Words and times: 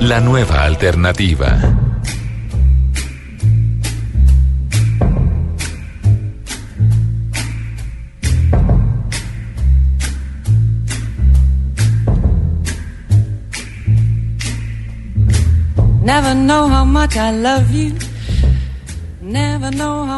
la 0.00 0.20
nueva 0.20 0.64
alternativa. 0.64 1.58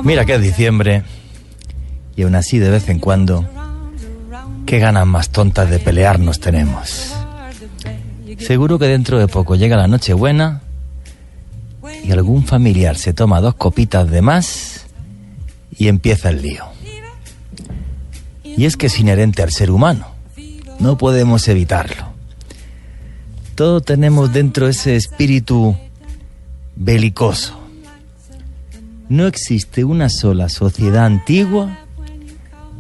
Mira 0.05 0.25
que 0.25 0.35
es 0.35 0.41
diciembre 0.41 1.03
y 2.17 2.23
aún 2.23 2.35
así 2.35 2.59
de 2.59 2.71
vez 2.71 2.89
en 2.89 2.99
cuando, 2.99 3.49
qué 4.65 4.79
ganas 4.79 5.07
más 5.07 5.31
tontas 5.31 5.69
de 5.69 5.79
pelearnos 5.79 6.41
tenemos. 6.41 7.12
Seguro 8.47 8.79
que 8.79 8.87
dentro 8.87 9.19
de 9.19 9.29
poco 9.29 9.55
llega 9.55 9.77
la 9.77 9.87
Nochebuena 9.87 10.63
y 12.05 12.11
algún 12.11 12.45
familiar 12.45 12.97
se 12.97 13.13
toma 13.13 13.41
dos 13.41 13.55
copitas 13.55 14.11
de 14.11 14.23
más 14.23 14.87
y 15.77 15.89
empieza 15.89 16.31
el 16.31 16.43
lío. 16.43 16.65
Y 18.45 18.65
es 18.67 18.77
que 18.77 18.87
es 18.87 18.99
inherente 18.99 19.43
al 19.43 19.51
ser 19.51 19.71
humano, 19.71 20.09
no 20.79 20.99
podemos 20.99 21.47
evitarlo. 21.49 22.13
Todos 23.55 23.85
tenemos 23.85 24.33
dentro 24.33 24.69
ese 24.69 24.97
espíritu 24.97 25.77
belicoso. 26.75 27.59
No 29.09 29.27
existe 29.27 29.85
una 29.85 30.09
sola 30.09 30.49
sociedad 30.49 31.05
antigua 31.05 31.79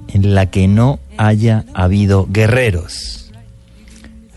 en 0.08 0.34
la 0.34 0.50
que 0.50 0.66
no 0.66 0.98
haya 1.16 1.64
habido 1.74 2.26
guerreros. 2.28 3.30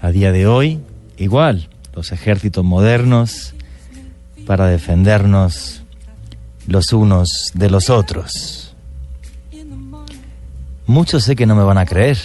A 0.01 0.11
día 0.11 0.31
de 0.31 0.45
hoy, 0.45 0.79
igual, 1.17 1.69
los 1.93 2.11
ejércitos 2.11 2.63
modernos 2.63 3.53
para 4.45 4.67
defendernos 4.67 5.83
los 6.67 6.93
unos 6.93 7.51
de 7.53 7.69
los 7.69 7.89
otros. 7.89 8.75
Muchos 10.87 11.23
sé 11.23 11.35
que 11.35 11.45
no 11.45 11.55
me 11.55 11.63
van 11.63 11.77
a 11.77 11.85
creer, 11.85 12.17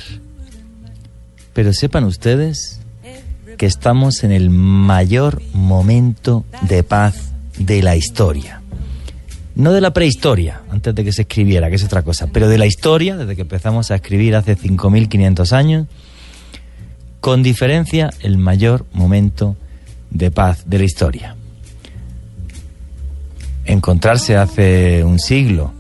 pero 1.53 1.73
sepan 1.73 2.05
ustedes 2.05 2.81
que 3.57 3.67
estamos 3.67 4.23
en 4.25 4.33
el 4.33 4.51
mayor 4.51 5.43
momento 5.53 6.45
de 6.63 6.83
paz 6.83 7.33
de 7.59 7.83
la 7.83 7.97
historia. 7.97 8.61
No 9.55 9.73
de 9.73 9.81
la 9.81 9.93
prehistoria, 9.93 10.63
antes 10.71 10.95
de 10.95 11.05
que 11.05 11.13
se 11.13 11.23
escribiera, 11.23 11.69
que 11.69 11.77
es 11.77 11.85
otra 11.85 12.03
cosa, 12.03 12.29
pero 12.33 12.49
de 12.49 12.57
la 12.57 12.67
historia, 12.67 13.17
desde 13.17 13.37
que 13.37 13.43
empezamos 13.43 13.91
a 13.91 13.97
escribir 13.97 14.37
hace 14.37 14.57
5.500 14.57 15.53
años, 15.53 15.87
con 17.21 17.43
diferencia 17.43 18.11
el 18.21 18.39
mayor 18.39 18.87
momento 18.93 19.57
de 20.11 20.31
paz 20.31 20.65
de 20.67 20.79
la 20.79 20.85
historia. 20.85 21.37
Encontrarse 23.65 24.37
hace 24.37 25.05
un 25.05 25.19
siglo, 25.19 25.73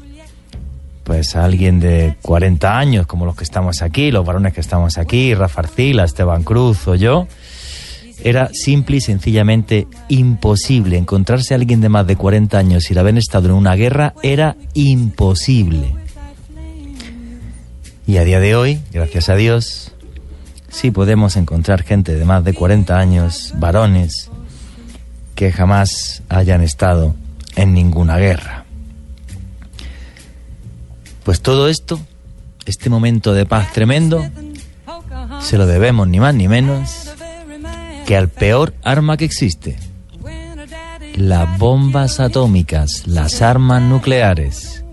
pues 1.02 1.34
a 1.34 1.44
alguien 1.44 1.80
de 1.80 2.14
40 2.22 2.78
años, 2.78 3.06
como 3.06 3.24
los 3.24 3.34
que 3.34 3.44
estamos 3.44 3.82
aquí, 3.82 4.10
los 4.10 4.24
varones 4.24 4.52
que 4.52 4.60
estamos 4.60 4.98
aquí, 4.98 5.34
Rafa 5.34 5.62
Arcila, 5.62 6.04
Esteban 6.04 6.44
Cruz 6.44 6.86
o 6.86 6.94
yo, 6.94 7.26
era 8.22 8.50
simple 8.52 8.98
y 8.98 9.00
sencillamente 9.00 9.86
imposible. 10.08 10.98
Encontrarse 10.98 11.54
a 11.54 11.56
alguien 11.56 11.80
de 11.80 11.88
más 11.88 12.06
de 12.06 12.16
40 12.16 12.58
años 12.58 12.84
sin 12.84 12.98
haber 12.98 13.16
estado 13.18 13.48
en 13.48 13.54
una 13.54 13.74
guerra 13.74 14.14
era 14.22 14.56
imposible. 14.74 15.94
Y 18.06 18.18
a 18.18 18.24
día 18.24 18.40
de 18.40 18.54
hoy, 18.54 18.80
gracias 18.92 19.28
a 19.28 19.36
Dios, 19.36 19.89
sí 20.70 20.90
podemos 20.90 21.36
encontrar 21.36 21.82
gente 21.82 22.14
de 22.14 22.24
más 22.24 22.44
de 22.44 22.54
40 22.54 22.98
años, 22.98 23.52
varones, 23.56 24.30
que 25.34 25.52
jamás 25.52 26.22
hayan 26.28 26.62
estado 26.62 27.14
en 27.56 27.74
ninguna 27.74 28.16
guerra. 28.18 28.64
Pues 31.24 31.42
todo 31.42 31.68
esto, 31.68 32.00
este 32.64 32.88
momento 32.88 33.34
de 33.34 33.46
paz 33.46 33.72
tremendo, 33.72 34.24
se 35.40 35.58
lo 35.58 35.66
debemos 35.66 36.08
ni 36.08 36.20
más 36.20 36.34
ni 36.34 36.48
menos 36.48 37.10
que 38.06 38.16
al 38.16 38.28
peor 38.28 38.74
arma 38.82 39.16
que 39.16 39.24
existe, 39.24 39.78
las 41.14 41.58
bombas 41.58 42.20
atómicas, 42.20 43.06
las 43.06 43.42
armas 43.42 43.82
nucleares, 43.82 44.84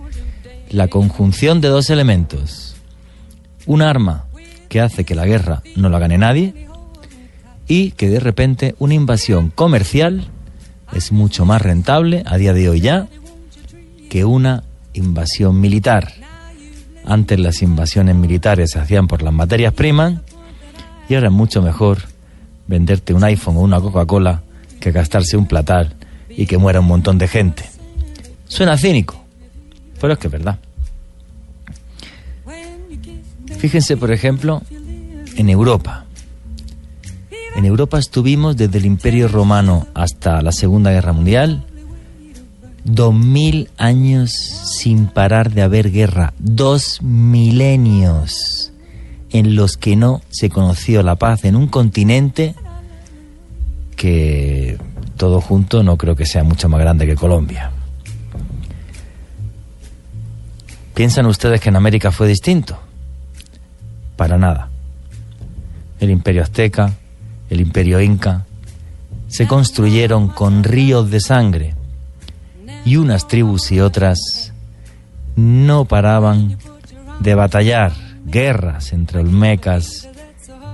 la 0.69 0.87
conjunción 0.87 1.61
de 1.61 1.69
dos 1.69 1.89
elementos, 1.89 2.75
un 3.66 3.81
arma 3.81 4.26
que 4.67 4.81
hace 4.81 5.03
que 5.03 5.16
la 5.16 5.25
guerra 5.25 5.61
no 5.75 5.89
la 5.89 6.00
gane 6.00 6.17
nadie 6.17 6.67
y 7.67 7.91
que 7.91 8.09
de 8.09 8.19
repente 8.19 8.75
una 8.79 8.94
invasión 8.94 9.50
comercial 9.50 10.28
es 10.94 11.11
mucho 11.11 11.45
más 11.45 11.61
rentable 11.61 12.23
a 12.25 12.38
día 12.38 12.53
de 12.53 12.69
hoy 12.69 12.81
ya 12.81 13.07
que 14.09 14.25
una 14.25 14.63
invasión 14.94 15.59
militar. 15.59 16.13
Antes 17.05 17.39
las 17.39 17.61
invasiones 17.61 18.16
militares 18.16 18.72
se 18.72 18.79
hacían 18.79 19.07
por 19.07 19.22
las 19.22 19.33
materias 19.33 19.73
primas 19.73 20.16
y 21.09 21.16
ahora 21.16 21.28
es 21.28 21.34
mucho 21.34 21.61
mejor 21.61 21.99
venderte 22.67 23.13
un 23.13 23.23
iPhone 23.23 23.57
o 23.57 23.61
una 23.61 23.79
Coca-Cola 23.79 24.44
que 24.79 24.91
gastarse 24.91 25.38
un 25.38 25.47
platal 25.47 25.95
y 26.29 26.45
que 26.45 26.57
muera 26.57 26.79
un 26.79 26.88
montón 26.88 27.17
de 27.17 27.28
gente. 27.28 27.63
Suena 28.47 28.78
cínico, 28.78 29.22
pero 29.99 30.13
es 30.13 30.19
que 30.19 30.28
es 30.28 30.34
verdad. 30.34 30.59
Fíjense, 33.57 33.97
por 33.97 34.12
ejemplo, 34.12 34.62
en 35.35 35.50
Europa. 35.50 36.06
En 37.56 37.66
Europa 37.66 37.97
estuvimos 37.97 38.56
desde 38.56 38.78
el 38.78 38.85
Imperio 38.85 39.28
Romano 39.28 39.88
hasta 39.95 40.41
la 40.44 40.51
Segunda 40.51 40.91
Guerra 40.91 41.12
Mundial, 41.12 41.66
dos 42.84 43.13
mil 43.13 43.70
años 43.78 44.31
sin 44.31 45.08
parar 45.08 45.52
de 45.52 45.64
haber 45.64 45.91
guerra, 45.91 46.34
dos 46.37 47.02
milenios 47.02 48.72
en 49.31 49.55
los 49.55 49.76
que 49.76 49.96
no 49.96 50.22
se 50.29 50.49
conoció 50.49 51.02
la 51.03 51.16
paz 51.16 51.43
en 51.46 51.55
un 51.55 51.67
continente 51.67 52.55
que 53.96 54.78
todo 55.17 55.41
junto 55.41 55.81
no 55.81 55.97
creo 55.97 56.16
que 56.16 56.28
sea 56.28 56.43
mucho 56.43 56.70
más 56.70 56.79
grande 56.79 57.08
que 57.08 57.16
Colombia. 57.16 57.72
¿Piensan 60.93 61.26
ustedes 61.26 61.59
que 61.59 61.70
en 61.70 61.76
América 61.76 62.11
fue 62.11 62.28
distinto? 62.28 62.86
Para 64.17 64.37
nada. 64.37 64.69
El 66.02 66.09
imperio 66.09 66.43
azteca, 66.43 66.93
el 67.49 67.61
imperio 67.61 68.02
inca, 68.02 68.46
se 69.28 69.47
construyeron 69.47 70.28
con 70.28 70.64
ríos 70.64 71.09
de 71.09 71.22
sangre 71.22 71.75
y 72.85 72.97
unas 72.97 73.28
tribus 73.28 73.72
y 73.72 73.79
otras 73.79 74.53
no 75.35 75.85
paraban 75.85 76.58
de 77.19 77.35
batallar 77.35 77.93
guerras 78.25 78.93
entre 78.93 79.19
olmecas 79.19 80.08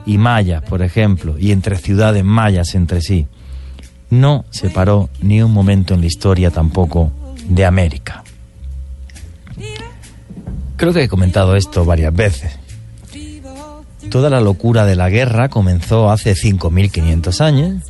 y 0.06 0.18
mayas, 0.18 0.63
por 0.63 0.81
ejemplo, 0.81 1.38
y 1.38 1.51
entre 1.51 1.78
ciudades 1.78 2.24
mayas 2.24 2.75
entre 2.75 3.01
sí. 3.01 3.28
no 4.10 4.45
se 4.51 4.69
paró 4.69 5.10
ni 5.22 5.42
un 5.42 5.51
momento 5.51 5.94
en 5.94 6.01
la 6.01 6.07
historia 6.07 6.51
tampoco 6.51 7.12
de 7.48 7.66
América. 7.66 8.24
Creo 10.78 10.94
que 10.94 11.04
he 11.04 11.10
comentado 11.10 11.56
esto 11.56 11.86
varias 11.86 12.13
veces. 12.13 12.62
Toda 14.10 14.30
la 14.30 14.42
locura 14.42 14.86
de 14.86 14.96
la 14.96 15.10
guerra 15.10 15.50
comenzó 15.50 16.12
hace 16.12 16.34
5.500 16.34 17.42
años, 17.42 17.84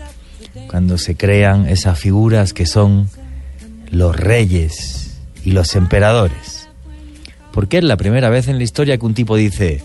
cuando 0.67 0.97
se 0.97 1.15
crean 1.15 1.67
esas 1.67 1.99
figuras 1.99 2.53
que 2.53 2.65
son 2.65 3.09
los 3.89 4.15
reyes 4.15 5.17
y 5.43 5.51
los 5.51 5.75
emperadores. 5.75 6.69
Porque 7.51 7.77
es 7.77 7.83
la 7.83 7.97
primera 7.97 8.29
vez 8.29 8.47
en 8.47 8.57
la 8.57 8.63
historia 8.63 8.97
que 8.97 9.05
un 9.05 9.13
tipo 9.13 9.35
dice, 9.35 9.83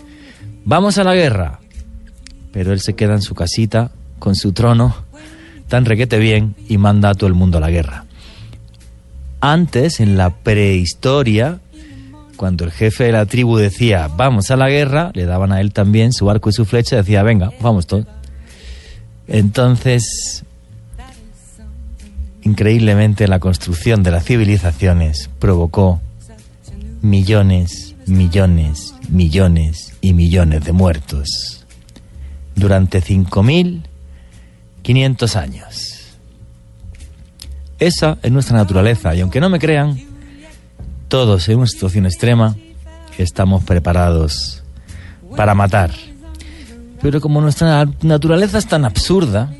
vamos 0.65 0.97
a 0.97 1.03
la 1.03 1.15
guerra, 1.15 1.59
pero 2.51 2.73
él 2.73 2.79
se 2.79 2.93
queda 2.93 3.13
en 3.13 3.21
su 3.21 3.35
casita 3.35 3.91
con 4.17 4.35
su 4.35 4.53
trono 4.53 4.95
tan 5.67 5.85
requete 5.85 6.17
bien 6.17 6.55
y 6.67 6.77
manda 6.77 7.11
a 7.11 7.13
todo 7.13 7.27
el 7.27 7.35
mundo 7.35 7.59
a 7.59 7.61
la 7.61 7.69
guerra. 7.69 8.05
Antes, 9.39 9.99
en 10.01 10.17
la 10.17 10.31
prehistoria, 10.31 11.59
cuando 12.39 12.63
el 12.63 12.71
jefe 12.71 13.03
de 13.03 13.11
la 13.11 13.25
tribu 13.25 13.57
decía, 13.57 14.07
vamos 14.07 14.49
a 14.49 14.55
la 14.55 14.69
guerra, 14.69 15.11
le 15.13 15.25
daban 15.25 15.51
a 15.51 15.59
él 15.59 15.73
también 15.73 16.13
su 16.13 16.29
arco 16.29 16.49
y 16.49 16.53
su 16.53 16.63
flecha 16.63 16.95
y 16.95 16.99
decía, 16.99 17.21
venga, 17.21 17.51
vamos 17.59 17.85
todos. 17.85 18.05
Entonces, 19.27 20.45
increíblemente 22.41 23.27
la 23.27 23.39
construcción 23.39 24.03
de 24.03 24.11
las 24.11 24.23
civilizaciones 24.23 25.29
provocó 25.37 25.99
millones, 27.01 27.95
millones, 28.05 28.93
millones 29.09 29.95
y 29.99 30.13
millones 30.13 30.63
de 30.63 30.71
muertos 30.71 31.65
durante 32.55 33.03
5.500 33.03 35.35
años. 35.35 36.15
Esa 37.79 38.17
es 38.23 38.31
nuestra 38.31 38.55
naturaleza 38.55 39.13
y 39.13 39.19
aunque 39.19 39.41
no 39.41 39.49
me 39.49 39.59
crean, 39.59 40.07
todos 41.09 41.49
en 41.49 41.57
una 41.57 41.67
situación 41.67 42.05
extrema 42.05 42.55
estamos 43.21 43.63
preparados 43.63 44.63
para 45.35 45.53
matar. 45.53 45.91
Pero 47.01 47.21
como 47.21 47.41
nuestra 47.41 47.85
naturaleza 48.01 48.57
es 48.57 48.67
tan 48.67 48.85
absurda 48.85 49.53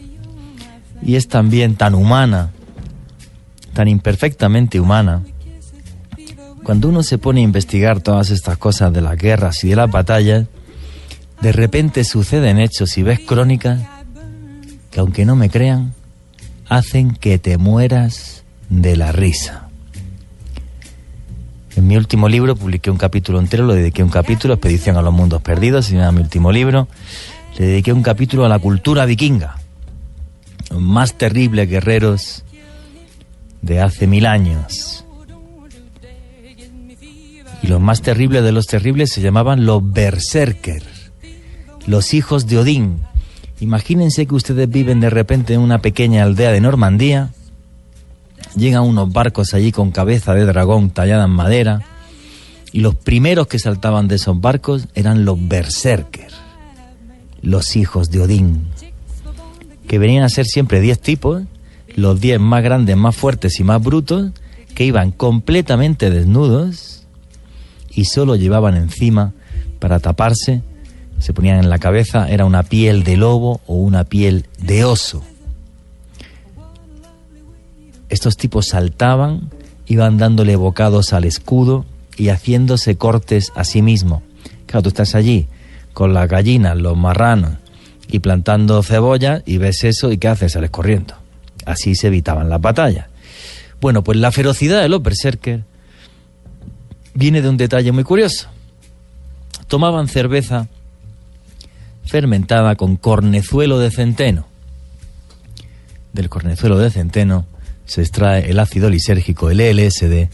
y 1.02 1.16
es 1.16 1.28
también 1.28 1.76
tan 1.76 1.96
humana, 1.96 2.52
tan 3.74 3.88
imperfectamente 3.88 4.80
humana, 4.80 5.24
cuando 6.64 6.90
uno 6.90 7.04
se 7.04 7.18
pone 7.18 7.42
a 7.42 7.44
investigar 7.44 8.02
todas 8.02 8.30
estas 8.30 8.58
cosas 8.58 8.94
de 8.94 9.02
las 9.02 9.18
guerras 9.18 9.64
y 9.64 9.70
de 9.70 9.76
las 9.76 9.90
batallas, 9.90 10.48
de 11.42 11.52
repente 11.52 12.04
suceden 12.04 12.60
hechos 12.60 12.98
y 12.98 13.04
ves 13.04 13.20
crónicas 13.20 13.82
que 14.92 15.00
aunque 15.00 15.26
no 15.26 15.36
me 15.36 15.50
crean, 15.50 15.94
hacen 16.68 17.12
que 17.12 17.40
te 17.40 17.58
mueras 17.58 18.44
de 18.70 18.98
la 18.98 19.12
risa. 19.12 19.69
En 21.80 21.88
mi 21.88 21.96
último 21.96 22.28
libro 22.28 22.58
publiqué 22.58 22.92
un 22.92 22.98
capítulo 22.98 23.40
entero, 23.40 23.66
lo 23.66 23.74
dediqué 23.74 24.04
un 24.04 24.10
capítulo, 24.10 24.56
Expedición 24.56 24.98
a 24.98 25.02
los 25.02 25.14
Mundos 25.14 25.42
Perdidos, 25.42 25.86
se 25.86 25.96
llama 25.96 26.12
mi 26.12 26.20
último 26.20 26.52
libro. 26.52 26.90
Le 27.58 27.68
dediqué 27.68 27.94
un 27.94 28.04
capítulo 28.04 28.44
a 28.44 28.50
la 28.50 28.60
cultura 28.60 29.06
vikinga, 29.06 29.56
los 30.72 30.82
más 30.82 31.18
terribles 31.18 31.70
guerreros 31.70 32.44
de 33.62 33.80
hace 33.80 34.08
mil 34.08 34.26
años. 34.26 35.06
Y 37.64 37.68
los 37.68 37.80
más 37.80 38.02
terribles 38.02 38.44
de 38.44 38.52
los 38.52 38.68
terribles 38.68 39.14
se 39.14 39.22
llamaban 39.22 39.66
los 39.66 39.82
berserker, 39.82 40.84
los 41.88 42.14
hijos 42.14 42.46
de 42.46 42.58
Odín. 42.58 43.04
Imagínense 43.62 44.26
que 44.26 44.36
ustedes 44.36 44.70
viven 44.70 45.00
de 45.00 45.10
repente 45.10 45.54
en 45.54 45.62
una 45.62 45.80
pequeña 45.80 46.24
aldea 46.24 46.52
de 46.52 46.60
Normandía, 46.60 47.30
llegan 48.56 48.84
unos 48.84 49.12
barcos 49.12 49.54
allí 49.54 49.72
con 49.72 49.92
cabeza 49.92 50.34
de 50.34 50.46
dragón 50.46 50.90
tallada 50.90 51.26
en 51.26 51.32
madera, 51.32 51.82
y 52.72 52.82
los 52.82 52.96
primeros 52.96 53.48
que 53.48 53.60
saltaban 53.60 54.08
de 54.08 54.16
esos 54.16 54.40
barcos 54.40 54.88
eran 54.94 55.26
los 55.26 55.38
berserker, 55.48 56.32
los 57.42 57.76
hijos 57.76 58.12
de 58.12 58.22
Odín, 58.22 58.68
que 59.88 59.98
venían 59.98 60.24
a 60.24 60.30
ser 60.30 60.46
siempre 60.46 60.82
diez 60.82 61.00
tipos, 61.00 61.44
los 61.96 62.22
diez 62.22 62.40
más 62.40 62.64
grandes, 62.64 62.96
más 62.96 63.16
fuertes 63.16 63.60
y 63.60 63.64
más 63.64 63.82
brutos, 63.82 64.32
que 64.76 64.86
iban 64.86 65.12
completamente 65.12 66.10
desnudos 66.10 67.06
y 67.90 68.06
solo 68.06 68.36
llevaban 68.36 68.76
encima 68.76 69.34
para 69.80 70.00
taparse, 70.00 70.62
se 71.20 71.34
ponían 71.34 71.60
en 71.60 71.70
la 71.70 71.80
cabeza, 71.80 72.30
era 72.30 72.46
una 72.46 72.64
piel 72.64 73.04
de 73.04 73.18
lobo 73.18 73.62
o 73.68 73.76
una 73.76 74.04
piel 74.04 74.46
de 74.60 74.86
oso. 74.86 75.24
Estos 78.10 78.38
tipos 78.38 78.68
saltaban, 78.68 79.50
iban 79.86 80.18
dándole 80.18 80.56
bocados 80.56 81.14
al 81.14 81.26
escudo 81.26 81.86
y 82.18 82.30
haciéndose 82.30 82.98
cortes 82.98 83.52
a 83.56 83.64
sí 83.64 83.82
mismo. 83.82 84.24
Claro, 84.66 84.84
tú 84.84 84.90
estás 84.90 85.16
allí 85.16 85.48
con 85.94 86.14
las 86.14 86.28
gallinas, 86.28 86.78
los 86.78 86.98
marranos 86.98 87.54
y 88.08 88.20
plantando 88.20 88.82
cebolla 88.84 89.44
y 89.46 89.58
ves 89.58 89.84
eso 89.84 90.12
y 90.12 90.18
¿qué 90.18 90.28
haces? 90.28 90.54
Sales 90.54 90.72
corriendo. 90.72 91.16
Así 91.66 91.96
se 91.96 92.08
evitaban 92.08 92.50
las 92.50 92.60
batallas. 92.60 93.08
Bueno, 93.80 94.04
pues 94.04 94.18
la 94.18 94.32
ferocidad 94.32 94.82
de 94.82 94.90
los 94.90 95.02
berserkers 95.02 95.64
viene 97.14 97.42
de 97.42 97.50
un 97.50 97.58
detalle 97.58 97.92
muy 97.92 98.04
curioso. 98.04 98.50
Tomaban 99.68 100.08
cerveza 100.08 100.68
fermentada 102.06 102.76
con 102.76 102.96
cornezuelo 102.96 103.78
de 103.78 103.92
centeno. 103.92 104.48
Del 106.12 106.28
cornezuelo 106.28 106.80
de 106.80 106.90
centeno 106.90 107.46
se 107.90 108.02
extrae 108.02 108.52
el 108.52 108.60
ácido 108.60 108.88
lisérgico, 108.88 109.50
el 109.50 109.58
LSD, 109.58 110.30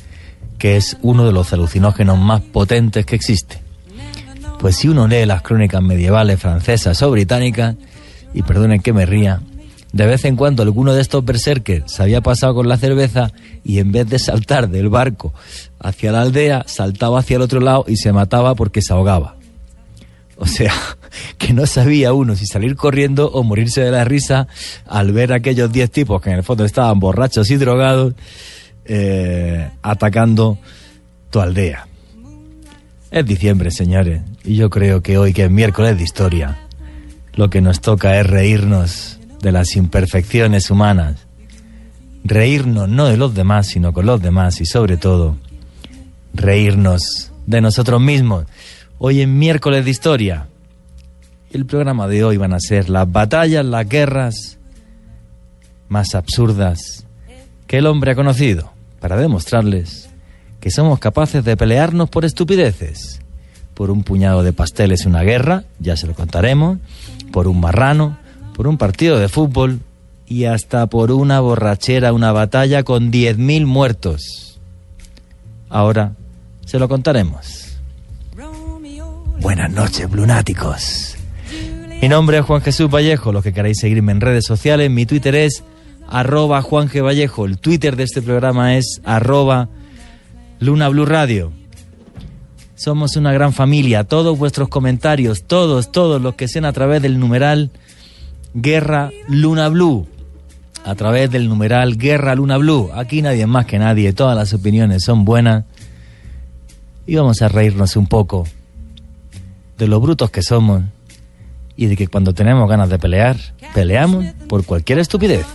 que 0.57 0.75
es 0.75 0.97
uno 1.01 1.25
de 1.25 1.31
los 1.31 1.53
alucinógenos 1.53 2.19
más 2.19 2.41
potentes 2.41 3.05
que 3.05 3.15
existe. 3.15 3.61
Pues 4.59 4.75
si 4.75 4.89
uno 4.89 5.07
lee 5.07 5.25
las 5.25 5.41
crónicas 5.41 5.81
medievales 5.81 6.39
francesas 6.39 7.01
o 7.01 7.11
británicas, 7.11 7.75
y 8.33 8.41
perdonen 8.43 8.81
que 8.81 8.91
me 8.91 9.05
ría, 9.05 9.41
de 9.93 10.05
vez 10.05 10.25
en 10.25 10.35
cuando 10.35 10.63
alguno 10.63 10.93
de 10.93 11.01
estos 11.01 11.23
berserkers 11.23 11.89
se 11.89 12.03
había 12.03 12.19
pasado 12.19 12.53
con 12.53 12.67
la 12.67 12.75
cerveza 12.75 13.31
y 13.63 13.79
en 13.79 13.93
vez 13.93 14.09
de 14.09 14.19
saltar 14.19 14.67
del 14.67 14.89
barco 14.89 15.33
hacia 15.79 16.11
la 16.11 16.21
aldea, 16.21 16.65
saltaba 16.67 17.19
hacia 17.19 17.37
el 17.37 17.43
otro 17.43 17.61
lado 17.61 17.85
y 17.87 17.95
se 17.95 18.11
mataba 18.11 18.55
porque 18.55 18.81
se 18.81 18.91
ahogaba. 18.91 19.34
O 20.37 20.45
sea, 20.45 20.73
que 21.37 21.53
no 21.53 21.65
sabía 21.65 22.11
uno 22.11 22.35
si 22.35 22.45
salir 22.45 22.75
corriendo 22.75 23.29
o 23.31 23.43
morirse 23.43 23.81
de 23.81 23.91
la 23.91 24.03
risa 24.03 24.47
al 24.85 25.13
ver 25.13 25.31
a 25.31 25.37
aquellos 25.37 25.71
10 25.71 25.89
tipos 25.89 26.21
que 26.21 26.29
en 26.29 26.37
el 26.37 26.43
fondo 26.43 26.65
estaban 26.65 26.99
borrachos 26.99 27.49
y 27.51 27.55
drogados 27.55 28.13
eh, 28.83 29.69
atacando 29.81 30.57
tu 31.29 31.39
aldea. 31.39 31.87
Es 33.11 33.25
diciembre, 33.25 33.71
señores, 33.71 34.23
y 34.43 34.55
yo 34.55 34.69
creo 34.69 35.01
que 35.01 35.17
hoy, 35.17 35.31
que 35.31 35.45
es 35.45 35.51
miércoles 35.51 35.97
de 35.97 36.03
historia, 36.03 36.59
lo 37.33 37.49
que 37.49 37.61
nos 37.61 37.79
toca 37.79 38.19
es 38.19 38.27
reírnos 38.27 39.19
de 39.41 39.51
las 39.51 39.75
imperfecciones 39.75 40.69
humanas. 40.69 41.27
Reírnos 42.23 42.89
no 42.89 43.05
de 43.05 43.17
los 43.17 43.33
demás, 43.33 43.67
sino 43.67 43.93
con 43.93 44.05
los 44.05 44.21
demás 44.21 44.59
y 44.59 44.65
sobre 44.65 44.97
todo, 44.97 45.37
reírnos 46.33 47.31
de 47.45 47.61
nosotros 47.61 48.01
mismos. 48.01 48.45
Hoy 48.97 49.21
en 49.21 49.37
miércoles 49.37 49.83
de 49.83 49.91
historia, 49.91 50.47
el 51.51 51.65
programa 51.65 52.07
de 52.07 52.23
hoy 52.23 52.37
van 52.37 52.53
a 52.53 52.61
ser 52.61 52.89
las 52.89 53.11
batallas, 53.11 53.65
las 53.65 53.89
guerras 53.89 54.57
más 55.89 56.15
absurdas 56.15 57.05
que 57.67 57.79
el 57.79 57.87
hombre 57.87 58.11
ha 58.11 58.15
conocido, 58.15 58.71
para 59.01 59.17
demostrarles 59.17 60.09
que 60.61 60.71
somos 60.71 60.99
capaces 60.99 61.43
de 61.43 61.57
pelearnos 61.57 62.09
por 62.09 62.23
estupideces, 62.23 63.19
por 63.73 63.91
un 63.91 64.03
puñado 64.03 64.43
de 64.43 64.53
pasteles 64.53 65.05
una 65.05 65.23
guerra, 65.23 65.65
ya 65.79 65.97
se 65.97 66.07
lo 66.07 66.13
contaremos, 66.13 66.79
por 67.33 67.49
un 67.49 67.59
marrano, 67.59 68.17
por 68.55 68.65
un 68.65 68.77
partido 68.77 69.19
de 69.19 69.27
fútbol 69.27 69.81
y 70.25 70.45
hasta 70.45 70.87
por 70.87 71.11
una 71.11 71.41
borrachera, 71.41 72.13
una 72.13 72.31
batalla 72.31 72.83
con 72.83 73.11
10.000 73.11 73.65
muertos. 73.65 74.57
Ahora 75.67 76.13
se 76.65 76.79
lo 76.79 76.87
contaremos. 76.87 77.64
Buenas 79.45 79.71
noches, 79.71 80.11
lunáticos. 80.11 81.17
Mi 82.01 82.09
nombre 82.09 82.39
es 82.39 82.45
Juan 82.45 82.61
Jesús 82.61 82.89
Vallejo. 82.89 83.31
Los 83.31 83.43
que 83.43 83.53
queráis 83.53 83.77
seguirme 83.77 84.11
en 84.11 84.19
redes 84.19 84.43
sociales, 84.43 84.89
mi 84.89 85.05
Twitter 85.05 85.35
es 85.35 85.63
arroba 86.07 86.63
Juan 86.63 86.89
G. 86.89 87.05
Vallejo. 87.05 87.45
El 87.45 87.59
Twitter 87.59 87.95
de 87.95 88.05
este 88.05 88.23
programa 88.23 88.75
es 88.75 89.01
arroba 89.03 89.69
Luna 90.59 90.89
Radio. 90.89 91.51
Somos 92.73 93.17
una 93.17 93.33
gran 93.33 93.53
familia. 93.53 94.03
Todos 94.03 94.35
vuestros 94.35 94.67
comentarios, 94.67 95.43
todos, 95.43 95.91
todos 95.91 96.19
los 96.19 96.33
que 96.33 96.47
sean 96.47 96.65
a 96.65 96.73
través 96.73 97.03
del 97.03 97.19
numeral 97.19 97.69
Guerra 98.55 99.11
Luna 99.27 99.69
Blue. 99.69 100.07
A 100.83 100.95
través 100.95 101.29
del 101.29 101.49
numeral 101.49 101.97
Guerra 101.97 102.33
Luna 102.33 102.57
Blue. 102.57 102.89
Aquí 102.95 103.21
nadie 103.21 103.45
más 103.45 103.67
que 103.67 103.77
nadie. 103.77 104.11
Todas 104.11 104.35
las 104.35 104.55
opiniones 104.55 105.03
son 105.03 105.23
buenas. 105.23 105.65
Y 107.05 107.13
vamos 107.13 107.43
a 107.43 107.47
reírnos 107.47 107.95
un 107.95 108.07
poco 108.07 108.47
de 109.77 109.87
lo 109.87 109.99
brutos 109.99 110.31
que 110.31 110.41
somos 110.41 110.83
y 111.75 111.87
de 111.87 111.97
que 111.97 112.07
cuando 112.07 112.33
tenemos 112.33 112.69
ganas 112.69 112.89
de 112.89 112.99
pelear, 112.99 113.37
peleamos 113.73 114.25
por 114.47 114.65
cualquier 114.65 114.99
estupidez. 114.99 115.45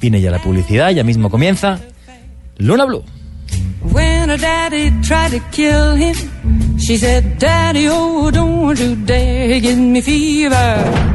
Viene 0.00 0.20
ya 0.20 0.30
la 0.30 0.40
publicidad, 0.40 0.90
ya 0.90 1.04
mismo 1.04 1.30
comienza 1.30 1.80
Luna 2.58 2.84
Blue. 2.84 3.04
When 3.82 4.28
daddy 4.38 4.92
tried 5.02 5.32
to 5.32 5.40
kill 5.50 5.96
him, 5.96 6.14
she 6.78 6.98
Daddy, 7.38 7.88
oh, 7.90 8.30
don't 8.30 8.78
you 8.78 8.94
dare 9.04 9.60
give 9.60 9.78
me 9.78 10.00
fever. 10.00 11.12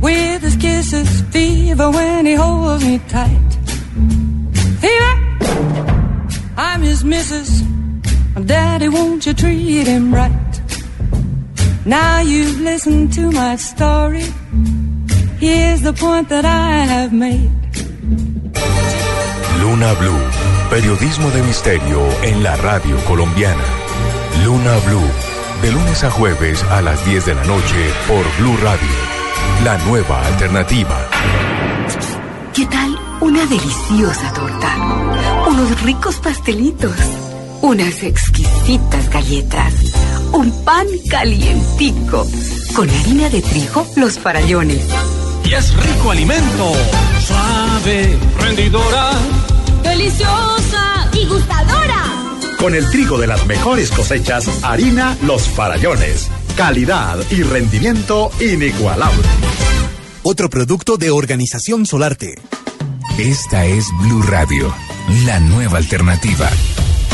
With 0.00 0.42
his 0.42 0.56
kisses, 0.56 1.20
fever 1.30 1.90
when 1.90 2.24
he 2.24 2.34
holds 2.34 2.84
me 2.84 2.98
tight. 3.08 3.56
Fever! 4.80 5.28
I'm 6.56 6.82
his 6.82 7.04
missus. 7.04 7.62
Daddy, 8.46 8.88
won't 8.88 9.26
you 9.26 9.34
treat 9.34 9.86
him 9.86 10.14
right? 10.14 10.60
Now 11.84 12.20
you've 12.20 12.60
listened 12.60 13.12
to 13.14 13.30
my 13.32 13.56
story. 13.56 14.24
Here's 15.40 15.82
the 15.82 15.92
point 15.92 16.28
that 16.28 16.44
I 16.44 16.84
have 16.86 17.12
made. 17.12 17.50
Luna 19.60 19.94
Blue, 19.94 20.20
periodismo 20.70 21.30
de 21.30 21.42
misterio 21.42 22.00
en 22.22 22.42
la 22.42 22.56
radio 22.56 22.96
colombiana. 23.06 23.64
Luna 24.44 24.78
Blue, 24.86 25.08
de 25.62 25.72
lunes 25.72 26.04
a 26.04 26.10
jueves 26.10 26.62
a 26.64 26.80
las 26.80 27.04
10 27.06 27.26
de 27.26 27.34
la 27.34 27.44
noche 27.44 27.90
por 28.06 28.24
Blue 28.38 28.56
Radio, 28.62 28.88
la 29.64 29.78
nueva 29.78 30.24
alternativa. 30.26 30.96
¿Qué 32.54 32.66
tal 32.66 32.98
una 33.20 33.44
deliciosa 33.46 34.32
torta? 34.32 34.76
Unos 35.48 35.82
ricos 35.82 36.16
pastelitos, 36.16 36.96
unas 37.62 38.02
exquisitas 38.02 39.10
galletas, 39.10 39.74
un 40.32 40.50
pan 40.64 40.86
calientico, 41.10 42.26
con 42.74 42.88
harina 42.88 43.28
de 43.28 43.42
trigo, 43.42 43.86
los 43.96 44.18
farallones. 44.18 44.84
Y 45.44 45.54
es 45.54 45.74
rico 45.74 46.10
alimento, 46.10 46.72
suave, 47.26 48.18
rendidora, 48.38 49.12
deliciosa 49.82 51.10
y 51.12 51.26
gustadora. 51.26 52.04
Con 52.58 52.74
el 52.74 52.88
trigo 52.90 53.18
de 53.18 53.26
las 53.28 53.46
mejores 53.46 53.90
cosechas, 53.90 54.48
harina 54.64 55.16
Los 55.22 55.42
Farallones. 55.48 56.28
Calidad 56.56 57.16
y 57.30 57.44
rendimiento 57.44 58.32
inigualable. 58.40 59.22
Otro 60.24 60.50
producto 60.50 60.96
de 60.96 61.12
Organización 61.12 61.86
Solarte. 61.86 62.34
Esta 63.16 63.64
es 63.64 63.86
Blue 64.02 64.22
Radio, 64.22 64.74
la 65.24 65.38
nueva 65.38 65.78
alternativa. 65.78 66.50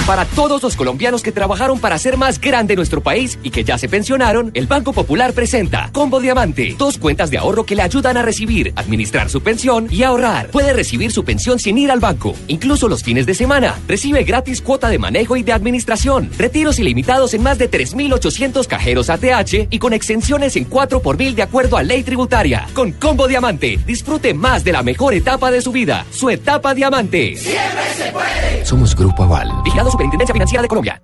Para 0.07 0.27
todos 0.27 0.63
los 0.63 0.77
colombianos 0.77 1.23
que 1.23 1.33
trabajaron 1.33 1.79
para 1.79 1.95
hacer 1.95 2.19
más 2.19 2.39
grande 2.39 2.77
nuestro 2.77 3.03
país 3.03 3.39
y 3.43 3.49
que 3.49 3.65
ya 3.65 3.79
se 3.79 3.89
pensionaron, 3.89 4.51
el 4.53 4.67
Banco 4.67 4.93
Popular 4.93 5.33
presenta 5.33 5.89
Combo 5.93 6.21
Diamante, 6.21 6.75
dos 6.77 6.99
cuentas 6.99 7.31
de 7.31 7.39
ahorro 7.39 7.65
que 7.65 7.75
le 7.75 7.81
ayudan 7.81 8.19
a 8.19 8.23
recibir, 8.23 8.75
administrar 8.77 9.31
su 9.31 9.41
pensión 9.41 9.89
y 9.91 10.03
ahorrar. 10.03 10.49
Puede 10.49 10.75
recibir 10.75 11.11
su 11.11 11.25
pensión 11.25 11.59
sin 11.59 11.79
ir 11.79 11.91
al 11.91 12.01
banco, 12.01 12.35
incluso 12.49 12.87
los 12.87 13.03
fines 13.03 13.25
de 13.25 13.35
semana. 13.35 13.79
Recibe 13.89 14.25
gratis 14.25 14.61
cuota 14.61 14.91
de 14.91 14.99
manejo 14.99 15.39
y 15.39 15.43
de 15.43 15.53
administración, 15.53 16.29
retiros 16.37 16.79
ilimitados 16.79 17.33
en 17.33 17.43
más 17.43 17.57
de 17.57 17.71
3.800 17.71 18.67
cajeros 18.67 19.09
ATH 19.09 19.69
y 19.71 19.79
con 19.79 19.95
exenciones 19.95 20.57
en 20.57 20.65
4 20.65 21.01
por 21.01 21.17
mil 21.17 21.35
de 21.35 21.45
acuerdo 21.45 21.79
a 21.79 21.83
ley 21.83 22.03
tributaria. 22.03 22.69
Con 22.75 22.93
Combo 22.93 23.27
Diamante, 23.27 23.79
disfrute 23.87 24.35
más 24.35 24.65
de 24.65 24.73
la 24.73 24.83
mejor 24.83 25.15
etapa 25.15 25.51
de 25.51 25.63
su 25.63 25.73
vida, 25.73 26.05
su 26.11 26.29
etapa 26.29 26.75
Diamante. 26.75 27.39
Siempre 27.39 27.85
se 27.97 28.13
puede. 28.13 28.67
Somos 28.67 28.95
Grupo 28.95 29.23
Aval. 29.23 29.51
Vigilado 29.65 29.94
Superintendencia 29.95 30.33
Financiera 30.33 30.61
de 30.61 30.67
Colombia. 30.67 31.01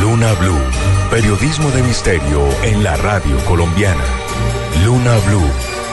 Luna 0.00 0.32
Blue, 0.40 0.58
periodismo 1.10 1.70
de 1.72 1.82
misterio 1.82 2.48
en 2.62 2.82
la 2.82 2.96
radio 2.96 3.36
colombiana. 3.44 4.02
Luna 4.82 5.14
Blue, 5.26 5.46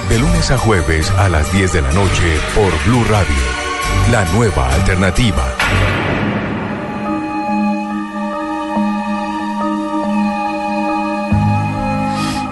de 0.08 0.18
lunes 0.18 0.50
a 0.50 0.58
jueves 0.58 1.12
a 1.12 1.28
las 1.28 1.52
10 1.52 1.74
de 1.74 1.82
la 1.82 1.92
noche 1.92 2.38
por 2.56 2.72
Blue 2.86 3.04
Radio, 3.10 3.36
la 4.14 4.24
nueva 4.32 4.74
alternativa. 4.74 5.44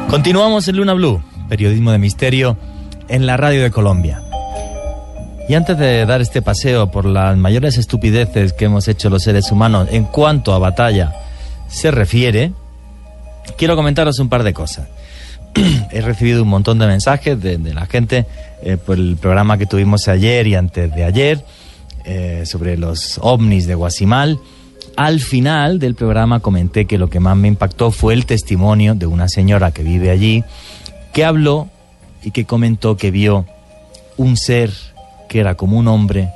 Continuamos 0.09 0.67
en 0.67 0.75
Luna 0.75 0.91
Blue, 0.91 1.23
periodismo 1.47 1.93
de 1.93 1.99
misterio 1.99 2.57
en 3.07 3.25
la 3.25 3.37
radio 3.37 3.63
de 3.63 3.71
Colombia. 3.71 4.21
Y 5.51 5.55
antes 5.55 5.77
de 5.77 6.05
dar 6.05 6.21
este 6.21 6.41
paseo 6.41 6.91
por 6.91 7.03
las 7.03 7.35
mayores 7.35 7.77
estupideces 7.77 8.53
que 8.53 8.63
hemos 8.63 8.87
hecho 8.87 9.09
los 9.09 9.23
seres 9.23 9.51
humanos 9.51 9.89
en 9.91 10.05
cuanto 10.05 10.53
a 10.53 10.59
batalla 10.59 11.13
se 11.67 11.91
refiere, 11.91 12.53
quiero 13.57 13.75
comentaros 13.75 14.19
un 14.19 14.29
par 14.29 14.43
de 14.43 14.53
cosas. 14.53 14.87
He 15.91 15.99
recibido 15.99 16.43
un 16.43 16.47
montón 16.47 16.79
de 16.79 16.87
mensajes 16.87 17.41
de, 17.41 17.57
de 17.57 17.73
la 17.73 17.85
gente 17.85 18.25
eh, 18.63 18.77
por 18.77 18.97
el 18.97 19.17
programa 19.17 19.57
que 19.57 19.65
tuvimos 19.65 20.07
ayer 20.07 20.47
y 20.47 20.55
antes 20.55 20.95
de 20.95 21.03
ayer 21.03 21.43
eh, 22.05 22.43
sobre 22.45 22.77
los 22.77 23.19
ovnis 23.21 23.67
de 23.67 23.75
Guasimal. 23.75 24.39
Al 24.95 25.19
final 25.19 25.79
del 25.79 25.95
programa 25.95 26.39
comenté 26.39 26.85
que 26.85 26.97
lo 26.97 27.09
que 27.09 27.19
más 27.19 27.35
me 27.35 27.49
impactó 27.49 27.91
fue 27.91 28.13
el 28.13 28.25
testimonio 28.25 28.95
de 28.95 29.05
una 29.05 29.27
señora 29.27 29.71
que 29.71 29.83
vive 29.83 30.11
allí, 30.11 30.45
que 31.11 31.25
habló 31.25 31.67
y 32.23 32.31
que 32.31 32.45
comentó 32.45 32.95
que 32.95 33.11
vio 33.11 33.45
un 34.15 34.37
ser 34.37 34.90
que 35.31 35.39
era 35.39 35.55
como 35.55 35.77
un 35.77 35.87
hombre 35.87 36.29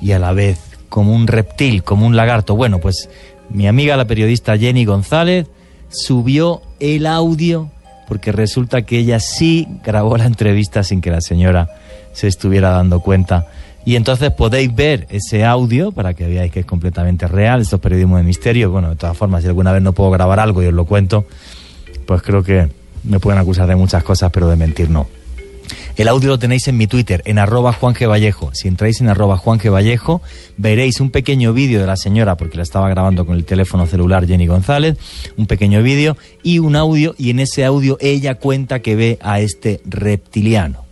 y 0.00 0.12
a 0.12 0.20
la 0.20 0.32
vez 0.32 0.60
como 0.88 1.12
un 1.12 1.26
reptil, 1.26 1.82
como 1.82 2.06
un 2.06 2.14
lagarto. 2.14 2.54
Bueno, 2.54 2.78
pues 2.78 3.10
mi 3.50 3.66
amiga 3.66 3.96
la 3.96 4.04
periodista 4.04 4.56
Jenny 4.56 4.84
González 4.84 5.48
subió 5.88 6.62
el 6.78 7.06
audio 7.06 7.72
porque 8.06 8.30
resulta 8.30 8.82
que 8.82 8.98
ella 8.98 9.18
sí 9.18 9.66
grabó 9.84 10.16
la 10.16 10.26
entrevista 10.26 10.84
sin 10.84 11.00
que 11.00 11.10
la 11.10 11.20
señora 11.20 11.70
se 12.12 12.28
estuviera 12.28 12.70
dando 12.70 13.00
cuenta. 13.00 13.48
Y 13.84 13.96
entonces 13.96 14.30
podéis 14.30 14.72
ver 14.72 15.08
ese 15.10 15.44
audio 15.44 15.90
para 15.90 16.14
que 16.14 16.28
veáis 16.28 16.52
que 16.52 16.60
es 16.60 16.66
completamente 16.66 17.26
real. 17.26 17.62
Esto 17.62 17.76
es 17.76 17.82
periodismo 17.82 18.16
de 18.16 18.22
misterio. 18.22 18.70
Bueno, 18.70 18.90
de 18.90 18.96
todas 18.96 19.16
formas, 19.16 19.42
si 19.42 19.48
alguna 19.48 19.72
vez 19.72 19.82
no 19.82 19.92
puedo 19.92 20.12
grabar 20.12 20.38
algo 20.38 20.62
y 20.62 20.66
os 20.66 20.72
lo 20.72 20.84
cuento, 20.84 21.26
pues 22.06 22.22
creo 22.22 22.44
que 22.44 22.68
me 23.02 23.18
pueden 23.18 23.40
acusar 23.40 23.66
de 23.66 23.74
muchas 23.74 24.04
cosas, 24.04 24.30
pero 24.30 24.48
de 24.48 24.54
mentir 24.54 24.88
no. 24.88 25.08
El 25.98 26.06
audio 26.06 26.28
lo 26.28 26.38
tenéis 26.38 26.68
en 26.68 26.76
mi 26.76 26.86
Twitter, 26.86 27.22
en 27.24 27.40
arroba 27.40 27.72
Juan. 27.72 27.92
Si 28.52 28.68
entráis 28.68 29.00
en 29.00 29.08
arroba 29.08 29.36
Juan 29.36 29.58
veréis 30.56 31.00
un 31.00 31.10
pequeño 31.10 31.52
vídeo 31.52 31.80
de 31.80 31.88
la 31.88 31.96
señora, 31.96 32.36
porque 32.36 32.56
la 32.56 32.62
estaba 32.62 32.88
grabando 32.88 33.26
con 33.26 33.34
el 33.34 33.44
teléfono 33.44 33.84
celular 33.84 34.24
Jenny 34.24 34.46
González, 34.46 34.96
un 35.36 35.48
pequeño 35.48 35.82
vídeo 35.82 36.16
y 36.44 36.60
un 36.60 36.76
audio, 36.76 37.16
y 37.18 37.30
en 37.30 37.40
ese 37.40 37.64
audio 37.64 37.98
ella 38.00 38.36
cuenta 38.36 38.78
que 38.78 38.94
ve 38.94 39.18
a 39.22 39.40
este 39.40 39.80
reptiliano. 39.86 40.84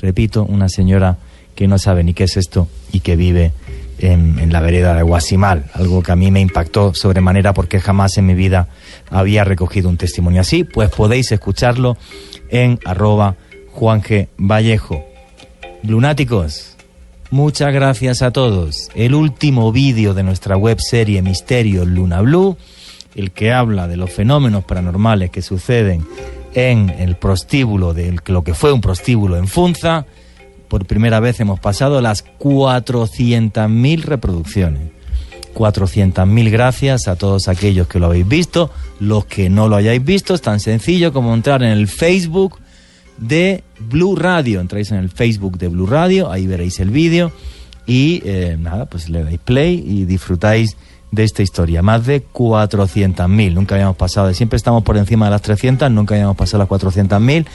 Repito, 0.00 0.42
una 0.42 0.68
señora 0.68 1.18
que 1.54 1.68
no 1.68 1.78
sabe 1.78 2.02
ni 2.02 2.12
qué 2.12 2.24
es 2.24 2.36
esto 2.36 2.66
y 2.90 2.98
que 2.98 3.14
vive 3.14 3.52
en, 4.00 4.40
en, 4.40 4.52
la 4.52 4.60
vereda 4.60 4.96
de 4.96 5.02
Guasimal, 5.02 5.66
algo 5.72 6.02
que 6.02 6.10
a 6.10 6.16
mí 6.16 6.32
me 6.32 6.40
impactó 6.40 6.94
sobremanera 6.94 7.54
porque 7.54 7.78
jamás 7.78 8.18
en 8.18 8.26
mi 8.26 8.34
vida 8.34 8.66
había 9.08 9.44
recogido 9.44 9.88
un 9.88 9.98
testimonio 9.98 10.40
así, 10.40 10.64
pues 10.64 10.90
podéis 10.90 11.30
escucharlo 11.30 11.96
en 12.50 12.80
arroba 12.84 13.36
Juan 13.78 14.02
G. 14.02 14.26
Vallejo. 14.38 15.04
Lunáticos, 15.84 16.74
muchas 17.30 17.72
gracias 17.72 18.22
a 18.22 18.32
todos. 18.32 18.90
El 18.96 19.14
último 19.14 19.70
vídeo 19.70 20.14
de 20.14 20.24
nuestra 20.24 20.56
web 20.56 20.78
serie 20.80 21.22
Misterio 21.22 21.84
Luna 21.84 22.20
Blue, 22.20 22.56
el 23.14 23.30
que 23.30 23.52
habla 23.52 23.86
de 23.86 23.96
los 23.96 24.10
fenómenos 24.10 24.64
paranormales 24.64 25.30
que 25.30 25.42
suceden 25.42 26.04
en 26.54 26.90
el 26.90 27.14
prostíbulo 27.14 27.94
de 27.94 28.18
lo 28.26 28.42
que 28.42 28.52
fue 28.52 28.72
un 28.72 28.80
prostíbulo 28.80 29.36
en 29.36 29.46
Funza. 29.46 30.06
Por 30.66 30.84
primera 30.84 31.20
vez 31.20 31.38
hemos 31.38 31.60
pasado 31.60 32.00
las 32.00 32.24
400.000 32.40 34.02
reproducciones. 34.02 34.90
400.000 35.54 36.50
gracias 36.50 37.06
a 37.06 37.14
todos 37.14 37.46
aquellos 37.46 37.86
que 37.86 38.00
lo 38.00 38.06
habéis 38.06 38.26
visto. 38.26 38.72
Los 38.98 39.26
que 39.26 39.48
no 39.48 39.68
lo 39.68 39.76
hayáis 39.76 40.04
visto, 40.04 40.34
es 40.34 40.42
tan 40.42 40.58
sencillo 40.58 41.12
como 41.12 41.32
entrar 41.32 41.62
en 41.62 41.70
el 41.70 41.86
Facebook 41.86 42.58
de 43.18 43.62
Blue 43.78 44.16
Radio. 44.16 44.60
Entráis 44.60 44.90
en 44.90 44.98
el 44.98 45.10
Facebook 45.10 45.58
de 45.58 45.68
Blue 45.68 45.86
Radio, 45.86 46.30
ahí 46.30 46.46
veréis 46.46 46.80
el 46.80 46.90
vídeo 46.90 47.32
y 47.86 48.22
eh, 48.24 48.56
nada, 48.58 48.86
pues 48.86 49.08
le 49.08 49.24
dais 49.24 49.38
play 49.38 49.82
y 49.86 50.04
disfrutáis 50.04 50.76
de 51.10 51.24
esta 51.24 51.42
historia. 51.42 51.82
Más 51.82 52.06
de 52.06 52.24
400.000, 52.26 53.54
nunca 53.54 53.74
habíamos 53.74 53.96
pasado, 53.96 54.32
siempre 54.34 54.56
estamos 54.56 54.82
por 54.82 54.96
encima 54.96 55.26
de 55.26 55.32
las 55.32 55.42
300, 55.42 55.90
nunca 55.90 56.14
habíamos 56.14 56.36
pasado 56.36 56.58
las 56.58 56.68
400.000 56.68 57.46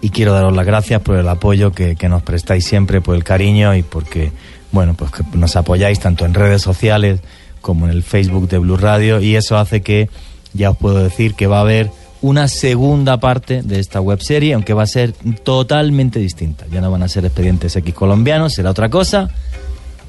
y 0.00 0.10
quiero 0.10 0.32
daros 0.32 0.54
las 0.56 0.64
gracias 0.64 1.02
por 1.02 1.16
el 1.16 1.28
apoyo 1.28 1.72
que, 1.72 1.96
nos 2.08 2.22
prestáis 2.22 2.64
siempre, 2.64 3.00
por 3.00 3.14
el 3.14 3.24
cariño 3.24 3.74
y 3.74 3.82
porque, 3.82 4.32
bueno, 4.72 4.94
pues 4.94 5.10
que 5.10 5.22
nos 5.34 5.56
apoyáis 5.56 6.00
tanto 6.00 6.24
en 6.24 6.34
redes 6.34 6.62
sociales 6.62 7.20
como 7.60 7.86
en 7.86 7.92
el 7.92 8.02
Facebook 8.02 8.48
de 8.48 8.58
Blue 8.58 8.78
Radio 8.78 9.20
y 9.20 9.36
eso 9.36 9.58
hace 9.58 9.82
que, 9.82 10.08
ya 10.54 10.70
os 10.70 10.76
puedo 10.78 11.02
decir, 11.02 11.34
que 11.34 11.46
va 11.46 11.58
a 11.58 11.62
haber 11.62 11.90
una 12.22 12.48
segunda 12.48 13.18
parte 13.18 13.62
de 13.62 13.78
esta 13.78 14.00
web 14.00 14.20
serie, 14.20 14.54
aunque 14.54 14.74
va 14.74 14.82
a 14.82 14.86
ser 14.86 15.12
totalmente 15.42 16.18
distinta. 16.18 16.66
Ya 16.70 16.80
no 16.80 16.90
van 16.90 17.02
a 17.02 17.08
ser 17.08 17.24
expedientes 17.24 17.74
X 17.76 17.94
colombianos, 17.94 18.54
será 18.54 18.70
otra 18.70 18.88
cosa. 18.88 19.30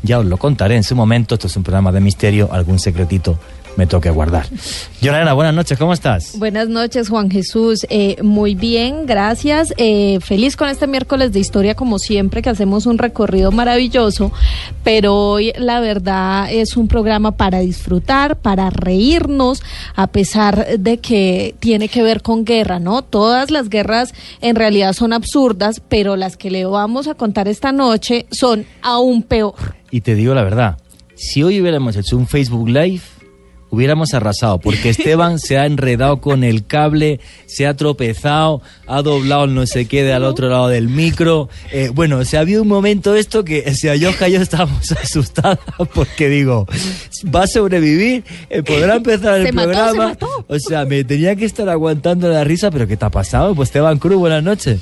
Ya 0.04 0.20
os 0.20 0.26
lo 0.26 0.38
contaré 0.38 0.76
en 0.76 0.84
su 0.84 0.96
momento. 0.96 1.36
Esto 1.36 1.48
es 1.48 1.56
un 1.56 1.64
programa 1.64 1.92
de 1.92 2.02
misterio, 2.02 2.50
algún 2.52 2.80
secretito 2.80 3.40
me 3.78 3.88
toque 3.88 4.10
guardar. 4.10 4.48
Yolanda, 5.02 5.34
buenas 5.34 5.54
noches, 5.54 5.78
¿cómo 5.78 5.94
estás? 5.94 6.38
Buenas 6.38 6.68
noches, 6.68 7.10
Juan 7.10 7.30
Jesús. 7.32 7.86
Eh, 7.90 8.18
muy 8.22 8.56
bien, 8.56 9.06
gracias. 9.06 9.74
Eh, 9.78 10.20
feliz 10.22 10.56
con 10.56 10.70
este 10.70 10.88
miércoles 10.88 11.32
de 11.32 11.40
historia, 11.40 11.76
como 11.76 11.98
siempre, 12.00 12.42
que 12.42 12.50
hacemos 12.50 12.86
un 12.86 12.98
recorrido 12.98 13.52
maravilloso. 13.52 14.32
Pero 14.84 15.16
hoy, 15.16 15.54
la 15.58 15.80
verdad, 15.80 16.52
es 16.52 16.78
un 16.78 16.88
programa 16.88 17.32
para 17.32 17.60
disfrutar, 17.60 18.38
para 18.38 18.70
reírnos, 18.70 19.64
a 19.96 20.08
pesar 20.08 20.80
de 20.80 20.98
que 20.98 21.56
tiene 21.60 21.88
que 21.88 22.04
ver 22.04 22.22
con 22.22 22.46
guerra, 22.46 22.80
¿no? 22.80 23.02
Todas 23.02 23.52
las 23.52 23.70
guerras 23.70 24.14
en 24.42 24.56
realidad 24.56 24.94
son 24.94 25.14
absurdas, 25.14 25.82
pero 25.88 26.16
las 26.16 26.38
que 26.38 26.52
le 26.52 26.66
vamos 26.66 27.08
a 27.08 27.16
contar 27.16 27.48
esta 27.48 27.72
noche 27.72 28.26
son 28.32 28.66
aún 28.82 29.24
peor. 29.24 29.76
Y 29.90 30.02
te 30.02 30.16
digo 30.16 30.34
la 30.34 30.44
verdad, 30.44 30.78
si 31.16 31.44
hoy 31.44 31.62
hubiéramos 31.62 31.96
hecho 31.96 32.18
un 32.18 32.28
Facebook 32.28 32.70
Live, 32.70 33.02
hubiéramos 33.72 34.14
arrasado, 34.14 34.60
porque 34.60 34.90
Esteban 34.92 35.40
se 35.40 35.58
ha 35.58 35.66
enredado 35.66 36.22
con 36.22 36.44
el 36.44 36.66
cable, 36.68 37.20
se 37.48 37.66
ha 37.66 37.74
tropezado, 37.76 38.62
ha 38.86 39.02
doblado 39.02 39.46
el 39.46 39.56
no 39.56 39.66
sé 39.66 39.88
qué 39.88 40.04
de 40.04 40.14
al 40.14 40.24
otro 40.26 40.48
lado 40.50 40.68
del 40.68 40.88
micro. 40.88 41.50
Eh, 41.72 41.90
bueno, 41.94 42.20
o 42.20 42.26
sea, 42.26 42.42
había 42.42 42.62
un 42.62 42.68
momento 42.68 43.16
esto 43.16 43.44
que 43.44 43.64
o 43.68 43.74
sea, 43.74 43.96
Yoja 43.96 44.30
y 44.30 44.34
yo 44.34 44.42
estábamos 44.42 44.92
asustadas 45.04 45.58
porque 45.94 46.30
digo, 46.30 46.68
va 47.34 47.44
a 47.44 47.48
sobrevivir, 47.48 48.24
Eh, 48.50 48.62
podrá 48.62 48.98
empezar 48.98 49.40
el 49.40 49.48
Se 49.48 49.52
mató, 49.54 49.70
programa. 49.72 49.92
se 49.92 49.98
mató. 50.10 50.46
O 50.48 50.60
sea, 50.60 50.86
me 50.86 51.04
tenía 51.04 51.36
que 51.36 51.46
estar 51.46 51.68
aguantando 51.70 52.30
la 52.30 52.44
risa, 52.44 52.70
pero 52.70 52.86
¿qué 52.88 52.98
te 52.98 53.06
ha 53.06 53.10
pasado? 53.10 53.56
Pues 53.56 53.70
Esteban 53.70 53.98
Cruz, 53.98 54.18
buenas 54.18 54.44
noches. 54.44 54.80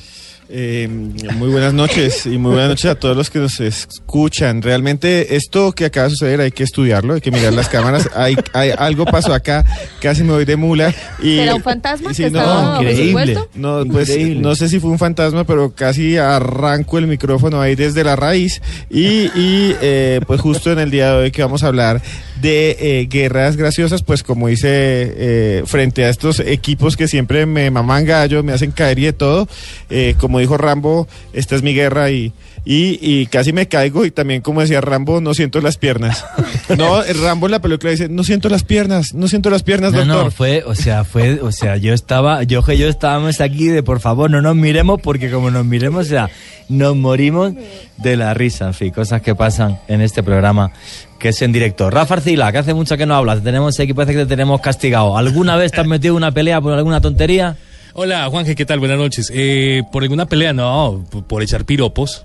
Eh, 0.52 0.88
muy 0.90 1.50
buenas 1.50 1.76
noches 1.76 2.26
y 2.26 2.40
muy 2.40 2.54
buenas 2.54 2.70
noches 2.70 2.86
a 2.86 2.96
todos 2.96 3.16
los 3.16 3.30
que 3.30 3.38
nos 3.38 3.60
escuchan. 3.60 4.64
Realmente 4.64 5.36
esto 5.36 5.74
que 5.74 5.86
acaba 5.86 6.06
de 6.06 6.12
suceder 6.12 6.42
hay 6.42 6.50
que 6.50 6.64
estudiarlo, 6.64 7.14
hay 7.14 7.22
que 7.22 7.30
mirar 7.30 7.54
las 7.54 7.70
cámaras. 7.70 8.10
Hay, 8.16 8.36
hay 8.54 8.72
algo 8.76 9.06
pasó 9.06 9.32
acá, 9.32 9.64
casi 10.02 10.24
me 10.24 10.32
voy 10.34 10.46
de 10.46 10.56
mula. 10.56 10.92
Y, 11.22 11.36
¿Será 11.36 11.54
un 11.54 11.62
fantasma 11.62 12.16
Sí, 12.16 12.24
que 12.24 12.32
no, 12.32 12.40
estaba 12.40 12.82
increíble. 12.82 13.38
No, 13.54 13.84
pues 13.86 14.10
Increíble. 14.10 14.42
no 14.42 14.56
sé 14.56 14.70
si 14.70 14.80
fue 14.80 14.90
un 14.90 14.98
fantasma, 14.98 15.44
pero 15.44 15.72
casi 15.76 16.18
arranco 16.18 16.98
el 16.98 17.06
micrófono 17.06 17.62
ahí 17.62 17.76
desde 17.76 18.04
la 18.04 18.16
raíz. 18.16 18.60
Y, 18.90 19.26
y, 19.36 19.76
eh, 19.82 20.20
pues 20.26 20.42
justo 20.42 20.72
en 20.72 20.80
el 20.80 20.90
día 20.90 21.12
de 21.12 21.18
hoy 21.26 21.32
que 21.32 21.44
vamos 21.44 21.64
a 21.64 21.68
hablar 21.68 22.02
de 22.42 22.78
eh, 22.80 23.08
guerras 23.10 23.58
graciosas, 23.58 24.02
pues 24.04 24.24
como 24.24 24.48
dice, 24.48 24.70
eh, 24.72 25.64
frente 25.66 26.06
a 26.06 26.10
estos 26.10 26.40
equipos 26.40 26.96
que 26.96 27.08
siempre 27.08 27.46
me 27.46 27.70
maman 27.70 28.06
gallo, 28.06 28.44
me 28.44 28.54
hacen 28.54 28.72
caer 28.72 29.00
y 29.00 29.06
de 29.06 29.14
todo, 29.14 29.48
eh, 29.90 30.16
como 30.40 30.56
dijo 30.56 30.58
Rambo, 30.58 31.08
esta 31.34 31.56
es 31.56 31.64
mi 31.64 31.74
guerra 31.74 32.10
y... 32.12 32.32
Y, 32.66 33.00
y 33.02 33.26
casi 33.28 33.54
me 33.54 33.68
caigo 33.70 34.06
y 34.06 34.12
también 34.12 34.42
como 34.42 34.60
decía 34.62 34.82
Rambo, 34.82 35.22
no 35.22 35.34
siento 35.34 35.62
las 35.62 35.78
piernas. 35.78 36.26
No, 36.78 37.02
Rambo 37.02 37.48
en 37.48 37.54
la 37.54 37.62
película 37.62 37.90
dice, 37.90 38.10
no 38.10 38.24
siento 38.24 38.48
las 38.48 38.64
piernas, 38.64 39.14
no 39.16 39.28
siento 39.28 39.50
las 39.50 39.64
piernas, 39.64 39.92
No, 39.94 40.00
doctor. 40.00 40.26
no, 40.26 40.32
fue, 40.32 40.64
o 40.66 40.76
sea, 40.76 41.04
fue, 41.04 41.40
o 41.42 41.52
sea, 41.52 41.78
yo 41.78 41.94
estaba, 41.96 42.44
yo 42.44 42.62
que 42.62 42.78
yo 42.78 42.88
estábamos 42.88 43.42
aquí 43.42 43.70
de 43.70 43.82
por 43.82 44.00
favor 44.02 44.30
no 44.30 44.42
nos 44.42 44.56
miremos 44.56 45.02
porque 45.02 45.32
como 45.32 45.50
nos 45.50 45.66
miremos, 45.66 46.06
o 46.06 46.10
sea, 46.10 46.30
nos 46.68 46.96
morimos 46.96 47.54
de 47.98 48.18
la 48.18 48.34
risa, 48.36 48.68
en 48.68 48.74
fin, 48.76 48.92
cosas 48.92 49.22
que 49.24 49.34
pasan 49.34 49.80
en 49.88 50.02
este 50.02 50.22
programa 50.22 50.72
que 51.18 51.30
es 51.30 51.42
en 51.42 51.52
directo. 51.54 51.90
Rafa 51.90 52.16
Arcila, 52.16 52.52
que 52.52 52.60
hace 52.60 52.74
mucho 52.76 52.98
que 52.98 53.06
no 53.08 53.16
hablas, 53.16 53.42
tenemos 53.42 53.80
aquí, 53.80 53.94
parece 53.94 54.14
que 54.14 54.20
te 54.20 54.26
tenemos 54.28 54.62
castigado. 54.62 55.18
¿Alguna 55.18 55.56
vez 55.56 55.72
te 55.72 55.82
has 55.82 55.88
metido 55.88 56.14
en 56.14 56.18
una 56.18 56.32
pelea 56.32 56.62
por 56.62 56.74
alguna 56.74 57.02
tontería? 57.02 57.58
Hola, 58.02 58.30
Juanje, 58.30 58.56
¿qué 58.56 58.66
tal? 58.66 58.80
Buenas 58.80 58.98
noches. 58.98 59.30
Eh, 59.36 59.84
¿Por 59.92 60.04
alguna 60.04 60.26
pelea? 60.26 60.54
No, 60.54 61.04
por, 61.12 61.26
por 61.26 61.44
echar 61.44 61.66
piropos. 61.66 62.24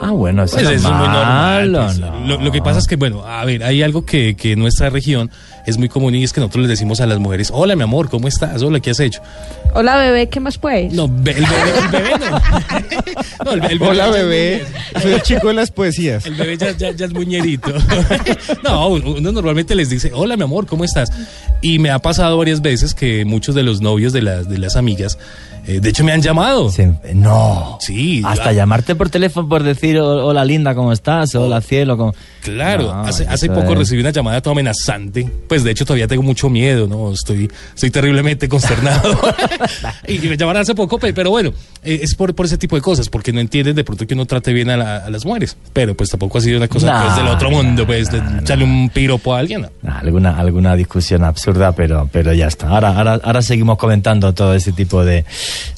Ah, 0.00 0.10
bueno, 0.12 0.44
eso, 0.44 0.54
Pues 0.56 0.68
es 0.68 0.76
eso 0.76 0.88
es 0.88 0.94
muy 0.94 1.08
normal. 1.08 1.72
pues. 1.72 1.98
no. 1.98 2.20
Lo, 2.26 2.40
lo 2.40 2.52
que 2.52 2.62
pasa 2.62 2.78
es 2.78 2.86
que, 2.86 2.94
bueno, 2.96 3.24
a 3.26 3.44
ver, 3.44 3.64
hay 3.64 3.82
algo 3.82 4.04
que, 4.06 4.36
que 4.36 4.52
en 4.52 4.60
nuestra 4.60 4.90
región 4.90 5.30
es 5.66 5.76
muy 5.76 5.88
común 5.88 6.14
y 6.14 6.22
es 6.24 6.32
que 6.32 6.40
nosotros 6.40 6.62
les 6.62 6.70
decimos 6.70 7.00
a 7.00 7.06
las 7.06 7.18
mujeres, 7.18 7.50
hola, 7.52 7.74
mi 7.76 7.82
amor, 7.82 8.08
¿cómo 8.08 8.28
estás? 8.28 8.62
Hola, 8.62 8.78
¿qué 8.80 8.90
has 8.90 9.00
hecho? 9.00 9.20
Hola, 9.74 9.96
bebé, 9.98 10.28
¿qué 10.28 10.38
más 10.40 10.56
pues? 10.56 10.92
No, 10.92 11.06
el 11.06 11.10
bebé, 11.10 11.40
el 11.40 11.88
bebé 11.88 12.10
no. 12.18 12.40
No, 13.44 13.52
el, 13.52 13.64
el 13.72 13.82
Hola 13.82 14.06
ya- 14.06 14.10
bebé, 14.12 14.64
soy 15.00 15.12
el 15.12 15.22
chico 15.22 15.48
de 15.48 15.54
las 15.54 15.70
poesías. 15.70 16.24
El 16.26 16.34
bebé 16.34 16.56
ya, 16.56 16.70
ya, 16.72 16.90
ya 16.92 17.06
es 17.06 17.12
muñerito. 17.12 17.72
No, 18.64 18.88
uno 18.88 19.32
normalmente 19.32 19.74
les 19.74 19.90
dice, 19.90 20.10
hola 20.14 20.36
mi 20.36 20.42
amor, 20.44 20.66
¿cómo 20.66 20.84
estás? 20.84 21.10
Y 21.60 21.78
me 21.78 21.90
ha 21.90 21.98
pasado 21.98 22.36
varias 22.38 22.60
veces 22.62 22.94
que 22.94 23.24
muchos 23.24 23.54
de 23.54 23.62
los 23.62 23.80
novios 23.80 24.12
de 24.12 24.22
las, 24.22 24.48
de 24.48 24.58
las 24.58 24.76
amigas, 24.76 25.18
eh, 25.68 25.80
de 25.80 25.88
hecho 25.90 26.02
me 26.02 26.12
han 26.12 26.22
llamado. 26.22 26.70
no. 27.14 27.76
Sí. 27.80 28.22
Hasta 28.24 28.52
llamarte 28.52 28.94
por 28.94 29.10
teléfono 29.10 29.48
por 29.48 29.62
decir 29.62 29.98
"Ho- 29.98 30.26
hola 30.26 30.44
linda, 30.44 30.74
¿cómo 30.74 30.92
estás? 30.92 31.34
Hola 31.34 31.60
cielo, 31.60 31.96
¿cómo... 31.96 32.14
Claro, 32.42 32.84
No, 32.84 33.00
hace, 33.02 33.26
hace 33.28 33.48
poco 33.48 33.72
es- 33.72 33.78
recibí 33.78 34.00
una 34.00 34.10
llamada 34.10 34.40
toda 34.40 34.52
amenazante. 34.52 35.30
Pues 35.48 35.62
de 35.64 35.70
hecho 35.70 35.84
todavía 35.84 36.06
tengo 36.08 36.22
mucho 36.22 36.48
miedo, 36.48 36.86
¿no? 36.88 37.12
Estoy, 37.12 37.50
estoy 37.74 37.90
terriblemente 37.90 38.48
consternado. 38.48 39.18
y 40.08 40.18
me 40.20 40.36
llamaron 40.36 40.62
hace 40.62 40.74
poco, 40.74 40.98
pe- 40.98 41.12
pero 41.12 41.30
bueno, 41.30 41.50
eh, 41.84 42.00
es 42.02 42.14
por, 42.14 42.34
por 42.34 42.46
ese 42.46 42.56
tipo 42.58 42.74
de 42.76 42.82
cosas, 42.82 43.08
porque 43.08 43.32
no 43.32 43.40
entienden 43.40 43.76
de 43.76 43.84
pronto 43.84 44.06
que 44.06 44.14
uno 44.14 44.24
trate 44.26 44.52
bien 44.52 44.70
a, 44.70 44.76
la- 44.78 44.96
a 45.04 45.10
las 45.10 45.24
mujeres. 45.26 45.56
Pero 45.72 45.94
pues 45.94 46.08
tampoco 46.10 46.38
ha 46.38 46.40
sido 46.40 46.56
una 46.56 46.68
cosa 46.68 46.92
No, 46.92 47.04
pues, 47.04 47.16
del 47.16 47.26
otro 47.28 47.50
mundo, 47.50 47.86
pues, 47.86 48.10
de 48.10 48.18
echarle 48.40 48.64
un 48.64 48.88
piropo 48.88 49.34
a 49.34 49.38
alguien. 49.40 49.66
alguna, 49.86 50.38
alguna 50.38 50.74
discusión 50.76 51.24
absurda, 51.24 51.72
pero, 51.72 52.08
pero 52.10 52.32
ya 52.32 52.46
está. 52.46 52.68
Ahora, 52.68 52.96
ahora, 52.96 53.20
ahora 53.22 53.42
seguimos 53.42 53.76
comentando 53.76 54.32
todo 54.32 54.54
ese 54.54 54.72
tipo 54.72 55.04
de, 55.04 55.24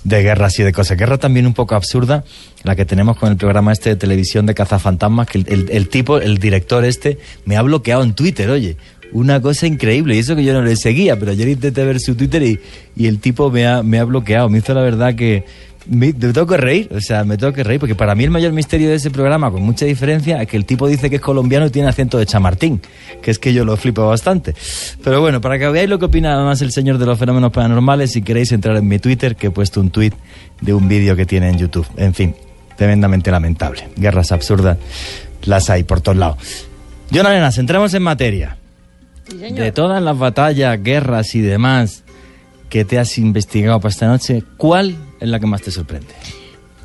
de 0.04 0.22
guerras 0.22 0.58
y 0.58 0.62
de 0.62 0.72
cosas. 0.72 0.96
Guerra 0.96 1.18
también 1.18 1.46
un 1.46 1.54
poco 1.54 1.74
absurda, 1.74 2.24
la 2.62 2.76
que 2.76 2.84
tenemos 2.84 3.16
con 3.16 3.30
el 3.30 3.36
programa 3.36 3.72
este 3.72 3.90
de 3.90 3.96
televisión 3.96 4.46
de 4.46 4.54
cazafantasmas, 4.54 5.26
que 5.26 5.38
el, 5.38 5.68
el- 5.70 5.88
tipo, 5.88 6.18
el 6.18 6.38
director 6.38 6.84
este, 6.84 7.18
me 7.44 7.56
ha 7.56 7.62
bloqueado 7.62 8.02
en 8.02 8.14
Twitter, 8.14 8.50
oye. 8.50 8.76
Una 9.12 9.40
cosa 9.42 9.66
increíble, 9.66 10.14
y 10.14 10.20
eso 10.20 10.36
que 10.36 10.44
yo 10.44 10.52
no 10.52 10.62
le 10.62 10.76
seguía, 10.76 11.18
pero 11.18 11.32
ayer 11.32 11.48
intenté 11.48 11.84
ver 11.84 11.98
su 11.98 12.14
Twitter 12.14 12.44
y, 12.44 12.60
y 12.94 13.08
el 13.08 13.18
tipo 13.18 13.50
me 13.50 13.66
ha, 13.66 13.82
me 13.82 13.98
ha 13.98 14.04
bloqueado. 14.04 14.48
Me 14.48 14.58
hizo 14.58 14.72
la 14.72 14.82
verdad 14.82 15.16
que 15.16 15.44
me, 15.86 16.06
me 16.08 16.12
tengo 16.12 16.46
que 16.46 16.56
reír, 16.56 16.88
o 16.94 17.00
sea, 17.00 17.24
me 17.24 17.36
tengo 17.36 17.52
que 17.52 17.64
reír, 17.64 17.80
porque 17.80 17.94
para 17.94 18.14
mí 18.14 18.24
el 18.24 18.30
mayor 18.30 18.52
misterio 18.52 18.88
de 18.88 18.96
ese 18.96 19.10
programa, 19.10 19.50
con 19.50 19.62
mucha 19.62 19.86
diferencia, 19.86 20.40
es 20.42 20.48
que 20.48 20.56
el 20.56 20.64
tipo 20.64 20.86
dice 20.86 21.08
que 21.08 21.16
es 21.16 21.22
colombiano 21.22 21.66
y 21.66 21.70
tiene 21.70 21.88
acento 21.88 22.18
de 22.18 22.26
chamartín, 22.26 22.80
que 23.22 23.30
es 23.30 23.38
que 23.38 23.52
yo 23.52 23.64
lo 23.64 23.76
flipo 23.76 24.06
bastante. 24.06 24.54
Pero 25.02 25.20
bueno, 25.20 25.40
para 25.40 25.58
que 25.58 25.68
veáis 25.68 25.88
lo 25.88 25.98
que 25.98 26.06
opina 26.06 26.34
además 26.34 26.60
el 26.62 26.72
señor 26.72 26.98
de 26.98 27.06
los 27.06 27.18
fenómenos 27.18 27.52
paranormales, 27.52 28.12
si 28.12 28.22
queréis 28.22 28.52
entrar 28.52 28.76
en 28.76 28.86
mi 28.86 28.98
Twitter, 28.98 29.36
que 29.36 29.48
he 29.48 29.50
puesto 29.50 29.80
un 29.80 29.90
tweet 29.90 30.12
de 30.60 30.74
un 30.74 30.88
vídeo 30.88 31.16
que 31.16 31.26
tiene 31.26 31.48
en 31.48 31.58
YouTube. 31.58 31.86
En 31.96 32.14
fin, 32.14 32.34
tremendamente 32.76 33.30
lamentable. 33.30 33.88
Guerras 33.96 34.32
absurdas 34.32 34.78
las 35.44 35.70
hay 35.70 35.84
por 35.84 36.00
todos 36.00 36.18
lados. 36.18 36.66
John 37.12 37.26
Arenas, 37.26 37.58
entremos 37.58 37.94
en 37.94 38.02
materia. 38.02 38.56
De 39.30 39.72
todas 39.72 40.02
las 40.02 40.18
batallas, 40.18 40.82
guerras 40.82 41.34
y 41.34 41.40
demás 41.40 42.02
que 42.70 42.86
te 42.86 42.98
has 42.98 43.18
investigado 43.18 43.78
para 43.80 43.90
esta 43.90 44.06
noche, 44.06 44.42
¿cuál 44.56 44.96
es 45.20 45.28
la 45.28 45.38
que 45.38 45.46
más 45.46 45.60
te 45.60 45.70
sorprende? 45.70 46.08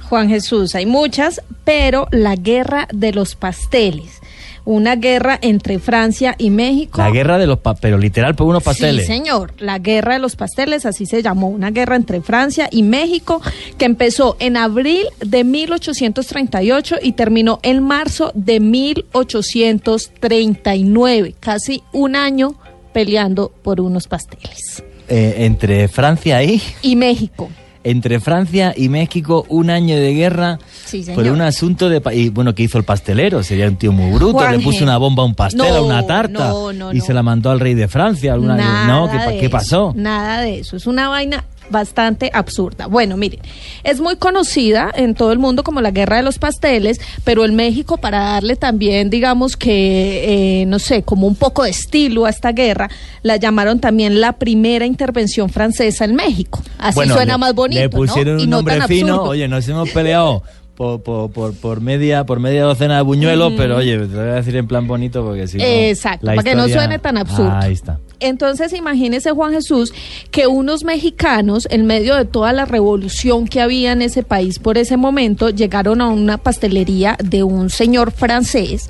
Juan 0.10 0.28
Jesús, 0.30 0.76
hay 0.76 0.86
muchas, 0.86 1.42
pero 1.64 2.08
la 2.12 2.36
guerra 2.36 2.88
de 2.94 3.14
los 3.14 3.36
pasteles. 3.36 4.20
Una 4.68 4.96
guerra 4.96 5.38
entre 5.44 5.78
Francia 5.78 6.34
y 6.40 6.50
México. 6.50 6.98
La 7.00 7.12
guerra 7.12 7.38
de 7.38 7.46
los 7.46 7.60
pa- 7.60 7.76
pero 7.76 8.00
literal 8.00 8.34
por 8.36 8.48
unos 8.48 8.64
pasteles. 8.64 9.06
Sí, 9.06 9.14
señor. 9.14 9.54
La 9.60 9.78
guerra 9.78 10.14
de 10.14 10.20
los 10.20 10.36
pasteles, 10.36 10.88
así 10.88 11.06
se 11.06 11.22
llamó. 11.22 11.50
Una 11.50 11.70
guerra 11.70 11.96
entre 11.96 12.20
Francia 12.22 12.68
y 12.72 12.82
México 12.82 13.44
que 13.78 13.86
empezó 13.86 14.38
en 14.40 14.58
abril 14.58 15.06
de 15.24 15.44
1838 15.44 16.96
y 17.04 17.12
terminó 17.12 17.60
en 17.62 17.84
marzo 17.84 18.32
de 18.34 18.60
1839. 18.60 21.36
Casi 21.40 21.84
un 21.94 22.16
año 22.16 22.56
peleando 22.94 23.52
por 23.64 23.82
unos 23.82 24.08
pasteles. 24.08 24.84
Eh, 25.08 25.36
entre 25.46 25.88
Francia 25.88 26.42
y 26.44 26.62
Y 26.82 26.96
México. 26.96 27.50
entre 27.84 28.20
Francia 28.20 28.74
y 28.76 28.90
México 28.90 29.46
un 29.50 29.70
año 29.70 29.96
de 29.96 30.14
guerra 30.16 30.58
Sí, 30.86 31.06
por 31.14 31.26
un 31.28 31.42
asunto 31.42 31.88
de 31.90 32.02
y 32.14 32.30
bueno 32.30 32.56
que 32.56 32.64
hizo 32.64 32.80
el 32.80 32.84
pastelero 32.84 33.44
sería 33.44 33.68
un 33.68 33.76
tío 33.76 33.92
muy 33.92 34.12
bruto 34.12 34.50
le 34.50 34.60
puso 34.60 34.84
una 34.84 34.98
bomba 34.98 35.22
a 35.22 35.28
un 35.28 35.36
pastel 35.36 35.62
a 35.76 35.82
una 35.84 36.06
tarta 36.08 36.50
no, 36.50 36.74
no, 36.74 36.92
y 36.94 37.02
se 37.02 37.14
la 37.14 37.22
mandó 37.22 37.52
al 37.52 37.60
rey 37.60 37.76
de 37.76 37.88
Francia 37.88 38.34
alguna 38.34 38.56
Nada 38.58 38.88
no 38.88 39.12
¿qué, 39.12 39.18
de 39.34 39.40
qué 39.40 39.46
eso, 39.46 39.52
pasó 39.52 39.94
Nada 39.96 40.42
de 40.42 40.60
eso. 40.60 40.78
Es 40.78 40.88
una 40.88 41.10
vaina 41.10 41.44
bastante 41.70 42.30
absurda. 42.34 42.88
Bueno, 42.88 43.18
miren, 43.18 43.40
es 43.84 44.00
muy 44.00 44.16
conocida 44.18 44.92
en 44.96 45.16
todo 45.16 45.32
el 45.32 45.40
mundo 45.40 45.64
como 45.64 45.82
la 45.82 45.92
guerra 45.92 46.18
de 46.18 46.24
los 46.24 46.38
pasteles, 46.40 47.00
pero 47.24 47.46
en 47.46 47.56
México, 47.56 47.98
para 47.98 48.20
darle 48.20 48.56
también, 48.56 49.10
digamos 49.10 49.56
que, 49.58 50.62
eh, 50.62 50.66
no 50.66 50.80
sé, 50.80 51.04
como 51.04 51.28
un 51.28 51.36
poco 51.36 51.64
de 51.64 51.72
estilo 51.72 52.26
a 52.26 52.30
esta 52.30 52.52
guerra, 52.52 52.90
la 53.24 53.38
llamaron 53.38 53.80
también 53.80 54.22
la 54.22 54.34
primera 54.34 54.86
intervención 54.86 55.50
francesa 55.50 56.06
en 56.06 56.16
México. 56.16 56.62
Así 56.78 56.96
Bueno, 56.96 57.16
suena 57.16 57.34
le- 57.34 57.40
más 57.40 57.54
bonito, 57.56 57.82
le 57.82 57.90
pusieron 57.90 58.38
¿no? 58.38 58.44
Un 58.44 58.50
no 58.50 58.56
nombre 58.58 58.76
fino 58.88 59.14
absurdo. 59.14 59.30
oye 59.32 59.48
nos 59.48 59.68
hemos 59.68 59.90
peleado 59.90 60.44
por, 60.76 61.02
por, 61.04 61.32
por, 61.32 61.54
por 61.56 61.82
media 61.82 62.26
por 62.26 62.40
media 62.40 62.64
docena 62.64 62.98
de 62.98 63.02
buñuelos 63.04 63.54
Mm. 63.54 63.58
pero 63.58 63.78
oye 63.78 63.98
te 63.98 64.08
lo 64.08 64.22
voy 64.22 64.30
a 64.30 64.34
decir 64.36 64.56
en 64.58 64.68
plan 64.68 64.86
bonito 64.88 65.24
porque 65.24 65.48
si 65.48 65.58
no, 65.58 65.64
Exacto, 65.64 66.26
la 66.26 66.36
para 66.36 66.44
que 66.50 66.56
no 66.56 66.68
suene 66.68 67.00
tan 67.00 67.18
absurdo. 67.18 67.52
ahí 67.54 67.74
está 67.74 67.98
Entonces, 68.20 68.74
imagínese, 68.74 69.32
Juan 69.32 69.54
Jesús, 69.54 69.94
que 70.32 70.48
unos 70.48 70.84
mexicanos, 70.84 71.68
en 71.70 71.86
medio 71.86 72.16
de 72.16 72.26
toda 72.26 72.54
la 72.54 72.66
revolución 72.66 73.48
que 73.48 73.62
había 73.62 73.92
en 73.92 74.02
ese 74.02 74.24
país 74.24 74.60
por 74.60 74.78
ese 74.78 74.98
momento, 74.98 75.50
llegaron 75.50 76.02
a 76.02 76.08
una 76.08 76.38
pastelería 76.38 77.18
de 77.24 77.44
un 77.44 77.70
señor 77.70 78.12
francés, 78.12 78.90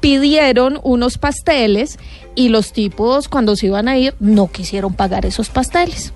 pidieron 0.00 0.80
unos 0.82 1.18
pasteles 1.18 1.98
y 2.34 2.48
los 2.48 2.72
tipos 2.72 3.28
cuando 3.28 3.56
se 3.56 3.66
iban 3.66 3.88
a 3.88 3.96
ir 3.96 4.14
no 4.20 4.50
quisieron 4.50 4.94
pagar 4.94 5.24
esos 5.26 5.48
pasteles. 5.48 6.12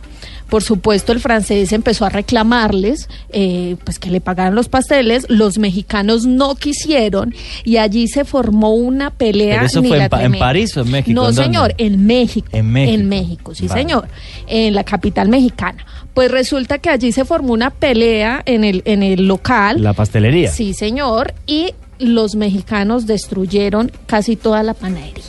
Por 0.48 0.62
supuesto, 0.62 1.12
el 1.12 1.20
francés 1.20 1.72
empezó 1.72 2.04
a 2.04 2.08
reclamarles 2.08 3.08
eh, 3.30 3.76
pues 3.84 3.98
que 3.98 4.11
le 4.11 4.20
pagaran 4.20 4.54
los 4.54 4.68
pasteles. 4.68 5.26
Los 5.28 5.58
mexicanos 5.58 6.24
no 6.24 6.54
quisieron 6.54 7.34
y 7.64 7.76
allí 7.76 8.08
se 8.08 8.24
formó 8.24 8.74
una 8.74 9.11
pelea. 9.11 9.56
¿Pero 9.56 9.66
eso 9.66 9.80
ni 9.82 9.88
fue 9.88 9.98
la 9.98 10.04
en, 10.04 10.11
Pa- 10.11 10.16
en 10.16 10.22
tremenda. 10.22 10.46
París 10.46 10.76
o 10.76 10.80
en 10.80 10.90
México? 10.90 11.20
No, 11.20 11.32
señor, 11.32 11.74
en 11.78 12.06
México. 12.06 12.48
En 12.52 12.70
México. 12.72 12.94
En 12.98 13.08
México, 13.08 13.54
sí, 13.54 13.66
Vale. 13.68 13.82
señor. 13.82 14.08
En 14.46 14.74
la 14.74 14.84
capital 14.84 15.28
mexicana. 15.28 15.84
Pues 16.14 16.30
resulta 16.30 16.78
que 16.78 16.90
allí 16.90 17.12
se 17.12 17.24
formó 17.24 17.52
una 17.52 17.70
pelea 17.70 18.42
en 18.46 18.64
el, 18.64 18.82
en 18.87 19.02
el 19.02 19.28
local. 19.28 19.82
La 19.82 19.92
pastelería. 19.92 20.50
Sí, 20.50 20.72
señor. 20.74 21.34
Y 21.46 21.74
los 21.98 22.37
mexicanos 22.37 23.06
destruyeron 23.06 23.92
casi 24.06 24.37
toda 24.37 24.62
la 24.62 24.74
panadería. 24.74 25.24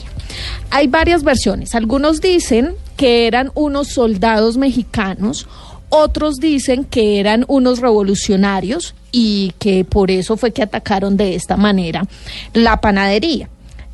Hay 0.70 0.86
varias 0.86 1.22
versiones. 1.22 1.74
Algunos 1.74 2.20
dicen 2.20 2.74
que 2.96 3.26
eran 3.26 3.50
unos 3.54 3.88
soldados 3.88 4.56
mexicanos, 4.56 5.48
otros 5.88 6.36
dicen 6.36 6.84
que 6.84 7.18
eran 7.18 7.44
unos 7.48 7.80
revolucionarios 7.80 8.94
y 9.12 9.52
que 9.58 9.84
por 9.84 10.10
eso 10.10 10.36
fue 10.36 10.52
que 10.52 10.62
atacaron 10.62 11.16
de 11.16 11.34
esta 11.34 11.56
manera 11.56 12.04
la 12.52 12.80
panadería. 12.80 13.48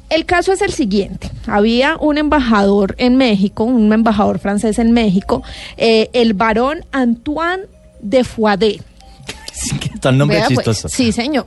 El 0.08 0.24
caso 0.24 0.52
es 0.52 0.62
el 0.62 0.72
siguiente. 0.72 1.30
Había 1.46 1.96
un 1.96 2.18
embajador 2.18 2.94
en 2.98 3.16
México, 3.16 3.64
un 3.64 3.92
embajador 3.92 4.38
francés 4.38 4.78
en 4.78 4.92
México, 4.92 5.42
eh, 5.76 6.10
el 6.12 6.34
varón 6.34 6.84
Antoine 6.92 7.64
de 8.00 8.22
Fouadet. 9.56 9.94
Está 9.94 10.10
el 10.10 10.18
nombre 10.18 10.38
Vea, 10.38 10.48
pues, 10.62 10.84
sí, 10.88 11.12
señor. 11.12 11.46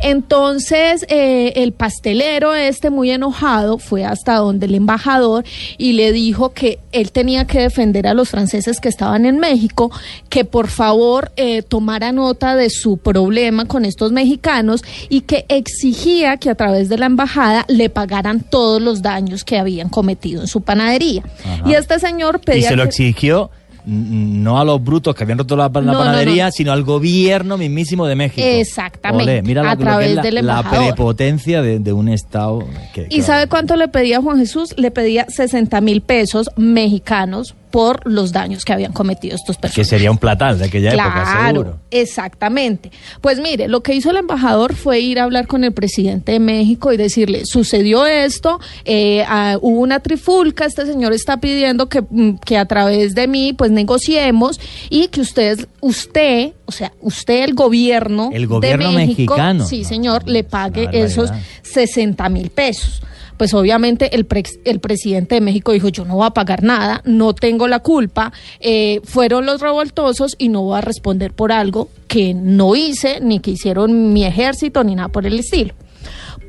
Entonces, 0.00 1.06
eh, 1.08 1.52
el 1.56 1.72
pastelero 1.72 2.54
este, 2.54 2.90
muy 2.90 3.10
enojado, 3.10 3.78
fue 3.78 4.04
hasta 4.04 4.36
donde 4.36 4.66
el 4.66 4.74
embajador 4.74 5.44
y 5.78 5.92
le 5.92 6.12
dijo 6.12 6.52
que 6.52 6.80
él 6.92 7.12
tenía 7.12 7.46
que 7.46 7.60
defender 7.60 8.06
a 8.06 8.14
los 8.14 8.28
franceses 8.28 8.80
que 8.80 8.88
estaban 8.88 9.26
en 9.26 9.38
México, 9.38 9.90
que 10.28 10.44
por 10.44 10.68
favor 10.68 11.32
eh, 11.36 11.62
tomara 11.62 12.12
nota 12.12 12.56
de 12.56 12.70
su 12.70 12.98
problema 12.98 13.66
con 13.66 13.84
estos 13.84 14.12
mexicanos 14.12 14.82
y 15.08 15.22
que 15.22 15.46
exigía 15.48 16.36
que 16.36 16.50
a 16.50 16.54
través 16.54 16.88
de 16.88 16.98
la 16.98 17.06
embajada 17.06 17.64
le 17.68 17.88
pagaran 17.90 18.40
todos 18.40 18.82
los 18.82 19.02
daños 19.02 19.44
que 19.44 19.58
habían 19.58 19.88
cometido 19.88 20.42
en 20.42 20.48
su 20.48 20.62
panadería. 20.62 21.22
Ajá. 21.44 21.62
Y 21.70 21.74
este 21.74 21.98
señor 21.98 22.40
Y 22.42 22.46
pedía 22.46 22.68
se 22.68 22.76
lo 22.76 22.84
exigió 22.84 23.50
no 23.86 24.58
a 24.58 24.64
los 24.64 24.82
brutos 24.82 25.14
que 25.14 25.24
habían 25.24 25.38
roto 25.38 25.56
la, 25.56 25.68
la 25.68 25.80
No, 25.80 25.92
no, 25.92 25.98
panadería, 25.98 26.46
no. 26.46 26.52
sino 26.52 26.72
al 26.72 26.82
gobierno 26.84 27.58
mismísimo 27.58 28.06
de 28.06 28.16
México. 28.16 28.46
Exactamente, 28.46 29.32
Olé, 29.32 29.42
mira 29.42 29.62
lo- 29.62 29.68
a 29.68 29.72
lo 29.74 29.78
que 29.78 29.84
través 29.84 30.08
es 30.08 30.14
la, 30.42 30.62
prepotencia 30.70 31.60
de, 31.62 31.78
de 31.78 31.92
un 31.92 32.08
Estado. 32.08 32.64
que- 32.94 33.06
¿Y 33.10 33.22
sabe 33.22 33.46
cuánto 33.48 33.76
le 33.76 33.88
pedía 33.88 34.20
Juan 34.22 34.38
Jesús? 34.38 34.74
Le 34.78 34.90
pedía 34.90 35.26
60 35.28 35.80
mil 35.80 36.00
pesos 36.00 36.50
mexicanos 36.56 37.54
por 37.74 38.08
los 38.08 38.30
daños 38.30 38.64
que 38.64 38.72
habían 38.72 38.92
cometido 38.92 39.34
estos 39.34 39.56
que 39.56 39.62
personas. 39.62 39.88
sería 39.88 40.08
un 40.12 40.18
platal 40.18 40.60
de 40.60 40.66
aquella 40.66 40.90
época, 40.90 41.48
seguro. 41.48 41.80
exactamente. 41.90 42.92
Pues 43.20 43.40
mire, 43.40 43.66
lo 43.66 43.82
que 43.82 43.96
hizo 43.96 44.12
el 44.12 44.18
embajador 44.18 44.76
fue 44.76 45.00
ir 45.00 45.18
a 45.18 45.24
hablar 45.24 45.48
con 45.48 45.64
el 45.64 45.72
presidente 45.72 46.30
de 46.30 46.38
México 46.38 46.92
y 46.92 46.96
decirle, 46.96 47.44
sucedió 47.44 48.06
esto, 48.06 48.60
eh, 48.84 49.24
ah, 49.26 49.58
hubo 49.60 49.80
una 49.80 49.98
trifulca, 49.98 50.66
este 50.66 50.86
señor 50.86 51.12
está 51.14 51.38
pidiendo 51.38 51.88
que, 51.88 52.04
mm, 52.08 52.36
que 52.44 52.58
a 52.58 52.66
través 52.66 53.16
de 53.16 53.26
mí 53.26 53.54
pues 53.54 53.72
negociemos 53.72 54.60
y 54.88 55.08
que 55.08 55.20
ustedes, 55.20 55.66
usted, 55.80 56.52
o 56.66 56.70
sea, 56.70 56.92
usted 57.00 57.42
el 57.42 57.54
gobierno, 57.54 58.30
El 58.32 58.46
gobierno 58.46 58.90
de 58.90 58.94
México, 58.94 59.34
mexicano. 59.34 59.66
sí 59.66 59.82
señor, 59.82 60.28
le 60.28 60.44
pague 60.44 60.90
esos 60.92 61.30
60 61.64 62.28
mil 62.28 62.50
pesos. 62.50 63.02
Pues 63.36 63.52
obviamente 63.54 64.14
el, 64.14 64.26
pre- 64.26 64.44
el 64.64 64.78
presidente 64.80 65.34
de 65.34 65.40
México 65.40 65.72
dijo, 65.72 65.88
yo 65.88 66.04
no 66.04 66.16
voy 66.16 66.26
a 66.26 66.30
pagar 66.30 66.62
nada, 66.62 67.02
no 67.04 67.34
tengo 67.34 67.66
la 67.68 67.80
culpa, 67.80 68.32
eh, 68.60 69.00
fueron 69.04 69.44
los 69.46 69.60
revoltosos 69.60 70.36
y 70.38 70.48
no 70.48 70.62
voy 70.62 70.78
a 70.78 70.80
responder 70.80 71.32
por 71.32 71.50
algo 71.50 71.88
que 72.06 72.32
no 72.34 72.76
hice, 72.76 73.20
ni 73.20 73.40
que 73.40 73.50
hicieron 73.52 74.12
mi 74.12 74.24
ejército, 74.24 74.84
ni 74.84 74.94
nada 74.94 75.08
por 75.08 75.26
el 75.26 75.38
estilo. 75.40 75.74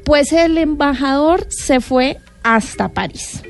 Pues 0.03 0.31
el 0.31 0.57
embajador 0.59 1.47
se 1.49 1.79
fue 1.79 2.17
hasta 2.43 2.89
París. 2.89 3.41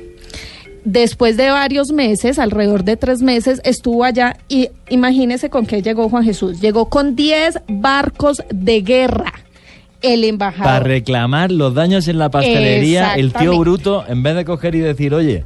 Después 0.84 1.36
de 1.36 1.50
varios 1.50 1.90
meses, 1.90 2.38
alrededor 2.38 2.84
de 2.84 2.96
tres 2.96 3.20
meses, 3.20 3.60
estuvo 3.64 4.04
allá 4.04 4.36
y 4.48 4.68
imagínese 4.88 5.50
con 5.50 5.66
qué 5.66 5.82
llegó 5.82 6.08
Juan 6.08 6.22
Jesús. 6.22 6.60
Llegó 6.60 6.88
con 6.88 7.16
10 7.16 7.58
barcos 7.68 8.40
de 8.54 8.80
guerra. 8.82 9.32
El 10.12 10.24
embajador. 10.24 10.64
Para 10.64 10.80
reclamar 10.80 11.50
los 11.52 11.74
daños 11.74 12.08
en 12.08 12.18
la 12.18 12.30
pastelería, 12.30 13.14
el 13.14 13.32
tío. 13.32 13.58
Bruto, 13.58 14.04
en 14.08 14.22
vez 14.22 14.36
de 14.36 14.44
coger 14.44 14.74
y 14.74 14.80
decir, 14.80 15.14
oye, 15.14 15.44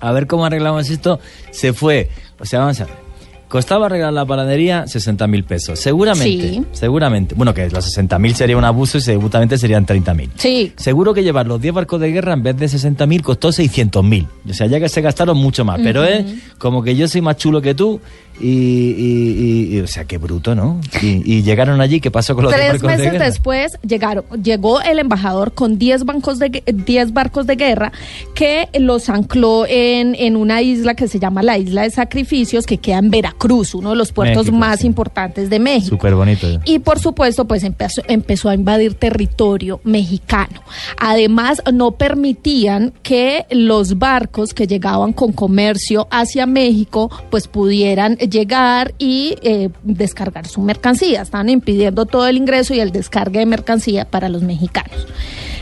a 0.00 0.12
ver 0.12 0.26
cómo 0.26 0.44
arreglamos 0.46 0.88
esto, 0.90 1.20
se 1.50 1.72
fue. 1.72 2.08
O 2.38 2.44
sea, 2.44 2.60
vamos 2.60 2.80
a 2.80 2.84
ver. 2.86 3.10
Costaba 3.48 3.86
arreglar 3.86 4.12
la 4.12 4.24
panadería 4.24 4.86
60 4.86 5.26
mil 5.26 5.42
pesos. 5.42 5.80
Seguramente, 5.80 6.50
Sí. 6.50 6.64
seguramente. 6.70 7.34
Bueno, 7.34 7.52
que 7.52 7.68
los 7.68 7.84
60 7.84 8.16
mil 8.20 8.32
sería 8.36 8.56
un 8.56 8.62
abuso 8.62 8.98
y 8.98 9.00
seguramente 9.00 9.58
serían 9.58 9.84
30 9.84 10.14
mil. 10.14 10.30
Sí, 10.36 10.72
Seguro 10.76 11.12
que 11.12 11.24
llevar 11.24 11.48
los 11.48 11.60
10 11.60 11.74
barcos 11.74 12.00
de 12.00 12.12
guerra 12.12 12.32
en 12.34 12.44
vez 12.44 12.56
de 12.56 12.68
60 12.68 13.06
mil 13.06 13.22
costó 13.22 13.50
600 13.50 14.04
mil. 14.04 14.28
O 14.48 14.54
sea, 14.54 14.68
ya 14.68 14.78
que 14.78 14.88
se 14.88 15.00
gastaron 15.00 15.36
mucho 15.36 15.64
más. 15.64 15.80
Pero 15.82 16.04
es 16.04 16.24
como 16.58 16.80
que 16.84 16.94
yo 16.94 17.08
soy 17.08 17.22
más 17.22 17.38
chulo 17.38 17.60
que 17.60 17.74
tú 17.74 18.00
y, 18.40 18.46
y- 18.48 19.68
y- 19.70 19.76
y- 19.76 19.80
o 19.80 19.86
sea, 19.86 20.04
qué 20.04 20.18
bruto, 20.18 20.54
¿no? 20.54 20.80
Y, 21.02 21.22
y 21.24 21.42
llegaron 21.42 21.80
allí, 21.80 22.00
¿qué 22.00 22.10
pasó 22.10 22.34
con 22.34 22.44
los 22.44 22.52
10 22.54 22.60
Tres 22.60 22.82
barcos 22.82 22.98
de 22.98 23.04
meses 23.12 23.20
después 23.20 23.72
llegaron, 23.86 24.24
llegó 24.42 24.80
el 24.80 24.98
embajador 24.98 25.52
con 25.52 25.78
10 25.78 26.04
bancos 26.04 26.38
de 26.38 26.50
gue- 26.50 26.64
10 26.84 27.12
barcos 27.12 27.46
de 27.46 27.56
guerra 27.56 27.92
que 28.34 28.68
los 28.78 29.08
ancló 29.08 29.66
en, 29.68 30.14
en 30.14 30.36
una 30.36 30.62
isla 30.62 30.94
que 30.94 31.08
se 31.08 31.18
llama 31.18 31.42
la 31.42 31.58
Isla 31.58 31.82
de 31.82 31.90
Sacrificios, 31.90 32.66
que 32.66 32.78
queda 32.78 32.98
en 32.98 33.10
Veracruz, 33.10 33.74
uno 33.74 33.90
de 33.90 33.96
los 33.96 34.12
puertos 34.12 34.46
México, 34.46 34.56
más 34.58 34.80
sí. 34.80 34.86
importantes 34.86 35.50
de 35.50 35.58
México. 35.58 35.96
Súper 35.96 36.14
bonito. 36.14 36.46
Y 36.64 36.78
por 36.80 36.98
supuesto, 36.98 37.46
pues 37.46 37.62
empezó, 37.64 38.02
empezó 38.08 38.48
a 38.48 38.54
invadir 38.54 38.94
territorio 38.94 39.80
mexicano. 39.84 40.62
Además, 40.98 41.62
no 41.72 41.92
permitían 41.92 42.92
que 43.02 43.46
los 43.50 43.98
barcos 43.98 44.54
que 44.54 44.66
llegaban 44.66 45.12
con 45.12 45.32
comercio 45.32 46.08
hacia 46.10 46.46
México, 46.46 47.10
pues 47.30 47.48
pudieran 47.48 48.16
llegar 48.30 48.94
y 48.98 49.36
eh, 49.42 49.70
descargar 49.82 50.46
su 50.46 50.60
mercancía. 50.60 51.22
Estaban 51.22 51.48
impidiendo 51.48 52.06
todo 52.06 52.26
el 52.26 52.36
ingreso 52.36 52.72
y 52.74 52.80
el 52.80 52.92
descargue 52.92 53.40
de 53.40 53.46
mercancía 53.46 54.04
para 54.04 54.28
los 54.28 54.42
mexicanos. 54.42 55.06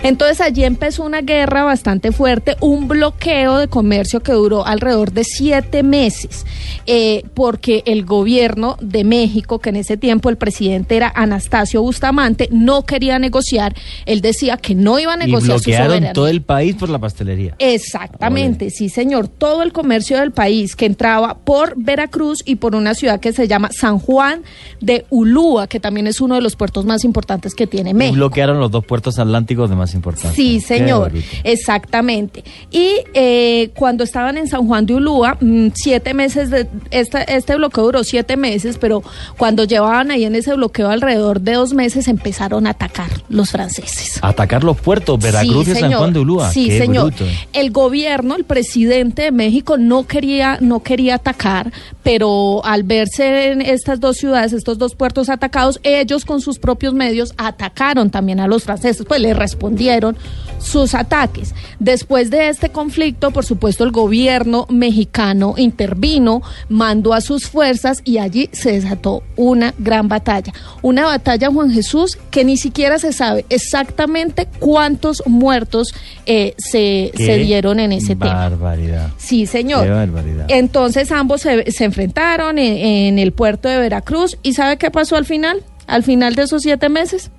Entonces 0.02 0.40
allí 0.40 0.62
empezó 0.62 1.02
una 1.04 1.22
guerra 1.22 1.64
bastante 1.64 2.12
fuerte, 2.12 2.56
un 2.60 2.86
bloqueo 2.86 3.58
de 3.58 3.66
comercio 3.66 4.20
que 4.20 4.30
duró 4.32 4.64
alrededor 4.64 5.10
de 5.12 5.24
siete 5.24 5.82
meses, 5.82 6.46
eh, 6.86 7.24
porque 7.34 7.82
el 7.84 8.04
gobierno 8.04 8.76
de 8.80 9.02
México, 9.02 9.58
que 9.58 9.70
en 9.70 9.76
ese 9.76 9.96
tiempo 9.96 10.28
el 10.30 10.36
presidente 10.36 10.96
era 10.96 11.12
Anastasio 11.16 11.82
Bustamante, 11.82 12.48
no 12.52 12.84
quería 12.84 13.18
negociar. 13.18 13.74
Él 14.06 14.20
decía 14.20 14.56
que 14.56 14.76
no 14.76 15.00
iba 15.00 15.14
a 15.14 15.16
Y 15.16 15.26
negociar 15.26 15.58
su 15.58 15.64
bloquearon 15.64 15.86
soberanía. 15.88 16.12
todo 16.12 16.28
el 16.28 16.42
país 16.42 16.76
por 16.76 16.90
la 16.90 17.00
pastelería. 17.00 17.56
Exactamente, 17.58 18.70
sí 18.70 18.88
señor. 18.90 19.26
Todo 19.26 19.62
el 19.64 19.72
comercio 19.72 20.18
del 20.20 20.30
país 20.30 20.76
que 20.76 20.86
entraba 20.86 21.38
por 21.38 21.74
Veracruz 21.76 22.42
y 22.44 22.56
por 22.58 22.74
una 22.74 22.94
ciudad 22.94 23.20
que 23.20 23.32
se 23.32 23.48
llama 23.48 23.70
San 23.72 23.98
Juan 23.98 24.42
de 24.80 25.06
Ulúa, 25.10 25.66
que 25.66 25.80
también 25.80 26.06
es 26.06 26.20
uno 26.20 26.34
de 26.34 26.40
los 26.42 26.56
puertos 26.56 26.84
más 26.84 27.04
importantes 27.04 27.54
que 27.54 27.66
tiene 27.66 27.90
Y 27.90 27.94
México. 27.94 28.16
bloquearon 28.16 28.60
los 28.60 28.70
dos 28.70 28.84
puertos 28.84 29.18
atlánticos 29.18 29.70
de 29.70 29.76
más 29.76 29.94
importancia. 29.94 30.32
Sí, 30.34 30.60
señor, 30.60 31.12
exactamente. 31.44 32.44
Y 32.70 32.92
eh, 33.14 33.70
cuando 33.76 34.04
estaban 34.04 34.36
en 34.38 34.48
San 34.48 34.66
Juan 34.66 34.86
de 34.86 34.94
Ulúa, 34.94 35.36
mm, 35.40 35.68
siete 35.74 36.14
meses 36.14 36.50
de 36.50 36.66
este 36.90 37.56
bloqueo 37.56 37.84
duró 37.84 38.04
siete 38.04 38.36
meses, 38.36 38.78
pero 38.78 39.02
cuando 39.36 39.64
llevaban 39.64 40.10
ahí 40.10 40.24
en 40.24 40.34
ese 40.34 40.54
bloqueo 40.54 40.88
alrededor 40.88 41.40
de 41.40 41.52
dos 41.54 41.74
meses 41.74 42.08
empezaron 42.08 42.66
a 42.66 42.70
atacar 42.70 43.10
los 43.28 43.50
franceses. 43.50 44.18
Atacar 44.22 44.64
los 44.64 44.80
puertos, 44.80 45.18
Veracruz 45.18 45.66
Sí, 45.66 45.72
y 45.72 45.74
San. 45.74 45.92
Juan 45.92 46.12
de 46.12 46.20
Ulúa. 46.20 46.50
Sí, 46.50 46.68
Qué 46.68 46.78
señor. 46.78 47.12
bruto. 47.14 47.24
El 47.52 47.70
gobierno, 47.70 48.36
el 48.36 48.44
presidente 48.44 49.22
de 49.22 49.32
México 49.32 49.76
no 49.78 50.06
quería, 50.06 50.58
no 50.60 50.82
quería 50.82 51.16
atacar, 51.16 51.72
pero 52.02 52.47
al 52.64 52.82
verse 52.82 53.50
en 53.50 53.60
estas 53.60 54.00
dos 54.00 54.16
ciudades, 54.16 54.52
estos 54.52 54.78
dos 54.78 54.94
puertos 54.94 55.28
atacados, 55.28 55.80
ellos 55.82 56.24
con 56.24 56.40
sus 56.40 56.58
propios 56.58 56.94
medios 56.94 57.34
atacaron 57.36 58.10
también 58.10 58.40
a 58.40 58.46
los 58.46 58.64
franceses, 58.64 59.06
pues 59.06 59.20
le 59.20 59.34
respondieron 59.34 60.16
sus 60.58 60.94
ataques. 60.94 61.54
Después 61.78 62.30
de 62.30 62.48
este 62.48 62.70
conflicto, 62.70 63.30
por 63.30 63.44
supuesto, 63.44 63.84
el 63.84 63.90
gobierno 63.90 64.66
mexicano 64.68 65.54
intervino, 65.56 66.42
mandó 66.68 67.14
a 67.14 67.20
sus 67.20 67.48
fuerzas 67.48 68.00
y 68.04 68.18
allí 68.18 68.48
se 68.52 68.72
desató 68.72 69.22
una 69.36 69.74
gran 69.78 70.08
batalla. 70.08 70.52
Una 70.82 71.06
batalla, 71.06 71.50
Juan 71.50 71.70
Jesús, 71.70 72.18
que 72.30 72.44
ni 72.44 72.56
siquiera 72.56 72.98
se 72.98 73.12
sabe 73.12 73.44
exactamente 73.48 74.48
cuántos 74.58 75.22
muertos 75.26 75.94
eh, 76.26 76.54
se, 76.58 77.12
se 77.16 77.36
dieron 77.38 77.80
en 77.80 77.92
ese 77.92 78.16
tema. 78.16 78.48
Barbaridad. 78.48 79.10
Sí, 79.16 79.46
señor. 79.46 79.84
Qué 79.84 79.90
barbaridad. 79.90 80.46
Entonces 80.48 81.12
ambos 81.12 81.42
se, 81.42 81.70
se 81.70 81.84
enfrentaron 81.84 82.58
en, 82.58 82.76
en 82.76 83.18
el 83.18 83.32
puerto 83.32 83.68
de 83.68 83.78
Veracruz 83.78 84.38
y 84.42 84.54
¿sabe 84.54 84.76
qué 84.76 84.90
pasó 84.90 85.16
al 85.16 85.24
final? 85.24 85.62
Al 85.86 86.02
final 86.02 86.34
de 86.34 86.42
esos 86.42 86.62
siete 86.62 86.88
meses 86.88 87.30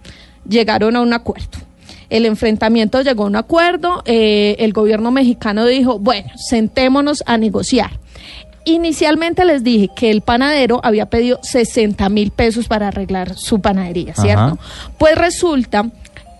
llegaron 0.47 0.95
a 0.95 1.01
un 1.01 1.13
acuerdo. 1.13 1.68
El 2.09 2.25
enfrentamiento 2.25 3.01
llegó 3.01 3.23
a 3.23 3.27
un 3.27 3.35
acuerdo, 3.35 4.01
eh, 4.05 4.55
el 4.59 4.73
gobierno 4.73 5.11
mexicano 5.11 5.65
dijo, 5.65 5.99
bueno, 5.99 6.29
sentémonos 6.35 7.23
a 7.25 7.37
negociar. 7.37 7.91
Inicialmente 8.65 9.45
les 9.45 9.63
dije 9.63 9.89
que 9.95 10.11
el 10.11 10.21
panadero 10.21 10.79
había 10.83 11.07
pedido 11.07 11.39
60 11.41 12.07
mil 12.09 12.31
pesos 12.31 12.67
para 12.67 12.89
arreglar 12.89 13.35
su 13.37 13.59
panadería, 13.61 14.13
¿cierto? 14.15 14.41
Ajá. 14.41 14.57
Pues 14.97 15.15
resulta 15.17 15.89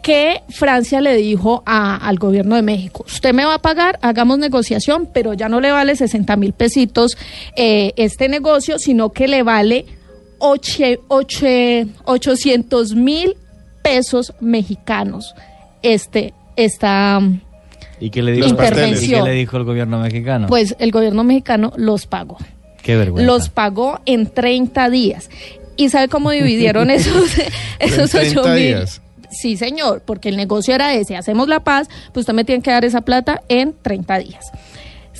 que 0.03 0.41
Francia 0.49 1.01
le 1.01 1.15
dijo 1.15 1.63
a- 1.65 1.95
al 1.95 2.17
gobierno 2.19 2.55
de 2.55 2.61
México, 2.61 3.03
usted 3.07 3.33
me 3.33 3.45
va 3.45 3.55
a 3.55 3.59
pagar, 3.61 3.99
hagamos 4.01 4.37
negociación, 4.37 5.07
pero 5.13 5.33
ya 5.33 5.49
no 5.49 5.59
le 5.59 5.71
vale 5.71 5.95
60 5.95 6.35
mil 6.35 6.53
pesitos 6.53 7.17
eh, 7.55 7.93
este 7.95 8.27
negocio, 8.29 8.79
sino 8.79 9.11
que 9.11 9.27
le 9.27 9.43
vale 9.43 9.85
oche- 10.39 10.99
oche- 11.07 11.87
800 12.05 12.95
mil 12.95 13.35
pesos 13.81 14.33
mexicanos 14.39 15.33
este 15.83 16.33
esta 16.55 17.21
¿Y 18.01 18.09
qué 18.11 18.21
le 18.21 18.31
dijo, 18.31 18.47
Intervención. 18.47 19.21
¿Y 19.21 19.23
qué 19.23 19.29
le 19.29 19.35
dijo 19.35 19.57
el 19.57 19.63
gobierno 19.63 19.99
mexicano? 19.99 20.47
pues 20.47 20.75
el 20.79 20.91
gobierno 20.91 21.23
mexicano 21.23 21.73
los 21.75 22.05
pagó 22.05 22.37
qué 22.81 22.95
vergüenza. 22.95 23.31
los 23.31 23.49
pagó 23.49 23.99
en 24.05 24.27
30 24.27 24.89
días 24.89 25.29
y 25.75 25.89
sabe 25.89 26.07
cómo 26.07 26.31
dividieron 26.39 26.89
esos 26.89 27.29
esos 27.79 28.13
¿En 28.15 28.21
30 28.21 28.41
8 28.41 28.49
mil 28.53 28.57
días? 28.57 29.01
sí 29.31 29.57
señor 29.57 30.01
porque 30.05 30.29
el 30.29 30.37
negocio 30.37 30.73
era 30.73 30.93
ese 30.93 31.15
hacemos 31.15 31.47
la 31.47 31.61
paz 31.61 31.87
pues 32.13 32.23
usted 32.23 32.33
me 32.33 32.43
tiene 32.43 32.61
que 32.63 32.71
dar 32.71 32.85
esa 32.85 33.01
plata 33.01 33.41
en 33.47 33.75
30 33.81 34.19
días 34.19 34.45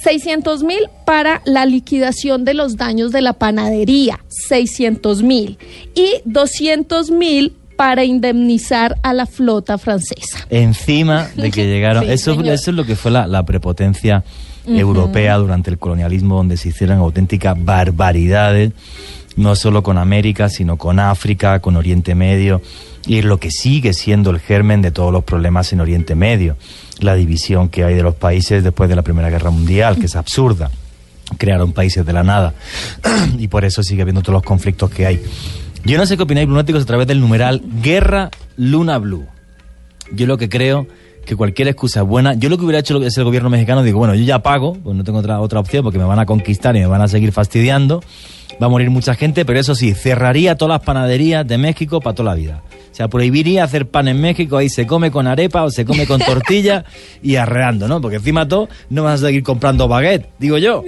600 0.03 0.63
mil 0.63 0.89
para 1.05 1.41
la 1.45 1.65
liquidación 1.65 2.45
de 2.45 2.53
los 2.53 2.77
daños 2.77 3.11
de 3.11 3.21
la 3.21 3.33
panadería, 3.33 4.19
600 4.29 5.23
mil. 5.23 5.57
Y 5.93 6.21
200 6.25 7.11
mil 7.11 7.53
para 7.79 8.03
indemnizar 8.03 8.99
a 9.03 9.13
la 9.13 9.25
flota 9.25 9.77
francesa. 9.77 10.45
Encima 10.49 11.29
de 11.37 11.49
que 11.49 11.65
llegaron. 11.71 12.03
Sí, 12.03 12.11
eso, 12.11 12.33
señor. 12.33 12.53
eso 12.53 12.71
es 12.71 12.75
lo 12.75 12.85
que 12.85 12.97
fue 12.97 13.09
la, 13.09 13.25
la 13.25 13.45
prepotencia 13.45 14.25
europea 14.67 15.37
durante 15.37 15.69
el 15.69 15.77
colonialismo, 15.79 16.35
donde 16.35 16.57
se 16.57 16.67
hicieron 16.67 16.97
auténticas 16.97 17.55
barbaridades, 17.57 18.73
no 19.37 19.55
solo 19.55 19.81
con 19.81 19.97
América, 19.97 20.49
sino 20.49 20.75
con 20.75 20.99
África, 20.99 21.61
con 21.61 21.77
Oriente 21.77 22.15
Medio, 22.15 22.61
y 23.07 23.19
es 23.19 23.23
lo 23.23 23.37
que 23.37 23.49
sigue 23.49 23.93
siendo 23.93 24.29
el 24.31 24.41
germen 24.41 24.81
de 24.81 24.91
todos 24.91 25.13
los 25.13 25.23
problemas 25.23 25.71
en 25.71 25.79
Oriente 25.79 26.15
Medio. 26.15 26.57
La 26.99 27.15
división 27.15 27.69
que 27.69 27.85
hay 27.85 27.95
de 27.95 28.03
los 28.03 28.15
países 28.15 28.61
después 28.61 28.89
de 28.89 28.97
la 28.97 29.03
Primera 29.03 29.29
Guerra 29.29 29.51
Mundial, 29.51 29.97
que 29.97 30.07
es 30.07 30.17
absurda. 30.17 30.69
Crearon 31.37 31.71
países 31.71 32.05
de 32.05 32.11
la 32.11 32.23
nada. 32.23 32.53
y 33.39 33.47
por 33.47 33.63
eso 33.63 33.83
sigue 33.83 34.01
habiendo 34.01 34.21
todos 34.21 34.33
los 34.33 34.43
conflictos 34.43 34.91
que 34.91 35.05
hay. 35.05 35.21
Yo 35.85 35.97
no 35.97 36.05
sé 36.05 36.17
qué 36.17 36.23
opináis, 36.23 36.47
lunáticos, 36.47 36.83
a 36.83 36.85
través 36.85 37.07
del 37.07 37.19
numeral 37.19 37.61
Guerra 37.81 38.29
Luna 38.57 38.97
Blue. 38.97 39.25
Yo 40.11 40.27
lo 40.27 40.37
que 40.37 40.49
creo 40.49 40.87
que 41.25 41.35
cualquier 41.35 41.67
excusa 41.67 42.01
es 42.01 42.07
buena. 42.07 42.33
Yo 42.33 42.49
lo 42.49 42.57
que 42.57 42.65
hubiera 42.65 42.79
hecho 42.79 43.01
es 43.03 43.17
el 43.17 43.23
gobierno 43.23 43.49
mexicano, 43.49 43.83
digo, 43.83 43.99
bueno, 43.99 44.15
yo 44.15 44.23
ya 44.23 44.39
pago, 44.39 44.73
pues 44.73 44.95
no 44.95 45.03
tengo 45.03 45.19
otra, 45.19 45.39
otra 45.39 45.59
opción 45.59 45.83
porque 45.83 45.97
me 45.97 46.05
van 46.05 46.19
a 46.19 46.25
conquistar 46.25 46.75
y 46.75 46.79
me 46.79 46.87
van 46.87 47.01
a 47.01 47.07
seguir 47.07 47.31
fastidiando. 47.31 48.01
Va 48.61 48.65
a 48.65 48.69
morir 48.69 48.89
mucha 48.89 49.13
gente, 49.15 49.45
pero 49.45 49.59
eso 49.59 49.75
sí, 49.75 49.93
cerraría 49.93 50.55
todas 50.55 50.77
las 50.79 50.85
panaderías 50.85 51.47
de 51.47 51.57
México 51.57 51.99
para 52.01 52.15
toda 52.15 52.31
la 52.31 52.35
vida. 52.35 52.63
O 52.91 52.95
sea, 52.99 53.07
prohibiría 53.07 53.63
hacer 53.63 53.87
pan 53.87 54.07
en 54.07 54.19
México, 54.19 54.57
ahí 54.57 54.67
se 54.69 54.85
come 54.87 55.11
con 55.11 55.27
arepa 55.27 55.63
o 55.63 55.69
se 55.71 55.85
come 55.85 56.05
con 56.05 56.19
tortilla 56.19 56.83
y 57.23 57.35
arreando, 57.35 57.87
¿no? 57.87 58.01
Porque 58.01 58.17
encima 58.17 58.47
todo 58.47 58.67
no 58.89 59.03
vas 59.03 59.21
a 59.21 59.27
seguir 59.27 59.43
comprando 59.43 59.87
baguette, 59.87 60.27
digo 60.39 60.57
yo. 60.57 60.83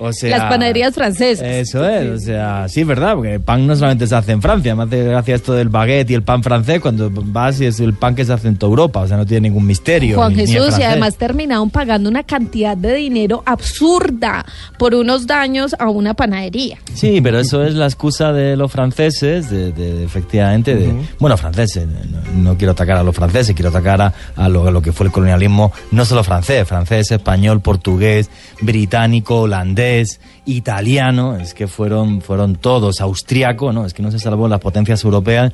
O 0.00 0.12
sea, 0.12 0.38
Las 0.38 0.48
panaderías 0.48 0.94
francesas. 0.94 1.44
eso 1.44 1.84
es, 1.88 2.08
o 2.08 2.18
sea, 2.24 2.68
sí 2.68 2.82
es 2.82 2.86
verdad, 2.86 3.14
porque 3.16 3.34
el 3.34 3.40
pan 3.40 3.66
no 3.66 3.74
solamente 3.74 4.06
se 4.06 4.14
hace 4.14 4.30
en 4.30 4.40
Francia, 4.40 4.76
me 4.76 4.84
hace 4.84 5.02
gracia 5.02 5.34
esto 5.34 5.54
del 5.54 5.70
baguette 5.70 6.10
y 6.12 6.14
el 6.14 6.22
pan 6.22 6.44
francés 6.44 6.78
cuando 6.80 7.10
vas 7.12 7.60
y 7.60 7.64
es 7.66 7.80
el 7.80 7.94
pan 7.94 8.14
que 8.14 8.24
se 8.24 8.32
hace 8.32 8.46
en 8.46 8.56
toda 8.56 8.70
Europa, 8.70 9.00
o 9.00 9.08
sea, 9.08 9.16
no 9.16 9.26
tiene 9.26 9.48
ningún 9.48 9.66
misterio. 9.66 10.14
Juan 10.14 10.30
ni- 10.36 10.36
ni 10.36 10.42
en 10.42 10.48
Jesús, 10.62 10.78
y 10.78 10.82
además 10.84 11.16
terminaron 11.16 11.68
pagando 11.70 12.08
una 12.08 12.22
cantidad 12.22 12.76
de 12.76 12.94
dinero 12.94 13.42
absurda 13.44 14.46
por 14.78 14.94
unos 14.94 15.26
daños 15.26 15.74
a 15.80 15.88
una 15.90 16.14
panadería. 16.14 16.78
Sí, 16.98 17.20
pero 17.20 17.38
eso 17.38 17.62
es 17.64 17.74
la 17.74 17.86
excusa 17.86 18.32
de 18.32 18.56
los 18.56 18.70
franceses, 18.72 19.48
de, 19.50 19.72
de- 19.72 19.94
de- 19.94 20.04
efectivamente, 20.04 20.74
de, 20.74 20.92
bueno, 21.18 21.36
franceses, 21.36 21.86
no, 21.86 22.20
no 22.50 22.56
quiero 22.58 22.72
atacar 22.72 22.96
a 22.96 23.02
los 23.02 23.14
franceses, 23.14 23.54
quiero 23.54 23.70
atacar 23.70 24.00
a, 24.02 24.12
a 24.36 24.48
lo, 24.48 24.66
a 24.66 24.70
lo 24.70 24.82
que 24.82 24.92
fue 24.92 25.06
el 25.06 25.12
colonialismo, 25.12 25.72
no 25.92 26.04
solo 26.04 26.24
francés, 26.24 26.66
francés, 26.66 27.10
español, 27.10 27.60
portugués, 27.60 28.30
británico, 28.60 29.42
holandés, 29.42 30.20
italiano, 30.46 31.36
es 31.36 31.54
que 31.54 31.68
fueron, 31.68 32.20
fueron 32.20 32.56
todos, 32.56 33.00
austriaco, 33.00 33.72
¿no? 33.72 33.86
Es 33.86 33.94
que 33.94 34.02
no 34.02 34.10
se 34.10 34.18
salvó 34.18 34.48
las 34.48 34.60
potencias 34.60 35.02
europeas. 35.04 35.52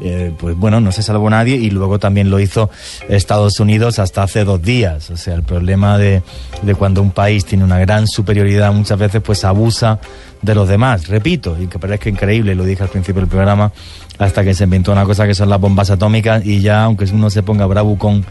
Eh, 0.00 0.32
pues 0.38 0.56
bueno, 0.56 0.80
no 0.80 0.92
se 0.92 1.02
salvó 1.02 1.28
nadie 1.30 1.56
y 1.56 1.70
luego 1.70 1.98
también 1.98 2.30
lo 2.30 2.38
hizo 2.40 2.70
Estados 3.08 3.60
Unidos 3.60 3.98
hasta 3.98 4.22
hace 4.22 4.44
dos 4.44 4.62
días. 4.62 5.10
O 5.10 5.16
sea, 5.16 5.34
el 5.34 5.42
problema 5.42 5.98
de, 5.98 6.22
de 6.62 6.74
cuando 6.74 7.02
un 7.02 7.10
país 7.10 7.44
tiene 7.44 7.64
una 7.64 7.78
gran 7.78 8.06
superioridad 8.06 8.72
muchas 8.72 8.98
veces 8.98 9.22
pues 9.22 9.44
abusa 9.44 9.98
de 10.42 10.54
los 10.54 10.68
demás. 10.68 11.08
Repito, 11.08 11.56
y 11.60 11.66
que 11.66 11.78
parezca 11.78 12.08
increíble, 12.10 12.54
lo 12.54 12.64
dije 12.64 12.82
al 12.82 12.88
principio 12.90 13.20
del 13.22 13.28
programa, 13.30 13.72
hasta 14.18 14.44
que 14.44 14.54
se 14.54 14.64
inventó 14.64 14.92
una 14.92 15.04
cosa 15.04 15.26
que 15.26 15.34
son 15.34 15.48
las 15.48 15.60
bombas 15.60 15.90
atómicas 15.90 16.44
y 16.44 16.60
ya, 16.60 16.84
aunque 16.84 17.04
uno 17.06 17.30
se 17.30 17.42
ponga 17.42 17.66
bravucón, 17.66 18.24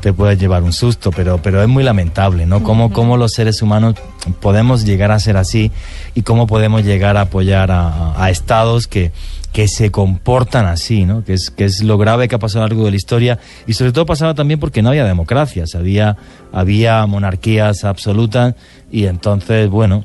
te 0.00 0.12
puedes 0.12 0.38
llevar 0.38 0.62
un 0.64 0.72
susto, 0.72 1.12
pero, 1.12 1.38
pero 1.40 1.62
es 1.62 1.68
muy 1.68 1.84
lamentable, 1.84 2.46
¿no? 2.46 2.62
Cómo, 2.64 2.92
cómo 2.92 3.16
los 3.16 3.32
seres 3.32 3.62
humanos 3.62 3.94
podemos 4.40 4.84
llegar 4.84 5.12
a 5.12 5.18
ser 5.20 5.36
así 5.36 5.70
y 6.14 6.22
cómo 6.22 6.46
podemos 6.48 6.84
llegar 6.84 7.16
a 7.16 7.22
apoyar 7.22 7.70
a- 7.70 8.20
a 8.22 8.30
estados 8.30 8.86
que, 8.88 9.12
que 9.52 9.68
se 9.68 9.90
comportan 9.90 10.66
así, 10.66 11.04
¿no? 11.04 11.24
Que 11.24 11.34
es, 11.34 11.50
que 11.50 11.64
es 11.64 11.82
lo 11.82 11.98
grave 11.98 12.28
que 12.28 12.34
ha 12.34 12.38
pasado 12.38 12.64
a 12.64 12.68
lo 12.68 12.74
largo 12.74 12.84
de 12.86 12.90
la 12.92 12.96
historia 12.96 13.38
y 13.66 13.74
sobre 13.74 13.92
todo 13.92 14.06
pasaba 14.06 14.34
también 14.34 14.58
porque 14.58 14.82
no 14.82 14.88
había 14.88 15.04
democracias, 15.04 15.74
había, 15.74 16.16
había 16.52 17.04
monarquías 17.06 17.84
absolutas 17.84 18.54
y 18.90 19.06
entonces, 19.06 19.68
bueno, 19.68 20.04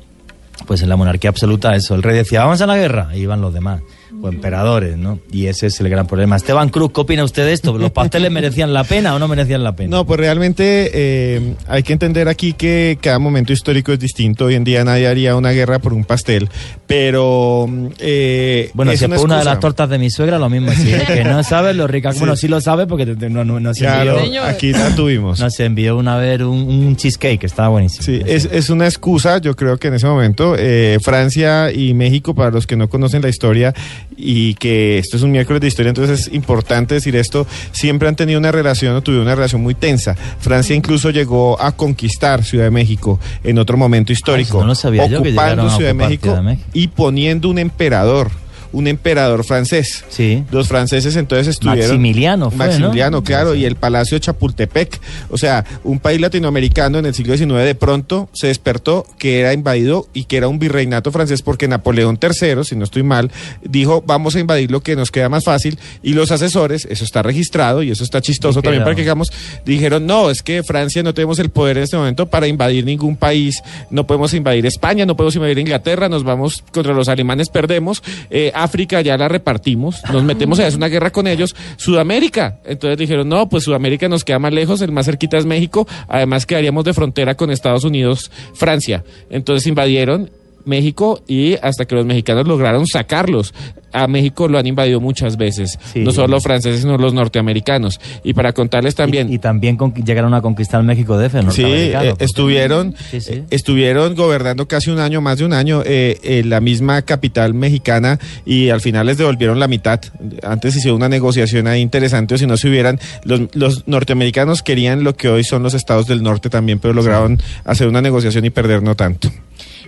pues 0.66 0.82
en 0.82 0.88
la 0.88 0.96
monarquía 0.96 1.30
absoluta 1.30 1.74
eso, 1.74 1.94
el 1.94 2.02
rey 2.02 2.16
decía, 2.16 2.44
vamos 2.44 2.60
a 2.60 2.66
la 2.66 2.76
guerra, 2.76 3.10
y 3.14 3.20
iban 3.20 3.40
los 3.40 3.54
demás, 3.54 3.80
o 4.22 4.28
emperadores, 4.28 4.96
¿no? 4.96 5.18
Y 5.30 5.46
ese 5.46 5.66
es 5.66 5.80
el 5.80 5.88
gran 5.88 6.06
problema. 6.06 6.36
Esteban 6.36 6.68
Cruz, 6.70 6.90
¿qué 6.94 7.00
opina 7.00 7.24
usted 7.24 7.44
de 7.44 7.52
esto? 7.52 7.76
¿Los 7.78 7.90
pasteles 7.92 8.30
merecían 8.30 8.72
la 8.72 8.84
pena 8.84 9.14
o 9.14 9.18
no 9.18 9.28
merecían 9.28 9.62
la 9.62 9.74
pena? 9.76 9.96
No, 9.96 10.06
pues 10.06 10.18
realmente 10.20 10.90
eh, 10.92 11.54
hay 11.66 11.82
que 11.82 11.92
entender 11.92 12.28
aquí 12.28 12.52
que 12.54 12.98
cada 13.00 13.18
momento 13.18 13.52
histórico 13.52 13.92
es 13.92 13.98
distinto. 13.98 14.46
Hoy 14.46 14.54
en 14.54 14.64
día 14.64 14.84
nadie 14.84 15.06
haría 15.08 15.36
una 15.36 15.50
guerra 15.50 15.78
por 15.78 15.92
un 15.92 16.04
pastel, 16.04 16.48
pero... 16.86 17.68
eh, 17.98 18.70
Bueno, 18.74 18.92
es 18.92 18.98
si 18.98 19.04
es 19.04 19.10
por 19.10 19.20
una 19.24 19.38
de 19.38 19.44
las 19.44 19.60
tortas 19.60 19.88
de 19.88 19.98
mi 19.98 20.10
suegra, 20.10 20.38
lo 20.38 20.48
mismo. 20.50 20.72
Si 20.72 20.92
es 20.92 21.04
que 21.04 21.24
no 21.24 21.42
sabes 21.44 21.76
lo 21.76 21.86
rica. 21.86 22.12
Sí. 22.12 22.18
Bueno, 22.18 22.36
sí 22.36 22.48
lo 22.48 22.60
sabe 22.60 22.86
porque 22.86 23.06
no, 23.06 23.44
no, 23.44 23.60
nos 23.60 23.78
Claro, 23.78 24.18
envió. 24.20 24.42
aquí 24.44 24.72
la 24.72 24.94
tuvimos. 24.94 25.38
Nos 25.40 25.58
envió 25.60 25.96
una 25.96 26.16
vez 26.16 26.40
un, 26.40 26.58
un 26.68 26.96
cheesecake 26.96 27.40
que 27.40 27.46
estaba 27.46 27.68
buenísimo. 27.68 28.04
Sí, 28.04 28.20
es, 28.26 28.48
es 28.50 28.70
una 28.70 28.86
excusa, 28.86 29.38
yo 29.38 29.54
creo 29.54 29.76
que 29.78 29.88
en 29.88 29.94
ese 29.94 30.06
momento 30.06 30.54
eh, 30.58 30.98
Francia 31.02 31.70
y 31.72 31.94
México, 31.94 32.34
para 32.34 32.50
los 32.50 32.66
que 32.66 32.76
no 32.76 32.88
conocen 32.88 33.22
la 33.22 33.28
historia 33.28 33.74
y 34.16 34.54
que 34.54 34.98
esto 34.98 35.16
es 35.16 35.22
un 35.22 35.30
miércoles 35.30 35.60
de 35.60 35.68
historia, 35.68 35.90
entonces 35.90 36.20
es 36.20 36.34
importante 36.34 36.94
decir 36.94 37.14
esto, 37.16 37.46
siempre 37.72 38.08
han 38.08 38.16
tenido 38.16 38.38
una 38.38 38.52
relación 38.52 38.96
o 38.96 39.02
tuvieron 39.02 39.26
una 39.26 39.34
relación 39.34 39.62
muy 39.62 39.74
tensa. 39.74 40.14
Francia 40.14 40.74
incluso 40.74 41.10
llegó 41.10 41.60
a 41.60 41.72
conquistar 41.72 42.44
Ciudad 42.44 42.64
de 42.64 42.70
México 42.70 43.20
en 43.44 43.58
otro 43.58 43.76
momento 43.76 44.12
histórico, 44.12 44.64
no 44.64 44.74
que 44.74 45.32
llegaron 45.32 45.60
ocupando 45.60 45.62
a 45.66 45.76
Ciudad 45.76 45.88
de 45.88 45.92
ocupar 45.92 46.08
México 46.08 46.24
Ciudad 46.24 46.36
de 46.36 46.42
México. 46.42 46.66
y 46.72 46.88
poniendo 46.88 47.48
un 47.48 47.58
emperador. 47.58 48.30
Un 48.72 48.86
emperador 48.86 49.44
francés. 49.44 50.04
Sí. 50.08 50.44
Los 50.50 50.68
franceses 50.68 51.16
entonces 51.16 51.48
estuvieron. 51.48 51.88
Maximiliano 51.88 52.50
fue, 52.50 52.58
¿no? 52.58 52.64
Maximiliano, 52.64 53.24
claro, 53.24 53.54
y 53.54 53.64
el 53.64 53.76
Palacio 53.76 54.18
Chapultepec. 54.18 55.00
O 55.30 55.38
sea, 55.38 55.64
un 55.84 55.98
país 56.00 56.20
latinoamericano 56.20 56.98
en 56.98 57.06
el 57.06 57.14
siglo 57.14 57.36
XIX 57.36 57.64
de 57.64 57.74
pronto 57.74 58.28
se 58.32 58.48
despertó 58.48 59.06
que 59.18 59.40
era 59.40 59.52
invadido 59.52 60.06
y 60.12 60.24
que 60.24 60.36
era 60.36 60.48
un 60.48 60.58
virreinato 60.58 61.12
francés 61.12 61.42
porque 61.42 61.68
Napoleón 61.68 62.18
III, 62.20 62.64
si 62.64 62.76
no 62.76 62.84
estoy 62.84 63.02
mal, 63.02 63.30
dijo 63.62 64.02
vamos 64.06 64.36
a 64.36 64.40
invadir 64.40 64.70
lo 64.70 64.82
que 64.82 64.96
nos 64.96 65.10
queda 65.10 65.28
más 65.28 65.44
fácil 65.44 65.78
y 66.02 66.14
los 66.14 66.30
asesores, 66.30 66.86
eso 66.90 67.04
está 67.04 67.22
registrado 67.22 67.82
y 67.82 67.90
eso 67.90 68.04
está 68.04 68.20
chistoso 68.20 68.58
¿Y 68.58 68.62
qué 68.62 68.66
también 68.66 68.84
para 68.84 68.94
que 68.94 69.02
digamos, 69.02 69.32
dijeron 69.64 70.06
no, 70.06 70.30
es 70.30 70.42
que 70.42 70.62
Francia 70.62 71.02
no 71.02 71.14
tenemos 71.14 71.38
el 71.38 71.50
poder 71.50 71.78
en 71.78 71.84
este 71.84 71.96
momento 71.96 72.26
para 72.26 72.46
invadir 72.46 72.84
ningún 72.84 73.16
país, 73.16 73.62
no 73.90 74.06
podemos 74.06 74.34
invadir 74.34 74.66
España, 74.66 75.06
no 75.06 75.16
podemos 75.16 75.36
invadir 75.36 75.58
Inglaterra, 75.58 76.08
nos 76.08 76.24
vamos 76.24 76.64
contra 76.72 76.92
los 76.92 77.08
alemanes, 77.08 77.48
perdemos, 77.48 78.02
eh, 78.30 78.52
África 78.62 79.00
ya 79.00 79.16
la 79.16 79.28
repartimos, 79.28 80.02
nos 80.12 80.22
metemos 80.22 80.58
a 80.58 80.66
hacer 80.66 80.76
una 80.76 80.88
guerra 80.88 81.10
con 81.10 81.26
ellos, 81.26 81.54
Sudamérica, 81.76 82.60
entonces 82.64 82.98
dijeron 82.98 83.28
no, 83.28 83.48
pues 83.48 83.64
Sudamérica 83.64 84.08
nos 84.08 84.24
queda 84.24 84.38
más 84.38 84.52
lejos, 84.52 84.80
el 84.80 84.92
más 84.92 85.06
cerquita 85.06 85.38
es 85.38 85.46
México, 85.46 85.86
además 86.08 86.46
quedaríamos 86.46 86.84
de 86.84 86.94
frontera 86.94 87.36
con 87.36 87.50
Estados 87.50 87.84
Unidos, 87.84 88.30
Francia, 88.54 89.04
entonces 89.30 89.66
invadieron 89.66 90.30
México 90.64 91.22
y 91.26 91.54
hasta 91.62 91.84
que 91.84 91.94
los 91.94 92.06
mexicanos 92.06 92.46
lograron 92.46 92.86
sacarlos. 92.86 93.54
A 93.90 94.06
México 94.06 94.48
lo 94.48 94.58
han 94.58 94.66
invadido 94.66 95.00
muchas 95.00 95.38
veces, 95.38 95.78
no 95.94 96.12
solo 96.12 96.28
los 96.28 96.42
franceses, 96.42 96.82
sino 96.82 96.98
los 96.98 97.14
norteamericanos. 97.14 97.98
Y 98.22 98.34
para 98.34 98.52
contarles 98.52 98.94
también... 98.94 99.30
Y, 99.32 99.36
y 99.36 99.38
también 99.38 99.78
con, 99.78 99.94
llegaron 99.94 100.34
a 100.34 100.42
conquistar 100.42 100.82
México 100.82 101.16
de 101.16 101.28
F, 101.28 101.40
Sí, 101.50 101.64
eh, 101.64 102.14
estuvieron, 102.18 102.94
sí, 103.10 103.22
sí. 103.22 103.32
Eh, 103.32 103.44
estuvieron 103.48 104.14
gobernando 104.14 104.68
casi 104.68 104.90
un 104.90 104.98
año, 104.98 105.22
más 105.22 105.38
de 105.38 105.46
un 105.46 105.54
año, 105.54 105.82
eh, 105.86 106.18
en 106.22 106.50
la 106.50 106.60
misma 106.60 107.00
capital 107.00 107.54
mexicana 107.54 108.18
y 108.44 108.68
al 108.68 108.82
final 108.82 109.06
les 109.06 109.16
devolvieron 109.16 109.58
la 109.58 109.68
mitad. 109.68 110.00
Antes 110.42 110.76
hicieron 110.76 110.96
una 110.96 111.08
negociación 111.08 111.66
ahí 111.66 111.80
interesante, 111.80 112.34
o 112.34 112.38
si 112.38 112.46
no 112.46 112.58
se 112.58 112.68
hubieran... 112.68 113.00
Los, 113.24 113.54
los 113.54 113.88
norteamericanos 113.88 114.62
querían 114.62 115.02
lo 115.02 115.16
que 115.16 115.28
hoy 115.30 115.44
son 115.44 115.62
los 115.62 115.72
estados 115.72 116.06
del 116.06 116.22
norte 116.22 116.50
también, 116.50 116.78
pero 116.78 116.92
lograron 116.92 117.40
hacer 117.64 117.88
una 117.88 118.02
negociación 118.02 118.44
y 118.44 118.50
perder 118.50 118.82
no 118.82 118.94
tanto. 118.94 119.30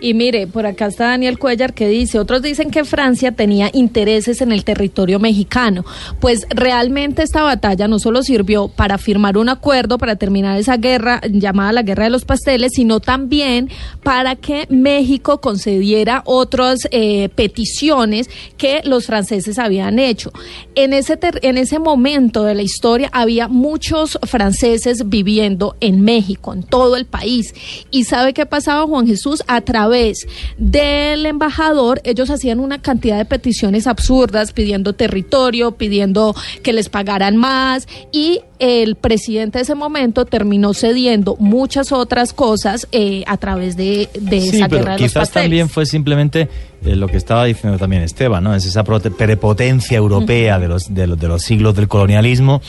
Y 0.01 0.15
mire, 0.15 0.47
por 0.47 0.65
acá 0.65 0.87
está 0.87 1.09
Daniel 1.09 1.39
Cuellar 1.39 1.75
que 1.75 1.87
dice, 1.87 2.19
otros 2.19 2.41
dicen 2.41 2.71
que 2.71 2.85
Francia 2.85 3.33
tenía 3.33 3.71
intereses 3.75 4.41
en 4.41 4.51
el 4.51 4.65
territorio 4.65 5.19
mexicano. 5.19 5.85
Pues 6.21 6.47
realmente 6.49 7.23
esta 7.23 7.43
batalla 7.43 7.87
no 7.87 7.99
solo 7.99 8.23
sirvió 8.23 8.69
para 8.69 8.97
firmar 8.97 9.37
un 9.37 9.51
acuerdo, 9.51 9.99
para 9.99 10.17
terminar 10.17 10.59
esa 10.59 10.79
guerra 10.79 11.21
llamada 11.31 11.73
la 11.73 11.83
Guerra 11.83 12.05
de 12.05 12.11
los 12.11 12.25
Pasteles, 12.25 12.73
sino 12.75 13.01
también 13.01 13.69
para 14.03 14.37
que 14.37 14.67
México 14.71 15.41
concediera 15.41 16.23
otras 16.25 16.89
eh, 16.93 17.29
peticiones 17.35 18.31
que 18.57 18.81
los 18.85 19.07
franceses 19.07 19.59
habían 19.59 19.99
hecho. 19.99 20.33
En 20.75 20.95
ese, 20.95 21.19
en 21.43 21.59
ese 21.59 21.79
momento 21.79 22.45
de 22.45 22.55
la 22.55 22.63
historia 22.63 23.11
había 23.13 23.49
muchos 23.49 24.19
franceses 24.23 25.11
viviendo 25.11 25.77
en 25.81 26.01
México, 26.01 26.55
en 26.55 26.63
todo 26.63 26.97
el 26.97 27.05
país. 27.05 27.55
¿Y 27.91 28.05
sabe 28.05 28.33
qué 28.33 28.47
pasaba, 28.47 28.87
Juan 28.87 29.07
Jesús? 29.07 29.43
A 29.47 29.61
través 29.61 29.89
vez 29.90 30.26
del 30.57 31.26
embajador, 31.26 32.00
ellos 32.05 32.31
hacían 32.31 32.61
una 32.61 32.81
cantidad 32.81 33.18
de 33.18 33.26
peticiones 33.26 33.87
absurdas 33.87 34.53
pidiendo 34.53 34.94
territorio, 34.94 35.72
pidiendo 35.72 36.35
que 36.62 36.72
les 36.72 36.88
pagaran 36.88 37.37
más 37.37 37.87
y 38.12 38.40
el 38.59 38.94
presidente 38.94 39.59
de 39.59 39.62
ese 39.62 39.74
momento 39.74 40.24
terminó 40.24 40.72
cediendo 40.72 41.37
muchas 41.38 41.92
otras 41.92 42.33
cosas 42.33 42.88
eh, 42.92 43.24
a 43.26 43.37
través 43.37 43.76
de, 43.76 44.09
de 44.18 44.40
sí, 44.40 44.57
esa 44.57 44.68
pero 44.68 44.83
guerra 44.83 44.92
de 44.92 44.98
quizás 44.98 45.14
los 45.14 45.22
pasteles. 45.22 45.44
también 45.44 45.68
fue 45.68 45.87
simplemente 45.87 46.48
eh, 46.85 46.97
lo 46.97 47.09
que 47.09 47.16
estaba 47.16 47.45
diciendo 47.45 47.79
también 47.79 48.03
Esteban, 48.03 48.43
¿no? 48.43 48.55
Es 48.55 48.64
esa 48.64 48.85
prepotencia 48.85 49.99
europea 49.99 50.59
de, 50.59 50.69
los, 50.69 50.95
de, 50.95 51.07
los, 51.07 51.19
de 51.19 51.29
los 51.29 51.43
siglos 51.43 51.75
del 51.75 51.88
colonialismo 51.88 52.62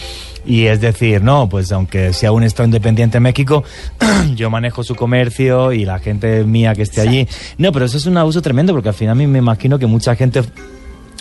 y 0.45 0.65
es 0.65 0.81
decir, 0.81 1.21
no, 1.21 1.47
pues 1.47 1.71
aunque 1.71 2.13
sea 2.13 2.31
un 2.31 2.43
Estado 2.43 2.65
independiente 2.65 3.19
México, 3.19 3.63
yo 4.35 4.49
manejo 4.49 4.83
su 4.83 4.95
comercio 4.95 5.71
y 5.71 5.85
la 5.85 5.99
gente 5.99 6.43
mía 6.43 6.73
que 6.75 6.81
esté 6.81 7.01
allí. 7.01 7.27
No, 7.57 7.71
pero 7.71 7.85
eso 7.85 7.97
es 7.97 8.05
un 8.05 8.17
abuso 8.17 8.41
tremendo 8.41 8.73
porque 8.73 8.89
al 8.89 8.95
final 8.95 9.13
a 9.13 9.15
mí 9.15 9.27
me 9.27 9.39
imagino 9.39 9.77
que 9.79 9.85
mucha 9.85 10.15
gente 10.15 10.41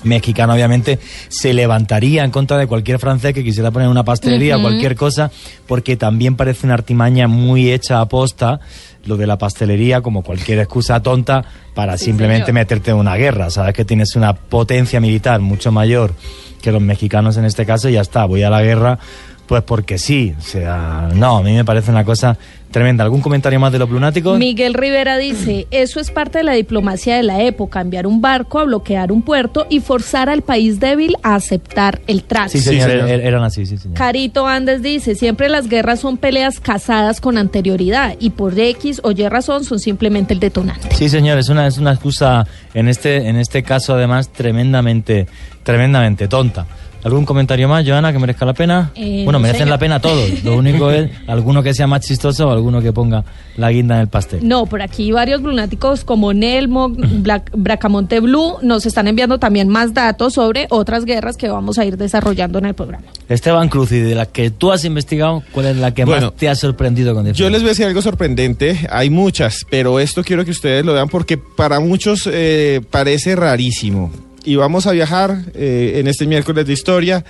mexicana 0.03 0.55
obviamente 0.55 0.99
se 1.29 1.53
levantaría 1.53 2.25
en 2.25 2.31
contra 2.31 2.57
de 2.59 2.67
cualquier 2.67 2.99
francés 2.99 3.35
que 3.35 3.45
quisiera 3.45 3.71
poner 3.71 3.89
una 3.89 4.05
pastelería 4.05 4.57
o 4.57 4.63
cualquier 4.63 4.97
cosa 4.97 5.31
porque 5.67 5.97
también 5.97 6.37
parece 6.37 6.67
una 6.67 6.75
artimaña 6.75 7.29
muy 7.29 7.71
hecha 7.71 8.01
a 8.01 8.09
posta 8.09 8.61
lo 9.05 9.17
de 9.17 9.27
la 9.27 9.39
pastelería 9.39 10.01
como 10.01 10.23
cualquier 10.23 10.59
excusa 10.61 11.03
tonta 11.03 11.45
para 11.75 11.97
simplemente 11.97 12.47
señor. 12.47 12.55
meterte 12.55 12.91
en 12.91 12.97
una 12.97 13.17
guerra 13.17 13.51
sabes 13.51 13.75
que 13.75 13.85
tienes 13.85 14.17
una 14.17 14.35
potencia 14.35 15.01
militar 15.01 15.41
mucho 15.41 15.73
mayor 15.73 16.15
que 16.63 16.73
los 16.73 16.83
mexicanos 16.83 17.37
en 17.37 17.45
este 17.45 17.67
caso 17.67 17.89
y 17.89 17.93
ya 17.93 18.01
está 18.01 18.25
voy 18.25 18.43
a 18.43 18.51
la 18.51 18.63
guerra 18.63 18.99
pues 19.47 19.63
porque 19.63 19.99
sí 19.99 20.35
o 20.39 20.43
sea 20.43 21.09
no 21.15 21.39
a 21.39 21.43
mí 21.43 21.53
me 21.55 21.65
parece 21.65 21.91
una 21.91 22.05
cosa 22.05 22.37
tremenda 22.71 23.05
algún 23.05 23.21
comentario 23.21 23.59
más 23.59 23.73
de 23.73 23.79
los 23.79 23.91
lunáticos 23.91 24.39
Miguel 24.39 24.75
Rivera 24.75 25.17
dice, 25.19 25.67
eso 25.71 26.01
es 26.01 26.11
parte 26.11 26.39
de 26.39 26.45
la 26.45 26.53
diplomacia 26.53 27.17
de 27.17 27.23
la 27.23 27.43
época, 27.43 27.81
enviar 27.81 28.07
un 28.07 28.21
barco 28.21 28.59
a 28.59 28.65
bloquear 28.65 29.11
un 29.13 29.23
puerto 29.23 29.67
y 29.69 29.81
forzar 29.81 30.29
al 30.29 30.43
país 30.43 30.79
débil 30.81 31.17
a 31.23 31.35
aceptar 31.35 32.01
el 32.07 32.23
trato. 32.25 32.51
sí 32.51 32.61
señor, 32.61 32.91
er- 32.91 33.21
eran 33.25 33.43
así 33.43 33.67
sí 33.67 33.77
señor 33.77 33.97
Carito 33.99 34.47
Andes 34.47 34.83
dice, 34.83 35.15
siempre 35.15 35.49
las 35.49 35.69
guerras 35.69 36.01
son 36.01 36.17
peleas 36.17 36.61
casadas 36.61 37.21
con 37.21 37.39
anterioridad 37.39 38.15
y 38.21 38.31
por 38.31 38.59
X 38.59 39.01
o 39.03 39.11
Y 39.11 39.29
razón 39.29 39.65
son 39.65 39.79
simplemente 39.81 40.35
el 40.35 40.41
detonante. 40.41 40.89
Sí, 40.95 41.09
señor, 41.09 41.39
es 41.39 41.49
una, 41.49 41.67
es 41.67 41.79
una 41.79 41.93
excusa 41.93 42.47
en 42.75 42.89
este, 42.89 43.29
en 43.29 43.37
este 43.37 43.63
caso 43.63 43.95
además 43.95 44.29
tremendamente, 44.33 45.27
tremendamente 45.63 46.29
tonta. 46.29 46.67
¿Algún 47.03 47.25
comentario 47.25 47.69
más, 47.69 47.87
Joana, 47.87 48.13
que 48.13 48.19
merezca 48.19 48.45
la 48.45 48.53
pena? 48.55 48.91
Eh, 48.95 49.23
bueno, 49.25 49.39
no, 49.39 49.43
merecen 49.43 49.71
la 49.71 49.79
pena 49.79 50.01
todos. 50.01 50.29
Lo 50.45 50.57
único 50.57 50.91
es 50.91 51.11
alguno 51.27 51.63
que 51.63 51.73
sea 51.75 51.87
más 51.87 52.03
chistoso 52.03 52.49
o 52.49 52.51
alguno 52.51 52.81
que 52.83 52.93
ponga 52.93 53.25
la 53.57 53.71
guinda 53.71 53.95
en 53.97 54.03
el 54.03 54.09
pastel. 54.09 54.47
No, 54.47 54.67
por 54.67 54.83
aquí 54.83 55.11
varios 55.13 55.41
lunáticos 55.43 56.05
como 56.05 56.33
Nelmo, 56.33 56.89
Black- 56.97 57.51
Bracamonte 57.55 58.21
Blue 58.21 58.57
nos 58.63 58.85
están 58.87 59.09
enviando 59.09 59.39
también 59.39 59.69
más 59.69 59.95
datos 59.95 60.35
sobre 60.35 60.67
otras 60.71 61.05
guerras 61.05 61.37
que 61.37 61.49
vamos 61.49 61.79
a 61.79 61.85
ir 61.85 61.97
desarrollando 61.97 62.59
en 62.59 62.67
el 62.67 62.75
programa. 62.75 63.05
Esteban 63.29 63.69
Cruz, 63.69 63.93
y 63.93 63.99
de 64.01 64.15
la 64.15 64.27
que 64.27 64.51
tú 64.51 64.73
has 64.73 64.85
investigado, 64.85 65.43
¿cuál 65.53 65.67
es 65.67 65.77
la 65.77 65.95
que 65.95 66.05
Bueno, 66.05 66.27
más 66.29 66.37
te 66.37 66.49
ha 66.49 66.55
sorprendido 66.55 67.15
con 67.15 67.25
Yo 67.25 67.29
diferencia? 67.33 67.51
les 67.51 67.63
voy 67.63 67.69
a 67.69 67.73
decir 67.73 67.87
algo 67.87 68.03
sorprendente. 68.03 68.87
Hay 68.91 69.11
muchas, 69.11 69.65
pero 69.71 70.01
esto 70.01 70.23
quiero 70.23 70.45
que 70.45 70.51
ustedes 70.51 70.85
lo 70.85 70.93
vean 70.95 71.09
porque 71.09 71.39
para 71.39 71.81
muchos 71.81 72.29
eh, 72.33 72.81
parece 72.91 73.37
rarísimo. 73.37 74.11
Y 74.45 74.57
vamos 74.57 74.87
a 74.87 74.93
viajar 74.93 75.37
eh, 75.55 75.95
en 75.97 76.07
este 76.07 76.27
miércoles 76.27 76.67
de 76.67 76.73
historia. 76.73 77.25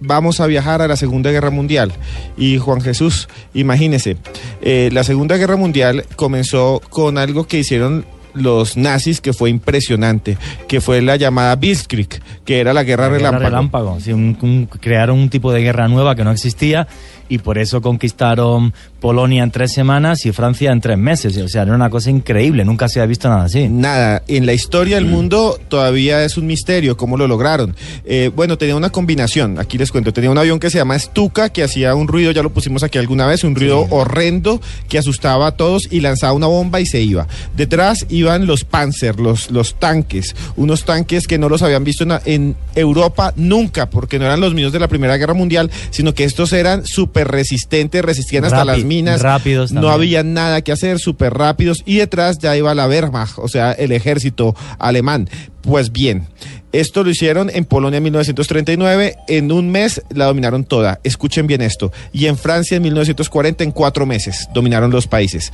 Vamos 0.00 0.40
a 0.40 0.46
viajar 0.46 0.82
a 0.82 0.88
la 0.88 0.96
Segunda 0.96 1.30
Guerra 1.30 1.50
Mundial. 1.50 1.92
Y 2.36 2.58
Juan 2.58 2.80
Jesús, 2.80 3.28
imagínese, 3.54 4.16
eh, 4.62 4.90
la 4.92 5.04
Segunda 5.04 5.36
Guerra 5.36 5.56
Mundial 5.56 6.04
comenzó 6.16 6.80
con 6.90 7.18
algo 7.18 7.46
que 7.46 7.58
hicieron 7.60 8.04
los 8.34 8.78
nazis 8.78 9.20
que 9.20 9.34
fue 9.34 9.50
impresionante, 9.50 10.38
que 10.66 10.80
fue 10.80 11.02
la 11.02 11.16
llamada 11.16 11.54
Blitzkrieg, 11.54 12.08
que 12.46 12.60
era 12.60 12.72
la 12.72 12.82
guerra 12.82 13.04
La 13.10 13.18
guerra 13.18 13.30
relámpago. 13.38 13.44
relámpago, 13.50 14.00
sí, 14.00 14.12
un- 14.14 14.38
un- 14.40 14.66
crearon 14.66 15.18
un 15.18 15.28
tipo 15.28 15.52
de 15.52 15.60
guerra 15.62 15.86
nueva 15.86 16.16
que 16.16 16.24
no 16.24 16.30
existía 16.32 16.88
y 17.32 17.38
por 17.38 17.56
eso 17.56 17.80
conquistaron 17.80 18.74
Polonia 19.00 19.42
en 19.42 19.50
tres 19.50 19.72
semanas 19.72 20.26
y 20.26 20.32
Francia 20.32 20.70
en 20.70 20.82
tres 20.82 20.98
meses. 20.98 21.34
O 21.38 21.48
sea, 21.48 21.62
era 21.62 21.74
una 21.74 21.88
cosa 21.88 22.10
increíble, 22.10 22.62
nunca 22.62 22.90
se 22.90 23.00
había 23.00 23.08
visto 23.08 23.26
nada 23.30 23.44
así. 23.44 23.70
Nada, 23.70 24.22
en 24.28 24.44
la 24.44 24.52
historia 24.52 24.96
del 24.96 25.06
mundo 25.06 25.58
todavía 25.68 26.22
es 26.24 26.36
un 26.36 26.46
misterio 26.46 26.94
cómo 26.98 27.16
lo 27.16 27.26
lograron. 27.26 27.74
Eh, 28.04 28.30
bueno, 28.36 28.58
tenía 28.58 28.76
una 28.76 28.90
combinación, 28.90 29.58
aquí 29.58 29.78
les 29.78 29.90
cuento, 29.90 30.12
tenía 30.12 30.30
un 30.30 30.36
avión 30.36 30.60
que 30.60 30.68
se 30.68 30.76
llama 30.76 30.98
Stuka, 30.98 31.48
que 31.48 31.62
hacía 31.62 31.94
un 31.94 32.06
ruido, 32.06 32.32
ya 32.32 32.42
lo 32.42 32.50
pusimos 32.50 32.82
aquí 32.82 32.98
alguna 32.98 33.26
vez, 33.26 33.44
un 33.44 33.54
ruido 33.54 33.86
horrendo 33.88 34.60
que 34.90 34.98
asustaba 34.98 35.46
a 35.46 35.52
todos 35.52 35.88
y 35.90 36.00
lanzaba 36.00 36.34
una 36.34 36.48
bomba 36.48 36.80
y 36.80 36.86
se 36.86 37.00
iba. 37.00 37.26
Detrás 37.56 38.04
iban 38.10 38.44
los 38.46 38.64
Panzer, 38.64 39.18
los, 39.18 39.50
los 39.50 39.76
tanques, 39.76 40.36
unos 40.56 40.84
tanques 40.84 41.26
que 41.26 41.38
no 41.38 41.48
los 41.48 41.62
habían 41.62 41.82
visto 41.82 42.04
en, 42.04 42.12
en 42.26 42.56
Europa 42.74 43.32
nunca, 43.36 43.88
porque 43.88 44.18
no 44.18 44.26
eran 44.26 44.40
los 44.40 44.52
mismos 44.52 44.74
de 44.74 44.80
la 44.80 44.88
Primera 44.88 45.16
Guerra 45.16 45.32
Mundial, 45.32 45.70
sino 45.88 46.12
que 46.12 46.24
estos 46.24 46.52
eran 46.52 46.84
súper 47.22 47.36
resistentes, 47.36 48.04
resistían 48.04 48.44
hasta 48.44 48.64
las 48.64 48.84
minas, 48.84 49.22
rápidos 49.22 49.72
no 49.72 49.90
había 49.90 50.22
nada 50.22 50.62
que 50.62 50.72
hacer, 50.72 50.98
súper 50.98 51.34
rápidos, 51.34 51.82
y 51.86 51.96
detrás 51.96 52.38
ya 52.38 52.56
iba 52.56 52.74
la 52.74 52.88
Wehrmacht, 52.88 53.38
o 53.38 53.48
sea, 53.48 53.72
el 53.72 53.92
ejército 53.92 54.54
alemán. 54.78 55.28
Pues 55.62 55.92
bien, 55.92 56.26
esto 56.72 57.04
lo 57.04 57.10
hicieron 57.10 57.50
en 57.52 57.64
Polonia 57.64 57.98
en 57.98 58.02
1939, 58.04 59.16
en 59.28 59.52
un 59.52 59.70
mes 59.70 60.02
la 60.10 60.26
dominaron 60.26 60.64
toda, 60.64 61.00
escuchen 61.04 61.46
bien 61.46 61.62
esto, 61.62 61.92
y 62.12 62.26
en 62.26 62.36
Francia 62.36 62.76
en 62.76 62.82
1940 62.82 63.64
en 63.64 63.70
cuatro 63.70 64.06
meses 64.06 64.48
dominaron 64.52 64.90
los 64.90 65.06
países. 65.06 65.52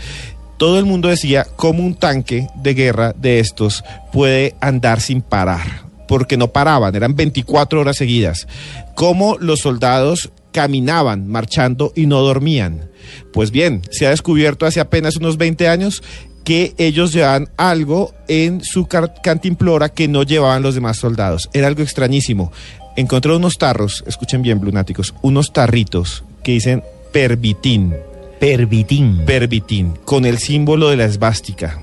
Todo 0.57 0.78
el 0.78 0.87
mundo 0.87 1.09
decía 1.09 1.46
cómo 1.57 1.85
un 1.85 1.94
tanque 1.94 2.48
de 2.57 2.74
guerra 2.74 3.14
de 3.16 3.38
estos 3.38 3.85
puede 4.12 4.54
andar 4.61 5.00
sin 5.00 5.20
parar, 5.20 5.83
porque 6.09 6.37
no 6.37 6.48
paraban, 6.48 6.94
eran 6.94 7.14
24 7.14 7.81
horas 7.81 7.96
seguidas. 7.96 8.48
Cómo 8.94 9.37
los 9.38 9.61
soldados 9.61 10.31
caminaban 10.53 11.29
marchando 11.29 11.93
y 11.95 12.07
no 12.07 12.21
dormían. 12.21 12.91
Pues 13.33 13.51
bien, 13.51 13.83
se 13.91 14.07
ha 14.07 14.11
descubierto 14.11 14.67
hace 14.67 14.81
apenas 14.81 15.17
unos 15.17 15.37
20 15.37 15.69
años 15.69 16.03
que 16.45 16.75
ellos 16.79 17.13
llevaban 17.13 17.51
algo 17.57 18.15
en 18.27 18.63
su 18.63 18.87
cantimplora 18.87 19.91
que 19.91 20.09
no 20.09 20.23
llevaban 20.23 20.63
los 20.63 20.75
demás 20.75 20.97
soldados. 20.97 21.51
Era 21.53 21.67
algo 21.67 21.83
extrañísimo. 21.83 22.53
Encontró 22.97 23.37
unos 23.37 23.59
tarros, 23.59 24.03
escuchen 24.07 24.43
bien, 24.43 24.59
blunáticos, 24.59 25.15
unos 25.23 25.53
tarritos 25.53 26.25
que 26.43 26.53
dicen 26.53 26.83
pervitín. 27.13 27.95
Pervitín. 28.41 29.25
Pervitín, 29.27 29.93
con 30.05 30.25
el 30.25 30.39
símbolo 30.39 30.89
de 30.89 30.97
la 30.97 31.05
esvástica. 31.05 31.81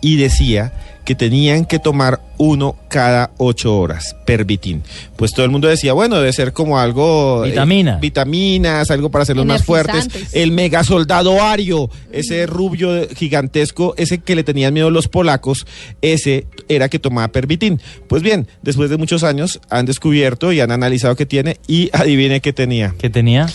Y 0.00 0.16
decía 0.16 0.97
que 1.08 1.14
tenían 1.14 1.64
que 1.64 1.78
tomar 1.78 2.20
uno 2.36 2.76
cada 2.90 3.30
ocho 3.38 3.78
horas, 3.78 4.14
pervitín. 4.26 4.82
Pues 5.16 5.32
todo 5.32 5.46
el 5.46 5.50
mundo 5.50 5.66
decía, 5.66 5.94
bueno, 5.94 6.16
debe 6.16 6.34
ser 6.34 6.52
como 6.52 6.78
algo... 6.78 7.46
eh, 7.46 7.48
Vitamina. 7.48 7.96
vitaminas, 7.96 8.90
algo 8.90 9.10
para 9.10 9.22
hacerlos 9.22 9.46
más 9.46 9.64
fuertes. 9.64 10.06
El 10.34 10.52
mega 10.52 10.84
soldado 10.84 11.42
Ario, 11.42 11.88
ese 12.12 12.44
rubio 12.44 13.08
gigantesco, 13.16 13.94
ese 13.96 14.18
que 14.18 14.36
le 14.36 14.44
tenían 14.44 14.74
miedo 14.74 14.90
los 14.90 15.08
polacos, 15.08 15.66
ese 16.02 16.46
era 16.68 16.90
que 16.90 16.98
tomaba 16.98 17.28
pervitín. 17.28 17.80
Pues 18.06 18.22
bien, 18.22 18.46
después 18.60 18.90
de 18.90 18.98
muchos 18.98 19.24
años 19.24 19.60
han 19.70 19.86
descubierto 19.86 20.52
y 20.52 20.60
han 20.60 20.72
analizado 20.72 21.16
qué 21.16 21.24
tiene 21.24 21.56
y 21.66 21.88
adivine 21.94 22.42
qué 22.42 22.52
tenía. 22.52 22.94
¿Qué 22.98 23.08
tenía? 23.08 23.46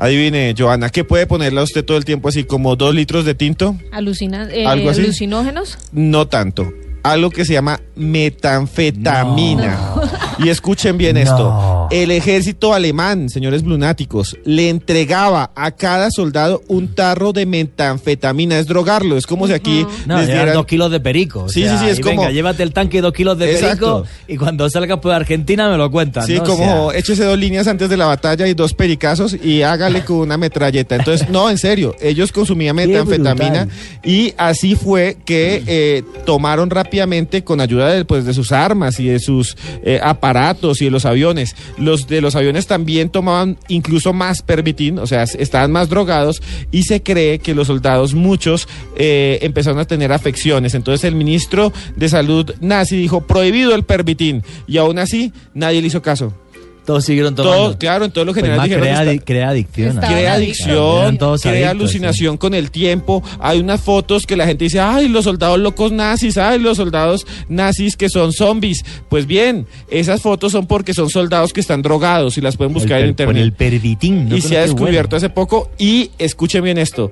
Adivine, 0.00 0.54
Joana, 0.56 0.88
¿qué 0.88 1.04
puede 1.04 1.26
ponerle 1.26 1.60
a 1.60 1.62
usted 1.62 1.84
todo 1.84 1.98
el 1.98 2.06
tiempo 2.06 2.30
así 2.30 2.44
como 2.44 2.74
dos 2.74 2.94
litros 2.94 3.26
de 3.26 3.34
tinto? 3.34 3.76
Alucina, 3.92 4.48
eh, 4.50 4.64
¿Algo 4.66 4.88
así? 4.88 5.02
alucinógenos. 5.02 5.76
No 5.92 6.26
tanto. 6.26 6.72
Algo 7.02 7.28
que 7.30 7.44
se 7.44 7.52
llama 7.52 7.80
metanfetamina. 7.96 9.78
Y 10.42 10.48
escuchen 10.48 10.96
bien 10.96 11.16
esto. 11.16 11.88
El 11.90 12.10
ejército 12.10 12.72
alemán, 12.72 13.28
señores 13.28 13.62
lunáticos, 13.64 14.36
le 14.44 14.68
entregaba 14.68 15.50
a 15.54 15.70
cada 15.72 16.10
soldado 16.10 16.62
un 16.68 16.94
tarro 16.94 17.32
de 17.32 17.44
metanfetamina. 17.46 18.58
Es 18.58 18.66
drogarlo. 18.66 19.16
Es 19.16 19.26
como 19.26 19.46
si 19.46 19.52
aquí 19.52 19.86
No, 20.06 20.18
les 20.18 20.28
eran 20.28 20.38
dieran... 20.38 20.54
dos 20.54 20.66
kilos 20.66 20.90
de 20.90 21.00
perico. 21.00 21.44
o 21.44 21.48
Sí, 21.48 21.62
sea, 21.64 21.78
sí, 21.78 21.84
sí, 21.84 21.90
es 21.90 22.00
como- 22.00 22.20
Venga, 22.22 22.30
llévate 22.32 22.62
el 22.62 22.72
tanque 22.72 22.98
y 22.98 23.00
dos 23.00 23.12
kilos 23.12 23.36
de 23.38 23.52
Exacto. 23.52 24.02
perico 24.04 24.16
y 24.28 24.36
cuando 24.36 24.68
salgas 24.70 24.98
por 25.00 25.12
Argentina 25.12 25.68
me 25.68 25.76
lo 25.76 25.90
cuentas. 25.90 26.26
Sí, 26.26 26.36
¿no? 26.36 26.42
O 26.42 26.46
como 26.46 26.90
sea, 26.90 26.98
échese 26.98 27.24
dos 27.24 27.38
líneas 27.38 27.66
antes 27.66 27.88
de 27.90 27.96
la 27.96 28.06
batalla 28.06 28.46
y 28.48 28.54
dos 28.54 28.72
pericazos 28.72 29.34
y 29.42 29.62
hágale 29.62 30.04
con 30.04 30.16
una 30.18 30.36
metralleta. 30.38 30.96
Entonces, 30.96 31.28
no, 31.28 31.50
en 31.50 31.58
serio, 31.58 31.94
ellos 32.00 32.32
consumían 32.32 32.76
metanfetamina 32.76 33.68
y 34.04 34.32
así 34.38 34.74
fue 34.74 35.18
que 35.24 35.62
eh, 35.66 36.02
tomaron 36.24 36.70
rápidamente 36.70 37.44
con 37.44 37.60
ayuda 37.60 37.88
de, 37.90 38.04
pues, 38.04 38.24
de 38.24 38.32
sus 38.32 38.52
armas 38.52 38.98
y 39.00 39.06
de 39.08 39.18
sus 39.18 39.56
eh, 39.84 40.00
aparatos 40.02 40.29
y 40.80 40.84
de 40.84 40.90
los 40.90 41.04
aviones. 41.06 41.56
Los 41.76 42.06
de 42.06 42.20
los 42.20 42.36
aviones 42.36 42.66
también 42.66 43.10
tomaban 43.10 43.58
incluso 43.68 44.12
más 44.12 44.42
pervitin, 44.42 44.98
o 44.98 45.06
sea, 45.06 45.24
estaban 45.24 45.72
más 45.72 45.88
drogados 45.88 46.42
y 46.70 46.84
se 46.84 47.02
cree 47.02 47.38
que 47.38 47.54
los 47.54 47.66
soldados, 47.66 48.14
muchos, 48.14 48.68
eh, 48.96 49.38
empezaron 49.42 49.78
a 49.80 49.86
tener 49.86 50.12
afecciones. 50.12 50.74
Entonces 50.74 51.04
el 51.04 51.14
ministro 51.14 51.72
de 51.96 52.08
salud 52.08 52.54
nazi 52.60 52.96
dijo 52.96 53.26
prohibido 53.26 53.74
el 53.74 53.82
pervitin 53.82 54.42
y 54.66 54.78
aún 54.78 54.98
así 54.98 55.32
nadie 55.54 55.80
le 55.80 55.88
hizo 55.88 56.02
caso. 56.02 56.32
Todos 56.84 57.04
siguieron 57.04 57.34
tomando. 57.34 57.56
Todos, 57.56 57.76
claro, 57.76 58.04
en 58.04 58.10
todos 58.10 58.26
los 58.26 58.34
Pues 58.34 58.44
generales 58.44 58.64
dijeron 58.70 58.82
crea, 58.82 59.00
está- 59.00 59.12
adi- 59.12 59.24
crea 59.24 59.48
adicción. 59.50 59.96
Crea 59.98 60.32
adicción, 60.34 61.18
todos 61.18 61.42
crea 61.42 61.52
adictos, 61.70 61.70
alucinación 61.70 62.36
con 62.36 62.54
el 62.54 62.70
tiempo. 62.70 63.22
Hay 63.38 63.60
unas 63.60 63.80
fotos 63.80 64.26
que 64.26 64.36
la 64.36 64.46
gente 64.46 64.64
dice, 64.64 64.80
ay, 64.80 65.08
los 65.08 65.24
soldados 65.24 65.58
locos 65.58 65.92
nazis, 65.92 66.36
ay, 66.38 66.58
los 66.58 66.76
soldados 66.78 67.26
nazis 67.48 67.96
que 67.96 68.08
son 68.08 68.32
zombies. 68.32 68.84
Pues 69.08 69.26
bien, 69.26 69.66
esas 69.90 70.20
fotos 70.22 70.52
son 70.52 70.66
porque 70.66 70.94
son 70.94 71.10
soldados 71.10 71.52
que 71.52 71.60
están 71.60 71.82
drogados 71.82 72.36
y 72.38 72.40
las 72.40 72.56
pueden 72.56 72.72
buscar 72.74 73.00
El 73.00 73.10
en 73.10 73.14
per- 73.14 73.26
con 73.26 73.36
internet. 73.36 73.42
el 73.44 73.72
pervitín. 73.72 74.28
¿no? 74.28 74.36
y 74.36 74.40
se 74.40 74.56
ha 74.56 74.62
Qué 74.62 74.66
descubierto 74.68 75.10
bueno. 75.10 75.16
hace 75.18 75.30
poco 75.30 75.70
y 75.78 76.10
escuchen 76.18 76.64
bien 76.64 76.78
esto. 76.78 77.10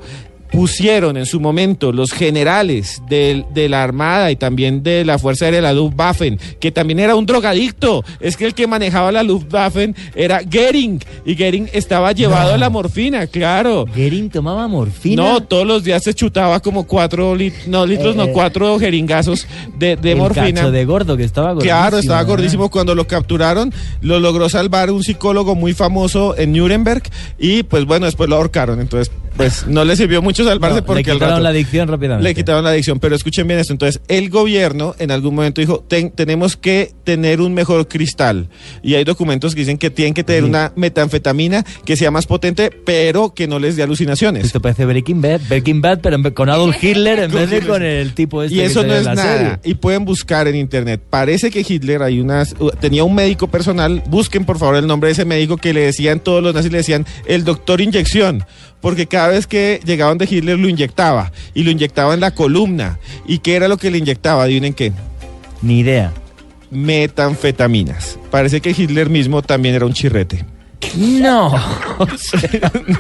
Pusieron 0.51 1.17
en 1.17 1.27
su 1.27 1.41
momento 1.41 1.93
los 1.93 2.11
generales 2.11 3.03
de, 3.09 3.45
la 3.69 3.83
Armada 3.85 4.31
y 4.31 4.37
también 4.37 4.83
de 4.83 5.05
la 5.05 5.19
Fuerza 5.19 5.45
Aérea, 5.45 5.61
la 5.61 5.73
Luftwaffe, 5.75 6.39
que 6.59 6.73
también 6.73 7.01
era 7.01 7.15
un 7.17 7.27
drogadicto. 7.27 8.03
Es 8.19 8.37
que 8.37 8.47
el 8.47 8.55
que 8.55 8.67
manejaba 8.67 9.13
la 9.13 9.23
Luftwaffe 9.23 9.95
era 10.15 10.41
Goering 10.43 11.01
y 11.27 11.35
Goering 11.37 11.69
estaba 11.73 12.13
llevado 12.13 12.55
a 12.55 12.59
la 12.59 12.71
morfina, 12.71 13.27
claro. 13.27 13.85
Goering 13.95 14.31
tomaba 14.31 14.67
morfina. 14.69 15.23
No, 15.23 15.43
todos 15.43 15.67
los 15.67 15.85
días 15.85 16.03
se 16.03 16.15
chutaba 16.15 16.61
como 16.61 16.87
cuatro 16.87 17.37
lit- 17.37 17.67
no, 17.67 17.85
litros, 17.85 18.17
no, 18.17 18.25
Eh, 18.25 18.31
cuatro 18.33 18.79
jeringazos 18.79 19.47
de, 19.79 19.97
de 19.97 20.13
el 20.13 20.19
morfina. 20.19 20.53
cacho 20.63 20.71
de 20.71 20.85
gordo 20.85 21.17
que 21.17 21.25
estaba 21.25 21.53
gordísimo. 21.53 21.77
Claro, 21.79 21.99
estaba 21.99 22.19
¿verdad? 22.21 22.29
gordísimo. 22.31 22.71
Cuando 22.71 22.95
lo 22.95 23.07
capturaron, 23.07 23.73
lo 24.01 24.19
logró 24.19 24.49
salvar 24.49 24.91
un 24.91 25.03
psicólogo 25.05 25.55
muy 25.55 25.75
famoso 25.75 26.37
en 26.39 26.53
Nuremberg 26.53 27.03
y 27.39 27.63
pues 27.65 27.85
bueno, 27.85 28.07
después 28.07 28.29
lo 28.31 28.37
ahorcaron. 28.37 28.81
Entonces, 28.81 29.13
pues 29.39 29.67
no 29.67 29.85
le 29.85 29.97
sirvió 29.97 30.21
mucho 30.21 30.45
salvarse 30.45 30.81
No, 30.81 30.85
porque 30.85 30.99
le 31.01 31.05
quitaron 31.15 31.31
rato- 31.31 31.43
la 31.43 31.49
adicción 31.49 31.89
rápidamente. 31.89 32.29
le 32.29 32.35
quitaron 32.35 32.63
la 32.65 32.71
adicción, 32.71 32.99
pero 33.01 33.17
escuchen 33.17 33.47
bien 33.47 33.59
esto. 33.59 33.73
Entonces, 33.73 34.03
el 34.09 34.29
gobierno 34.29 34.95
en 34.99 35.11
algún 35.11 35.35
momento 35.35 35.63
dijo, 35.63 35.83
"Ten- 35.89 36.11
tenemos 36.11 36.57
que 36.57 36.93
tener 37.05 37.41
un 37.41 37.55
mejor 37.55 37.89
cristal. 37.89 38.49
Y 38.83 38.95
hay 38.97 39.05
documentos 39.05 39.55
que 39.55 39.61
dicen 39.61 39.79
que 39.79 39.89
tienen 39.89 40.13
que 40.13 40.25
tener 40.25 40.45
una 40.45 40.73
metanfetamina 40.77 41.65
que 41.85 41.97
sea 41.97 42.11
más 42.11 42.27
potente, 42.27 42.71
pero 42.85 43.33
que 43.35 43.47
no 43.47 43.59
les 43.59 43.77
dé 43.77 43.83
alucinaciones. 43.83 44.45
Esto 44.45 44.61
parece 44.61 44.85
Breaking 44.85 45.23
Bad, 45.23 45.41
Breaking 45.49 45.81
Bad, 45.81 46.01
pero 46.03 46.17
en 46.17 46.23
vez- 46.25 46.33
con 46.35 46.51
Adolf 46.51 46.83
Hitler 46.83 47.21
en 47.21 47.33
vez 47.33 47.49
de 47.51 47.61
con 47.63 47.83
el 47.83 48.13
tipo 48.15 48.43
este 48.43 48.57
Y 48.57 48.61
eso 48.61 48.83
no 48.85 48.95
es 48.95 49.05
nada. 49.07 49.23
serie. 49.39 49.59
Y 49.65 49.75
pueden 49.75 50.05
buscar 50.05 50.49
en 50.49 50.57
internet. 50.57 51.01
Parece 51.09 51.51
que 51.51 51.65
Hitler 51.67 52.03
hay 52.03 52.21
unas 52.21 52.55
tenía 52.81 53.05
un 53.05 53.15
médico 53.15 53.47
personal. 53.49 54.03
Busquen 54.09 54.45
por 54.45 54.59
favor 54.59 54.77
el 54.77 54.87
nombre 54.87 55.09
de 55.09 55.13
ese 55.13 55.25
médico 55.25 55.57
que 55.57 55.73
le 55.73 55.81
decían 55.81 56.21
todos 56.21 56.43
los 56.43 56.55
nazis 56.55 56.73
le 56.73 56.79
decían 56.79 57.07
el 57.27 57.45
doctor 57.45 57.81
inyección, 57.81 58.45
porque 58.81 59.07
cada 59.07 59.29
vez 59.29 59.47
que 59.47 59.81
llegaban 59.85 60.19
de 60.19 60.27
Hitler 60.31 60.59
lo 60.59 60.69
inyectaba 60.69 61.33
y 61.55 61.63
lo 61.63 61.71
inyectaba 61.71 62.15
en 62.15 62.21
la 62.21 62.33
columna. 62.33 62.99
¿Y 63.27 63.39
qué 63.39 63.57
era 63.57 63.69
lo 63.69 63.77
que 63.77 63.91
le 63.91 63.99
inyectaba? 63.99 64.45
Adivinen 64.45 64.75
qué. 64.75 64.93
Ni 65.63 65.81
idea. 65.81 66.13
Metanfetaminas. 66.71 68.19
Parece 68.31 68.61
que 68.61 68.71
Hitler 68.71 69.11
mismo 69.11 69.43
también 69.43 69.75
era 69.75 69.87
un 69.87 69.93
chirrete. 69.93 70.45
No. 70.97 71.53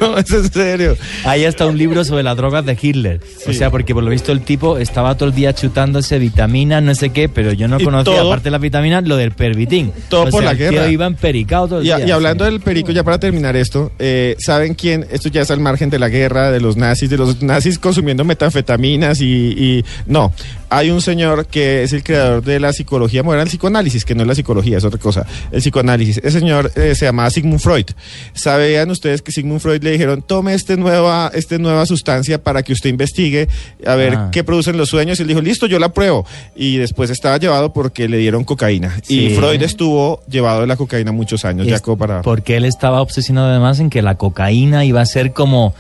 no, 0.01 0.19
es 0.19 0.31
en 0.33 0.53
serio. 0.53 0.97
Hay 1.25 1.45
hasta 1.45 1.67
un 1.67 1.79
libro 1.79 2.05
sobre 2.05 2.23
las 2.23 2.37
drogas 2.37 2.65
de 2.67 2.77
Hitler. 2.81 3.21
O 3.47 3.53
sea, 3.53 3.71
porque 3.71 3.95
por 3.95 4.03
lo 4.03 4.11
visto 4.11 4.33
el 4.33 4.41
tipo 4.41 4.79
estaba 4.79 5.17
todo 5.17 5.29
el 5.29 5.35
día 5.35 5.55
chutándose 5.55 6.19
vitaminas, 6.19 6.83
no 6.83 6.95
sé 6.95 7.11
qué, 7.11 7.29
pero 7.29 7.53
yo 7.53 7.69
no 7.69 7.81
Y 7.81 7.85
conocía, 7.85 8.17
todo- 8.17 8.27
aparte 8.29 8.45
de 8.45 8.51
las 8.51 8.61
vitaminas, 8.61 9.05
lo 9.07 9.17
del 9.17 9.31
pervitín. 9.33 9.93
Todo 10.09 10.23
O 10.25 10.31
por 10.31 10.43
sea, 10.43 10.47
la 10.47 10.51
el 10.53 10.59
guerra. 10.59 10.89
iba 10.91 11.07
empericado 11.07 11.69
todo 11.69 11.81
el 11.81 11.87
Y, 11.87 11.91
a- 11.91 11.97
día. 11.99 12.09
y 12.09 12.11
hablando 12.11 12.45
del 12.45 12.61
perico, 12.61 12.91
ya 12.93 13.05
para 13.05 13.19
terminar 13.19 13.57
esto, 13.57 13.93
eh, 13.99 14.37
¿saben 14.39 14.75
quién? 14.75 15.07
Esto 15.11 15.29
ya 15.29 15.43
es 15.43 15.51
al 15.51 15.61
margen 15.61 15.89
de 15.91 15.99
la 15.99 16.09
guerra, 16.09 16.51
de 16.51 16.61
los 16.61 16.77
nazis, 16.77 17.09
de 17.11 17.17
los 17.17 17.43
nazis 17.43 17.79
consumiendo 17.79 18.25
metanfetaminas 18.25 19.21
y, 19.21 19.25
y- 19.27 19.85
No, 20.07 20.33
hay 20.71 20.91
un 20.91 21.01
señor 21.01 21.47
que 21.47 21.83
es 21.83 21.93
el 21.93 22.03
creador 22.03 22.43
de 22.43 22.61
la 22.61 22.73
psicología 22.73 23.23
moderna, 23.23 23.43
el 23.45 23.49
psicoanálisis, 23.49 24.05
que 24.05 24.15
no 24.15 24.23
es 24.23 24.29
la 24.29 24.35
psicología, 24.35 24.79
es 24.79 24.85
otra 24.85 24.99
cosa, 25.01 25.27
el 25.51 25.61
psicoanálisis. 25.61 26.19
Ese 26.19 26.39
señor 26.41 26.71
eh, 26.77 26.95
se 26.95 27.07
llamaba 27.07 27.31
Sigmund 27.31 27.61
Freud. 27.61 27.87
¿Sabían 28.35 28.91
ustedes 28.91 29.23
que 29.23 29.33
Sigmund 29.33 29.61
Freud 29.61 29.83
le 29.83 29.91
dijeron, 29.93 30.23
tome 30.23 30.55
este 30.55 30.77
nueva, 30.77 31.31
este 31.35 31.59
nueva 31.59 31.87
sustancia 31.87 32.43
para 32.43 32.63
que 32.63 32.73
usted 32.73 32.91
investigue 32.91 33.49
a 33.87 33.95
ver 33.95 34.15
Ah. 34.17 34.29
qué 34.33 34.45
producen 34.45 34.77
los 34.77 34.89
sueños? 34.89 35.19
Y 35.19 35.23
él 35.23 35.29
dijo, 35.29 35.41
listo, 35.41 35.67
yo 35.67 35.79
la 35.79 35.93
pruebo. 35.93 36.27
Y 36.57 36.77
después 36.77 37.11
estaba 37.11 37.39
llevado 37.39 37.73
porque 37.73 38.09
le 38.09 38.19
dieron 38.19 38.45
cocaína. 38.45 38.95
Y. 39.09 39.31
Freud 39.31 39.63
estuvo 39.63 40.23
llevado 40.29 40.63
de 40.63 40.67
la 40.67 40.77
cocaína 40.77 41.13
muchos 41.13 41.45
años, 41.45 41.67
ya 41.67 41.81
como 41.81 41.97
para... 41.99 42.23
Porque 42.23 42.57
él 42.57 42.65
estaba 42.65 43.01
obsesionado 43.01 43.49
además 43.49 43.81
en 43.81 43.91
que 43.91 44.03
la 44.03 44.17
cocaína 44.17 44.85
iba 44.85 45.01
a 45.01 45.07
ser 45.07 45.33
como, 45.33 45.75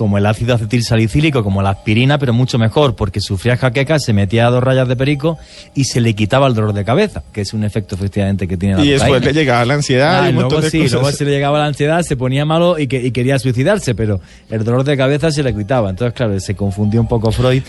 como 0.00 0.16
el 0.16 0.24
ácido 0.24 0.54
acetil 0.54 0.82
salicílico, 0.82 1.44
como 1.44 1.60
la 1.60 1.68
aspirina, 1.68 2.16
pero 2.16 2.32
mucho 2.32 2.58
mejor, 2.58 2.96
porque 2.96 3.20
sufría 3.20 3.58
jaquecas, 3.58 4.02
se 4.02 4.14
metía 4.14 4.46
dos 4.48 4.64
rayas 4.64 4.88
de 4.88 4.96
perico 4.96 5.36
y 5.74 5.84
se 5.84 6.00
le 6.00 6.14
quitaba 6.14 6.46
el 6.46 6.54
dolor 6.54 6.72
de 6.72 6.86
cabeza, 6.86 7.22
que 7.34 7.42
es 7.42 7.52
un 7.52 7.64
efecto 7.64 7.96
efectivamente 7.96 8.48
que 8.48 8.56
tiene 8.56 8.76
la 8.76 8.82
Y 8.82 8.88
después 8.92 9.22
le 9.22 9.34
llegaba 9.34 9.62
la 9.66 9.74
ansiedad 9.74 10.24
Ah, 10.24 10.30
y 10.30 10.32
luego 10.32 10.62
sí, 10.62 10.78
cosas. 10.78 10.92
luego 10.92 11.12
se 11.12 11.26
le 11.26 11.32
llegaba 11.32 11.58
la 11.58 11.66
ansiedad, 11.66 12.00
se 12.00 12.16
ponía 12.16 12.46
malo 12.46 12.78
y, 12.78 12.86
que, 12.86 12.96
y 12.96 13.10
quería 13.10 13.38
suicidarse, 13.38 13.94
pero 13.94 14.22
el 14.48 14.64
dolor 14.64 14.84
de 14.84 14.96
cabeza 14.96 15.30
se 15.30 15.42
le 15.42 15.54
quitaba. 15.54 15.90
Entonces, 15.90 16.14
claro, 16.14 16.40
se 16.40 16.54
confundió 16.54 16.98
un 17.02 17.06
poco 17.06 17.30
Freud, 17.30 17.62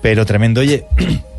pero 0.00 0.24
tremendo. 0.24 0.62
Oye, 0.62 0.86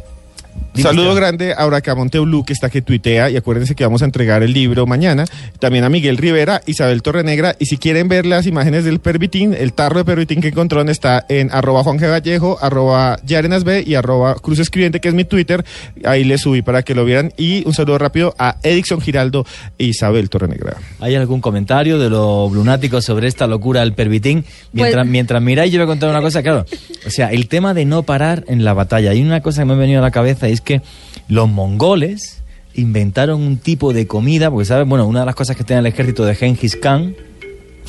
Saludo 0.82 1.10
usted. 1.10 1.16
grande 1.22 1.54
a 1.58 1.66
Bracamonte 1.66 2.20
Blue, 2.20 2.44
que 2.46 2.54
está 2.54 2.70
que 2.70 2.82
tuitea, 2.82 3.30
y 3.30 3.38
acuérdense 3.38 3.76
que 3.76 3.84
vamos 3.84 4.02
a 4.02 4.06
entregar 4.06 4.44
el 4.44 4.54
libro 4.54 4.86
mañana. 4.86 5.26
También 5.60 5.84
a 5.84 5.90
Miguel 5.90 6.18
Rivera, 6.18 6.62
Isabel 6.66 7.02
Torrenegra, 7.02 7.56
y 7.60 7.66
si 7.66 7.78
quieren 7.78 8.08
ver 8.08 8.26
las 8.26 8.46
imágenes 8.48 8.84
del 8.86 9.00
pervitín, 9.00 9.54
el 9.54 9.74
tarro 9.74 9.98
de 10.00 10.06
pervitín 10.06 10.42
que 10.42 10.50
encontraron 10.50 10.90
está 10.90 11.26
en 11.30 11.50
arroba 11.52 11.84
Juan 11.84 11.98
G. 12.00 12.10
Vallejo, 12.10 12.58
arroba 12.62 13.18
Yarenas 13.26 13.64
B 13.64 13.84
y 13.86 13.96
arroba 13.96 14.36
Cruz 14.36 14.60
Escribiente, 14.60 15.00
que 15.00 15.08
es 15.10 15.14
mi 15.14 15.26
Twitter. 15.26 15.64
Ahí 16.04 16.24
les 16.24 16.42
subí 16.42 16.62
para 16.62 16.84
que 16.84 16.96
lo 16.96 17.06
vieran. 17.06 17.32
Y 17.38 17.66
un 17.68 17.74
saludo 17.74 17.98
rápido 17.98 18.36
a 18.38 18.58
Edixon 18.64 19.02
Giraldo 19.02 19.46
e 19.78 19.86
Isabel 19.86 20.30
Torrenegra. 20.30 20.78
¿Hay 21.00 21.16
algún 21.16 21.42
comentario 21.42 22.00
de 22.00 22.10
los 22.10 22.52
lunáticos 22.52 23.06
sobre 23.06 23.28
esta 23.28 23.48
locura 23.48 23.82
del 23.82 23.94
pervitín? 23.94 24.46
Mientras, 24.74 25.04
Pues- 25.04 25.12
mientras 25.12 25.42
miráis, 25.42 25.72
yo 25.72 25.80
voy 25.80 25.84
a 25.86 25.88
contar 25.88 26.10
una 26.10 26.22
cosa, 26.22 26.42
claro. 26.44 26.66
O 27.06 27.10
sea, 27.10 27.32
el 27.32 27.48
tema 27.48 27.74
de 27.74 27.86
no 27.86 28.04
parar 28.04 28.44
en 28.48 28.64
la 28.66 28.74
batalla. 28.74 29.12
Hay 29.12 29.22
una 29.22 29.42
cosa 29.42 29.62
que 29.62 29.66
me 29.66 29.74
ha 29.74 29.78
venido 29.78 30.00
a 30.00 30.02
la 30.02 30.12
cabeza 30.12 30.50
y 30.50 30.54
es 30.54 30.62
que 30.66 30.82
los 31.30 31.50
mongoles 31.50 32.42
inventaron 32.74 33.42
un 33.42 33.58
tipo 33.58 33.94
de 33.94 34.06
comida, 34.06 34.52
porque, 34.52 34.66
¿sabes? 34.66 34.88
Bueno, 34.88 35.08
una 35.08 35.22
de 35.22 35.28
las 35.28 35.36
cosas 35.36 35.56
que 35.56 35.64
tenía 35.64 35.80
el 35.80 35.86
ejército 35.86 36.26
de 36.26 36.36
Genghis 36.36 36.76
Khan, 36.76 37.16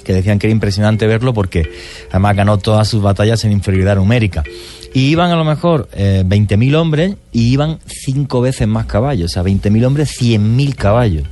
que 0.05 0.13
decían 0.13 0.39
que 0.39 0.47
era 0.47 0.53
impresionante 0.53 1.09
verlo 1.09 1.35
porque 1.35 1.69
además 2.11 2.37
ganó 2.37 2.59
todas 2.59 2.87
sus 2.87 3.03
batallas 3.03 3.45
en 3.45 3.51
inferioridad 3.51 3.97
numérica. 3.97 4.45
Y 4.95 5.09
iban 5.09 5.33
a 5.33 5.37
lo 5.37 5.45
mejor 5.45 5.89
eh, 5.93 6.23
20.000 6.25 6.77
hombres 6.77 7.17
y 7.33 7.49
iban 7.49 7.81
cinco 7.87 8.41
veces 8.41 8.69
más 8.69 8.87
caballos. 8.87 9.33
O 9.33 9.35
sea, 9.35 9.43
20.000 9.43 9.85
hombres, 9.85 10.21
100.000 10.21 10.75
caballos. 10.77 11.25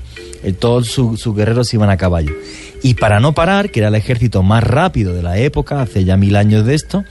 Eh, 0.42 0.52
todos 0.52 0.88
sus 0.88 1.20
sus 1.20 1.34
guerreros 1.34 1.72
iban 1.72 1.88
a 1.88 1.96
caballo. 1.96 2.34
Y 2.82 2.94
para 2.94 3.18
no 3.18 3.32
parar, 3.32 3.70
que 3.70 3.80
era 3.80 3.88
el 3.88 3.94
ejército 3.94 4.42
más 4.42 4.62
rápido 4.62 5.14
de 5.14 5.22
la 5.22 5.38
época, 5.38 5.80
hace 5.80 6.04
ya 6.04 6.18
mil 6.18 6.36
años 6.36 6.66
de 6.66 6.74
esto, 6.74 7.02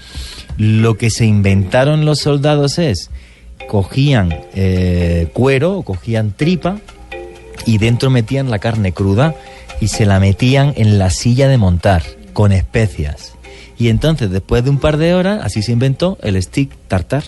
lo 0.57 0.97
que 0.97 1.09
se 1.09 1.25
inventaron 1.25 2.05
los 2.05 2.19
soldados 2.19 2.77
es, 2.77 3.09
cogían 3.67 4.33
eh, 4.55 5.29
cuero 5.33 5.81
cogían 5.83 6.33
tripa 6.35 6.77
y 7.65 7.77
dentro 7.77 8.09
metían 8.09 8.49
la 8.51 8.59
carne 8.59 8.91
cruda 8.91 9.35
y 9.79 9.87
se 9.87 10.05
la 10.05 10.19
metían 10.19 10.73
en 10.75 10.97
la 10.97 11.09
silla 11.09 11.47
de 11.47 11.57
montar 11.57 12.03
con 12.33 12.51
especias. 12.51 13.33
Y 13.77 13.89
entonces, 13.89 14.29
después 14.29 14.63
de 14.63 14.69
un 14.69 14.79
par 14.79 14.97
de 14.97 15.13
horas, 15.13 15.41
así 15.43 15.61
se 15.61 15.71
inventó 15.71 16.17
el 16.21 16.41
stick 16.41 16.71
tartar. 16.87 17.23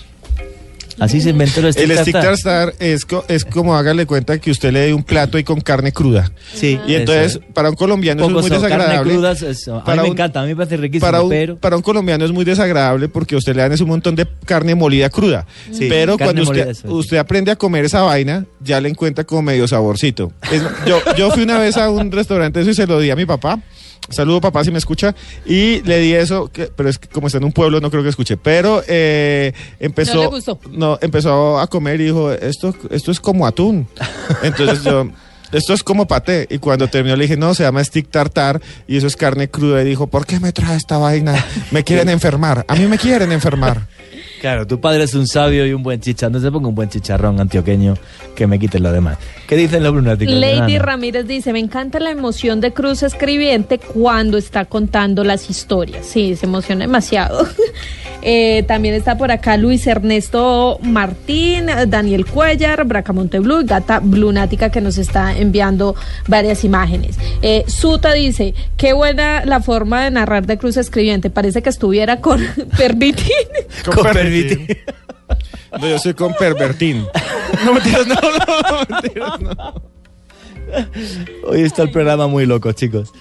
Así 1.00 1.20
se 1.22 1.32
inventó 1.32 1.60
el 1.60 1.74
stick 1.74 1.90
El 1.90 1.98
stick 2.00 2.14
tartar. 2.14 2.74
es, 2.80 3.06
co- 3.06 3.26
es 3.28 3.44
como 3.46 3.76
hágale 3.76 4.06
cuenta 4.06 4.38
que 4.40 4.50
usted 4.52 4.72
le 4.72 4.80
dé 4.80 4.94
un 4.94 5.04
plato 5.04 5.38
y 5.38 5.44
con 5.44 5.60
carne 5.62 5.92
cruda. 5.92 6.32
Sí. 6.54 6.80
Y 6.88 6.96
entonces, 6.96 7.32
eso. 7.36 7.42
para 7.54 7.70
un 7.70 7.76
colombiano 7.76 8.22
eso 8.22 8.30
es 8.30 8.34
muy 8.34 8.44
so- 8.44 8.62
carne 8.62 8.68
desagradable. 8.78 9.14
cruda, 9.14 9.32
es- 9.34 9.42
es- 9.42 9.68
a 9.68 9.74
mí 9.76 9.82
Para 9.86 10.02
me 10.04 10.08
un- 10.10 10.14
encanta, 10.14 10.40
a 10.40 10.44
mí 10.44 10.50
me 10.50 10.56
parece 10.56 10.78
riquísimo, 10.78 11.06
para 11.06 11.22
un, 11.22 11.30
pero... 11.30 11.58
para 11.58 11.76
un 11.76 11.82
colombiano 11.82 12.24
es 12.26 12.32
muy 12.32 12.46
desagradable 12.46 13.10
porque 13.10 13.36
usted 13.36 13.56
le 13.56 13.62
dan 13.64 13.72
es 13.74 13.82
un 13.82 13.90
montón 13.90 14.16
de 14.16 14.26
carne 14.46 14.74
molida 14.76 15.10
cruda. 15.10 15.46
Sí, 15.72 15.88
pero 15.90 16.18
cuando 16.18 16.44
usted, 16.44 16.70
eso 16.70 16.88
usted 16.94 17.18
aprende 17.18 17.52
a 17.52 17.56
comer 17.58 17.86
esa 17.86 18.02
vaina, 18.04 18.46
ya 18.62 18.80
le 18.80 18.90
encuentra 18.90 19.24
como 19.26 19.42
medio 19.42 19.68
saborcito. 19.68 20.32
Es- 20.52 20.64
yo, 20.88 21.02
yo 21.18 21.30
fui 21.32 21.44
una 21.44 21.58
vez 21.60 21.76
a 21.78 21.90
un 21.90 22.12
restaurante 22.12 22.62
eso 22.62 22.70
y 22.70 22.74
se 22.74 22.88
lo 22.88 23.00
di 23.00 23.10
a 23.12 23.16
mi 23.16 23.26
papá. 23.26 23.60
Saludo 24.10 24.40
papá 24.42 24.64
si 24.64 24.72
me 24.72 24.78
escucha. 24.78 25.16
Y 25.46 25.82
le 25.82 26.00
di 26.00 26.14
eso, 26.14 26.48
que- 26.52 26.68
pero 26.68 26.90
es 26.90 26.98
que 27.00 27.08
como 27.08 27.28
está 27.28 27.38
en 27.40 27.44
un 27.46 27.52
pueblo 27.52 27.80
no 27.82 27.90
creo 27.90 28.04
que 28.04 28.10
escuche. 28.10 28.38
Pero 28.38 28.84
eh, 28.88 29.52
empezó, 29.80 30.16
No 30.16 30.22
le 30.22 30.28
gustó. 30.28 30.60
no, 30.72 30.98
empezó 31.02 31.60
a 31.60 31.68
comer 31.68 32.00
y 32.02 32.06
dijo, 32.06 32.32
esto, 32.32 32.76
esto 32.92 33.12
es 33.12 33.20
como 33.20 33.48
atún. 33.48 33.88
Entonces 34.44 34.84
yo... 34.84 35.08
Esto 35.52 35.74
es 35.74 35.84
como 35.84 36.06
paté. 36.06 36.48
Y 36.50 36.58
cuando 36.58 36.88
terminó 36.90 37.16
le 37.16 37.22
dije, 37.26 37.38
no, 37.38 37.54
se 37.54 37.64
llama 37.64 37.82
stick 37.82 38.10
tartar 38.10 38.60
y 38.88 38.98
eso 38.98 39.08
es 39.08 39.16
carne 39.16 39.48
cruda. 39.48 39.82
Y 39.84 39.86
dijo, 39.86 40.08
¿por 40.08 40.26
qué 40.26 40.40
me 40.40 40.52
trae 40.52 40.76
esta 40.76 40.98
vaina? 40.98 41.46
Me 41.72 41.84
quieren 41.84 42.10
enfermar. 42.10 42.66
A 42.68 42.76
mí 42.76 42.88
me 42.88 42.98
quieren 42.98 43.32
enfermar. 43.32 43.88
Claro, 44.46 44.68
tu 44.68 44.80
padre 44.80 45.06
es 45.06 45.16
un 45.16 45.26
sabio 45.26 45.66
y 45.66 45.74
un 45.74 45.82
buen 45.82 46.00
chicharrón. 46.00 46.34
No 46.34 46.40
se 46.40 46.52
ponga 46.52 46.68
un 46.68 46.76
buen 46.76 46.88
chicharrón 46.88 47.40
antioqueño 47.40 47.96
que 48.36 48.46
me 48.46 48.60
quiten 48.60 48.84
lo 48.84 48.92
demás. 48.92 49.18
¿Qué 49.48 49.56
dicen 49.56 49.82
los 49.82 49.92
lunáticos? 49.92 50.36
Lady? 50.36 50.78
Ramírez 50.78 51.26
dice, 51.26 51.52
me 51.52 51.58
encanta 51.58 52.00
la 52.00 52.12
emoción 52.12 52.62
de 52.62 52.72
Cruz 52.72 53.02
Escribiente 53.02 53.80
cuando 53.80 54.38
está 54.38 54.66
contando 54.66 55.24
las 55.24 55.50
historias. 55.50 56.06
Sí, 56.06 56.36
se 56.36 56.46
emociona 56.46 56.82
demasiado. 56.82 57.48
Eh, 58.28 58.64
también 58.64 58.96
está 58.96 59.20
por 59.20 59.32
acá 59.32 59.56
Luis 59.56 59.86
Ernesto 59.86 60.80
Martín, 60.82 61.68
Daniel 61.88 62.26
Cuellar, 62.26 62.84
Bracamonte 62.84 63.38
Blue 63.38 63.62
y 63.62 63.66
Gata 63.66 64.00
Blunática 64.00 64.72
que 64.72 64.82
nos 64.82 64.98
está 64.98 65.38
enviando 65.38 65.96
varias 66.26 66.64
imágenes. 66.64 67.20
Eh, 67.44 67.66
Suta 67.68 68.14
dice, 68.14 68.56
qué 68.78 68.94
buena 68.94 69.46
la 69.46 69.62
forma 69.62 70.06
de 70.06 70.10
narrar 70.10 70.48
de 70.48 70.58
Cruz 70.58 70.76
Escribiente. 70.76 71.30
Parece 71.30 71.62
que 71.62 71.70
estuviera 71.70 72.20
con 72.20 72.42
Pervitín. 72.80 73.30
Con, 73.94 74.08
No, 75.80 75.88
yo 75.88 76.00
soy 76.00 76.14
con 76.14 76.34
pervertín. 76.34 77.06
No 77.64 77.74
mentiras, 77.74 78.06
no, 78.06 78.16
no, 78.16 78.86
mentiras, 78.90 79.40
no. 79.40 79.82
Hoy 81.48 81.62
está 81.62 81.84
el 81.84 81.92
programa 81.92 82.28
muy 82.28 82.46
loco, 82.46 82.72
chicos. 82.74 83.14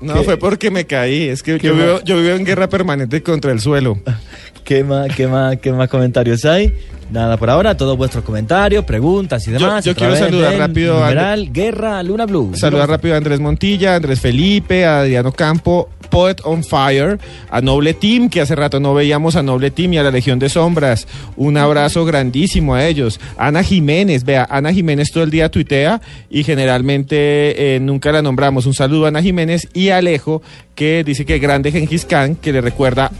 No, 0.00 0.14
¿Qué? 0.14 0.22
fue 0.22 0.36
porque 0.36 0.70
me 0.70 0.86
caí. 0.86 1.28
Es 1.28 1.42
que 1.42 1.58
¿Qué 1.58 1.66
yo 1.68 1.74
vivo, 1.74 2.00
yo 2.04 2.16
vivo 2.20 2.30
en 2.34 2.44
guerra 2.44 2.68
permanente 2.68 3.22
contra 3.22 3.50
el 3.50 3.60
suelo. 3.60 3.98
¿Qué 4.64 4.84
más, 4.84 5.14
qué 5.16 5.26
más, 5.26 5.56
qué 5.58 5.72
más 5.72 5.88
comentarios 5.88 6.44
hay? 6.44 6.72
Nada 7.10 7.36
por 7.36 7.50
ahora, 7.50 7.76
todos 7.76 7.96
vuestros 7.98 8.24
comentarios, 8.24 8.84
preguntas 8.84 9.46
y 9.46 9.50
demás. 9.50 9.84
yo 9.84 9.94
quiero 9.94 10.16
saludar 10.16 10.56
rápido 10.56 10.96
a- 11.02 11.08
Numeral 11.08 11.52
Guerra 11.52 12.02
Luna 12.02 12.24
Blue. 12.26 12.52
Saludar 12.54 12.88
rápido 12.88 13.14
a 13.14 13.18
Andrés 13.18 13.38
Montilla, 13.40 13.92
a 13.92 13.96
Andrés 13.96 14.18
Felipe, 14.20 14.86
a 14.86 15.00
Adriano 15.00 15.30
Campo, 15.32 15.90
Poet 16.08 16.36
on 16.44 16.62
Fire, 16.64 17.18
a 17.50 17.60
Noble 17.60 17.92
Team, 17.94 18.30
que 18.30 18.40
hace 18.40 18.54
rato 18.54 18.80
no 18.80 18.94
veíamos 18.94 19.36
a 19.36 19.42
Noble 19.42 19.70
Team 19.70 19.92
y 19.94 19.98
a 19.98 20.02
la 20.04 20.10
Legión 20.10 20.38
de 20.38 20.48
Sombras. 20.48 21.06
Un 21.36 21.56
abrazo 21.58 22.04
grandísimo 22.06 22.74
a 22.74 22.86
ellos. 22.86 23.20
Ana 23.36 23.62
Jiménez, 23.62 24.24
vea, 24.24 24.46
Ana 24.48 24.72
Jiménez 24.72 25.10
todo 25.10 25.24
el 25.24 25.30
día 25.30 25.50
tuitea 25.50 26.00
y 26.30 26.44
generalmente 26.44 27.74
eh, 27.76 27.80
nunca 27.80 28.10
la 28.12 28.22
nombramos. 28.22 28.64
Un 28.64 28.74
saludo 28.74 29.04
a 29.04 29.08
Ana 29.08 29.22
Jiménez 29.22 29.68
y 29.74 29.90
a 29.90 29.98
Alejo, 29.98 30.40
que 30.74 31.02
dice 31.04 31.26
que 31.26 31.38
grande 31.38 31.72
Gengis 31.72 32.04
Khan, 32.06 32.36
que 32.36 32.52
le 32.52 32.60
recuerda 32.62 33.10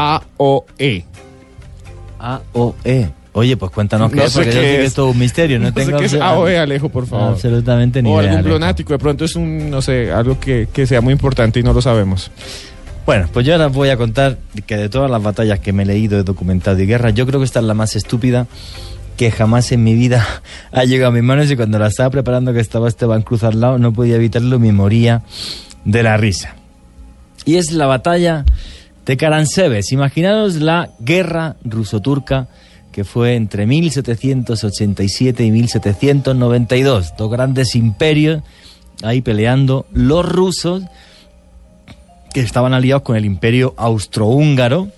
a 0.00 0.22
O 0.36 0.64
E. 0.78 1.02
A 2.20 2.40
o 2.52 2.74
E. 2.84 3.08
Oye, 3.32 3.56
pues 3.56 3.70
cuéntanos 3.72 4.10
qué 4.10 4.16
No 4.16 4.22
es, 4.24 4.32
sé 4.32 4.38
porque 4.40 4.50
yo 4.54 4.60
qué 4.60 4.66
sé 4.66 4.72
que 4.76 4.80
es. 4.82 4.86
es 4.88 4.94
todo 4.94 5.06
un 5.10 5.18
misterio. 5.18 5.58
No, 5.58 5.64
No 5.66 5.74
sé 5.74 5.84
tengo 5.86 5.98
qué 5.98 6.04
es 6.06 6.14
AOE, 6.14 6.58
Alejo, 6.58 6.88
por 6.88 7.06
favor. 7.06 7.32
Absolutamente 7.32 8.02
ni 8.02 8.10
O 8.10 8.20
idea. 8.22 8.32
algún 8.38 8.52
lunático, 8.52 8.92
de 8.92 8.98
pronto 8.98 9.24
es 9.24 9.34
un, 9.36 9.70
no 9.70 9.82
sé, 9.82 10.12
algo 10.12 10.38
que, 10.40 10.68
que 10.72 10.86
sea 10.86 11.00
muy 11.00 11.12
importante 11.12 11.60
y 11.60 11.62
no 11.62 11.72
lo 11.72 11.82
sabemos. 11.82 12.30
Bueno, 13.06 13.28
pues 13.32 13.46
yo 13.46 13.52
ahora 13.54 13.68
voy 13.68 13.88
a 13.90 13.96
contar 13.96 14.38
que 14.66 14.76
de 14.76 14.88
todas 14.88 15.10
las 15.10 15.22
batallas 15.22 15.60
que 15.60 15.72
me 15.72 15.82
he 15.84 15.86
leído, 15.86 16.18
he 16.18 16.22
documentado 16.24 16.78
y 16.80 16.86
guerra, 16.86 17.10
yo 17.10 17.26
creo 17.26 17.40
que 17.40 17.46
esta 17.46 17.60
es 17.60 17.64
la 17.66 17.74
más 17.74 17.96
estúpida 17.96 18.46
que 19.16 19.30
jamás 19.30 19.72
en 19.72 19.82
mi 19.82 19.94
vida 19.94 20.24
ha 20.72 20.84
llegado 20.84 21.10
a 21.10 21.14
mis 21.14 21.22
manos 21.24 21.50
y 21.50 21.56
cuando 21.56 21.78
la 21.78 21.86
estaba 21.88 22.10
preparando 22.10 22.52
que 22.52 22.60
estaba 22.60 22.86
Esteban 22.88 23.22
Cruz 23.22 23.44
al 23.44 23.60
lado 23.60 23.78
no 23.78 23.92
podía 23.92 24.16
evitarlo, 24.16 24.58
me 24.58 24.72
moría 24.72 25.22
de 25.84 26.02
la 26.02 26.16
risa. 26.16 26.54
Y 27.44 27.56
es 27.56 27.72
la 27.72 27.86
batalla 27.86 28.44
de 29.08 29.16
Karansebes. 29.16 29.90
Imaginaros 29.90 30.56
la 30.56 30.90
guerra 31.00 31.56
ruso-turca 31.64 32.46
que 32.92 33.04
fue 33.04 33.36
entre 33.36 33.66
1787 33.66 35.44
y 35.44 35.50
1792. 35.50 37.14
Dos 37.16 37.30
grandes 37.30 37.74
imperios 37.74 38.42
ahí 39.02 39.22
peleando. 39.22 39.86
Los 39.92 40.28
rusos 40.28 40.82
que 42.34 42.40
estaban 42.40 42.74
aliados 42.74 43.02
con 43.02 43.16
el 43.16 43.24
imperio 43.24 43.72
austrohúngaro, 43.78 44.88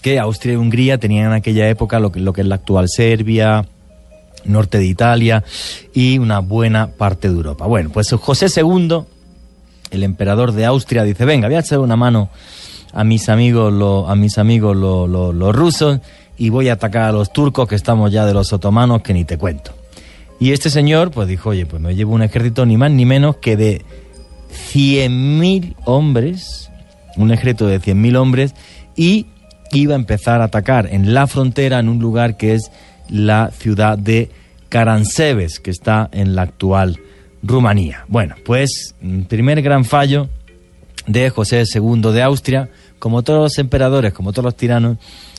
que 0.00 0.18
Austria 0.18 0.54
y 0.54 0.56
Hungría 0.56 0.96
tenían 0.96 1.26
en 1.26 1.32
aquella 1.34 1.68
época 1.68 2.00
lo 2.00 2.12
que, 2.12 2.20
lo 2.20 2.32
que 2.32 2.40
es 2.40 2.46
la 2.46 2.54
actual 2.54 2.88
Serbia, 2.88 3.66
norte 4.46 4.78
de 4.78 4.86
Italia 4.86 5.44
y 5.92 6.16
una 6.16 6.38
buena 6.38 6.92
parte 6.92 7.28
de 7.28 7.34
Europa. 7.34 7.66
Bueno, 7.66 7.90
pues 7.92 8.10
José 8.10 8.46
II, 8.58 9.00
el 9.90 10.02
emperador 10.02 10.52
de 10.52 10.64
Austria, 10.64 11.04
dice, 11.04 11.26
venga, 11.26 11.48
voy 11.48 11.56
a 11.56 11.60
echar 11.60 11.80
una 11.80 11.96
mano 11.96 12.30
a 12.94 13.04
mis 13.04 13.28
amigos, 13.28 13.72
lo- 13.72 14.08
a 14.08 14.14
mis 14.16 14.38
amigos 14.38 14.76
lo- 14.76 15.06
lo- 15.06 15.32
los 15.32 15.54
rusos 15.54 16.00
y 16.38 16.48
voy 16.48 16.68
a 16.68 16.74
atacar 16.74 17.02
a 17.02 17.12
los 17.12 17.32
turcos 17.32 17.68
que 17.68 17.74
estamos 17.74 18.10
ya 18.12 18.24
de 18.24 18.32
los 18.34 18.52
otomanos 18.52 19.02
que 19.02 19.12
ni 19.12 19.24
te 19.24 19.36
cuento. 19.36 19.72
Y 20.40 20.52
este 20.52 20.70
señor 20.70 21.10
pues 21.10 21.28
dijo, 21.28 21.50
oye, 21.50 21.66
pues 21.66 21.82
me 21.82 21.94
llevo 21.94 22.14
un 22.14 22.22
ejército 22.22 22.64
ni 22.66 22.76
más 22.76 22.90
ni 22.90 23.04
menos 23.04 23.36
que 23.36 23.56
de 23.56 23.82
100.000 24.72 25.74
hombres, 25.84 26.70
un 27.16 27.30
ejército 27.30 27.66
de 27.66 27.80
100.000 27.80 28.16
hombres, 28.16 28.54
y 28.96 29.26
iba 29.72 29.94
a 29.94 29.96
empezar 29.96 30.40
a 30.40 30.44
atacar 30.44 30.88
en 30.92 31.14
la 31.14 31.26
frontera, 31.26 31.78
en 31.80 31.88
un 31.88 31.98
lugar 31.98 32.36
que 32.36 32.54
es 32.54 32.70
la 33.08 33.50
ciudad 33.56 33.98
de 33.98 34.30
Karansebes, 34.68 35.60
que 35.60 35.70
está 35.70 36.08
en 36.12 36.34
la 36.34 36.42
actual 36.42 36.98
Rumanía. 37.42 38.04
Bueno, 38.08 38.36
pues, 38.44 38.94
primer 39.28 39.60
gran 39.62 39.84
fallo 39.84 40.28
de 41.06 41.28
José 41.30 41.64
II 41.72 42.00
de 42.12 42.22
Austria, 42.22 42.70
como 43.04 43.22
todos 43.22 43.38
los 43.38 43.58
emperadores, 43.58 44.14
como 44.14 44.32
todos 44.32 44.44
los 44.46 44.56
tiranos, 44.56 44.96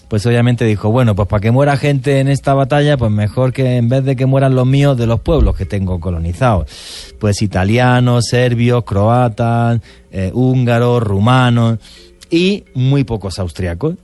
pues 0.08 0.24
obviamente 0.28 0.66
dijo, 0.66 0.92
bueno, 0.92 1.16
pues 1.16 1.28
para 1.28 1.42
que 1.42 1.50
muera 1.50 1.78
gente 1.78 2.20
en 2.20 2.28
esta 2.28 2.54
batalla, 2.54 2.96
pues 2.96 3.10
mejor 3.10 3.54
que 3.54 3.78
en 3.78 3.90
vez 3.90 4.04
de 4.04 4.16
que 4.16 4.28
mueran 4.28 4.54
los 4.54 4.68
míos 4.68 4.96
de 5.00 5.08
los 5.08 5.20
pueblos 5.20 5.56
que 5.56 5.66
tengo 5.66 6.00
colonizados, 6.00 6.70
pues 7.18 7.42
italianos, 7.42 8.28
serbios, 8.28 8.84
croatas, 8.84 9.82
eh, 10.12 10.30
húngaros, 10.32 11.02
rumanos 11.02 11.80
y 12.30 12.66
muy 12.76 13.04
pocos 13.04 13.40
austriacos. 13.40 13.96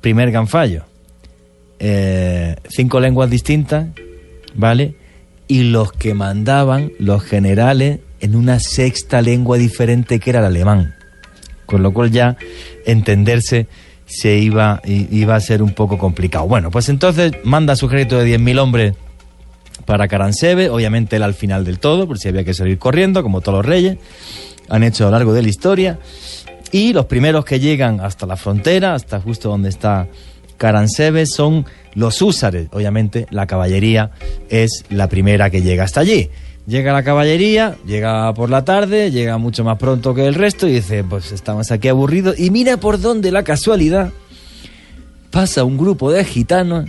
Primer 0.00 0.30
gran 0.30 0.46
fallo. 0.46 0.84
Eh, 1.80 2.54
cinco 2.68 3.00
lenguas 3.00 3.28
distintas, 3.28 3.88
¿vale? 4.54 4.94
Y 5.48 5.64
los 5.64 5.90
que 5.90 6.14
mandaban, 6.14 6.92
los 7.00 7.24
generales, 7.24 7.98
en 8.20 8.36
una 8.36 8.60
sexta 8.60 9.20
lengua 9.20 9.58
diferente 9.58 10.20
que 10.20 10.30
era 10.30 10.38
el 10.38 10.46
alemán. 10.46 11.01
Con 11.66 11.82
lo 11.82 11.92
cual 11.92 12.10
ya 12.10 12.36
entenderse 12.86 13.66
se 14.06 14.36
iba, 14.38 14.80
iba 14.84 15.34
a 15.34 15.40
ser 15.40 15.62
un 15.62 15.72
poco 15.72 15.96
complicado. 15.96 16.46
Bueno, 16.46 16.70
pues 16.70 16.88
entonces 16.88 17.32
manda 17.44 17.76
su 17.76 17.86
ejército 17.86 18.18
de 18.18 18.38
10.000 18.38 18.58
hombres 18.58 18.94
para 19.86 20.06
Karansebe, 20.06 20.68
obviamente 20.68 21.16
él 21.16 21.22
al 21.22 21.34
final 21.34 21.64
del 21.64 21.78
todo, 21.78 22.06
por 22.06 22.18
si 22.18 22.28
había 22.28 22.44
que 22.44 22.54
salir 22.54 22.78
corriendo, 22.78 23.22
como 23.22 23.40
todos 23.40 23.58
los 23.58 23.66
reyes, 23.66 23.98
han 24.68 24.82
hecho 24.82 25.04
a 25.04 25.06
lo 25.06 25.12
largo 25.12 25.32
de 25.32 25.42
la 25.42 25.48
historia. 25.48 25.98
Y 26.70 26.92
los 26.92 27.06
primeros 27.06 27.44
que 27.44 27.60
llegan 27.60 28.00
hasta 28.00 28.26
la 28.26 28.36
frontera, 28.36 28.94
hasta 28.94 29.20
justo 29.20 29.48
donde 29.48 29.68
está 29.68 30.08
Karansebe, 30.56 31.26
son 31.26 31.66
los 31.94 32.22
húsares. 32.22 32.68
Obviamente 32.72 33.26
la 33.30 33.46
caballería 33.46 34.10
es 34.48 34.84
la 34.88 35.08
primera 35.08 35.50
que 35.50 35.62
llega 35.62 35.84
hasta 35.84 36.00
allí. 36.00 36.30
Llega 36.66 36.92
la 36.92 37.02
caballería, 37.02 37.76
llega 37.86 38.32
por 38.34 38.48
la 38.48 38.64
tarde, 38.64 39.10
llega 39.10 39.36
mucho 39.36 39.64
más 39.64 39.78
pronto 39.78 40.14
que 40.14 40.26
el 40.26 40.34
resto 40.34 40.68
y 40.68 40.74
dice, 40.74 41.02
pues 41.02 41.32
estamos 41.32 41.70
aquí 41.72 41.88
aburridos. 41.88 42.38
Y 42.38 42.50
mira 42.50 42.76
por 42.76 43.00
dónde 43.00 43.32
la 43.32 43.42
casualidad 43.42 44.12
pasa 45.30 45.64
un 45.64 45.76
grupo 45.76 46.12
de 46.12 46.24
gitanos 46.24 46.88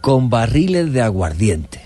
con 0.00 0.28
barriles 0.28 0.92
de 0.92 1.02
aguardiente. 1.02 1.80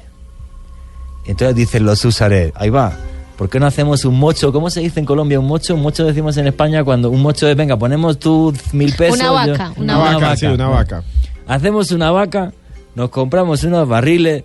Entonces 1.27 1.55
dicen 1.57 1.85
los 1.85 2.03
húsares, 2.05 2.53
ahí 2.55 2.71
va, 2.71 2.97
¿por 3.37 3.51
qué 3.51 3.61
no 3.61 3.67
hacemos 3.67 4.05
un 4.07 4.19
mocho? 4.19 4.51
¿Cómo 4.53 4.71
se 4.71 4.81
dice 4.81 5.01
en 5.01 5.07
Colombia 5.07 5.41
un 5.41 5.47
mocho? 5.47 5.75
Un 5.75 5.83
mocho 5.83 6.05
decimos 6.05 6.37
en 6.39 6.47
España 6.47 6.85
cuando 6.85 7.11
un 7.11 7.21
mocho 7.21 7.47
es, 7.49 7.57
venga, 7.57 7.77
ponemos 7.77 8.19
tú 8.19 8.55
mil 8.73 8.95
pesos. 8.95 9.19
Una 9.19 9.27
yo- 9.47 9.53
vaca, 9.53 9.73
Una, 9.77 9.99
vaca, 9.99 10.37
sí, 10.37 10.47
una 10.47 10.69
vaca. 10.69 11.03
Hacemos 11.47 11.91
una 11.91 12.11
vaca, 12.11 12.53
nos 12.95 13.11
compramos 13.11 13.63
unos 13.65 13.87
barriles, 13.89 14.45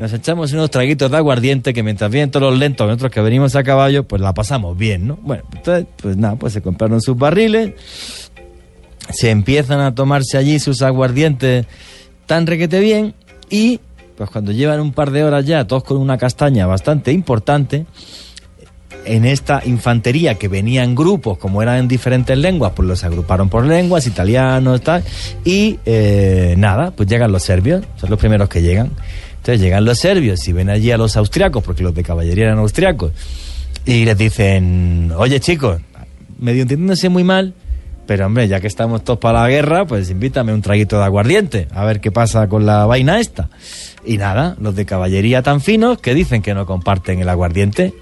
nos 0.00 0.14
echamos 0.14 0.50
unos 0.54 0.70
traguitos 0.70 1.10
de 1.10 1.18
aguardiente 1.18 1.74
que 1.74 1.82
mientras 1.82 2.10
vienen 2.10 2.30
todos 2.30 2.50
los 2.50 2.58
lentos, 2.58 2.86
nosotros 2.86 3.12
que 3.12 3.20
venimos 3.20 3.54
a 3.54 3.62
caballo, 3.62 4.04
pues 4.04 4.22
la 4.22 4.32
pasamos 4.32 4.74
bien, 4.74 5.06
¿no? 5.06 5.18
Bueno, 5.20 5.42
entonces, 5.54 5.84
pues 6.00 6.16
nada, 6.16 6.36
pues 6.36 6.54
se 6.54 6.62
compraron 6.62 7.02
sus 7.02 7.18
barriles, 7.18 7.74
se 9.10 9.30
empiezan 9.30 9.78
a 9.80 9.94
tomarse 9.94 10.38
allí 10.38 10.58
sus 10.58 10.80
aguardientes 10.80 11.66
tan 12.24 12.46
requete 12.46 12.80
bien 12.80 13.14
y 13.50 13.78
pues 14.16 14.30
cuando 14.30 14.52
llevan 14.52 14.80
un 14.80 14.92
par 14.94 15.10
de 15.10 15.22
horas 15.22 15.44
ya, 15.44 15.66
todos 15.66 15.84
con 15.84 15.98
una 15.98 16.16
castaña 16.16 16.66
bastante 16.66 17.12
importante, 17.12 17.84
en 19.04 19.26
esta 19.26 19.60
infantería 19.66 20.36
que 20.36 20.48
venía 20.48 20.82
en 20.82 20.94
grupos, 20.94 21.36
como 21.36 21.60
eran 21.60 21.76
en 21.76 21.88
diferentes 21.88 22.38
lenguas, 22.38 22.72
pues 22.74 22.88
los 22.88 23.04
agruparon 23.04 23.50
por 23.50 23.66
lenguas, 23.66 24.06
italianos, 24.06 24.80
tal, 24.80 25.04
y 25.44 25.78
eh, 25.84 26.54
nada, 26.56 26.90
pues 26.90 27.06
llegan 27.06 27.32
los 27.32 27.42
serbios, 27.42 27.84
son 27.96 28.08
los 28.08 28.18
primeros 28.18 28.48
que 28.48 28.62
llegan. 28.62 28.92
Llegan 29.58 29.84
los 29.84 29.98
serbios 29.98 30.46
y 30.48 30.52
ven 30.52 30.70
allí 30.70 30.90
a 30.90 30.96
los 30.96 31.16
austriacos, 31.16 31.62
porque 31.62 31.82
los 31.82 31.94
de 31.94 32.02
caballería 32.02 32.46
eran 32.46 32.58
austriacos, 32.58 33.12
y 33.84 34.04
les 34.04 34.16
dicen, 34.16 35.12
oye 35.16 35.40
chicos, 35.40 35.80
medio 36.38 36.62
entendiéndose 36.62 37.08
muy 37.08 37.24
mal, 37.24 37.54
pero 38.06 38.26
hombre, 38.26 38.48
ya 38.48 38.60
que 38.60 38.66
estamos 38.66 39.04
todos 39.04 39.20
para 39.20 39.42
la 39.42 39.48
guerra, 39.48 39.86
pues 39.86 40.10
invítame 40.10 40.52
un 40.52 40.62
traguito 40.62 40.98
de 40.98 41.04
aguardiente, 41.04 41.68
a 41.70 41.84
ver 41.84 42.00
qué 42.00 42.10
pasa 42.10 42.48
con 42.48 42.66
la 42.66 42.84
vaina 42.84 43.20
esta. 43.20 43.50
Y 44.04 44.18
nada, 44.18 44.56
los 44.60 44.74
de 44.74 44.84
caballería 44.84 45.42
tan 45.42 45.60
finos 45.60 45.98
que 46.00 46.12
dicen 46.12 46.42
que 46.42 46.52
no 46.52 46.66
comparten 46.66 47.20
el 47.20 47.28
aguardiente 47.28 47.94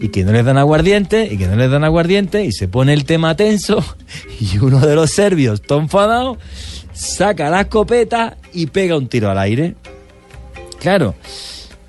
y 0.00 0.08
que 0.08 0.24
no 0.24 0.32
les 0.32 0.44
dan 0.44 0.58
aguardiente 0.58 1.28
y 1.30 1.36
que 1.36 1.48
no 1.48 1.56
les 1.56 1.70
dan 1.70 1.82
aguardiente 1.82 2.44
y 2.44 2.52
se 2.52 2.68
pone 2.68 2.92
el 2.92 3.04
tema 3.04 3.34
tenso 3.34 3.84
y 4.40 4.58
uno 4.58 4.78
de 4.78 4.94
los 4.94 5.10
serbios, 5.10 5.62
todo 5.62 5.80
enfadado, 5.80 6.38
saca 6.92 7.50
la 7.50 7.62
escopeta 7.62 8.36
y 8.52 8.66
pega 8.66 8.96
un 8.96 9.08
tiro 9.08 9.30
al 9.30 9.38
aire. 9.38 9.74
Claro, 10.80 11.14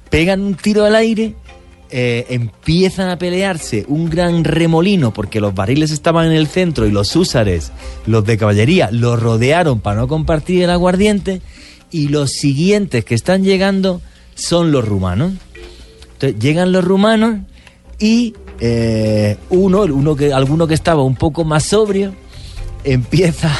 pegan 0.09 0.41
un 0.41 0.55
tiro 0.55 0.85
al 0.85 0.95
aire, 0.95 1.35
eh, 1.89 2.25
empiezan 2.29 3.09
a 3.09 3.17
pelearse 3.17 3.85
un 3.87 4.09
gran 4.09 4.43
remolino 4.43 5.13
porque 5.13 5.39
los 5.39 5.55
barriles 5.55 5.91
estaban 5.91 6.27
en 6.27 6.33
el 6.33 6.47
centro 6.47 6.85
y 6.85 6.91
los 6.91 7.15
húsares, 7.15 7.71
los 8.05 8.25
de 8.25 8.37
caballería, 8.37 8.89
los 8.91 9.21
rodearon 9.21 9.79
para 9.79 10.01
no 10.01 10.07
compartir 10.07 10.63
el 10.63 10.69
aguardiente 10.69 11.41
y 11.91 12.09
los 12.09 12.31
siguientes 12.31 13.05
que 13.05 13.15
están 13.15 13.43
llegando 13.43 14.01
son 14.35 14.71
los 14.71 14.85
rumanos. 14.85 15.33
Entonces 16.13 16.39
llegan 16.39 16.71
los 16.71 16.83
rumanos 16.83 17.39
y 17.99 18.33
eh, 18.59 19.37
uno, 19.49 19.81
uno 19.83 20.15
que, 20.15 20.33
alguno 20.33 20.67
que 20.67 20.73
estaba 20.73 21.03
un 21.03 21.15
poco 21.15 21.43
más 21.45 21.63
sobrio, 21.63 22.13
empieza, 22.83 23.55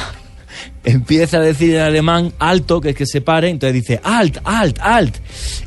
empieza 0.83 1.37
a 1.37 1.41
decir 1.41 1.75
en 1.75 1.81
alemán 1.81 2.33
alto, 2.39 2.79
que 2.81 2.89
es 2.89 2.95
que 2.95 3.05
se 3.05 3.21
pare, 3.21 3.49
entonces 3.49 3.73
dice 3.73 3.99
alt, 4.03 4.37
alt, 4.43 4.79
alt. 4.81 5.15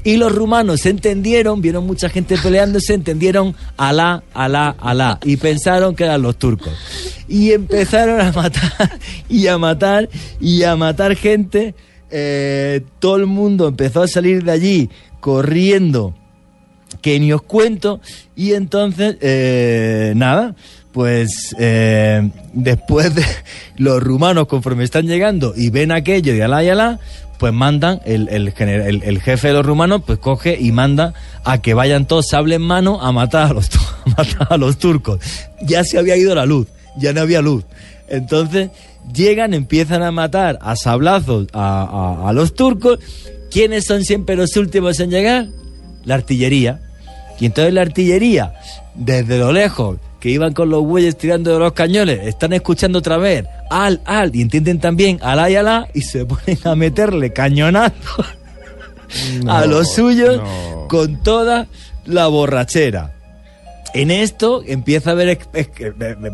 Y 0.05 0.17
los 0.17 0.33
rumanos 0.35 0.81
se 0.81 0.91
entendieron, 0.91 1.61
vieron 1.61 1.87
mucha 1.87 2.09
gente 2.09 2.37
peleándose, 2.39 2.95
entendieron 2.95 3.55
alá, 3.77 4.23
alá, 4.33 4.77
alá, 4.81 5.19
y 5.25 5.37
pensaron 5.37 5.95
que 5.95 6.05
eran 6.05 6.23
los 6.23 6.39
turcos. 6.39 6.73
Y 7.29 7.53
empezaron 7.53 8.21
a 8.21 8.33
matar, 8.33 8.99
y 9.29 9.47
a 9.47 9.59
matar, 9.59 10.09
y 10.41 10.63
a 10.63 10.77
matar 10.77 11.17
gente. 11.17 11.75
Eh, 12.11 12.81
todo 12.99 13.17
el 13.17 13.27
mundo 13.27 13.69
empezó 13.69 14.03
a 14.03 14.09
salir 14.09 14.43
de 14.43 14.51
allí 14.51 14.91
corriendo 15.21 16.15
que 17.03 17.19
ni 17.21 17.33
os 17.33 17.43
cuento. 17.43 18.01
Y 18.37 18.53
entonces, 18.53 19.17
eh, 19.21 20.13
nada, 20.17 20.55
pues 20.93 21.55
eh, 21.59 22.31
después 22.53 23.15
de 23.15 23.25
los 23.77 24.03
rumanos, 24.03 24.47
conforme 24.47 24.85
están 24.85 25.07
llegando 25.07 25.55
y 25.57 25.71
ven 25.71 25.93
aquello 25.93 26.35
y 26.35 26.41
alá 26.41 26.65
y 26.65 26.69
alá, 26.69 26.99
pues 27.39 27.53
mandan, 27.53 28.01
el, 28.05 28.29
el, 28.29 28.53
el, 29.03 29.21
jefe 29.23 29.49
de 29.49 29.55
los 29.55 29.65
rumanos, 29.65 30.03
pues 30.05 30.19
coge 30.19 30.59
y 30.61 30.73
manda 30.73 31.15
a 31.45 31.63
que 31.63 31.73
vayan 31.73 32.07
todos 32.07 32.29
sable 32.29 32.57
en 32.57 32.63
mano 32.63 33.01
a 33.01 33.13
matar 33.13 33.51
a 33.51 33.55
los, 33.55 33.71
a 34.07 34.11
matar 34.11 34.49
a 34.51 34.57
los 34.57 34.79
turcos. 34.79 35.21
Ya 35.63 35.85
se 35.85 35.99
había 35.99 36.17
ido 36.17 36.35
la 36.35 36.45
luz, 36.45 36.67
ya 36.99 37.13
no 37.13 37.21
había 37.21 37.41
luz. 37.41 37.65
Entonces 38.09 38.71
llegan, 39.15 39.55
empiezan 39.55 40.03
a 40.03 40.11
matar 40.11 40.59
a 40.61 40.77
sablazos 40.77 41.47
a, 41.53 42.19
a, 42.25 42.29
a 42.29 42.33
los 42.33 42.55
turcos. 42.55 42.99
¿Quiénes 43.51 43.87
son 43.87 44.05
siempre 44.05 44.37
los 44.37 44.57
últimos 44.57 45.01
en 45.01 45.11
llegar? 45.11 45.49
La 46.05 46.17
artillería. 46.17 46.81
Y 47.41 47.47
entonces 47.47 47.73
la 47.73 47.81
artillería, 47.81 48.53
desde 48.95 49.39
lo 49.39 49.51
lejos, 49.51 49.99
que 50.21 50.31
iban 50.31 50.53
con 50.53 50.69
los 50.69 50.85
bueyes 50.85 51.17
tirando 51.17 51.53
de 51.53 51.59
los 51.59 51.73
cañones, 51.73 52.27
están 52.27 52.53
escuchando 52.53 52.99
otra 52.99 53.17
vez 53.17 53.47
al, 53.71 54.01
al, 54.05 54.35
y 54.37 54.43
entienden 54.43 54.79
también 54.79 55.19
alá 55.23 55.51
y 55.51 55.57
alá, 55.57 55.89
y 55.95 56.03
se 56.03 56.25
ponen 56.27 56.59
a 56.65 56.77
meterle 56.77 57.33
cañonazos 57.33 58.27
no, 59.43 59.53
a 59.53 59.67
los 59.67 59.93
suyos 59.95 60.37
no. 60.37 60.87
con 60.89 61.23
toda 61.23 61.67
la 62.05 62.27
borrachera. 62.29 63.17
En 63.93 64.11
esto 64.11 64.63
empieza 64.67 65.11
a 65.11 65.13
haber 65.15 65.39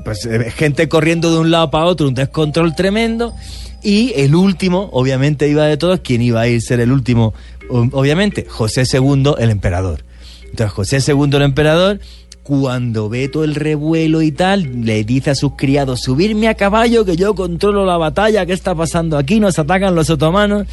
pues, 0.04 0.28
gente 0.54 0.88
corriendo 0.88 1.32
de 1.32 1.38
un 1.38 1.50
lado 1.50 1.70
para 1.70 1.86
otro, 1.86 2.08
un 2.08 2.14
descontrol 2.14 2.74
tremendo. 2.74 3.34
Y 3.82 4.12
el 4.16 4.34
último, 4.34 4.90
obviamente 4.92 5.48
iba 5.48 5.64
de 5.64 5.76
todos, 5.76 6.00
¿quién 6.00 6.20
iba 6.20 6.40
a 6.40 6.48
ir 6.48 6.60
ser 6.60 6.80
el 6.80 6.92
último? 6.92 7.32
Obviamente, 7.70 8.46
José 8.48 8.82
II, 8.90 9.34
el 9.38 9.50
emperador. 9.50 10.04
Entonces 10.42 10.72
José 10.72 11.12
II, 11.12 11.36
el 11.36 11.42
emperador, 11.42 12.00
cuando 12.46 13.08
ve 13.08 13.28
todo 13.28 13.42
el 13.42 13.56
revuelo 13.56 14.22
y 14.22 14.30
tal, 14.30 14.84
le 14.84 15.02
dice 15.02 15.30
a 15.30 15.34
sus 15.34 15.54
criados, 15.56 16.02
subirme 16.02 16.46
a 16.46 16.54
caballo 16.54 17.04
que 17.04 17.16
yo 17.16 17.34
controlo 17.34 17.84
la 17.84 17.96
batalla, 17.96 18.46
¿qué 18.46 18.52
está 18.52 18.72
pasando 18.72 19.18
aquí? 19.18 19.40
Nos 19.40 19.58
atacan 19.58 19.96
los 19.96 20.10
otomanos. 20.10 20.68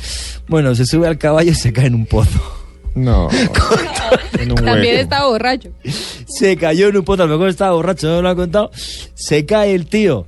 Bueno, 0.48 0.76
se 0.76 0.86
sube 0.86 1.08
al 1.08 1.18
caballo 1.18 1.52
y 1.52 1.56
se 1.56 1.74
cae 1.74 1.88
en 1.88 1.96
un 1.96 2.06
pozo. 2.06 2.40
No. 2.94 3.28
en 4.40 4.52
un 4.52 4.58
También 4.58 4.98
estaba 4.98 5.30
borracho. 5.30 5.72
Se 6.28 6.56
cayó 6.58 6.90
en 6.90 6.98
un 6.98 7.04
pozo, 7.04 7.24
a 7.24 7.26
lo 7.26 7.34
mejor 7.34 7.50
estaba 7.50 7.74
borracho, 7.74 8.08
no 8.08 8.22
lo 8.22 8.30
ha 8.30 8.36
contado. 8.36 8.70
Se 9.16 9.44
cae 9.48 9.74
el 9.74 9.88
tío 9.88 10.28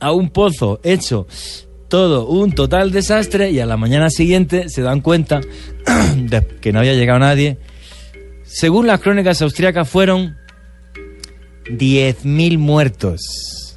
a 0.00 0.12
un 0.12 0.30
pozo 0.30 0.80
hecho 0.82 1.26
todo 1.88 2.26
un 2.26 2.52
total 2.52 2.90
desastre 2.90 3.50
y 3.50 3.60
a 3.60 3.66
la 3.66 3.76
mañana 3.76 4.08
siguiente 4.08 4.70
se 4.70 4.80
dan 4.80 5.02
cuenta 5.02 5.42
de 6.16 6.42
que 6.62 6.72
no 6.72 6.78
había 6.78 6.94
llegado 6.94 7.18
nadie. 7.18 7.58
Según 8.44 8.86
las 8.86 9.00
crónicas 9.00 9.42
austriacas 9.42 9.86
fueron 9.86 10.38
10.000 11.66 12.58
muertos. 12.58 13.74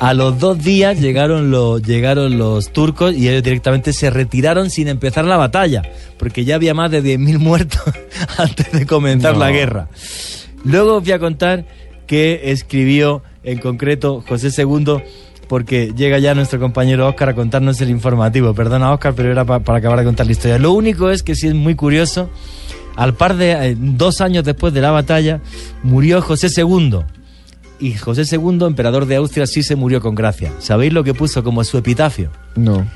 A 0.00 0.14
los 0.14 0.38
dos 0.38 0.62
días 0.62 1.00
llegaron 1.00 1.50
los, 1.50 1.82
llegaron 1.82 2.38
los 2.38 2.70
turcos 2.70 3.16
y 3.16 3.28
ellos 3.28 3.42
directamente 3.42 3.92
se 3.92 4.10
retiraron 4.10 4.70
sin 4.70 4.86
empezar 4.86 5.24
la 5.24 5.36
batalla, 5.36 5.82
porque 6.18 6.44
ya 6.44 6.54
había 6.54 6.72
más 6.72 6.92
de 6.92 7.02
10.000 7.02 7.38
muertos 7.38 7.82
antes 8.38 8.70
de 8.70 8.86
comenzar 8.86 9.34
no. 9.34 9.40
la 9.40 9.50
guerra. 9.50 9.88
Luego 10.64 10.96
os 10.96 11.02
voy 11.02 11.12
a 11.12 11.18
contar 11.18 11.64
que 12.06 12.52
escribió 12.52 13.22
en 13.42 13.58
concreto 13.58 14.22
José 14.28 14.50
II, 14.56 15.02
porque 15.48 15.92
llega 15.96 16.18
ya 16.18 16.34
nuestro 16.34 16.60
compañero 16.60 17.08
Oscar 17.08 17.30
a 17.30 17.34
contarnos 17.34 17.80
el 17.80 17.90
informativo. 17.90 18.54
Perdona 18.54 18.92
Oscar, 18.92 19.14
pero 19.14 19.32
era 19.32 19.44
pa 19.44 19.60
para 19.60 19.78
acabar 19.78 19.98
de 19.98 20.04
contar 20.04 20.26
la 20.26 20.32
historia. 20.32 20.58
Lo 20.58 20.72
único 20.72 21.10
es 21.10 21.24
que 21.24 21.34
sí 21.34 21.48
es 21.48 21.54
muy 21.54 21.74
curioso, 21.74 22.30
al 22.94 23.14
par 23.14 23.36
de 23.36 23.52
eh, 23.52 23.76
dos 23.76 24.20
años 24.20 24.44
después 24.44 24.72
de 24.72 24.80
la 24.80 24.92
batalla, 24.92 25.40
murió 25.82 26.22
José 26.22 26.48
II 26.54 27.00
y 27.78 27.94
José 27.94 28.22
II, 28.30 28.64
emperador 28.66 29.06
de 29.06 29.16
Austria, 29.16 29.46
sí 29.46 29.62
se 29.62 29.76
murió 29.76 30.00
con 30.00 30.14
gracia. 30.14 30.52
¿Sabéis 30.58 30.92
lo 30.92 31.04
que 31.04 31.14
puso 31.14 31.44
como 31.44 31.64
su 31.64 31.78
epitafio? 31.78 32.30
No. 32.56 32.86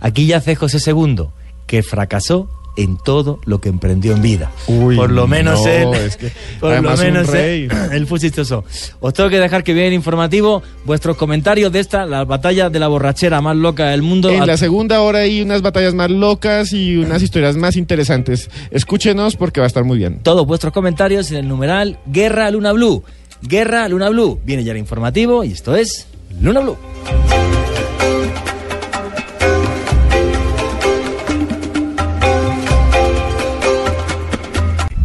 Aquí 0.00 0.26
yace 0.26 0.54
José 0.54 0.78
II, 0.90 1.26
que 1.66 1.82
fracasó 1.82 2.48
en 2.76 2.96
todo 2.96 3.40
lo 3.44 3.60
que 3.60 3.68
emprendió 3.68 4.14
en 4.14 4.22
vida. 4.22 4.50
Uy, 4.66 4.96
por 4.96 5.10
lo 5.10 5.26
menos 5.26 5.60
no, 5.60 5.68
él, 5.68 5.94
es 5.94 6.16
que 6.16 6.32
por 6.60 6.80
lo 6.80 6.96
menos 6.96 7.28
él, 7.34 7.68
él 7.92 8.06
fue 8.06 8.18
chistoso. 8.18 8.64
Os 9.00 9.12
tengo 9.12 9.28
que 9.28 9.38
dejar 9.38 9.62
que 9.64 9.74
viene 9.74 9.94
informativo 9.94 10.62
vuestros 10.84 11.16
comentarios 11.16 11.72
de 11.72 11.80
esta, 11.80 12.06
la 12.06 12.24
batalla 12.24 12.70
de 12.70 12.78
la 12.78 12.88
borrachera 12.88 13.40
más 13.40 13.56
loca 13.56 13.88
del 13.88 14.02
mundo. 14.02 14.30
En 14.30 14.46
la 14.46 14.56
segunda 14.56 15.00
hora 15.00 15.20
hay 15.20 15.42
unas 15.42 15.62
batallas 15.62 15.94
más 15.94 16.10
locas 16.10 16.72
y 16.72 16.96
unas 16.96 17.22
historias 17.22 17.56
más 17.56 17.76
interesantes. 17.76 18.50
Escúchenos 18.70 19.36
porque 19.36 19.60
va 19.60 19.66
a 19.66 19.68
estar 19.68 19.84
muy 19.84 19.98
bien. 19.98 20.20
Todos 20.22 20.46
vuestros 20.46 20.72
comentarios 20.72 21.30
en 21.30 21.38
el 21.38 21.48
numeral 21.48 21.98
Guerra 22.06 22.50
Luna 22.50 22.72
Blue. 22.72 23.04
Guerra 23.42 23.88
Luna 23.88 24.08
Blue. 24.10 24.40
Viene 24.44 24.64
ya 24.64 24.72
el 24.72 24.78
informativo 24.78 25.44
y 25.44 25.52
esto 25.52 25.74
es 25.76 26.06
Luna 26.40 26.60
Blue. 26.60 26.76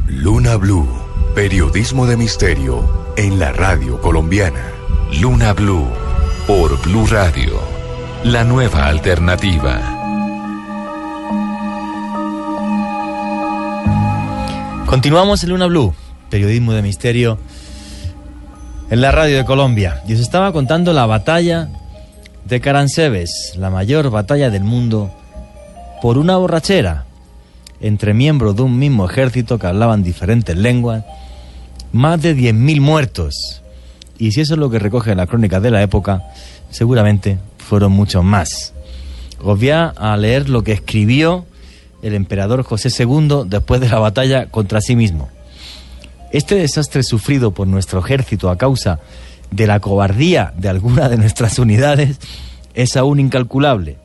Luna 0.08 0.56
Blue, 0.58 0.88
periodismo 1.36 2.08
de 2.08 2.18
misterio 2.18 3.14
en 3.16 3.40
la 3.40 3.52
radio 3.52 4.02
colombiana. 4.02 4.72
Luna 5.22 5.54
Blue, 5.54 5.88
por 6.48 6.82
Blue 6.82 7.06
Radio, 7.08 7.60
la 8.24 8.44
nueva 8.44 8.88
alternativa. 8.88 9.92
Continuamos 14.88 15.44
en 15.44 15.50
Luna 15.50 15.68
Blue, 15.68 15.94
periodismo 16.30 16.74
de 16.74 16.82
misterio 16.82 17.38
en 18.90 19.02
la 19.02 19.12
radio 19.12 19.38
de 19.38 19.46
Colombia. 19.46 20.02
Y 20.08 20.14
os 20.14 20.20
estaba 20.20 20.52
contando 20.52 20.94
la 20.94 21.06
batalla 21.06 21.70
de 22.46 22.62
Caransebes, 22.62 23.54
la 23.58 23.70
mayor 23.70 24.10
batalla 24.10 24.50
del 24.50 24.64
mundo, 24.64 25.12
por 26.02 26.18
una 26.18 26.38
borrachera 26.38 27.06
entre 27.82 28.14
miembros 28.14 28.56
de 28.56 28.62
un 28.62 28.78
mismo 28.78 29.10
ejército 29.10 29.60
que 29.60 29.68
hablaban 29.68 30.04
diferentes 30.04 30.56
lenguas, 30.56 31.04
más 31.92 32.22
de 32.22 32.36
10.000 32.36 32.82
muertos. 32.82 33.62
Y 34.18 34.32
si 34.32 34.42
eso 34.42 34.54
es 34.54 34.60
lo 34.60 34.70
que 34.70 34.80
recoge 34.80 35.16
la 35.16 35.28
crónica 35.28 35.60
de 35.60 35.72
la 35.72 35.82
época, 35.82 36.24
seguramente 36.70 37.38
fueron 37.58 37.92
muchos 37.92 38.24
más. 38.24 38.74
Os 39.44 39.60
voy 39.60 39.70
a 39.70 40.18
leer 40.18 40.50
lo 40.50 40.64
que 40.64 40.72
escribió 40.72 41.46
el 42.02 42.14
emperador 42.14 42.64
José 42.64 42.90
II 43.04 43.44
después 43.48 43.82
de 43.82 43.90
la 43.90 44.00
batalla 44.00 44.46
contra 44.48 44.80
sí 44.80 44.96
mismo. 44.96 45.30
Este 46.32 46.56
desastre 46.56 47.04
sufrido 47.04 47.52
por 47.52 47.68
nuestro 47.68 48.00
ejército 48.00 48.50
a 48.50 48.58
causa 48.58 49.00
de 49.52 49.68
la 49.68 49.80
cobardía 49.80 50.54
de 50.58 50.70
alguna 50.70 51.10
de 51.10 51.18
nuestras 51.18 51.60
unidades 51.60 52.18
es 52.74 52.98
aún 52.98 53.20
incalculable. 53.20 53.98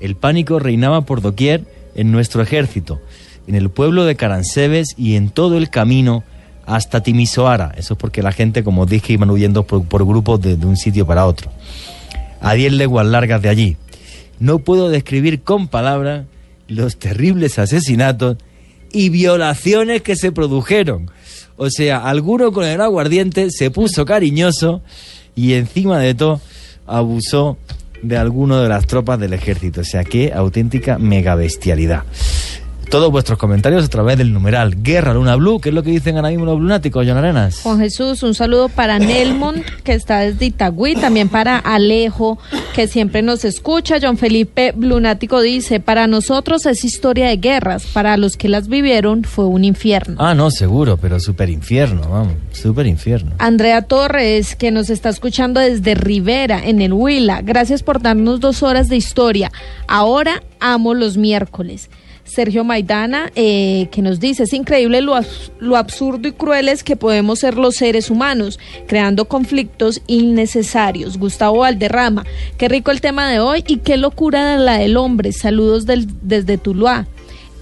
El 0.00 0.16
pánico 0.16 0.58
reinaba 0.58 1.02
por 1.02 1.20
doquier 1.20 1.64
en 1.94 2.12
nuestro 2.12 2.42
ejército, 2.42 3.00
en 3.46 3.54
el 3.54 3.68
pueblo 3.68 4.04
de 4.04 4.16
Caransebes 4.16 4.94
y 4.96 5.16
en 5.16 5.30
todo 5.30 5.58
el 5.58 5.68
camino 5.68 6.24
hasta 6.64 7.02
Timisoara. 7.02 7.74
Eso 7.76 7.94
es 7.94 8.00
porque 8.00 8.22
la 8.22 8.32
gente, 8.32 8.64
como 8.64 8.86
dije, 8.86 9.12
iban 9.12 9.30
huyendo 9.30 9.64
por, 9.64 9.84
por 9.84 10.06
grupos 10.06 10.40
de, 10.40 10.56
de 10.56 10.66
un 10.66 10.76
sitio 10.76 11.06
para 11.06 11.26
otro. 11.26 11.50
A 12.40 12.54
diez 12.54 12.72
leguas 12.72 13.06
largas 13.06 13.42
de 13.42 13.48
allí. 13.48 13.76
No 14.38 14.60
puedo 14.60 14.88
describir 14.88 15.42
con 15.42 15.68
palabras 15.68 16.24
los 16.68 16.96
terribles 16.96 17.58
asesinatos 17.58 18.38
y 18.92 19.10
violaciones 19.10 20.02
que 20.02 20.16
se 20.16 20.32
produjeron. 20.32 21.10
O 21.62 21.68
sea, 21.68 21.98
alguno 22.08 22.52
con 22.52 22.64
el 22.64 22.80
aguardiente 22.80 23.50
se 23.50 23.70
puso 23.70 24.06
cariñoso 24.06 24.80
y 25.36 25.52
encima 25.52 25.98
de 25.98 26.14
todo 26.14 26.40
abusó 26.86 27.58
de 28.00 28.16
alguno 28.16 28.62
de 28.62 28.68
las 28.70 28.86
tropas 28.86 29.20
del 29.20 29.34
ejército. 29.34 29.82
O 29.82 29.84
sea, 29.84 30.02
qué 30.02 30.32
auténtica 30.32 30.96
mega 30.96 31.34
bestialidad. 31.34 32.04
Todos 32.90 33.12
vuestros 33.12 33.38
comentarios 33.38 33.84
a 33.84 33.88
través 33.88 34.18
del 34.18 34.32
numeral 34.32 34.82
Guerra 34.82 35.14
Luna 35.14 35.36
Blue, 35.36 35.60
que 35.60 35.68
es 35.68 35.74
lo 35.76 35.84
que 35.84 35.90
dicen 35.90 36.16
ahora 36.16 36.30
mismo 36.30 36.44
los 36.44 36.58
lunáticos, 36.58 37.06
John 37.06 37.18
Arenas. 37.18 37.60
Juan 37.62 37.78
Jesús, 37.78 38.24
un 38.24 38.34
saludo 38.34 38.68
para 38.68 38.98
Nelmon, 38.98 39.62
que 39.84 39.92
está 39.94 40.18
desde 40.18 40.46
Itagüí, 40.46 40.96
también 40.96 41.28
para 41.28 41.56
Alejo, 41.56 42.40
que 42.74 42.88
siempre 42.88 43.22
nos 43.22 43.44
escucha. 43.44 43.98
John 44.02 44.16
Felipe 44.16 44.74
Lunático 44.76 45.40
dice, 45.40 45.78
para 45.78 46.08
nosotros 46.08 46.66
es 46.66 46.84
historia 46.84 47.28
de 47.28 47.36
guerras, 47.36 47.86
para 47.86 48.16
los 48.16 48.36
que 48.36 48.48
las 48.48 48.66
vivieron 48.66 49.22
fue 49.22 49.44
un 49.44 49.62
infierno. 49.62 50.16
Ah, 50.18 50.34
no, 50.34 50.50
seguro, 50.50 50.96
pero 50.96 51.20
súper 51.20 51.48
infierno, 51.48 52.08
vamos, 52.10 52.34
súper 52.50 52.88
infierno. 52.88 53.36
Andrea 53.38 53.82
Torres, 53.82 54.56
que 54.56 54.72
nos 54.72 54.90
está 54.90 55.10
escuchando 55.10 55.60
desde 55.60 55.94
Rivera, 55.94 56.60
en 56.64 56.80
el 56.80 56.92
Huila. 56.92 57.40
Gracias 57.42 57.84
por 57.84 58.02
darnos 58.02 58.40
dos 58.40 58.64
horas 58.64 58.88
de 58.88 58.96
historia. 58.96 59.52
Ahora 59.86 60.42
amo 60.58 60.94
los 60.94 61.16
miércoles. 61.16 61.88
Sergio 62.32 62.64
Maidana, 62.64 63.30
eh, 63.34 63.88
que 63.90 64.02
nos 64.02 64.20
dice, 64.20 64.44
es 64.44 64.52
increíble 64.52 65.00
lo, 65.00 65.18
lo 65.58 65.76
absurdo 65.76 66.28
y 66.28 66.32
crueles 66.32 66.84
que 66.84 66.96
podemos 66.96 67.40
ser 67.40 67.56
los 67.56 67.74
seres 67.76 68.08
humanos, 68.10 68.58
creando 68.86 69.26
conflictos 69.26 70.00
innecesarios. 70.06 71.18
Gustavo 71.18 71.58
Valderrama, 71.58 72.24
qué 72.56 72.68
rico 72.68 72.90
el 72.90 73.00
tema 73.00 73.30
de 73.30 73.40
hoy 73.40 73.64
y 73.66 73.78
qué 73.78 73.96
locura 73.96 74.56
la 74.56 74.78
del 74.78 74.96
hombre. 74.96 75.32
Saludos 75.32 75.86
desde 75.86 76.56
Tuluá. 76.58 77.06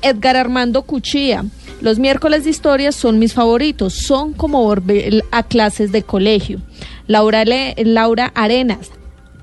Edgar 0.02 0.36
Armando 0.36 0.82
Cuchilla. 0.82 1.44
Los 1.80 1.98
miércoles 1.98 2.44
de 2.44 2.50
historias 2.50 2.94
son 2.94 3.18
mis 3.18 3.32
favoritos, 3.34 3.94
son 3.94 4.32
como 4.32 4.62
volver 4.64 5.24
a 5.30 5.42
clases 5.44 5.92
de 5.92 6.02
colegio. 6.02 6.60
Laura, 7.06 7.44
Le- 7.44 7.74
Laura 7.78 8.32
Arenas, 8.34 8.90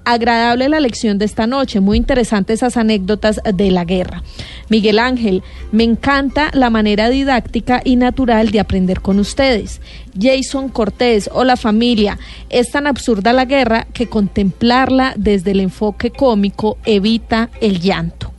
agradable 0.06 0.70
la 0.70 0.80
lección 0.80 1.18
de 1.18 1.26
esta 1.26 1.48
noche, 1.48 1.80
muy 1.80 1.98
interesantes 1.98 2.60
esas 2.60 2.78
anécdotas 2.78 3.42
de 3.44 3.72
la 3.72 3.84
guerra. 3.84 4.24
Miguel 4.70 5.00
Ángel, 5.00 5.44
me 5.72 5.84
encanta 5.84 6.50
la 6.54 6.70
manera 6.70 7.10
didáctica 7.10 7.82
y 7.84 7.96
natural 7.96 8.52
de 8.52 8.60
aprender 8.60 9.02
con 9.02 9.20
ustedes. 9.20 9.82
Jason 10.20 10.70
Cortés, 10.70 11.30
hola 11.34 11.58
familia, 11.58 12.18
es 12.50 12.72
tan 12.72 12.88
absurda 12.88 13.34
la 13.34 13.46
guerra 13.46 13.88
que 13.94 14.08
contemplarla 14.08 15.14
desde 15.18 15.52
el 15.52 15.60
enfoque 15.60 16.12
cómico 16.12 16.78
evita 16.86 17.50
el 17.60 17.82
llanto. 17.82 18.32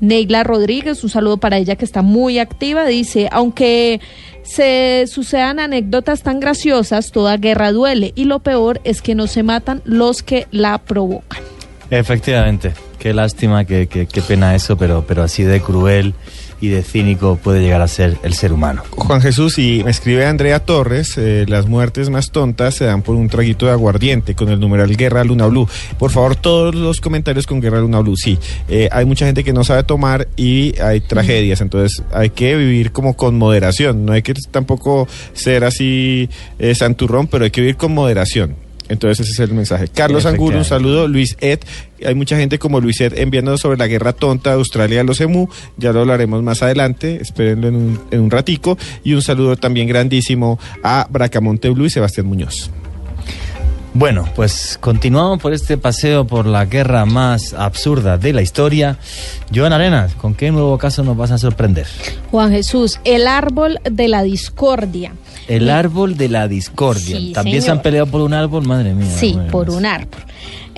Neila 0.00 0.44
Rodríguez, 0.44 1.04
un 1.04 1.10
saludo 1.10 1.36
para 1.36 1.58
ella 1.58 1.76
que 1.76 1.84
está 1.84 2.00
muy 2.00 2.38
activa, 2.38 2.86
dice, 2.86 3.28
aunque 3.30 4.00
se 4.50 5.04
sucedan 5.06 5.60
anécdotas 5.60 6.22
tan 6.22 6.40
graciosas, 6.40 7.12
toda 7.12 7.36
guerra 7.36 7.70
duele 7.72 8.12
y 8.16 8.24
lo 8.24 8.40
peor 8.40 8.80
es 8.84 9.00
que 9.00 9.14
no 9.14 9.26
se 9.28 9.42
matan 9.42 9.80
los 9.84 10.22
que 10.22 10.46
la 10.50 10.78
provocan. 10.78 11.40
Efectivamente, 11.90 12.72
qué 12.98 13.12
lástima, 13.14 13.64
qué, 13.64 13.86
qué- 13.86 14.06
qué 14.06 14.22
pena 14.22 14.54
eso, 14.54 14.76
pero, 14.76 15.04
pero 15.06 15.22
así 15.22 15.42
de 15.44 15.60
cruel 15.60 16.14
y 16.60 16.68
de 16.68 16.82
cínico 16.82 17.36
puede 17.36 17.60
llegar 17.60 17.80
a 17.80 17.88
ser 17.88 18.18
el 18.22 18.34
ser 18.34 18.52
humano. 18.52 18.82
Juan 18.90 19.20
Jesús, 19.20 19.58
y 19.58 19.82
me 19.84 19.90
escribe 19.90 20.26
Andrea 20.26 20.60
Torres, 20.60 21.16
eh, 21.16 21.44
las 21.48 21.66
muertes 21.66 22.10
más 22.10 22.30
tontas 22.30 22.74
se 22.74 22.84
dan 22.84 23.02
por 23.02 23.16
un 23.16 23.28
traguito 23.28 23.66
de 23.66 23.72
aguardiente 23.72 24.34
con 24.34 24.48
el 24.48 24.60
numeral 24.60 24.96
Guerra 24.96 25.24
Luna 25.24 25.46
Blue. 25.46 25.68
Por 25.98 26.10
favor, 26.10 26.36
todos 26.36 26.74
los 26.74 27.00
comentarios 27.00 27.46
con 27.46 27.60
Guerra 27.60 27.80
Luna 27.80 28.00
Blue. 28.00 28.16
Sí, 28.16 28.38
eh, 28.68 28.88
hay 28.92 29.04
mucha 29.04 29.26
gente 29.26 29.44
que 29.44 29.52
no 29.52 29.64
sabe 29.64 29.82
tomar 29.84 30.28
y 30.36 30.78
hay 30.80 31.00
tragedias, 31.00 31.60
entonces 31.60 32.02
hay 32.12 32.30
que 32.30 32.56
vivir 32.56 32.92
como 32.92 33.14
con 33.14 33.36
moderación. 33.38 34.04
No 34.04 34.12
hay 34.12 34.22
que 34.22 34.34
tampoco 34.50 35.08
ser 35.32 35.64
así 35.64 36.28
eh, 36.58 36.74
santurrón, 36.74 37.26
pero 37.26 37.44
hay 37.44 37.50
que 37.50 37.60
vivir 37.60 37.76
con 37.76 37.92
moderación. 37.92 38.69
Entonces 38.90 39.20
ese 39.20 39.32
es 39.32 39.48
el 39.48 39.54
mensaje. 39.54 39.88
Carlos 39.88 40.26
Angulo, 40.26 40.58
un 40.58 40.64
saludo. 40.64 41.06
Luis 41.06 41.36
Ed, 41.40 41.60
hay 42.04 42.14
mucha 42.14 42.36
gente 42.36 42.58
como 42.58 42.80
Luis 42.80 43.00
Ed 43.00 43.16
enviando 43.16 43.56
sobre 43.56 43.78
la 43.78 43.86
guerra 43.86 44.12
tonta 44.12 44.50
de 44.50 44.56
Australia 44.56 45.00
a 45.00 45.04
los 45.04 45.20
EMU. 45.20 45.48
Ya 45.76 45.92
lo 45.92 46.00
hablaremos 46.00 46.42
más 46.42 46.62
adelante, 46.62 47.18
espérenlo 47.22 47.68
en 47.68 47.76
un, 47.76 48.00
en 48.10 48.20
un 48.20 48.30
ratico. 48.30 48.76
Y 49.04 49.14
un 49.14 49.22
saludo 49.22 49.56
también 49.56 49.86
grandísimo 49.86 50.58
a 50.82 51.06
Bracamonte 51.08 51.70
Blue 51.70 51.86
y 51.86 51.90
Sebastián 51.90 52.26
Muñoz. 52.26 52.70
Bueno, 53.92 54.28
pues 54.36 54.78
continuamos 54.80 55.40
por 55.40 55.52
este 55.52 55.76
paseo 55.76 56.24
por 56.24 56.46
la 56.46 56.64
guerra 56.64 57.06
más 57.06 57.54
absurda 57.54 58.18
de 58.18 58.32
la 58.32 58.40
historia. 58.40 58.98
Joan 59.52 59.72
Arenas, 59.72 60.14
¿con 60.14 60.34
qué 60.34 60.52
nuevo 60.52 60.78
caso 60.78 61.02
nos 61.02 61.16
vas 61.16 61.32
a 61.32 61.38
sorprender? 61.38 61.86
Juan 62.30 62.52
Jesús, 62.52 63.00
el 63.04 63.26
árbol 63.26 63.80
de 63.82 64.06
la 64.06 64.22
discordia. 64.22 65.12
El 65.50 65.70
árbol 65.70 66.16
de 66.16 66.28
la 66.28 66.48
discordia. 66.48 67.16
Sí, 67.16 67.32
También 67.32 67.62
se 67.62 67.70
han 67.70 67.82
peleado 67.82 68.06
por 68.06 68.20
un 68.20 68.34
árbol, 68.34 68.66
madre 68.66 68.94
mía. 68.94 69.10
Sí, 69.18 69.36
por 69.50 69.70
un 69.70 69.86
árbol. 69.86 70.20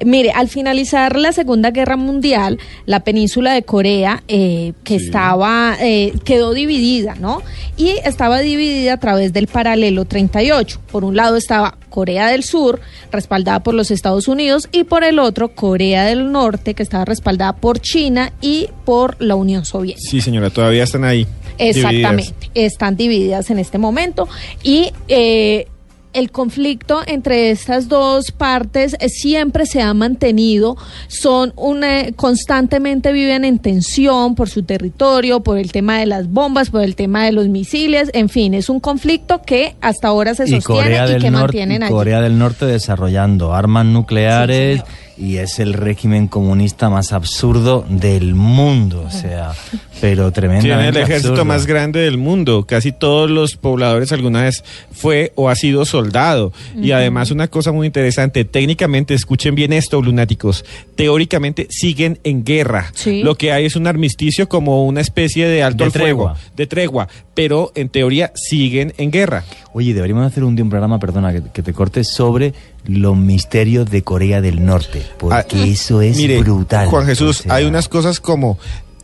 Mire, 0.04 0.32
al 0.32 0.48
finalizar 0.48 1.16
la 1.16 1.32
Segunda 1.32 1.70
Guerra 1.70 1.96
Mundial, 1.96 2.58
la 2.86 3.00
península 3.00 3.52
de 3.52 3.62
Corea, 3.62 4.22
eh, 4.26 4.72
que 4.84 4.96
estaba, 4.96 5.76
eh, 5.80 6.12
quedó 6.24 6.54
dividida, 6.54 7.14
¿no? 7.14 7.42
Y 7.76 7.90
estaba 8.04 8.40
dividida 8.40 8.94
a 8.94 8.96
través 8.96 9.32
del 9.32 9.46
paralelo 9.46 10.04
38. 10.04 10.80
Por 10.90 11.04
un 11.04 11.14
lado 11.14 11.36
estaba 11.36 11.76
Corea 11.88 12.28
del 12.28 12.42
Sur, 12.42 12.80
respaldada 13.12 13.62
por 13.62 13.74
los 13.74 13.90
Estados 13.90 14.26
Unidos, 14.26 14.68
y 14.72 14.84
por 14.84 15.04
el 15.04 15.18
otro 15.18 15.54
Corea 15.54 16.04
del 16.04 16.32
Norte, 16.32 16.74
que 16.74 16.82
estaba 16.82 17.04
respaldada 17.04 17.52
por 17.54 17.80
China 17.80 18.32
y 18.40 18.68
por 18.84 19.16
la 19.20 19.36
Unión 19.36 19.64
Soviética. 19.64 20.10
Sí, 20.10 20.20
señora, 20.20 20.50
todavía 20.50 20.82
están 20.82 21.04
ahí. 21.04 21.26
Exactamente, 21.58 22.34
divididas. 22.38 22.72
están 22.72 22.96
divididas 22.96 23.50
en 23.50 23.58
este 23.58 23.78
momento. 23.78 24.28
Y 24.62 24.92
eh, 25.08 25.66
el 26.12 26.30
conflicto 26.30 27.00
entre 27.06 27.50
estas 27.50 27.88
dos 27.88 28.32
partes 28.32 28.96
eh, 29.00 29.08
siempre 29.08 29.66
se 29.66 29.80
ha 29.80 29.92
mantenido, 29.94 30.76
son 31.08 31.52
una, 31.56 32.12
constantemente 32.16 33.12
viven 33.12 33.44
en 33.44 33.58
tensión 33.58 34.34
por 34.34 34.48
su 34.48 34.62
territorio, 34.62 35.40
por 35.40 35.58
el 35.58 35.72
tema 35.72 35.98
de 35.98 36.06
las 36.06 36.28
bombas, 36.28 36.70
por 36.70 36.82
el 36.82 36.96
tema 36.96 37.24
de 37.24 37.32
los 37.32 37.48
misiles, 37.48 38.10
en 38.12 38.28
fin, 38.28 38.54
es 38.54 38.68
un 38.68 38.80
conflicto 38.80 39.42
que 39.42 39.76
hasta 39.80 40.08
ahora 40.08 40.34
se 40.34 40.44
y 40.44 40.60
sostiene 40.60 40.82
Corea, 40.82 41.06
y 41.06 41.12
del 41.12 41.22
que 41.22 41.30
Norte, 41.30 41.44
mantienen 41.44 41.82
allí. 41.84 41.92
Corea 41.92 42.20
del 42.20 42.38
Norte 42.38 42.66
desarrollando 42.66 43.54
armas 43.54 43.86
nucleares 43.86 44.82
y 45.22 45.36
es 45.36 45.60
el 45.60 45.74
régimen 45.74 46.26
comunista 46.26 46.90
más 46.90 47.12
absurdo 47.12 47.86
del 47.88 48.34
mundo, 48.34 49.04
o 49.06 49.10
sea, 49.12 49.52
pero 50.00 50.32
Tiene 50.32 50.48
tremendamente 50.48 50.98
el 50.98 51.04
ejército 51.04 51.28
absurdo. 51.28 51.44
más 51.44 51.66
grande 51.66 52.00
del 52.00 52.18
mundo. 52.18 52.64
Casi 52.66 52.90
todos 52.90 53.30
los 53.30 53.56
pobladores 53.56 54.10
alguna 54.10 54.42
vez 54.42 54.64
fue 54.90 55.32
o 55.36 55.48
ha 55.48 55.54
sido 55.54 55.84
soldado. 55.84 56.52
Y 56.76 56.90
además 56.90 57.30
una 57.30 57.46
cosa 57.46 57.70
muy 57.70 57.86
interesante, 57.86 58.44
técnicamente, 58.44 59.14
escuchen 59.14 59.54
bien 59.54 59.72
esto, 59.72 60.02
lunáticos, 60.02 60.64
teóricamente 60.96 61.68
siguen 61.70 62.18
en 62.24 62.42
guerra. 62.42 62.90
Sí. 62.92 63.22
Lo 63.22 63.36
que 63.36 63.52
hay 63.52 63.66
es 63.66 63.76
un 63.76 63.86
armisticio 63.86 64.48
como 64.48 64.84
una 64.84 65.00
especie 65.02 65.46
de 65.46 65.62
alto 65.62 65.84
De 65.84 65.84
al 65.84 65.92
fuego, 65.92 66.24
tregua. 66.32 66.36
de 66.56 66.66
tregua, 66.66 67.08
pero 67.34 67.70
en 67.76 67.90
teoría 67.90 68.32
siguen 68.34 68.92
en 68.98 69.12
guerra. 69.12 69.44
Oye, 69.72 69.94
deberíamos 69.94 70.26
hacer 70.26 70.42
un 70.42 70.56
día 70.56 70.64
un 70.64 70.70
programa, 70.70 70.98
perdona 70.98 71.32
que, 71.32 71.42
que 71.52 71.62
te 71.62 71.72
corte, 71.72 72.02
sobre 72.02 72.54
los 72.84 73.16
misterios 73.16 73.88
de 73.90 74.02
Corea 74.02 74.40
del 74.40 74.64
Norte, 74.64 75.02
porque 75.18 75.56
Ah, 75.56 75.64
eso 75.64 76.00
es 76.02 76.16
mire, 76.16 76.40
brutal. 76.40 76.88
Juan 76.88 77.06
Jesús, 77.06 77.40
O 77.40 77.42
sea, 77.44 77.54
hay 77.54 77.64
unas 77.64 77.88
cosas 77.88 78.20
como 78.20 78.58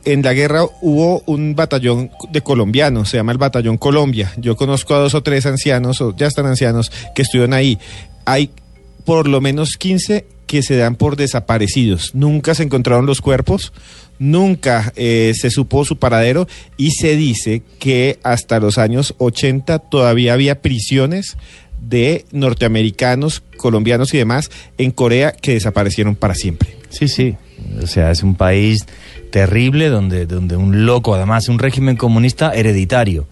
en 0.04 0.22
la 0.22 0.32
guerra 0.32 0.64
hubo 0.80 1.22
un 1.26 1.54
batallón 1.54 2.10
de 2.30 2.40
colombianos, 2.40 3.10
se 3.10 3.18
llama 3.18 3.32
el 3.32 3.38
Batallón 3.38 3.76
Colombia. 3.76 4.32
Yo 4.38 4.56
conozco 4.56 4.94
a 4.94 4.98
dos 4.98 5.14
o 5.14 5.22
tres 5.22 5.44
ancianos, 5.44 6.00
o 6.00 6.16
ya 6.16 6.26
están 6.26 6.46
ancianos, 6.46 6.90
que 7.14 7.22
estuvieron 7.22 7.52
ahí. 7.52 7.78
Hay 8.24 8.50
por 9.04 9.28
lo 9.28 9.40
menos 9.40 9.76
15 9.76 10.26
que 10.46 10.62
se 10.62 10.76
dan 10.76 10.96
por 10.96 11.16
desaparecidos. 11.16 12.14
Nunca 12.14 12.54
se 12.54 12.62
encontraron 12.62 13.04
los 13.06 13.20
cuerpos, 13.20 13.72
nunca 14.18 14.92
eh, 14.96 15.32
se 15.38 15.50
supo 15.50 15.84
su 15.84 15.98
paradero 15.98 16.48
y 16.78 16.92
se 16.92 17.16
dice 17.16 17.62
que 17.78 18.18
hasta 18.22 18.60
los 18.60 18.78
años 18.78 19.14
80 19.18 19.78
todavía 19.78 20.32
había 20.32 20.62
prisiones 20.62 21.36
de 21.80 22.24
norteamericanos, 22.32 23.42
colombianos 23.56 24.12
y 24.14 24.18
demás 24.18 24.50
en 24.78 24.90
Corea 24.90 25.32
que 25.32 25.54
desaparecieron 25.54 26.16
para 26.16 26.34
siempre. 26.34 26.76
Sí, 26.90 27.08
sí. 27.08 27.36
O 27.82 27.86
sea, 27.86 28.10
es 28.10 28.22
un 28.22 28.34
país 28.34 28.86
terrible 29.30 29.88
donde, 29.88 30.26
donde 30.26 30.56
un 30.56 30.86
loco, 30.86 31.14
además 31.14 31.48
un 31.48 31.58
régimen 31.58 31.96
comunista 31.96 32.52
hereditario. 32.52 33.26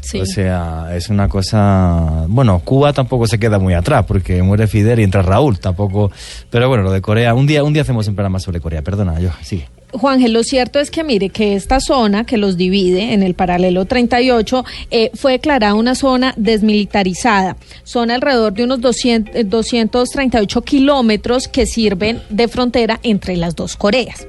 Sí. 0.00 0.20
O 0.20 0.26
sea, 0.26 0.88
es 0.94 1.10
una 1.10 1.28
cosa... 1.28 2.24
Bueno, 2.28 2.60
Cuba 2.60 2.92
tampoco 2.92 3.26
se 3.26 3.38
queda 3.38 3.58
muy 3.58 3.74
atrás 3.74 4.04
porque 4.06 4.42
muere 4.42 4.66
Fidel 4.66 5.00
y 5.00 5.02
entra 5.02 5.22
Raúl, 5.22 5.58
tampoco... 5.58 6.10
Pero 6.50 6.68
bueno, 6.68 6.84
lo 6.84 6.92
de 6.92 7.02
Corea, 7.02 7.34
un 7.34 7.46
día, 7.46 7.62
un 7.62 7.72
día 7.72 7.82
hacemos 7.82 8.08
un 8.08 8.14
programa 8.14 8.38
sobre 8.38 8.60
Corea, 8.60 8.82
perdona, 8.82 9.20
yo, 9.20 9.30
sigue. 9.42 9.68
Juan, 9.92 10.32
lo 10.32 10.44
cierto 10.44 10.80
es 10.80 10.90
que 10.90 11.02
mire 11.02 11.30
que 11.30 11.54
esta 11.54 11.80
zona 11.80 12.24
que 12.24 12.36
los 12.36 12.58
divide 12.58 13.14
en 13.14 13.22
el 13.22 13.32
paralelo 13.32 13.86
38 13.86 14.64
eh, 14.90 15.10
fue 15.14 15.32
declarada 15.32 15.72
una 15.74 15.94
zona 15.94 16.34
desmilitarizada. 16.36 17.56
Son 17.84 18.10
alrededor 18.10 18.52
de 18.52 18.64
unos 18.64 18.82
200, 18.82 19.34
eh, 19.34 19.44
238 19.44 20.62
kilómetros 20.62 21.48
que 21.48 21.64
sirven 21.64 22.20
de 22.28 22.48
frontera 22.48 23.00
entre 23.02 23.34
las 23.36 23.56
dos 23.56 23.76
Coreas. 23.76 24.26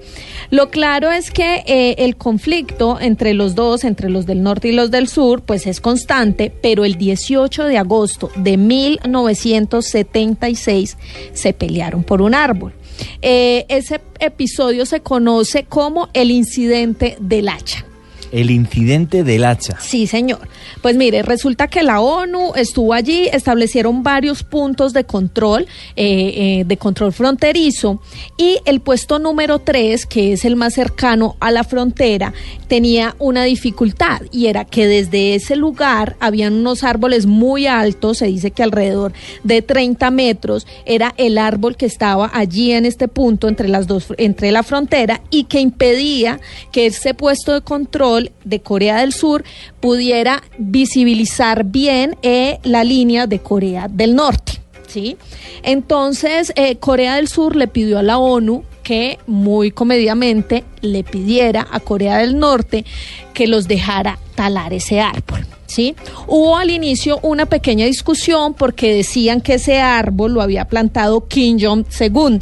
Lo 0.49 0.69
claro 0.69 1.11
es 1.11 1.29
que 1.29 1.61
eh, 1.67 1.95
el 1.99 2.15
conflicto 2.15 2.97
entre 2.99 3.33
los 3.33 3.53
dos, 3.53 3.83
entre 3.83 4.09
los 4.09 4.25
del 4.25 4.41
norte 4.41 4.69
y 4.69 4.71
los 4.71 4.91
del 4.91 5.09
sur, 5.09 5.41
pues 5.41 5.67
es 5.67 5.81
constante, 5.81 6.53
pero 6.61 6.85
el 6.85 6.95
18 6.95 7.65
de 7.65 7.77
agosto 7.77 8.31
de 8.37 8.55
1976 8.55 10.97
se 11.33 11.53
pelearon 11.53 12.03
por 12.03 12.21
un 12.21 12.33
árbol. 12.33 12.73
Eh, 13.21 13.65
ese 13.69 14.01
episodio 14.19 14.85
se 14.85 15.01
conoce 15.01 15.63
como 15.63 16.09
el 16.13 16.31
incidente 16.31 17.17
del 17.19 17.49
hacha. 17.49 17.85
El 18.31 18.51
incidente 18.51 19.23
del 19.23 19.45
hacha. 19.45 19.79
Sí, 19.79 20.07
señor. 20.07 20.47
Pues 20.81 20.95
mire, 20.95 21.23
resulta 21.23 21.67
que 21.67 21.83
la 21.83 21.99
ONU 21.99 22.53
estuvo 22.55 22.93
allí, 22.93 23.27
establecieron 23.31 24.03
varios 24.03 24.43
puntos 24.43 24.93
de 24.93 25.03
control, 25.03 25.67
eh, 25.95 26.59
eh, 26.59 26.63
de 26.65 26.77
control 26.77 27.13
fronterizo, 27.13 28.01
y 28.37 28.59
el 28.65 28.79
puesto 28.79 29.19
número 29.19 29.59
3, 29.59 30.05
que 30.05 30.33
es 30.33 30.45
el 30.45 30.55
más 30.55 30.73
cercano 30.73 31.35
a 31.39 31.51
la 31.51 31.63
frontera, 31.63 32.33
tenía 32.67 33.15
una 33.19 33.43
dificultad, 33.43 34.21
y 34.31 34.47
era 34.47 34.65
que 34.65 34.87
desde 34.87 35.35
ese 35.35 35.55
lugar 35.55 36.15
habían 36.19 36.53
unos 36.53 36.83
árboles 36.83 37.25
muy 37.25 37.67
altos, 37.67 38.19
se 38.19 38.27
dice 38.27 38.51
que 38.51 38.63
alrededor 38.63 39.13
de 39.43 39.61
30 39.61 40.11
metros, 40.11 40.67
era 40.85 41.13
el 41.17 41.37
árbol 41.37 41.75
que 41.75 41.85
estaba 41.85 42.29
allí 42.33 42.71
en 42.71 42.85
este 42.85 43.07
punto 43.07 43.47
entre 43.47 43.67
las 43.67 43.87
dos, 43.87 44.13
entre 44.17 44.51
la 44.51 44.63
frontera, 44.63 45.21
y 45.29 45.45
que 45.45 45.59
impedía 45.59 46.39
que 46.71 46.85
ese 46.85 47.13
puesto 47.13 47.53
de 47.53 47.61
control 47.61 48.18
de 48.43 48.61
Corea 48.61 49.01
del 49.01 49.13
Sur 49.13 49.43
pudiera 49.79 50.43
visibilizar 50.57 51.65
bien 51.65 52.17
eh, 52.21 52.59
la 52.63 52.83
línea 52.83 53.27
de 53.27 53.39
Corea 53.39 53.87
del 53.87 54.15
Norte. 54.15 54.59
¿sí? 54.87 55.17
Entonces, 55.63 56.51
eh, 56.55 56.77
Corea 56.77 57.15
del 57.15 57.27
Sur 57.27 57.55
le 57.55 57.67
pidió 57.67 57.99
a 57.99 58.03
la 58.03 58.17
ONU 58.17 58.63
que 58.83 59.19
muy 59.27 59.71
comedidamente 59.71 60.63
le 60.81 61.03
pidiera 61.03 61.67
a 61.71 61.79
Corea 61.79 62.17
del 62.17 62.39
Norte 62.39 62.85
que 63.33 63.47
los 63.47 63.67
dejara 63.67 64.17
talar 64.35 64.73
ese 64.73 64.99
árbol. 64.99 65.45
¿Sí? 65.67 65.95
Hubo 66.25 66.57
al 66.57 66.71
inicio 66.71 67.19
una 67.21 67.45
pequeña 67.45 67.85
discusión 67.85 68.55
porque 68.55 68.91
decían 68.91 69.39
que 69.41 69.53
ese 69.53 69.79
árbol 69.79 70.33
lo 70.33 70.41
había 70.41 70.65
plantado 70.65 71.27
Kim 71.27 71.59
Jong 71.61 71.85
II. 71.99 72.39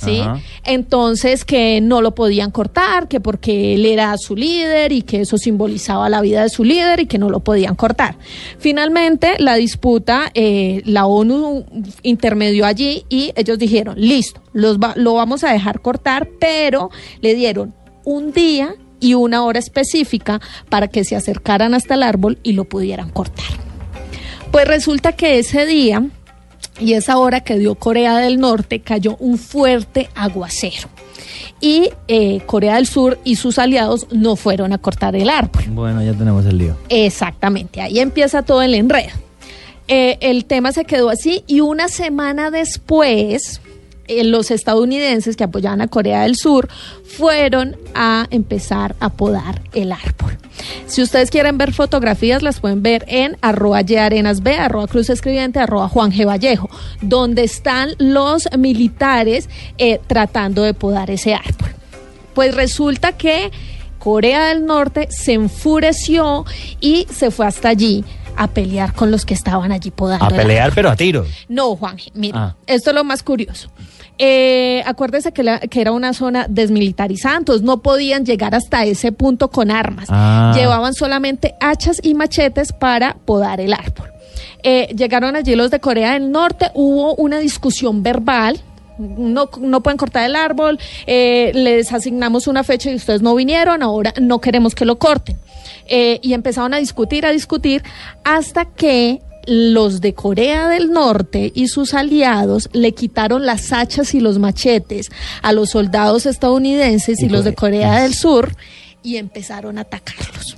¿Sí? 0.00 0.20
Ajá. 0.20 0.40
Entonces 0.64 1.44
que 1.44 1.80
no 1.80 2.00
lo 2.02 2.14
podían 2.14 2.50
cortar, 2.50 3.08
que 3.08 3.20
porque 3.20 3.74
él 3.74 3.86
era 3.86 4.16
su 4.18 4.34
líder 4.36 4.92
y 4.92 5.02
que 5.02 5.20
eso 5.22 5.38
simbolizaba 5.38 6.08
la 6.08 6.20
vida 6.20 6.42
de 6.42 6.48
su 6.48 6.64
líder 6.64 7.00
y 7.00 7.06
que 7.06 7.18
no 7.18 7.30
lo 7.30 7.40
podían 7.40 7.74
cortar. 7.74 8.16
Finalmente, 8.58 9.34
la 9.38 9.54
disputa, 9.54 10.30
eh, 10.34 10.82
la 10.84 11.06
ONU 11.06 11.64
intermedió 12.02 12.66
allí 12.66 13.04
y 13.08 13.32
ellos 13.36 13.58
dijeron, 13.58 13.94
listo, 13.98 14.42
los 14.52 14.78
va- 14.78 14.94
lo 14.96 15.14
vamos 15.14 15.44
a 15.44 15.52
dejar 15.52 15.80
cortar, 15.80 16.28
pero 16.40 16.90
le 17.20 17.34
dieron 17.34 17.74
un 18.04 18.32
día 18.32 18.74
y 19.00 19.14
una 19.14 19.44
hora 19.44 19.58
específica 19.58 20.40
para 20.68 20.88
que 20.88 21.04
se 21.04 21.16
acercaran 21.16 21.74
hasta 21.74 21.94
el 21.94 22.02
árbol 22.02 22.38
y 22.42 22.52
lo 22.52 22.64
pudieran 22.64 23.10
cortar. 23.10 23.46
Pues 24.50 24.66
resulta 24.66 25.12
que 25.12 25.38
ese 25.38 25.64
día 25.64 26.02
y 26.80 26.94
esa 26.94 27.18
hora 27.18 27.40
que 27.40 27.58
dio 27.58 27.74
Corea 27.74 28.16
del 28.18 28.38
Norte 28.38 28.80
cayó 28.80 29.16
un 29.18 29.38
fuerte 29.38 30.08
aguacero. 30.14 30.88
Y 31.60 31.90
eh, 32.08 32.40
Corea 32.46 32.76
del 32.76 32.86
Sur 32.86 33.18
y 33.22 33.36
sus 33.36 33.58
aliados 33.58 34.06
no 34.10 34.34
fueron 34.36 34.72
a 34.72 34.78
cortar 34.78 35.14
el 35.14 35.28
árbol. 35.28 35.64
Bueno, 35.68 36.02
ya 36.02 36.14
tenemos 36.14 36.46
el 36.46 36.58
lío. 36.58 36.76
Exactamente, 36.88 37.82
ahí 37.82 38.00
empieza 38.00 38.42
todo 38.42 38.62
el 38.62 38.74
enredo. 38.74 39.12
Eh, 39.88 40.18
el 40.20 40.44
tema 40.44 40.72
se 40.72 40.84
quedó 40.84 41.10
así 41.10 41.42
y 41.46 41.60
una 41.60 41.88
semana 41.88 42.50
después 42.50 43.60
eh, 44.10 44.24
los 44.24 44.50
estadounidenses 44.50 45.36
que 45.36 45.44
apoyaban 45.44 45.80
a 45.80 45.88
Corea 45.88 46.22
del 46.22 46.36
Sur 46.36 46.68
fueron 47.04 47.76
a 47.94 48.26
empezar 48.30 48.96
a 49.00 49.10
podar 49.10 49.62
el 49.72 49.92
árbol. 49.92 50.36
Si 50.86 51.00
ustedes 51.02 51.30
quieren 51.30 51.56
ver 51.58 51.72
fotografías, 51.72 52.42
las 52.42 52.60
pueden 52.60 52.82
ver 52.82 53.04
en 53.08 53.36
arroba 53.40 53.80
yarenasb, 53.80 54.46
arroba 54.48 54.86
cruz 54.88 55.08
escribiente, 55.10 55.58
arroba 55.58 55.88
Juan 55.88 56.12
G. 56.12 56.26
Vallejo, 56.26 56.68
donde 57.00 57.44
están 57.44 57.90
los 57.98 58.48
militares 58.58 59.48
eh, 59.78 60.00
tratando 60.06 60.62
de 60.62 60.74
podar 60.74 61.10
ese 61.10 61.34
árbol. 61.34 61.70
Pues 62.34 62.54
resulta 62.54 63.12
que 63.12 63.50
Corea 63.98 64.46
del 64.48 64.66
Norte 64.66 65.08
se 65.10 65.34
enfureció 65.34 66.44
y 66.80 67.06
se 67.14 67.30
fue 67.30 67.46
hasta 67.46 67.68
allí 67.70 68.04
a 68.36 68.46
pelear 68.48 68.94
con 68.94 69.10
los 69.10 69.26
que 69.26 69.34
estaban 69.34 69.72
allí 69.72 69.90
podando. 69.90 70.24
A 70.24 70.28
el 70.28 70.36
pelear, 70.36 70.72
pero 70.74 70.88
a 70.90 70.96
tiro. 70.96 71.26
No, 71.48 71.76
Juan, 71.76 71.96
mira, 72.14 72.38
Ah. 72.38 72.56
esto 72.66 72.90
es 72.90 72.94
lo 72.96 73.04
más 73.04 73.22
curioso. 73.22 73.70
Eh, 74.22 74.82
acuérdese 74.84 75.32
que, 75.32 75.42
la- 75.42 75.60
que 75.60 75.80
era 75.80 75.92
una 75.92 76.12
zona 76.12 76.44
desmilitarizada, 76.46 77.38
entonces 77.38 77.62
no 77.62 77.80
podían 77.80 78.26
llegar 78.26 78.54
hasta 78.54 78.84
ese 78.84 79.12
punto 79.12 79.48
con 79.50 79.70
armas. 79.70 80.08
Ah. 80.10 80.52
Llevaban 80.54 80.92
solamente 80.92 81.54
hachas 81.58 82.00
y 82.02 82.12
machetes 82.12 82.72
para 82.74 83.14
podar 83.24 83.62
el 83.62 83.72
árbol. 83.72 84.08
Eh, 84.62 84.88
llegaron 84.94 85.36
allí 85.36 85.54
los 85.56 85.70
de 85.70 85.80
Corea 85.80 86.12
del 86.12 86.30
Norte, 86.30 86.70
hubo 86.74 87.14
una 87.14 87.38
discusión 87.38 88.02
verbal. 88.02 88.60
No, 88.98 89.48
no 89.58 89.82
pueden 89.82 89.96
cortar 89.96 90.26
el 90.26 90.36
árbol, 90.36 90.78
eh, 91.06 91.52
les 91.54 91.90
asignamos 91.90 92.46
una 92.46 92.62
fecha 92.62 92.90
y 92.90 92.96
ustedes 92.96 93.22
no 93.22 93.34
vinieron, 93.34 93.82
ahora 93.82 94.12
no 94.20 94.42
queremos 94.42 94.74
que 94.74 94.84
lo 94.84 94.98
corten. 94.98 95.38
Eh, 95.86 96.20
y 96.22 96.34
empezaron 96.34 96.74
a 96.74 96.76
discutir, 96.76 97.24
a 97.24 97.32
discutir, 97.32 97.82
hasta 98.22 98.66
que 98.66 99.22
los 99.46 100.00
de 100.00 100.14
Corea 100.14 100.68
del 100.68 100.90
Norte 100.90 101.50
y 101.54 101.68
sus 101.68 101.94
aliados 101.94 102.68
le 102.72 102.92
quitaron 102.92 103.46
las 103.46 103.72
hachas 103.72 104.14
y 104.14 104.20
los 104.20 104.38
machetes 104.38 105.10
a 105.42 105.52
los 105.52 105.70
soldados 105.70 106.26
estadounidenses 106.26 107.20
y, 107.22 107.28
los 107.28 107.44
de 107.44 107.54
Corea 107.54 108.02
del 108.02 108.14
Sur 108.14 108.54
y 109.02 109.16
empezaron 109.16 109.78
a 109.78 109.82
atacarlos. 109.82 110.56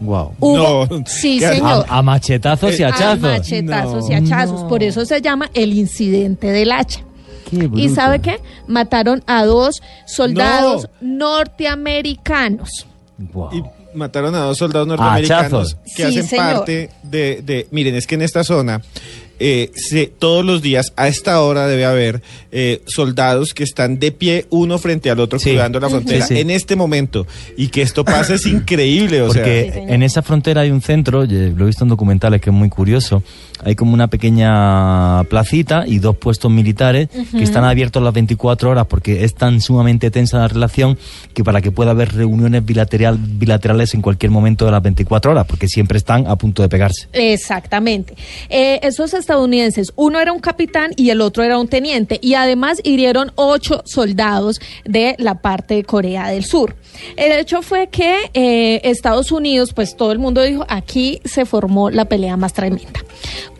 Wow. 0.00 0.32
Hubo- 0.40 0.88
sí, 1.06 1.40
señor. 1.40 1.84
A, 1.88 1.98
a 1.98 2.02
machetazos 2.02 2.78
y 2.78 2.82
A 2.82 2.88
hachazos. 2.88 3.20
machetazos 3.20 4.10
y 4.10 4.14
hachazos. 4.14 4.64
Por 4.64 4.82
eso 4.82 5.04
se 5.04 5.20
llama 5.20 5.50
el 5.54 5.74
incidente 5.74 6.48
del 6.48 6.72
hacha. 6.72 7.00
Qué 7.50 7.68
¿Y 7.74 7.88
sabe 7.88 8.20
qué? 8.20 8.40
Mataron 8.66 9.22
a 9.26 9.44
dos 9.44 9.82
soldados 10.06 10.88
norteamericanos. 11.00 12.86
Y 13.52 13.62
mataron 13.94 14.34
a 14.34 14.40
dos 14.40 14.58
soldados 14.58 14.86
norteamericanos 14.88 15.76
que 15.96 16.02
Sí, 16.02 16.02
hacen 16.02 16.26
señor. 16.26 16.44
parte 16.54 16.90
de, 17.02 17.42
de- 17.42 17.66
Miren, 17.70 17.94
es 17.94 18.06
que 18.06 18.14
en 18.16 18.22
esta 18.22 18.44
zona 18.44 18.80
eh, 19.42 19.70
se- 19.74 20.06
todos 20.06 20.44
los 20.44 20.60
días 20.60 20.92
a 20.96 21.08
esta 21.08 21.40
hora 21.40 21.66
debe 21.66 21.86
haber 21.86 22.20
eh, 22.52 22.82
soldados 22.86 23.54
que 23.54 23.64
están 23.64 23.98
de 23.98 24.12
pie 24.12 24.44
uno 24.50 24.78
frente 24.78 25.10
al 25.10 25.18
otro 25.18 25.38
cuidando 25.40 25.80
la 25.80 25.88
frontera 25.88 26.26
Sí, 26.26 26.34
sí. 26.34 26.40
en 26.40 26.50
este 26.50 26.76
momento. 26.76 27.26
Y 27.56 27.68
que 27.68 27.80
esto 27.82 28.04
pase 28.04 28.34
es 28.34 28.44
increíble. 28.46 29.22
O 29.22 29.28
Porque 29.28 29.70
sea, 29.72 29.82
en 29.94 30.02
esa 30.02 30.20
frontera 30.22 30.60
hay 30.60 30.70
un 30.70 30.82
centro, 30.82 31.24
lo 31.24 31.64
he 31.64 31.66
visto 31.66 31.84
en 31.84 31.88
documentales 31.88 32.40
que 32.42 32.50
es 32.50 32.54
muy 32.54 32.68
curioso, 32.68 33.22
hay 33.64 33.74
como 33.74 33.94
una 33.94 34.08
pequeña 34.08 35.24
placita 35.24 35.84
y 35.86 35.98
dos 35.98 36.16
puestos 36.16 36.50
militares 36.50 37.08
que 37.08 37.42
están 37.42 37.64
abiertos 37.64 38.02
las 38.02 38.14
24 38.14 38.70
horas 38.70 38.86
porque 38.86 39.24
es 39.24 39.34
tan 39.34 39.60
sumamente 39.60 40.10
tensa 40.10 40.38
la 40.38 40.48
relación 40.48 40.98
que 41.34 41.44
para 41.44 41.60
que 41.60 41.70
pueda 41.70 41.92
haber 41.92 42.14
reuniones 42.14 42.64
bilateral, 42.64 43.18
bilaterales 43.18 43.94
en 43.94 44.02
cualquier 44.02 44.30
momento 44.30 44.64
de 44.64 44.72
las 44.72 44.82
24 44.82 45.32
horas, 45.32 45.46
porque 45.46 45.68
siempre 45.68 45.98
están 45.98 46.26
a 46.26 46.36
punto 46.36 46.62
de 46.62 46.68
pegarse. 46.68 47.08
Exactamente. 47.12 48.14
Eh, 48.48 48.80
esos 48.82 49.14
estadounidenses, 49.14 49.92
uno 49.96 50.20
era 50.20 50.32
un 50.32 50.40
capitán 50.40 50.92
y 50.96 51.10
el 51.10 51.20
otro 51.20 51.42
era 51.42 51.58
un 51.58 51.68
teniente, 51.68 52.18
y 52.22 52.34
además 52.34 52.80
hirieron 52.84 53.32
ocho 53.34 53.82
soldados 53.84 54.60
de 54.84 55.14
la 55.18 55.36
parte 55.36 55.74
de 55.74 55.84
Corea 55.84 56.28
del 56.28 56.44
Sur. 56.44 56.76
El 57.16 57.32
hecho 57.32 57.62
fue 57.62 57.88
que 57.88 58.30
eh, 58.34 58.80
Estados 58.84 59.32
Unidos, 59.32 59.72
pues 59.72 59.96
todo 59.96 60.12
el 60.12 60.18
mundo 60.18 60.42
dijo, 60.42 60.64
aquí 60.68 61.20
se 61.24 61.44
formó 61.44 61.90
la 61.90 62.06
pelea 62.06 62.36
más 62.36 62.52
tremenda. 62.52 63.00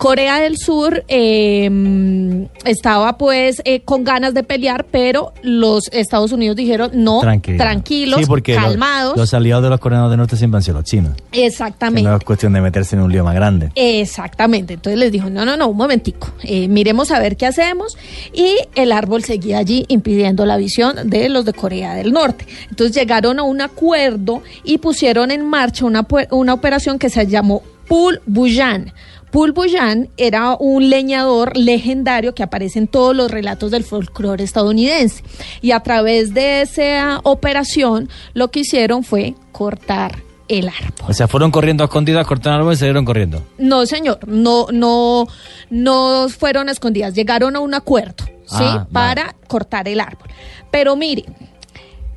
Corea 0.01 0.41
del 0.41 0.57
Sur 0.57 1.05
eh, 1.09 2.49
estaba 2.65 3.19
pues 3.19 3.61
eh, 3.67 3.83
con 3.83 4.03
ganas 4.03 4.33
de 4.33 4.43
pelear, 4.43 4.87
pero 4.91 5.35
los 5.43 5.89
Estados 5.93 6.33
Unidos 6.33 6.57
dijeron, 6.57 6.91
no, 6.95 7.21
Tranquilo. 7.21 7.59
tranquilos, 7.59 8.21
Sí, 8.21 8.25
porque 8.27 8.55
lo- 8.55 8.63
calmados. 8.63 9.15
Los, 9.19 9.35
aliados 9.35 9.63
de 9.63 9.69
los 9.69 9.79
coreanos 9.79 10.09
del 10.09 10.17
norte 10.17 10.39
siempre 10.39 10.57
han 10.57 10.63
sido 10.63 10.79
los 10.79 10.85
chinos. 10.85 11.13
Exactamente. 11.33 12.09
no 12.09 12.17
es 12.17 12.25
cuestión 12.25 12.55
de 12.55 12.63
meterse 12.63 12.97
en 12.97 13.03
un 13.03 13.13
lío 13.13 13.25
más 13.25 13.35
grande. 13.35 13.73
Exactamente. 13.75 14.73
Entonces 14.73 14.99
les 14.99 15.13
dijo, 15.13 15.29
no, 15.29 15.45
no, 15.45 15.59
no, 15.59 15.69
un 15.69 15.77
momentico, 15.77 16.29
eh, 16.45 16.67
miremos 16.69 17.11
a 17.11 17.19
ver 17.21 17.37
qué 17.37 17.45
hacemos. 17.45 17.99
Y 18.33 18.57
el 18.77 18.93
árbol 18.93 19.23
seguía 19.23 19.59
allí 19.59 19.85
impidiendo 19.89 20.47
la 20.47 20.57
visión 20.57 20.97
de 21.11 21.29
los 21.29 21.45
de 21.45 21.53
Corea 21.53 21.93
del 21.95 22.13
Norte. 22.15 22.47
Entonces 22.71 22.97
llegaron 22.97 23.39
a 23.39 23.43
un 23.43 23.61
acuerdo 23.61 24.43
y 24.65 24.79
pusieron 24.79 25.31
en 25.31 25.45
marcha 25.45 25.85
una, 25.85 26.07
una 26.31 26.55
operación 26.55 26.99
que 26.99 27.11
se 27.11 27.27
llamó 27.27 27.61
Pul 27.87 28.23
Buyan. 28.25 28.95
Pul 29.31 29.53
Buyan 29.53 30.09
era 30.17 30.57
un 30.59 30.91
leñador 30.91 31.57
legendario 31.57 32.35
que 32.35 32.43
aparece 32.43 32.79
en 32.79 32.89
todos 32.89 33.15
los 33.15 33.31
relatos 33.31 33.71
del 33.71 33.85
folclore 33.85 34.43
estadounidense. 34.43 35.23
Y 35.61 35.71
a 35.71 35.81
través 35.81 36.35
de 36.35 36.63
esa 36.63 37.21
operación, 37.23 38.09
lo 38.35 38.51
que 38.51 38.61
hicieron 38.61 39.05
fue 39.05 39.35
cortar 39.53 40.23
el 40.49 40.69
árbol. 40.69 41.09
O 41.09 41.13
sea, 41.15 41.29
fueron 41.29 41.53
corriendo 41.53 41.85
a 41.85 41.87
escondidas, 41.87 42.27
cortaron 42.27 42.57
el 42.57 42.61
árbol 42.63 42.75
y 42.75 42.77
salieron 42.77 43.05
corriendo. 43.05 43.43
No, 43.59 43.87
señor, 43.87 44.19
no, 44.27 44.67
no, 44.73 45.29
no 45.71 46.27
fueron 46.29 46.69
escondidas, 46.69 47.15
llegaron 47.15 47.55
a 47.55 47.61
un 47.61 47.73
acuerdo, 47.73 48.25
¿sí? 48.47 48.59
Ah, 48.59 48.87
Para 48.93 49.37
cortar 49.47 49.87
el 49.87 50.01
árbol. 50.01 50.29
Pero 50.73 50.97
mire, 50.97 51.25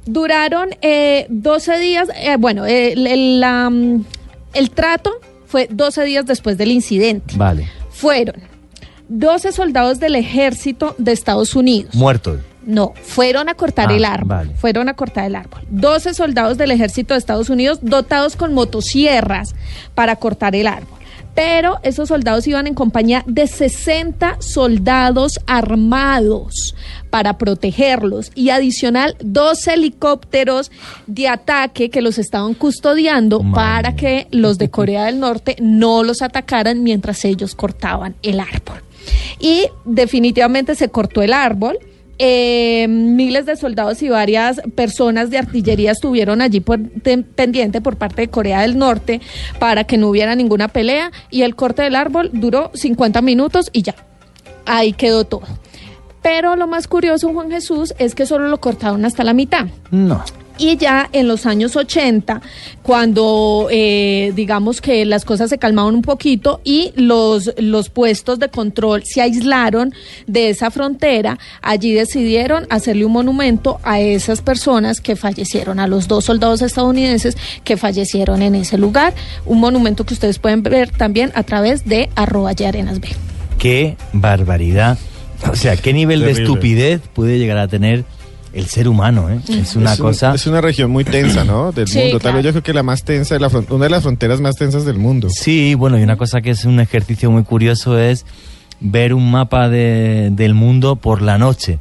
duraron 0.05 0.70
eh, 0.82 1.28
12 1.30 1.78
días, 1.78 2.09
eh, 2.16 2.38
bueno, 2.39 2.66
el, 2.66 3.05
el, 3.05 3.39
la, 3.39 3.70
mm, 3.70 4.03
el 4.55 4.72
trato 4.72 5.11
fue 5.53 5.67
12 5.69 6.03
días 6.05 6.25
después 6.25 6.57
del 6.57 6.71
incidente. 6.71 7.35
Vale. 7.37 7.69
Fueron 7.91 8.37
12 9.07 9.51
soldados 9.51 9.99
del 9.99 10.15
ejército 10.15 10.95
de 10.97 11.11
Estados 11.11 11.55
Unidos. 11.55 11.93
Muertos. 11.93 12.39
No, 12.65 12.93
fueron 13.03 13.49
a 13.49 13.53
cortar 13.53 13.91
Ah, 13.91 13.95
el 13.95 14.03
árbol. 14.03 14.27
vale. 14.29 14.53
Fueron 14.55 14.89
a 14.89 14.95
cortar 14.95 15.25
el 15.25 15.35
árbol. 15.35 15.61
12 15.69 16.15
soldados 16.15 16.57
del 16.57 16.71
ejército 16.71 17.13
de 17.13 17.19
Estados 17.19 17.51
Unidos 17.51 17.77
dotados 17.83 18.35
con 18.35 18.55
motosierras 18.55 19.53
para 19.93 20.15
cortar 20.15 20.55
el 20.55 20.65
árbol. 20.65 20.97
Pero 21.36 21.79
esos 21.84 22.09
soldados 22.09 22.47
iban 22.47 22.67
en 22.67 22.75
compañía 22.75 23.23
de 23.25 23.47
60 23.47 24.38
soldados 24.39 25.39
armados 25.47 26.75
para 27.09 27.38
protegerlos 27.38 28.31
y 28.36 28.49
adicional 28.49 29.15
dos 29.19 29.67
helicópteros 29.67 30.71
de 31.07 31.27
ataque 31.27 31.89
que 31.89 32.01
los 32.01 32.17
estaban 32.17 32.53
custodiando 32.53 33.43
para 33.53 33.95
que 33.95 34.27
los 34.31 34.57
de 34.57 34.69
Corea 34.69 35.05
del 35.05 35.19
Norte 35.19 35.55
no 35.59 36.03
los 36.03 36.21
atacaran 36.21 36.84
mientras 36.84 37.23
ellos 37.25 37.55
cortaban 37.55 38.15
el 38.21 38.39
árbol. 38.39 38.84
Y 39.39 39.65
definitivamente 39.86 40.75
se 40.75 40.89
cortó 40.89 41.21
el 41.21 41.34
árbol. 41.34 41.77
Eh, 42.20 42.86
miles 42.88 43.47
de 43.47 43.55
soldados 43.55 44.01
y 44.03 44.09
varias 44.09 44.61
personas 44.76 45.32
de 45.32 45.39
artillería 45.39 45.91
estuvieron 45.91 46.41
allí 46.41 46.59
por, 46.59 46.80
pendiente 47.36 47.82
por 47.82 47.97
parte 47.97 48.22
de 48.22 48.28
Corea 48.28 48.61
del 48.61 48.78
Norte 48.78 49.20
para 49.57 49.86
que 49.86 49.97
no 49.97 50.09
hubiera 50.09 50.36
ninguna 50.36 50.68
pelea 50.68 51.11
y 51.32 51.41
el 51.41 51.55
corte 51.55 51.82
del 51.82 51.95
árbol 51.95 52.30
duró 52.32 52.70
50 52.76 53.22
minutos 53.22 53.70
y 53.74 53.82
ya. 53.82 53.95
Ahí 54.66 54.93
quedó 54.93 55.26
todo. 55.26 55.43
Pero 56.22 56.55
lo 56.55 56.68
más 56.68 56.88
curioso, 56.88 57.34
Juan 57.34 57.51
Jesús, 57.51 57.93
es 57.97 58.16
que 58.16 58.26
solo 58.26 58.47
lo 58.47 58.59
cortaron 58.61 59.03
hasta 59.05 59.24
la 59.24 59.34
mitad. 59.34 59.66
No. 59.91 60.24
Y 60.57 60.77
ya 60.77 61.09
en 61.13 61.27
los 61.27 61.45
años 61.45 61.75
80, 61.75 62.41
cuando 62.83 63.67
eh, 63.71 64.31
digamos 64.35 64.81
que 64.81 65.03
las 65.05 65.25
cosas 65.25 65.49
se 65.49 65.57
calmaron 65.57 65.95
un 65.95 66.01
poquito 66.01 66.61
y 66.63 66.91
los, 66.95 67.51
los 67.57 67.89
puestos 67.89 68.39
de 68.39 68.49
control 68.49 69.03
se 69.03 69.21
aislaron 69.21 69.93
de 70.27 70.49
esa 70.49 70.69
frontera, 70.69 71.39
allí 71.61 71.93
decidieron 71.93 72.67
hacerle 72.69 73.05
un 73.05 73.13
monumento 73.13 73.79
a 73.83 73.99
esas 73.99 74.41
personas 74.41 75.01
que 75.01 75.15
fallecieron, 75.15 75.79
a 75.79 75.87
los 75.87 76.07
dos 76.07 76.25
soldados 76.25 76.61
estadounidenses 76.61 77.35
que 77.63 77.77
fallecieron 77.77 78.41
en 78.41 78.55
ese 78.55 78.77
lugar. 78.77 79.13
Un 79.45 79.59
monumento 79.59 80.05
que 80.05 80.13
ustedes 80.13 80.39
pueden 80.39 80.61
ver 80.61 80.91
también 80.91 81.31
a 81.35 81.43
través 81.43 81.85
de 81.85 82.09
arroba 82.15 82.51
y 82.57 82.63
arenas 82.63 82.99
B. 82.99 83.09
Qué 83.57 83.97
barbaridad. 84.11 84.97
O 85.51 85.55
sea, 85.55 85.75
qué 85.75 85.93
nivel 85.93 86.21
de 86.21 86.31
estupidez 86.31 87.01
puede 87.13 87.37
llegar 87.37 87.57
a 87.57 87.67
tener 87.67 88.05
el 88.53 88.67
ser 88.67 88.87
humano, 88.87 89.29
¿eh? 89.29 89.39
Es 89.49 89.75
una 89.75 89.93
Es 89.93 89.99
un- 89.99 90.05
cosa... 90.05 90.33
es 90.35 90.45
una 90.47 90.61
región 90.61 90.91
muy 90.91 91.03
tensa, 91.03 91.43
¿no? 91.43 91.71
Del 91.75 91.87
Sí, 91.87 91.97
mundo. 91.99 92.11
Tal 92.13 92.21
claro. 92.21 92.35
vez 92.37 92.45
yo 92.45 92.51
creo 92.51 92.63
que 92.63 92.73
la 92.73 92.83
más 92.83 93.03
tensa, 93.03 93.33
de 93.35 93.39
la 93.39 93.47
una 93.69 93.85
de 93.85 93.89
las 93.89 94.03
fronteras 94.03 94.39
más 94.41 94.55
tensas 94.55 94.85
del 94.85 94.97
mundo. 94.97 95.27
Sí, 95.29 95.73
bueno, 95.75 95.97
y 95.99 96.03
una 96.03 96.17
cosa 96.17 96.41
que 96.41 96.51
es 96.51 96.63
un 96.65 96.79
ejercicio 96.79 97.31
muy 97.31 97.43
curioso 97.43 97.97
es 97.97 98.25
ver 98.79 99.13
un 99.13 99.31
mapa 99.31 99.69
de- 99.69 100.29
del 100.31 100.53
mundo 100.53 100.95
por 100.97 101.21
la 101.21 101.37
noche, 101.37 101.79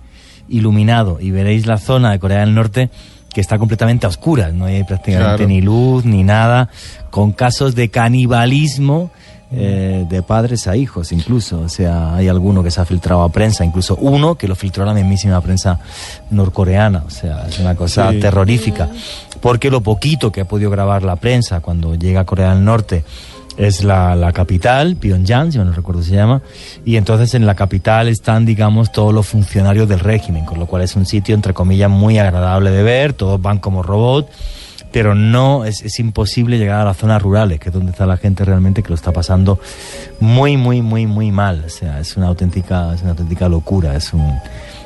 iluminado, 0.48 1.18
y 1.20 1.30
veréis 1.30 1.66
la 1.66 1.78
zona 1.78 2.10
de 2.12 2.18
Corea 2.18 2.40
del 2.40 2.54
Norte 2.54 2.90
que 3.34 3.40
está 3.40 3.58
completamente 3.58 4.04
a 4.04 4.10
oscuras, 4.10 4.52
no 4.52 4.66
hay 4.66 4.84
prácticamente 4.84 5.36
Claro. 5.36 5.48
ni 5.48 5.62
luz 5.62 6.04
ni 6.04 6.22
nada, 6.22 6.68
con 7.10 7.32
casos 7.32 7.74
de 7.74 7.88
canibalismo 7.88 9.10
eh, 9.54 10.06
de 10.08 10.22
padres 10.22 10.66
a 10.66 10.76
hijos 10.76 11.12
incluso, 11.12 11.60
o 11.60 11.68
sea, 11.68 12.14
hay 12.14 12.28
alguno 12.28 12.62
que 12.62 12.70
se 12.70 12.80
ha 12.80 12.84
filtrado 12.86 13.22
a 13.22 13.28
prensa, 13.28 13.64
incluso 13.64 13.96
uno 13.96 14.34
que 14.36 14.48
lo 14.48 14.54
filtró 14.56 14.82
a 14.84 14.86
la 14.86 14.94
mismísima 14.94 15.40
prensa 15.40 15.78
norcoreana, 16.30 17.04
o 17.06 17.10
sea, 17.10 17.46
es 17.48 17.58
una 17.58 17.74
cosa 17.74 18.10
Sí. 18.12 18.20
terrorífica, 18.20 18.88
porque 19.40 19.70
lo 19.70 19.80
poquito 19.82 20.32
que 20.32 20.40
ha 20.42 20.44
podido 20.46 20.70
grabar 20.70 21.02
la 21.02 21.16
prensa 21.16 21.60
cuando 21.60 21.94
llega 21.94 22.20
a 22.20 22.24
Corea 22.24 22.54
del 22.54 22.64
Norte 22.64 23.04
es 23.58 23.84
la, 23.84 24.16
la 24.16 24.32
capital, 24.32 24.96
Pyongyang, 24.96 25.52
si 25.52 25.58
no 25.58 25.70
recuerdo 25.72 26.02
se 26.02 26.12
llama, 26.14 26.40
y 26.86 26.96
entonces 26.96 27.34
en 27.34 27.44
la 27.44 27.54
capital 27.54 28.08
están, 28.08 28.46
digamos, 28.46 28.90
todos 28.92 29.12
los 29.12 29.26
funcionarios 29.26 29.86
del 29.88 30.00
régimen, 30.00 30.46
con 30.46 30.58
lo 30.58 30.64
cual 30.66 30.80
es 30.82 30.96
un 30.96 31.04
sitio, 31.04 31.34
entre 31.34 31.52
comillas, 31.52 31.90
muy 31.90 32.18
agradable 32.18 32.70
de 32.70 32.82
ver, 32.82 33.12
todos 33.12 33.40
van 33.42 33.58
como 33.58 33.82
robots, 33.82 34.30
pero 34.92 35.14
no, 35.14 35.64
es, 35.64 35.82
es 35.82 35.98
imposible 35.98 36.58
llegar 36.58 36.80
a 36.80 36.84
las 36.84 36.96
zonas 36.98 37.22
rurales, 37.22 37.58
que 37.58 37.70
es 37.70 37.74
donde 37.74 37.92
está 37.92 38.06
la 38.06 38.16
gente 38.18 38.44
realmente 38.44 38.82
que 38.82 38.90
lo 38.90 38.94
está 38.94 39.10
pasando 39.12 39.58
muy, 40.20 40.56
muy, 40.56 40.82
muy, 40.82 41.06
muy 41.06 41.32
mal, 41.32 41.64
o 41.66 41.70
sea, 41.70 41.98
es 41.98 42.16
una 42.16 42.26
auténtica, 42.28 42.94
es 42.94 43.02
una 43.02 43.10
auténtica 43.10 43.48
locura, 43.48 43.96
es 43.96 44.12
un... 44.12 44.38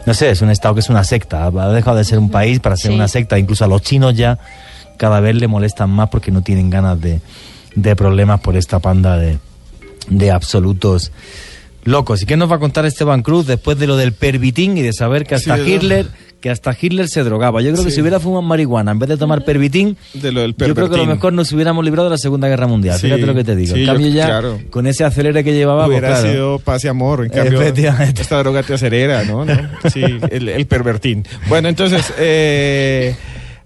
No 0.06 0.14
sé, 0.14 0.30
es 0.30 0.40
un 0.40 0.50
estado 0.50 0.74
que 0.74 0.80
es 0.80 0.88
una 0.88 1.02
secta, 1.02 1.46
ha 1.46 1.68
dejado 1.72 1.96
de 1.96 2.04
ser 2.04 2.20
un 2.20 2.30
país 2.30 2.60
para 2.60 2.76
ser 2.76 2.92
Sí. 2.92 2.94
una 2.94 3.08
secta, 3.08 3.38
incluso 3.38 3.64
a 3.64 3.68
los 3.68 3.82
chinos 3.82 4.14
ya 4.16 4.38
cada 4.96 5.18
vez 5.18 5.34
le 5.34 5.48
molestan 5.48 5.90
más 5.90 6.08
porque 6.08 6.30
no 6.30 6.42
tienen 6.42 6.70
ganas 6.70 7.00
de, 7.00 7.20
de 7.74 7.96
problemas 7.96 8.38
por 8.40 8.56
esta 8.56 8.78
panda 8.78 9.18
de, 9.18 9.38
de 10.08 10.30
absolutos 10.30 11.10
locos. 11.86 12.22
¿Y 12.22 12.26
qué 12.26 12.36
nos 12.36 12.50
va 12.50 12.56
a 12.56 12.58
contar 12.58 12.84
Esteban 12.84 13.22
Cruz 13.22 13.46
después 13.46 13.78
de 13.78 13.86
lo 13.86 13.96
del 13.96 14.12
pervitín 14.12 14.76
y 14.76 14.82
de 14.82 14.92
saber 14.92 15.24
que 15.24 15.34
hasta. 15.36 15.58
Hitler 15.58 16.06
que 16.40 16.50
hasta 16.50 16.76
Hitler 16.78 17.08
se 17.08 17.24
drogaba? 17.24 17.62
Yo 17.62 17.72
creo 17.72 17.82
que 17.84 17.90
si 17.90 18.00
hubiera 18.02 18.20
fumado 18.20 18.42
marihuana 18.42 18.92
en 18.92 18.98
vez 18.98 19.08
de 19.08 19.16
tomar 19.16 19.42
pervitín, 19.44 19.96
De 20.12 20.30
lo 20.32 20.42
del 20.42 20.54
yo 20.54 20.74
creo 20.74 20.88
que 20.90 20.96
a 20.96 20.98
lo 20.98 21.06
mejor 21.06 21.32
nos 21.32 21.50
hubiéramos 21.52 21.82
librado 21.84 22.08
de 22.08 22.14
la 22.14 22.18
Segunda 22.18 22.46
Guerra 22.46 22.66
Mundial. 22.66 22.98
Sí, 22.98 23.06
Fíjate 23.06 23.24
lo 23.26 23.34
que 23.34 23.42
te 23.42 23.56
digo. 23.56 23.74
en 23.74 23.80
yo- 23.80 23.92
cambio 23.92 24.08
ya 24.08 24.26
claro. 24.26 24.60
con 24.70 24.86
ese 24.86 25.04
acelere 25.04 25.42
que 25.42 25.54
llevaba, 25.54 25.86
pues, 25.86 25.98
Hubiera 25.98 26.08
claro. 26.20 26.30
sido 26.32 26.58
paz 26.58 26.84
y 26.84 26.88
amor. 26.88 27.24
En 27.24 27.30
cambio, 27.30 27.62
esta 27.62 28.38
droga 28.38 28.62
te 28.62 28.74
acelera, 28.74 29.24
¿no? 29.24 29.44
¿No? 29.46 29.54
Sí, 29.92 30.02
el, 30.30 30.48
el 30.50 30.66
pervertín. 30.66 31.24
Bueno, 31.48 31.68
entonces, 31.68 32.12
eh, 32.18 33.16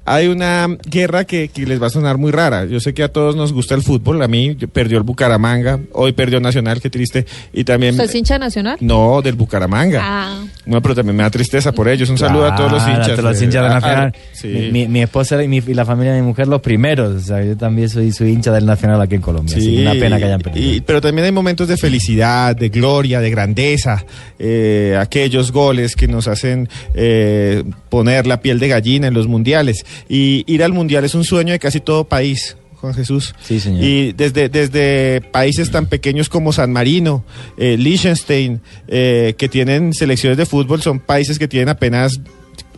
hay 0.07 0.27
una 0.29 0.67
guerra 0.89 1.25
que, 1.25 1.49
que 1.49 1.67
les 1.67 1.81
va 1.81 1.87
a 1.87 1.91
sonar 1.91 2.19
muy 2.19 2.33
rara. 2.33 2.65
Yo 2.65 2.81
sé 2.81 2.95
que 2.95 3.03
a 3.03 3.09
todos 3.09 3.37
nos 3.37 3.53
gusta 3.53 3.75
el 3.75 3.83
fútbol. 3.83 4.21
A 4.23 4.29
mí 4.29 4.57
perdió 4.73 4.99
el 4.99 5.05
Bucaramanga. 5.05 5.79
Hoy 5.93 6.13
perdió 6.13 6.41
Nacional, 6.41 6.81
qué 6.81 6.91
triste. 6.91 7.27
Y 7.53 7.63
también... 7.65 7.93
¿Usted 7.93 8.05
es 8.05 8.15
hincha 8.15 8.39
nacional? 8.39 8.77
No, 8.81 9.21
del 9.23 9.35
Bucaramanga. 9.35 10.01
Ah. 10.03 10.45
No, 10.67 10.83
pero 10.83 10.95
también 10.97 11.17
me 11.17 11.23
da 11.23 11.31
tristeza 11.31 11.71
por 11.73 11.89
ellos. 11.89 12.09
Un 12.11 12.19
saludo 12.19 12.47
a 12.47 12.57
todos 12.57 12.73
los 12.73 12.83
hinchas. 12.89 13.09
a 13.11 13.17
todos 13.17 13.25
los 13.31 13.43
hinchas 13.43 13.63
de 13.63 13.69
a- 13.69 13.71
a- 13.71 13.81
Nacional. 13.81 14.15
sí. 14.33 14.49
Mi, 14.49 14.71
mi- 14.73 14.89
mi 14.89 15.03
esposa 15.03 15.43
y, 15.45 15.49
mi- 15.49 15.59
y 15.65 15.75
la 15.75 15.85
familia 15.85 16.13
de 16.15 16.21
mi 16.23 16.27
mujer 16.27 16.49
los 16.49 16.61
primeros. 16.61 17.15
O 17.15 17.21
sea, 17.25 17.45
yo 17.45 17.57
también 17.57 17.89
soy, 17.89 18.11
soy 18.11 18.31
hincha 18.33 18.51
del 18.53 18.67
Nacional 18.67 19.01
aquí 19.01 19.15
en 19.15 19.21
Colombia. 19.23 19.57
así 19.57 19.77
que 19.77 19.83
una 19.83 19.93
pena 19.93 20.19
que 20.19 20.25
hayan 20.25 20.41
perdido. 20.41 20.75
y- 20.75 20.81
pero 20.81 21.01
también 21.01 21.27
hay 21.27 21.33
momentos 21.33 21.69
de 21.69 21.77
felicidad, 21.77 22.57
de 22.57 22.69
gloria, 22.69 23.21
de 23.21 23.31
grandeza. 23.31 24.05
eh, 24.39 24.97
aquellos 24.99 25.53
goles 25.53 25.95
que 25.95 26.09
nos 26.09 26.27
hacen 26.27 26.69
eh, 26.95 27.63
poner 27.91 28.27
la 28.27 28.41
piel 28.41 28.59
de 28.59 28.69
gallina 28.69 29.07
en 29.09 29.15
los 29.15 29.27
mundiales. 29.29 29.85
Y 30.09 30.45
ir 30.47 30.63
al 30.63 30.73
mundial 30.73 31.05
es 31.05 31.15
un 31.15 31.25
sueño 31.25 31.53
de 31.53 31.59
casi 31.59 31.81
todo 31.81 32.05
país. 32.05 32.57
Juan 32.81 32.95
Jesús. 32.95 33.35
Sí, 33.43 33.61
señor. 33.61 33.85
Y 33.85 34.13
desde, 34.13 34.49
desde 34.49 35.21
países 35.21 35.71
tan 35.71 35.87
pequeños 35.87 36.31
como 36.31 36.53
San 36.53 36.73
Marino, 36.73 37.25
eh, 37.59 37.77
Liechtenstein, 37.77 38.63
eh, 38.89 39.35
que 39.37 39.49
tienen 39.51 39.93
selecciones 39.93 40.39
de 40.39 40.47
fútbol, 40.47 40.81
son 40.81 40.99
países 40.99 41.39
que 41.39 41.47
tienen 41.47 41.69
apenas 41.69 42.21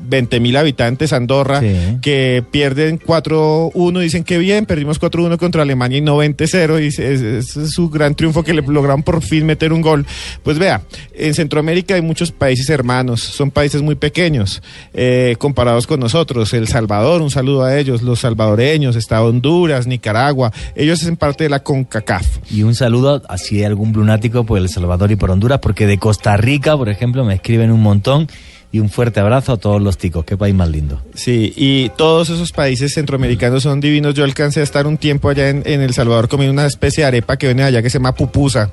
20 0.00 0.40
mil 0.40 0.56
habitantes, 0.56 1.12
Andorra, 1.12 1.60
Sí. 1.60 1.98
que 2.02 2.42
pierden 2.50 2.98
4-1, 2.98 4.00
dicen 4.00 4.24
que 4.24 4.38
bien, 4.38 4.66
perdimos 4.66 4.98
4-1 4.98 5.38
contra 5.38 5.62
Alemania 5.62 5.98
y 5.98 6.00
no 6.00 6.16
20-0, 6.16 6.80
y 6.80 6.88
es, 6.88 7.46
su 7.72 7.88
gran 7.88 8.14
triunfo 8.14 8.42
que 8.42 8.52
le 8.54 8.62
lograron 8.62 9.02
por 9.02 9.22
fin 9.22 9.46
meter 9.46 9.72
un 9.72 9.80
gol. 9.80 10.06
Pues 10.42 10.58
vea, 10.58 10.82
en 11.14 11.34
Centroamérica 11.34 11.94
hay 11.94 12.02
muchos 12.02 12.32
países 12.32 12.68
hermanos, 12.70 13.20
son 13.20 13.50
países 13.50 13.82
muy 13.82 13.94
pequeños 13.94 14.62
eh, 14.94 15.36
comparados 15.38 15.86
con 15.86 16.00
nosotros. 16.00 16.52
El 16.52 16.68
Salvador, 16.68 17.22
un 17.22 17.30
saludo 17.30 17.64
a 17.64 17.78
ellos, 17.78 18.02
los 18.02 18.20
salvadoreños, 18.20 18.96
está 18.96 19.22
Honduras, 19.22 19.86
Nicaragua, 19.86 20.52
ellos 20.74 21.00
hacen 21.00 21.16
parte 21.16 21.44
de 21.44 21.50
la 21.50 21.62
CONCACAF. 21.62 22.26
Y 22.50 22.62
un 22.62 22.74
saludo, 22.74 23.22
así 23.28 23.58
hay 23.58 23.64
algún 23.64 23.92
lunático 23.92 24.44
por 24.44 24.58
El 24.58 24.68
Salvador 24.68 25.10
y 25.10 25.16
por 25.16 25.30
Honduras, 25.30 25.60
porque 25.60 25.86
de 25.86 25.98
Costa 25.98 26.36
Rica, 26.36 26.76
por 26.76 26.88
ejemplo, 26.88 27.24
me 27.24 27.34
escriben 27.34 27.70
un 27.70 27.80
montón. 27.82 28.28
Y 28.72 28.80
un 28.80 28.88
fuerte 28.88 29.20
abrazo 29.20 29.52
a 29.52 29.56
todos 29.58 29.82
los 29.82 29.98
ticos. 29.98 30.24
Qué 30.24 30.38
país 30.38 30.54
más 30.54 30.70
lindo. 30.70 31.02
Sí, 31.14 31.52
y 31.54 31.90
todos 31.90 32.30
esos 32.30 32.52
países 32.52 32.94
centroamericanos 32.94 33.62
son 33.62 33.80
divinos. 33.80 34.14
Yo 34.14 34.24
alcancé 34.24 34.60
a 34.60 34.62
estar 34.62 34.86
un 34.86 34.96
tiempo 34.96 35.28
allá 35.28 35.50
en, 35.50 35.66
El 35.66 35.92
Salvador 35.92 36.26
comiendo 36.28 36.54
una 36.54 36.66
especie 36.66 37.04
de 37.04 37.08
arepa 37.08 37.36
que 37.36 37.46
viene 37.46 37.64
allá 37.64 37.82
que 37.82 37.90
se 37.90 37.98
llama 37.98 38.14
pupusa. 38.14 38.72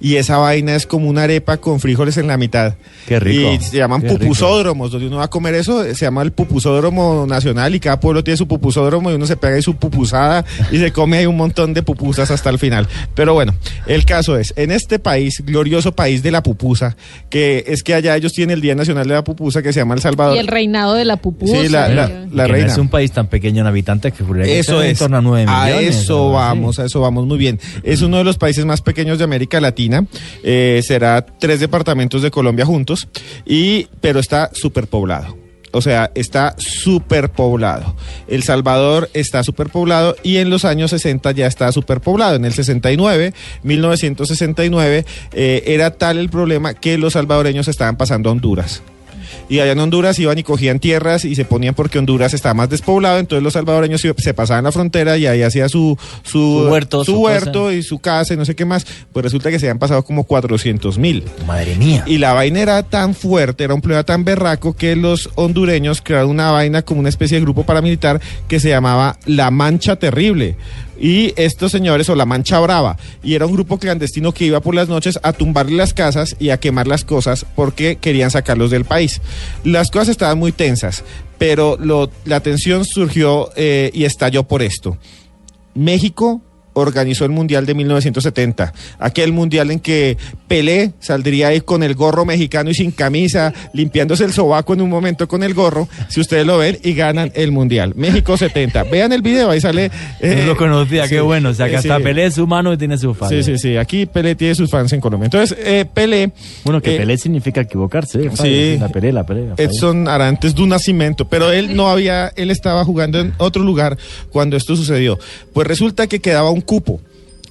Y 0.00 0.16
esa 0.16 0.36
vaina 0.38 0.74
es 0.74 0.86
como 0.86 1.08
una 1.08 1.22
arepa 1.24 1.56
con 1.58 1.80
frijoles 1.80 2.16
en 2.16 2.26
la 2.26 2.36
mitad. 2.36 2.74
Qué 3.06 3.20
rico. 3.20 3.52
Y 3.52 3.58
se 3.60 3.76
llaman 3.78 4.00
Qué 4.02 4.08
rico. 4.08 4.20
pupusódromos, 4.20 4.90
donde 4.90 5.06
uno 5.06 5.16
va 5.18 5.24
a 5.24 5.30
comer 5.30 5.54
eso, 5.54 5.84
se 5.84 5.94
llama 6.04 6.22
el 6.22 6.32
pupusódromo 6.32 7.26
nacional 7.28 7.74
y 7.74 7.80
cada 7.80 8.00
pueblo 8.00 8.24
tiene 8.24 8.36
su 8.36 8.48
pupusódromo 8.48 9.10
y 9.10 9.14
uno 9.14 9.26
se 9.26 9.36
pega 9.36 9.56
ahí 9.56 9.62
su 9.62 9.76
pupusada 9.76 10.44
y 10.72 10.78
se 10.78 10.92
come 10.92 11.18
ahí 11.18 11.26
un 11.26 11.36
montón 11.36 11.74
de 11.74 11.82
pupusas 11.82 12.30
hasta 12.30 12.50
el 12.50 12.58
final. 12.58 12.86
Pero 13.14 13.34
bueno, 13.34 13.54
el 13.86 14.04
caso 14.04 14.36
es, 14.38 14.52
en 14.56 14.70
este 14.70 14.98
país, 14.98 15.42
glorioso 15.44 15.92
país 15.92 16.22
de 16.22 16.30
la 16.30 16.42
pupusa, 16.42 16.96
que 17.30 17.64
es 17.66 17.82
que 17.82 17.94
allá 17.94 18.16
ellos 18.16 18.32
tienen 18.32 18.54
el 18.54 18.60
Día 18.60 18.74
Nacional 18.74 19.06
de 19.08 19.14
la 19.14 19.24
Pupusa 19.24 19.62
que 19.62 19.72
se 19.72 19.80
llama 19.80 19.94
El 19.94 20.00
Salvador. 20.00 20.36
Y 20.36 20.38
el 20.38 20.46
reinado 20.46 20.94
de 20.94 21.04
la 21.04 21.16
pupusa. 21.16 21.60
Sí, 21.62 21.68
la- 21.68 21.88
la- 21.88 22.08
la 22.08 22.08
Que 22.08 22.28
no 22.34 22.46
reina. 22.48 22.66
es 22.72 22.78
un 22.78 22.88
país 22.88 23.12
tan 23.12 23.26
pequeño 23.28 23.60
en 23.60 23.66
habitantes 23.66 24.12
que 24.12 24.24
Eso 24.58 24.82
es. 24.82 24.90
en 24.92 24.96
torno 24.96 25.16
a 25.18 25.20
9 25.22 25.46
millones. 25.46 25.74
A 25.74 25.80
eso 25.80 26.30
vamos, 26.32 26.78
a 26.78 26.84
eso 26.86 27.00
vamos 27.00 27.26
muy 27.26 27.38
bien. 27.38 27.58
Es 27.82 28.02
uno 28.02 28.18
de 28.18 28.24
los 28.24 28.38
países 28.38 28.64
más 28.64 28.80
pequeños 28.80 29.18
de 29.18 29.24
América 29.24 29.60
Latina. 29.60 29.93
Eh, 30.42 30.80
será 30.84 31.24
tres 31.24 31.60
departamentos 31.60 32.22
de 32.22 32.30
Colombia 32.30 32.66
juntos, 32.66 33.08
y, 33.44 33.88
pero 34.00 34.20
está 34.20 34.50
superpoblado. 34.52 35.44
O 35.74 35.80
sea, 35.82 36.12
está 36.14 36.54
superpoblado. 36.56 37.96
El 38.28 38.44
Salvador 38.44 39.10
está 39.12 39.42
superpoblado 39.42 40.14
y 40.22 40.36
en 40.36 40.48
los 40.48 40.64
años 40.64 40.92
60 40.92 41.32
ya 41.32 41.48
está 41.48 41.72
superpoblado. 41.72 42.36
En 42.36 42.44
el 42.44 42.52
69, 42.52 43.34
1969, 43.64 45.04
eh, 45.32 45.62
era 45.66 45.90
tal 45.90 46.18
el 46.18 46.30
problema 46.30 46.74
que 46.74 46.96
los 46.96 47.14
salvadoreños 47.14 47.66
estaban 47.66 47.96
pasando 47.96 48.28
a 48.28 48.32
Honduras. 48.32 48.82
Y 49.48 49.60
allá 49.60 49.72
en 49.72 49.78
Honduras 49.78 50.18
iban 50.18 50.38
y 50.38 50.42
cogían 50.42 50.78
tierras 50.80 51.24
y 51.24 51.34
se 51.34 51.44
ponían 51.44 51.74
porque 51.74 51.98
Honduras 51.98 52.32
estaba 52.34 52.54
más 52.54 52.70
despoblado, 52.70 53.18
entonces 53.18 53.42
los 53.42 53.52
salvadoreños 53.52 54.00
se- 54.00 54.34
pasaban 54.34 54.64
la 54.64 54.72
frontera 54.72 55.18
y 55.18 55.26
ahí 55.26 55.42
hacía 55.42 55.68
su, 55.68 55.98
su, 56.22 56.62
Su 56.64 56.68
huerto, 56.70 57.04
su 57.04 57.12
su 57.12 57.20
huerto 57.20 57.70
y 57.72 57.82
su 57.82 57.98
casa 57.98 58.34
y 58.34 58.36
no 58.36 58.44
sé 58.44 58.54
qué 58.56 58.64
más. 58.64 58.86
Pues 59.12 59.22
resulta 59.24 59.50
que 59.50 59.58
se 59.58 59.66
habían 59.66 59.78
pasado 59.78 60.02
como 60.04 60.24
400 60.24 60.98
mil. 60.98 61.24
Madre 61.46 61.74
mía. 61.76 62.04
Y 62.06 62.18
la 62.18 62.32
vaina 62.32 62.60
era 62.60 62.82
tan 62.82 63.14
fuerte, 63.14 63.64
era 63.64 63.74
un 63.74 63.80
problema 63.80 64.02
tan 64.04 64.24
berraco 64.24 64.74
que 64.76 64.96
los 64.96 65.28
hondureños 65.34 66.00
crearon 66.02 66.30
una 66.30 66.50
vaina 66.50 66.82
como 66.82 67.00
una 67.00 67.08
especie 67.10 67.36
de 67.38 67.42
grupo 67.42 67.64
paramilitar 67.64 68.20
que 68.48 68.60
se 68.60 68.70
llamaba 68.70 69.18
La 69.26 69.50
Mancha 69.50 69.96
Terrible. 69.96 70.56
Y 70.98 71.32
estos 71.36 71.72
señores, 71.72 72.08
o 72.08 72.14
la 72.14 72.26
Mancha 72.26 72.60
Brava, 72.60 72.96
y 73.22 73.34
era 73.34 73.46
un 73.46 73.52
grupo 73.52 73.78
clandestino 73.78 74.32
que 74.32 74.46
iba 74.46 74.60
por 74.60 74.74
las 74.74 74.88
noches 74.88 75.18
a 75.22 75.32
tumbarle 75.32 75.76
las 75.76 75.94
casas 75.94 76.36
y 76.38 76.50
a 76.50 76.58
quemar 76.58 76.86
las 76.86 77.04
cosas 77.04 77.46
porque 77.56 77.96
querían 77.96 78.30
sacarlos 78.30 78.70
del 78.70 78.84
país. 78.84 79.20
Las 79.64 79.90
cosas 79.90 80.10
estaban 80.10 80.38
muy 80.38 80.52
tensas, 80.52 81.04
pero 81.38 81.78
la 82.24 82.40
tensión 82.40 82.84
surgió 82.84 83.50
eh, 83.56 83.90
y 83.92 84.04
estalló 84.04 84.44
por 84.44 84.62
esto. 84.62 84.98
México 85.74 86.40
organizó 86.74 87.24
el 87.24 87.30
Mundial 87.30 87.66
de 87.66 87.74
1970, 87.74 88.72
aquel 88.98 89.32
Mundial 89.32 89.70
en 89.70 89.80
que 89.80 90.16
Pelé 90.48 90.92
saldría 91.00 91.48
ahí 91.48 91.60
con 91.60 91.82
el 91.82 91.94
gorro 91.94 92.24
mexicano 92.24 92.70
y 92.70 92.74
sin 92.74 92.90
camisa, 92.90 93.52
limpiándose 93.72 94.24
el 94.24 94.32
sobaco 94.32 94.74
en 94.74 94.82
un 94.82 94.90
momento 94.90 95.26
con 95.26 95.42
el 95.42 95.54
gorro, 95.54 95.88
si 96.08 96.20
ustedes 96.20 96.46
lo 96.46 96.58
ven, 96.58 96.78
y 96.82 96.94
ganan 96.94 97.32
el 97.34 97.52
Mundial. 97.52 97.94
México 97.96 98.36
70. 98.36 98.84
Vean 98.84 99.12
el 99.12 99.22
video, 99.22 99.50
ahí 99.50 99.60
sale... 99.60 99.90
eh, 100.20 100.36
no 100.40 100.46
lo 100.46 100.56
conocía, 100.56 101.08
qué 101.08 101.20
bueno. 101.20 101.50
O 101.50 101.54
sea, 101.54 101.66
que 101.66 101.74
eh, 101.74 101.78
hasta 101.78 101.96
sí. 101.96 102.02
Pelé 102.02 102.26
es 102.26 102.38
humano 102.38 102.72
y 102.72 102.76
tiene 102.76 102.98
su 102.98 103.14
fan. 103.14 103.28
Sí, 103.28 103.42
sí, 103.42 103.58
sí. 103.58 103.76
Aquí 103.76 104.06
Pelé 104.06 104.34
tiene 104.34 104.54
sus 104.54 104.70
fans 104.70 104.92
en 104.92 105.00
Colombia. 105.00 105.26
Entonces, 105.26 105.56
eh, 105.60 105.84
Pelé... 105.92 106.32
Bueno, 106.64 106.80
que 106.82 106.94
eh, 106.94 106.98
Pelé 106.98 107.16
significa 107.16 107.60
equivocarse. 107.62 108.26
¿eh? 108.26 108.30
Sí. 108.34 108.78
La 108.78 108.88
Pelé, 108.88 109.12
la 109.12 109.24
Pelé. 109.24 109.48
la. 109.48 109.54
Edson 109.56 110.08
Arantes 110.08 110.54
de 110.54 110.62
un 110.62 110.70
nacimiento, 110.70 111.26
pero 111.26 111.52
él 111.52 111.74
no 111.76 111.88
había, 111.88 112.32
él 112.36 112.50
estaba 112.50 112.84
jugando 112.84 113.20
en 113.20 113.32
otro 113.38 113.62
lugar 113.62 113.96
cuando 114.30 114.56
esto 114.56 114.76
sucedió. 114.76 115.18
Pues 115.52 115.66
resulta 115.66 116.06
que 116.06 116.20
quedaba 116.20 116.50
un 116.50 116.60
cupo, 116.64 117.00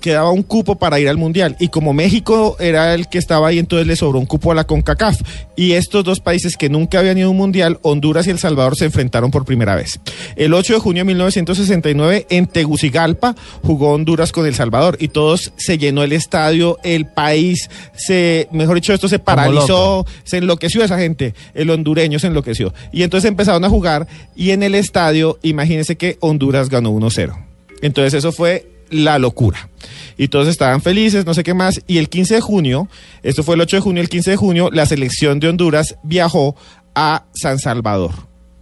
quedaba 0.04 0.32
un 0.32 0.44
cupo 0.44 0.76
para 0.76 1.00
ir 1.00 1.08
al 1.08 1.18
Mundial 1.18 1.56
y 1.62 1.70
como 1.70 1.94
México 1.94 2.58
era 2.60 2.94
el 2.94 3.08
que 3.08 3.18
estaba 3.18 3.48
ahí, 3.48 3.58
entonces 3.58 3.88
le 3.88 3.96
sobró 3.96 4.20
un 4.20 4.26
cupo 4.26 4.52
a 4.52 4.56
la 4.56 4.66
CONCACAF. 4.66 5.22
Y 5.56 5.72
estos 5.72 6.04
dos 6.04 6.20
países 6.20 6.58
que 6.58 6.68
nunca 6.68 7.00
habían 7.00 7.18
ido 7.18 7.30
a 7.30 7.32
un 7.32 7.38
Mundial, 7.38 7.80
Honduras 7.84 8.28
y 8.28 8.32
El 8.32 8.38
Salvador, 8.38 8.76
se 8.76 8.84
enfrentaron 8.84 9.32
por 9.32 9.46
primera 9.46 9.76
vez. 9.76 10.02
El 10.36 10.54
8 10.54 10.74
de 10.74 10.80
junio 10.80 11.02
de 11.02 11.06
1969 11.06 12.28
en 12.30 12.48
Tegucigalpa 12.48 13.34
jugó 13.62 13.94
Honduras 13.94 14.34
con 14.34 14.46
El 14.46 14.56
Salvador 14.56 14.98
y 15.00 15.08
todos 15.08 15.54
se 15.56 15.78
llenó 15.78 16.04
el 16.04 16.12
estadio, 16.12 16.80
el 16.84 17.06
país 17.06 17.70
se, 17.96 18.50
mejor 18.52 18.76
dicho, 18.76 18.92
esto 18.92 19.08
se 19.08 19.20
paralizó, 19.20 20.06
se 20.26 20.38
enloqueció 20.40 20.84
esa 20.84 21.00
gente, 21.00 21.34
el 21.54 21.70
hondureño 21.70 22.20
se 22.20 22.28
enloqueció. 22.28 22.74
Y 22.92 23.04
entonces 23.04 23.30
empezaron 23.30 23.64
a 23.64 23.70
jugar 23.70 24.06
y 24.36 24.52
en 24.52 24.64
el 24.64 24.76
estadio, 24.76 25.40
imagínense 25.44 25.96
que 25.96 26.18
Honduras 26.20 26.68
ganó 26.68 26.92
1-0. 26.92 27.34
Entonces 27.82 28.14
eso 28.14 28.34
fue 28.34 28.73
la 28.94 29.20
locura. 29.20 29.70
Y 30.18 30.28
todos 30.28 30.48
estaban 30.48 30.82
felices, 30.82 31.26
no 31.26 31.34
sé 31.34 31.44
qué 31.44 31.54
más. 31.54 31.82
Y 31.88 31.98
el 31.98 32.10
15 32.10 32.36
de 32.36 32.42
junio, 32.42 32.88
esto 33.24 33.44
fue 33.44 33.56
el 33.56 33.62
8 33.62 33.78
de 33.78 33.82
junio, 33.82 34.02
el 34.02 34.10
15 34.10 34.32
de 34.32 34.38
junio, 34.38 34.70
la 34.72 34.86
selección 34.86 35.40
de 35.40 35.50
Honduras 35.50 35.96
viajó 36.04 36.56
a 36.96 37.26
San 37.34 37.60
Salvador. 37.60 38.12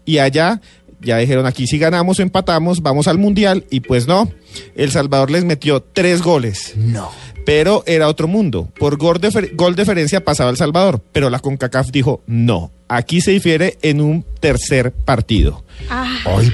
Y 0.06 0.18
allá 0.18 0.62
ya 1.02 1.18
dijeron 1.18 1.46
aquí 1.46 1.68
si 1.68 1.78
ganamos 1.78 2.20
o 2.20 2.22
empatamos, 2.22 2.82
vamos 2.82 3.08
al 3.08 3.18
Mundial. 3.18 3.66
Y 3.70 3.82
pues 3.82 4.08
no, 4.08 4.32
El 4.76 4.92
Salvador 4.92 5.32
les 5.32 5.44
metió 5.44 5.82
tres 5.82 6.22
goles. 6.22 6.74
No. 6.78 7.10
Pero 7.46 7.84
era 7.88 8.08
otro 8.08 8.28
mundo. 8.28 8.70
Por 8.80 8.98
gol, 8.98 9.20
de, 9.20 9.52
gol 9.56 9.76
diferencia 9.76 10.24
pasaba 10.24 10.52
El 10.52 10.58
Salvador. 10.58 11.02
Pero 11.12 11.30
la 11.30 11.40
CONCACAF 11.40 11.90
dijo 11.92 12.22
no. 12.28 12.72
Aquí 12.88 13.22
se 13.22 13.32
difiere 13.32 13.78
en 13.82 14.02
un 14.02 14.26
tercer 14.40 14.92
partido. 14.92 15.64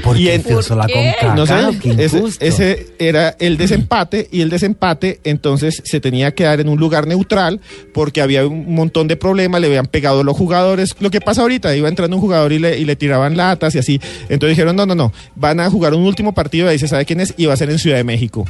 ¿Por 0.04 0.18
Y 0.18 0.26
qué 0.26 0.40
la 0.40 0.44
¿Por 0.44 0.88
qué? 0.88 1.16
CONCACAF? 1.22 1.36
No 1.36 1.46
sé, 1.46 1.80
Qué 1.80 2.04
ese, 2.04 2.24
ese 2.40 2.88
era 3.00 3.36
el 3.40 3.58
desempate 3.58 4.28
y 4.32 4.42
el 4.42 4.50
desempate 4.50 5.20
entonces 5.24 5.82
se 5.86 6.00
tenía 6.00 6.34
que 6.34 6.44
dar 6.44 6.60
en 6.60 6.70
un 6.70 6.80
lugar 6.80 7.08
neutral 7.08 7.60
porque 7.94 8.22
había 8.22 8.46
un 8.46 8.74
montón 8.74 9.08
de 9.08 9.16
problemas, 9.16 9.62
le 9.62 9.68
habían 9.68 9.86
pegado 9.88 10.24
los 10.24 10.36
jugadores, 10.36 10.96
lo 11.00 11.12
que 11.12 11.22
pasa 11.22 11.42
ahorita, 11.42 11.76
iba 11.76 11.90
entrando 11.90 12.16
un 12.16 12.22
jugador 12.22 12.52
y 12.54 12.60
le, 12.60 12.78
y 12.78 12.86
le 12.86 12.96
tiraban 12.96 13.38
latas 13.38 13.76
y 13.76 13.80
así, 13.80 14.02
entonces 14.30 14.50
dijeron 14.50 14.76
no, 14.76 14.86
no, 14.86 14.96
no, 14.96 15.14
van 15.36 15.60
a 15.60 15.70
jugar 15.70 15.94
un 15.94 16.04
último 16.04 16.34
partido, 16.34 16.68
ahí 16.70 16.80
se 16.80 16.88
sabe 16.88 17.06
quién 17.06 17.20
es 17.20 17.34
y 17.38 17.46
va 17.46 17.54
a 17.54 17.58
ser 17.58 17.70
en 17.70 17.80
Ciudad 17.80 17.98
de 17.98 18.04
México. 18.04 18.46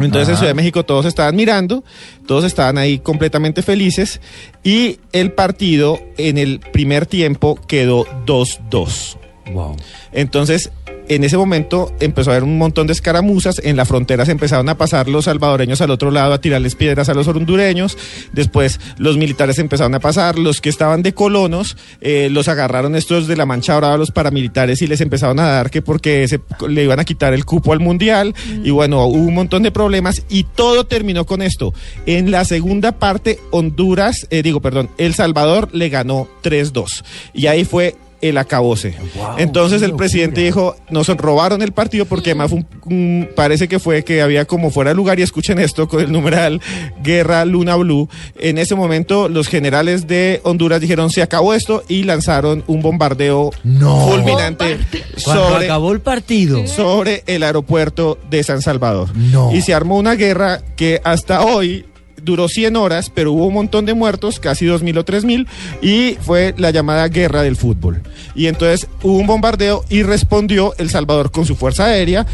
Entonces 0.00 0.28
en 0.28 0.34
Ah. 0.34 0.38
Ciudad 0.38 0.50
de 0.50 0.54
México 0.54 0.84
todos 0.84 1.04
estaban 1.04 1.36
mirando, 1.36 1.84
todos 2.26 2.44
estaban 2.44 2.78
ahí 2.78 2.98
completamente 2.98 3.62
felices 3.62 4.20
y 4.62 4.98
el 5.12 5.32
partido 5.32 6.00
en 6.16 6.38
el 6.38 6.60
primer 6.60 7.06
tiempo 7.06 7.60
quedó 7.66 8.06
2-2. 8.26 9.18
Wow. 9.52 9.76
Entonces, 10.12 10.70
en 11.08 11.22
ese 11.22 11.36
momento 11.36 11.92
empezó 12.00 12.30
a 12.30 12.34
haber 12.34 12.44
un 12.44 12.56
montón 12.56 12.86
de 12.86 12.94
escaramuzas, 12.94 13.60
en 13.62 13.76
la 13.76 13.84
frontera 13.84 14.24
se 14.24 14.32
empezaron 14.32 14.68
a 14.70 14.78
pasar 14.78 15.06
los 15.08 15.26
salvadoreños 15.26 15.82
al 15.82 15.90
otro 15.90 16.10
lado 16.10 16.32
a 16.32 16.40
tirarles 16.40 16.74
piedras 16.74 17.10
a 17.10 17.14
los 17.14 17.28
hondureños, 17.28 17.98
después 18.32 18.80
los 18.96 19.18
militares 19.18 19.58
empezaron 19.58 19.94
a 19.94 20.00
pasar, 20.00 20.38
los 20.38 20.62
que 20.62 20.70
estaban 20.70 21.02
de 21.02 21.12
colonos 21.12 21.76
eh, 22.00 22.28
los 22.30 22.48
agarraron 22.48 22.96
estos 22.96 23.26
de 23.26 23.36
la 23.36 23.44
mancha 23.44 23.76
brava, 23.76 23.98
los 23.98 24.12
paramilitares 24.12 24.80
y 24.80 24.86
les 24.86 25.02
empezaron 25.02 25.38
a 25.40 25.46
dar 25.46 25.70
que 25.70 25.82
porque 25.82 26.26
se, 26.26 26.40
le 26.66 26.84
iban 26.84 27.00
a 27.00 27.04
quitar 27.04 27.34
el 27.34 27.44
cupo 27.44 27.74
al 27.74 27.80
mundial 27.80 28.34
y 28.62 28.70
bueno, 28.70 29.04
hubo 29.04 29.18
un 29.18 29.34
montón 29.34 29.62
de 29.62 29.70
problemas 29.70 30.22
y 30.30 30.44
todo 30.44 30.86
terminó 30.86 31.26
con 31.26 31.42
esto. 31.42 31.74
En 32.06 32.30
la 32.30 32.44
segunda 32.46 32.92
parte, 32.92 33.38
Honduras, 33.50 34.26
eh, 34.30 34.42
digo, 34.42 34.60
perdón, 34.60 34.88
El 34.96 35.12
Salvador 35.14 35.68
le 35.72 35.90
ganó 35.90 36.28
3-2 36.42 37.04
y 37.34 37.46
ahí 37.46 37.64
fue 37.64 37.96
el 38.28 38.38
acabose. 38.38 38.94
Entonces 39.38 39.82
el 39.82 39.94
presidente 39.94 40.40
dijo, 40.42 40.76
nos 40.90 41.08
robaron 41.08 41.60
el 41.62 41.72
partido 41.72 42.06
porque 42.06 42.30
además 42.30 42.50
fue 42.50 42.58
un- 42.60 42.66
un- 42.86 43.28
parece 43.36 43.68
que 43.68 43.78
fue 43.78 44.02
que 44.04 44.22
había 44.22 44.44
como 44.46 44.70
fuera 44.70 44.90
de 44.90 44.96
lugar 44.96 45.18
y 45.18 45.22
escuchen 45.22 45.58
esto 45.58 45.88
con 45.88 46.00
el 46.00 46.10
numeral 46.10 46.60
Guerra 47.02 47.44
Luna 47.44 47.76
Blue. 47.76 48.08
En 48.38 48.58
ese 48.58 48.74
momento 48.74 49.28
los 49.28 49.48
generales 49.48 50.06
de 50.06 50.40
Honduras 50.44 50.80
dijeron 50.80 51.10
se 51.10 51.22
acabó 51.22 51.54
esto 51.54 51.82
y 51.88 52.04
lanzaron 52.04 52.64
un 52.66 52.80
bombardeo 52.80 53.50
No. 53.62 54.06
fulminante 54.08 54.78
sobre, 55.16 55.66
acabó 55.66 55.92
el 55.92 56.00
partido. 56.00 56.66
sobre 56.66 57.22
el 57.26 57.42
aeropuerto 57.42 58.18
de 58.30 58.42
San 58.42 58.62
Salvador. 58.62 59.08
No. 59.14 59.52
Y 59.54 59.60
se 59.62 59.74
armó 59.74 59.96
una 59.98 60.14
guerra 60.14 60.60
que 60.76 61.00
hasta 61.04 61.42
hoy 61.44 61.84
duró 62.22 62.48
100 62.48 62.76
horas, 62.76 63.10
pero 63.14 63.32
hubo 63.32 63.46
un 63.46 63.54
montón 63.54 63.84
de 63.86 63.94
muertos, 63.94 64.40
casi 64.40 64.66
2.000 64.66 64.98
o 64.98 65.04
3.000, 65.04 65.46
y 65.82 66.16
fue 66.20 66.54
la 66.56 66.70
llamada 66.70 67.08
guerra 67.08 67.42
del 67.42 67.56
fútbol. 67.56 68.02
Y 68.34 68.46
entonces 68.46 68.88
hubo 69.02 69.18
un 69.18 69.26
bombardeo 69.26 69.84
y 69.88 70.02
respondió 70.02 70.74
El 70.78 70.90
Salvador 70.90 71.30
con 71.30 71.46
su 71.46 71.56
fuerza 71.56 71.86
aérea 71.86 72.26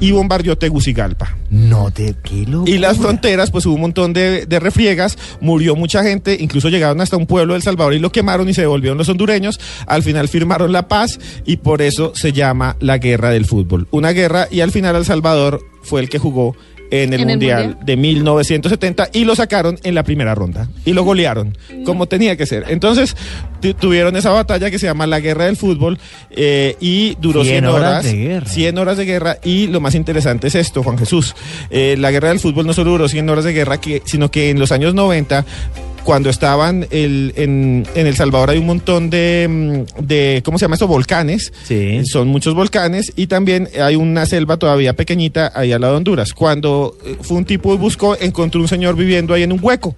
y 0.00 0.12
bombardeó 0.12 0.56
Tegucigalpa. 0.56 1.36
No 1.50 1.90
te 1.90 2.14
locura. 2.46 2.70
Y 2.70 2.78
las 2.78 2.98
fronteras, 2.98 3.50
pues 3.50 3.66
hubo 3.66 3.74
un 3.74 3.80
montón 3.80 4.12
de, 4.12 4.46
de 4.46 4.60
refriegas, 4.60 5.18
murió 5.40 5.74
mucha 5.76 6.02
gente, 6.02 6.36
incluso 6.38 6.68
llegaron 6.68 7.00
hasta 7.00 7.16
un 7.16 7.26
pueblo 7.26 7.54
del 7.54 7.62
Salvador 7.62 7.94
y 7.94 7.98
lo 7.98 8.12
quemaron 8.12 8.48
y 8.48 8.54
se 8.54 8.60
devolvieron 8.60 8.98
los 8.98 9.08
hondureños. 9.08 9.58
Al 9.86 10.02
final 10.02 10.28
firmaron 10.28 10.72
la 10.72 10.88
paz 10.88 11.18
y 11.44 11.56
por 11.56 11.82
eso 11.82 12.12
se 12.14 12.32
llama 12.32 12.76
la 12.80 12.98
guerra 12.98 13.30
del 13.30 13.46
fútbol. 13.46 13.88
Una 13.90 14.12
guerra 14.12 14.46
y 14.50 14.60
al 14.60 14.70
final 14.70 14.96
El 14.96 15.04
Salvador 15.04 15.60
fue 15.82 16.00
el 16.00 16.08
que 16.08 16.18
jugó 16.18 16.54
en 16.90 17.12
el, 17.12 17.20
¿En 17.20 17.30
el 17.30 17.36
mundial, 17.36 17.78
de 17.84 17.96
1970 17.96 19.10
y 19.12 19.24
lo 19.24 19.34
sacaron 19.36 19.78
en 19.82 19.94
la 19.94 20.02
primera 20.02 20.34
ronda 20.34 20.68
y 20.84 20.92
lo 20.92 21.04
golearon 21.04 21.56
como 21.84 22.06
tenía 22.06 22.36
que 22.36 22.46
ser. 22.46 22.64
Entonces 22.68 23.16
tu- 23.60 23.74
tuvieron 23.74 24.16
esa 24.16 24.30
batalla 24.30 24.70
que 24.70 24.78
se 24.78 24.86
llama 24.86 25.06
la 25.06 25.20
guerra 25.20 25.44
del 25.46 25.56
fútbol 25.56 25.98
eh, 26.30 26.76
y 26.80 27.16
duró 27.20 27.42
100 27.44 27.54
100 27.56 27.64
horas 27.66 27.80
horas, 27.90 28.04
de 28.04 28.12
guerra. 28.16 28.46
100 28.48 28.78
horas 28.78 28.96
de 28.96 29.04
guerra 29.04 29.36
y 29.44 29.66
lo 29.66 29.80
más 29.80 29.94
interesante 29.94 30.48
es 30.48 30.54
esto, 30.54 30.82
Juan 30.82 30.98
Jesús. 30.98 31.34
Eh, 31.70 31.96
la 31.98 32.10
guerra 32.10 32.28
del 32.28 32.40
fútbol 32.40 32.66
no 32.66 32.72
solo 32.72 32.90
duró 32.92 33.08
100 33.08 33.28
horas 33.28 33.44
de 33.44 33.52
guerra, 33.52 33.80
que, 33.80 34.02
sino 34.04 34.30
que 34.30 34.50
en 34.50 34.58
los 34.58 34.72
años 34.72 34.94
90 34.94 35.44
cuando 36.04 36.30
estaban 36.30 36.86
el- 36.90 37.32
en, 37.36 37.86
en 37.94 38.06
El 38.06 38.16
Salvador 38.16 38.50
hay 38.50 38.58
un 38.58 38.66
montón 38.66 39.10
de, 39.10 39.84
mm, 39.98 40.02
de 40.06 40.42
¿cómo 40.44 40.58
se 40.58 40.64
llama 40.64 40.74
esto? 40.76 40.86
Volcanes. 40.86 41.52
Son 42.06 42.28
muchos 42.28 42.54
volcanes 42.54 43.12
y 43.16 43.26
también 43.26 43.68
hay 43.80 43.96
una 43.96 44.24
selva 44.26 44.56
todavía 44.56 44.94
pequeñita 44.94 45.52
ahí 45.54 45.72
al 45.72 45.80
lado 45.82 45.94
de 45.94 45.98
Honduras. 45.98 46.32
Cuando 46.32 46.96
eh, 47.04 47.16
fue 47.20 47.36
un 47.36 47.44
tipo 47.44 47.74
y 47.74 47.76
buscó, 47.76 48.16
encontró 48.18 48.60
un 48.60 48.68
señor 48.68 48.96
viviendo 48.96 49.34
ahí 49.34 49.42
en 49.42 49.52
un 49.52 49.58
hueco. 49.62 49.94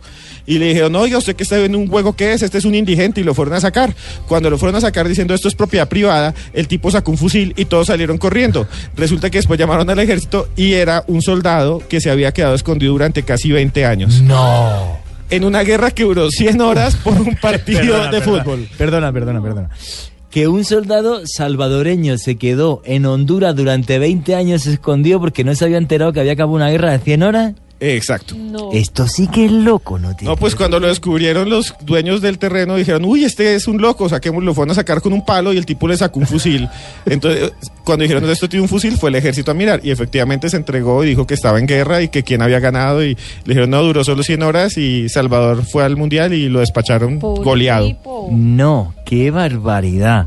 Y 0.47 0.59
le 0.59 0.67
dijeron, 0.69 0.97
oiga, 0.97 1.19
usted 1.19 1.37
que 1.37 1.45
está 1.45 1.59
en 1.63 1.77
un 1.77 1.87
hueco, 1.89 2.15
¿qué 2.17 2.33
es? 2.33 2.43
Este 2.43 2.59
es 2.59 2.65
un 2.65 2.75
indigente 2.75 3.21
y 3.21 3.25
lo 3.25 3.35
fueron 3.35 3.55
a 3.55 3.61
sacar. 3.61 3.95
Cuando 4.27 4.51
lo 4.51 4.59
fueron 4.59 4.75
a 4.77 4.81
sacar 4.81 5.07
diciendo 5.07 5.33
esto 5.35 5.47
es 5.47 5.55
propiedad 5.55 5.89
privada, 5.89 6.35
el 6.53 6.67
tipo 6.67 6.91
sacó 6.91 7.13
un 7.13 7.19
fusil 7.19 7.53
y 7.57 7.67
todos 7.67 7.87
salieron 7.87 8.19
corriendo. 8.19 8.67
Resulta 8.97 9.31
que 9.31 9.39
después 9.39 9.61
llamaron 9.61 9.89
al 9.91 9.99
ejército 10.01 10.49
y 10.57 10.73
era 10.73 11.05
un 11.07 11.23
soldado 11.23 11.83
que 11.89 12.01
se 12.01 12.11
había 12.11 12.33
quedado 12.33 12.55
escondido 12.55 12.93
durante 12.93 13.23
casi 13.23 13.53
20 13.53 13.85
años. 13.85 14.23
No. 14.23 14.99
En 15.31 15.45
una 15.45 15.63
guerra 15.63 15.93
que 15.93 16.03
duró 16.03 16.29
100 16.31 16.61
horas 16.61 16.97
por 16.97 17.21
un 17.21 17.37
partido 17.41 17.81
Perdona, 17.81 18.11
de 18.11 18.21
perdona, 18.21 18.43
fútbol. 18.45 18.69
Perdona, 18.77 19.13
perdona, 19.13 19.43
perdona. 19.43 19.71
Que 20.31 20.49
un 20.49 20.65
soldado 20.65 21.23
salvadoreño 21.25 22.19
se 22.19 22.37
quedó 22.37 22.83
en 22.85 23.07
Honduras 23.07 23.55
durante 23.55 23.99
20 23.99 24.35
años 24.35 24.67
escondido 24.67 25.21
porque 25.21 25.45
no 25.45 25.55
se 25.55 25.65
había 25.65 25.79
enterado 25.79 26.13
que 26.13 26.21
había 26.21 26.33
acabado 26.33 26.57
una 26.57 26.71
guerra 26.71 26.93
de 26.93 26.99
100 26.99 27.23
horas. 27.23 27.55
Exacto. 27.81 28.35
Esto 28.75 29.09
sí 29.09 29.27
que 29.29 29.47
es 29.47 29.53
loco, 29.53 29.99
¿no? 29.99 30.15
No, 30.21 30.37
pues 30.37 30.55
cuando 30.55 30.79
lo 30.79 30.87
descubrieron 30.89 31.49
los 31.49 31.75
dueños 31.81 32.21
del 32.21 32.39
terreno 32.39 32.77
dijeron, 32.77 33.05
uy, 33.07 33.25
este 33.25 33.55
es 33.55 33.67
un 33.67 33.81
loco, 33.81 34.07
saquémoslo, 34.09 34.45
lo 34.47 34.55
fueron 34.55 34.73
a 34.73 34.75
sacar 34.75 35.01
con 35.01 35.13
un 35.15 35.25
palo 35.25 35.53
y 35.53 35.57
el 35.57 35.65
tipo 35.65 35.89
le 35.89 35.97
sacó 35.97 36.21
un 36.21 36.27
fusil. 36.27 36.69
Entonces, 37.07 37.53
cuando 37.85 38.03
dijeron, 38.03 38.29
esto 38.29 38.49
tiene 38.49 38.63
un 38.63 38.69
fusil, 38.69 38.97
fue 38.99 39.09
el 39.11 39.17
ejército 39.17 39.51
a 39.51 39.55
mirar 39.55 39.81
y 39.83 39.91
efectivamente 39.91 40.51
se 40.51 40.59
entregó 40.59 41.03
y 41.05 41.09
dijo 41.09 41.27
que 41.27 41.35
estaba 41.35 41.59
en 41.59 41.67
guerra 41.67 42.03
y 42.03 42.09
que 42.09 42.23
quién 42.23 42.43
había 42.43 42.61
ganado 42.61 43.03
y 43.03 43.15
le 43.15 43.19
dijeron, 43.55 43.71
no, 43.71 43.83
duró 43.83 44.05
solo 44.05 44.23
100 44.23 44.43
horas 44.43 44.77
y 44.77 45.09
Salvador 45.09 45.65
fue 45.65 45.83
al 45.83 45.97
mundial 45.97 46.35
y 46.35 46.49
lo 46.51 46.61
despacharon 46.61 47.19
goleado. 47.19 47.91
No, 48.31 48.95
qué 49.07 49.31
barbaridad. 49.31 50.27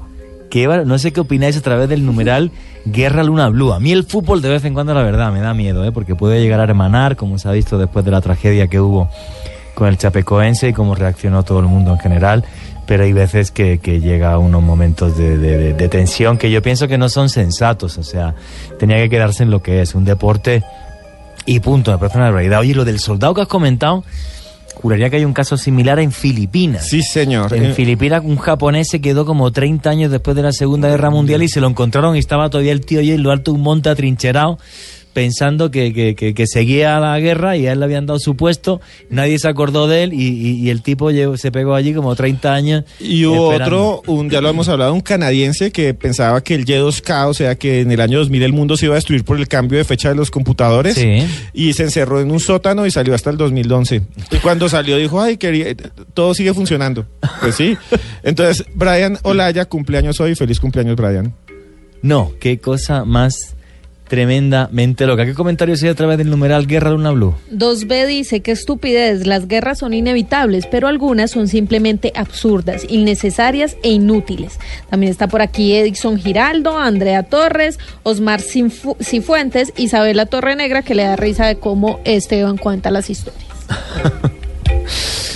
Qué 0.49 0.67
bar- 0.67 0.85
No 0.85 0.97
sé 0.99 1.11
qué 1.11 1.19
opináis 1.19 1.57
a 1.57 1.61
través 1.61 1.89
del 1.89 2.05
numeral 2.05 2.51
Guerra 2.85 3.23
Luna 3.23 3.49
Blue. 3.49 3.73
A 3.73 3.79
mí 3.79 3.91
el 3.91 4.03
fútbol 4.03 4.41
de 4.41 4.49
vez 4.49 4.65
en 4.65 4.73
cuando, 4.73 4.93
la 4.93 5.03
verdad, 5.03 5.31
me 5.31 5.39
da 5.39 5.53
miedo, 5.53 5.85
¿eh? 5.85 5.91
porque 5.91 6.15
puede 6.15 6.41
llegar 6.41 6.59
a 6.59 6.63
hermanar, 6.63 7.15
como 7.15 7.37
se 7.37 7.47
ha 7.47 7.51
visto 7.51 7.77
después 7.77 8.03
de 8.05 8.11
la 8.11 8.21
tragedia 8.21 8.67
que 8.67 8.79
hubo 8.79 9.09
con 9.75 9.87
el 9.87 9.97
Chapecoense 9.97 10.69
y 10.69 10.73
cómo 10.73 10.93
reaccionó 10.95 11.43
todo 11.43 11.59
el 11.59 11.65
mundo 11.65 11.91
en 11.93 11.99
general. 11.99 12.43
Pero 12.85 13.03
hay 13.05 13.13
veces 13.13 13.51
que, 13.51 13.77
llega 14.01 14.33
a 14.33 14.37
unos 14.37 14.61
momentos 14.61 15.17
de, 15.17 15.37
de- 15.37 15.73
de- 15.73 15.87
tensión 15.89 16.37
que 16.37 16.51
yo 16.51 16.61
pienso 16.61 16.87
que 16.89 16.97
no 16.97 17.07
son 17.07 17.29
sensatos. 17.29 17.97
O 17.97 18.03
sea, 18.03 18.35
tenía 18.77 18.97
que 18.97 19.09
quedarse 19.09 19.43
en 19.43 19.51
lo 19.51 19.63
que 19.63 19.81
es 19.81 19.95
un 19.95 20.03
deporte 20.03 20.63
y 21.45 21.61
punto. 21.61 21.91
Me 21.91 21.97
parece 21.97 22.17
una 22.17 22.25
barbaridad. 22.25 22.59
Oye, 22.59 22.75
lo 22.75 22.83
del 22.83 22.99
soldado 22.99 23.33
que 23.33 23.41
has 23.41 23.47
comentado, 23.47 24.03
juraría 24.75 25.09
que 25.09 25.17
hay 25.17 25.25
un 25.25 25.33
caso 25.33 25.57
similar 25.57 25.99
en 25.99 26.11
Filipinas. 26.11 26.87
Sí, 26.87 27.01
señor. 27.03 27.53
En 27.53 27.65
Eh, 27.65 27.73
Filipinas 27.73 28.21
un 28.23 28.37
japonés 28.37 28.87
se 28.89 29.01
quedó 29.01 29.25
como 29.25 29.51
30 29.51 29.89
años 29.89 30.11
después 30.11 30.35
de 30.35 30.43
la 30.43 30.51
Segunda 30.51 30.89
Guerra 30.89 31.09
Mundial 31.09 31.43
y 31.43 31.47
se 31.49 31.61
lo 31.61 31.67
encontraron 31.67 32.15
y 32.15 32.19
estaba 32.19 32.49
todavía 32.49 32.71
el 32.71 32.85
tío 32.85 33.01
y 33.01 33.11
en 33.11 33.23
lo 33.23 33.31
alto 33.31 33.51
de 33.51 33.57
un 33.57 33.63
monte 33.63 33.89
atrincherado 33.89 34.57
pensando 35.13 35.71
que, 35.71 35.93
que, 35.93 36.15
que- 36.15 36.33
que 36.33 36.47
seguía 36.47 36.99
la 36.99 37.19
guerra 37.19 37.55
y 37.55 37.67
a 37.67 37.71
él 37.73 37.79
le 37.79 37.85
habían 37.85 38.05
dado 38.05 38.19
su 38.19 38.35
puesto, 38.35 38.81
nadie 39.09 39.37
se 39.39 39.47
acordó 39.47 39.87
de 39.87 40.03
él 40.03 40.13
y, 40.13 40.27
y- 40.27 40.55
y 40.65 40.69
el 40.69 40.81
tipo 40.81 41.09
se 41.37 41.51
pegó 41.51 41.75
allí 41.75 41.93
como 41.93 42.15
30 42.15 42.53
años. 42.53 42.83
Y 42.99 43.25
hubo 43.25 43.51
esperando. 43.51 43.97
otro, 43.99 44.13
un, 44.13 44.29
ya 44.29 44.41
lo 44.41 44.49
hemos 44.49 44.67
hablado, 44.69 44.93
un 44.93 45.01
canadiense 45.01 45.71
que 45.71 45.93
pensaba 45.93 46.41
que 46.41 46.55
el 46.55 46.65
Y2K, 46.65 47.27
o 47.27 47.33
sea 47.33 47.55
que 47.55 47.81
en 47.81 47.91
el 47.91 48.01
año 48.01 48.17
2000 48.19 48.43
el 48.43 48.53
mundo 48.53 48.75
se 48.77 48.85
iba 48.87 48.95
a 48.95 48.97
destruir 48.97 49.23
por 49.23 49.37
el 49.39 49.47
cambio 49.47 49.77
de 49.77 49.83
fecha 49.83 50.09
de 50.09 50.15
los 50.15 50.31
computadores. 50.31 50.95
Sí. 50.95 51.23
Y 51.53 51.73
se 51.73 51.83
encerró 51.83 52.19
en 52.19 52.31
un 52.31 52.39
sótano 52.39 52.85
y 52.85 52.91
salió 52.91 53.13
hasta 53.13 53.29
el 53.29 53.37
2011. 53.37 54.01
Y 54.31 54.37
cuando 54.37 54.67
salió 54.69 54.97
dijo, 54.97 55.21
ay, 55.21 55.37
quería, 55.37 55.67
todo 56.13 56.33
sigue 56.33 56.53
funcionando. 56.53 57.05
Pues 57.39 57.55
sí. 57.55 57.77
Entonces, 58.23 58.65
Brian 58.73 59.17
Olaya, 59.23 59.65
cumpleaños 59.65 60.19
hoy. 60.19 60.35
Feliz 60.35 60.59
cumpleaños, 60.59 60.95
Brian. 60.95 61.33
No, 62.01 62.31
qué 62.39 62.57
cosa 62.57 63.05
más 63.05 63.55
tremendamente 64.13 65.07
loca. 65.07 65.25
¿Qué 65.25 65.33
comentarios 65.33 65.81
hay 65.81 65.89
a 65.89 65.95
través 65.95 66.19
del 66.19 66.29
numeral 66.29 66.67
Guerra 66.67 66.91
Luna 66.91 67.09
Blue? 67.09 67.33
2B 67.51 68.05
dice 68.05 68.41
que 68.41 68.51
estupidez, 68.51 69.25
las 69.25 69.47
guerras 69.47 69.79
son 69.79 69.95
inevitables, 69.95 70.67
pero 70.67 70.87
algunas 70.87 71.31
son 71.31 71.47
simplemente 71.47 72.13
absurdas, 72.15 72.85
innecesarias 72.87 73.75
e 73.81 73.89
inútiles. 73.89 74.59
También 74.91 75.11
está 75.11 75.27
por 75.27 75.41
aquí 75.41 75.73
Edison 75.75 76.19
Giraldo, 76.19 76.77
Andrea 76.77 77.23
Torres, 77.23 77.79
Osmar 78.03 78.41
Sinfu- 78.41 78.95
Cifuentes, 79.03 79.73
Isabela 79.77 80.27
Torrenegra, 80.27 80.83
que 80.83 80.93
le 80.93 81.05
da 81.05 81.15
risa 81.15 81.47
de 81.47 81.55
cómo 81.55 81.99
Esteban 82.05 82.57
cuenta 82.57 82.91
las 82.91 83.09
historias. 83.09 83.43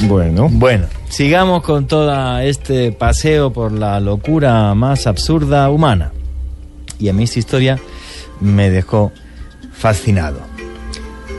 Bueno. 0.08 0.48
Bueno, 0.52 0.86
sigamos 1.10 1.64
con 1.64 1.88
todo 1.88 2.38
este 2.38 2.92
paseo 2.92 3.52
por 3.52 3.72
la 3.72 4.00
locura 4.00 4.76
más 4.76 5.08
absurda 5.08 5.68
humana. 5.72 6.12
Y 7.00 7.10
a 7.10 7.14
mí 7.14 7.24
esta 7.24 7.40
historia 7.40 7.80
me 8.42 8.70
dejó 8.70 9.12
fascinado. 9.74 10.42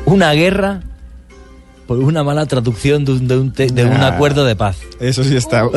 Una 0.05 0.33
guerra 0.33 0.81
por 1.87 1.99
una 1.99 2.23
mala 2.25 2.47
traducción 2.47 3.05
de 3.05 3.13
un, 3.13 3.29
de 3.29 3.39
un 3.39 3.53
te- 3.53 3.67
de 3.69 3.85
un 3.85 3.93
acuerdo 4.03 4.45
de 4.45 4.57
paz. 4.57 4.79
Eso 5.01 5.25
sí 5.25 5.37
está. 5.37 5.69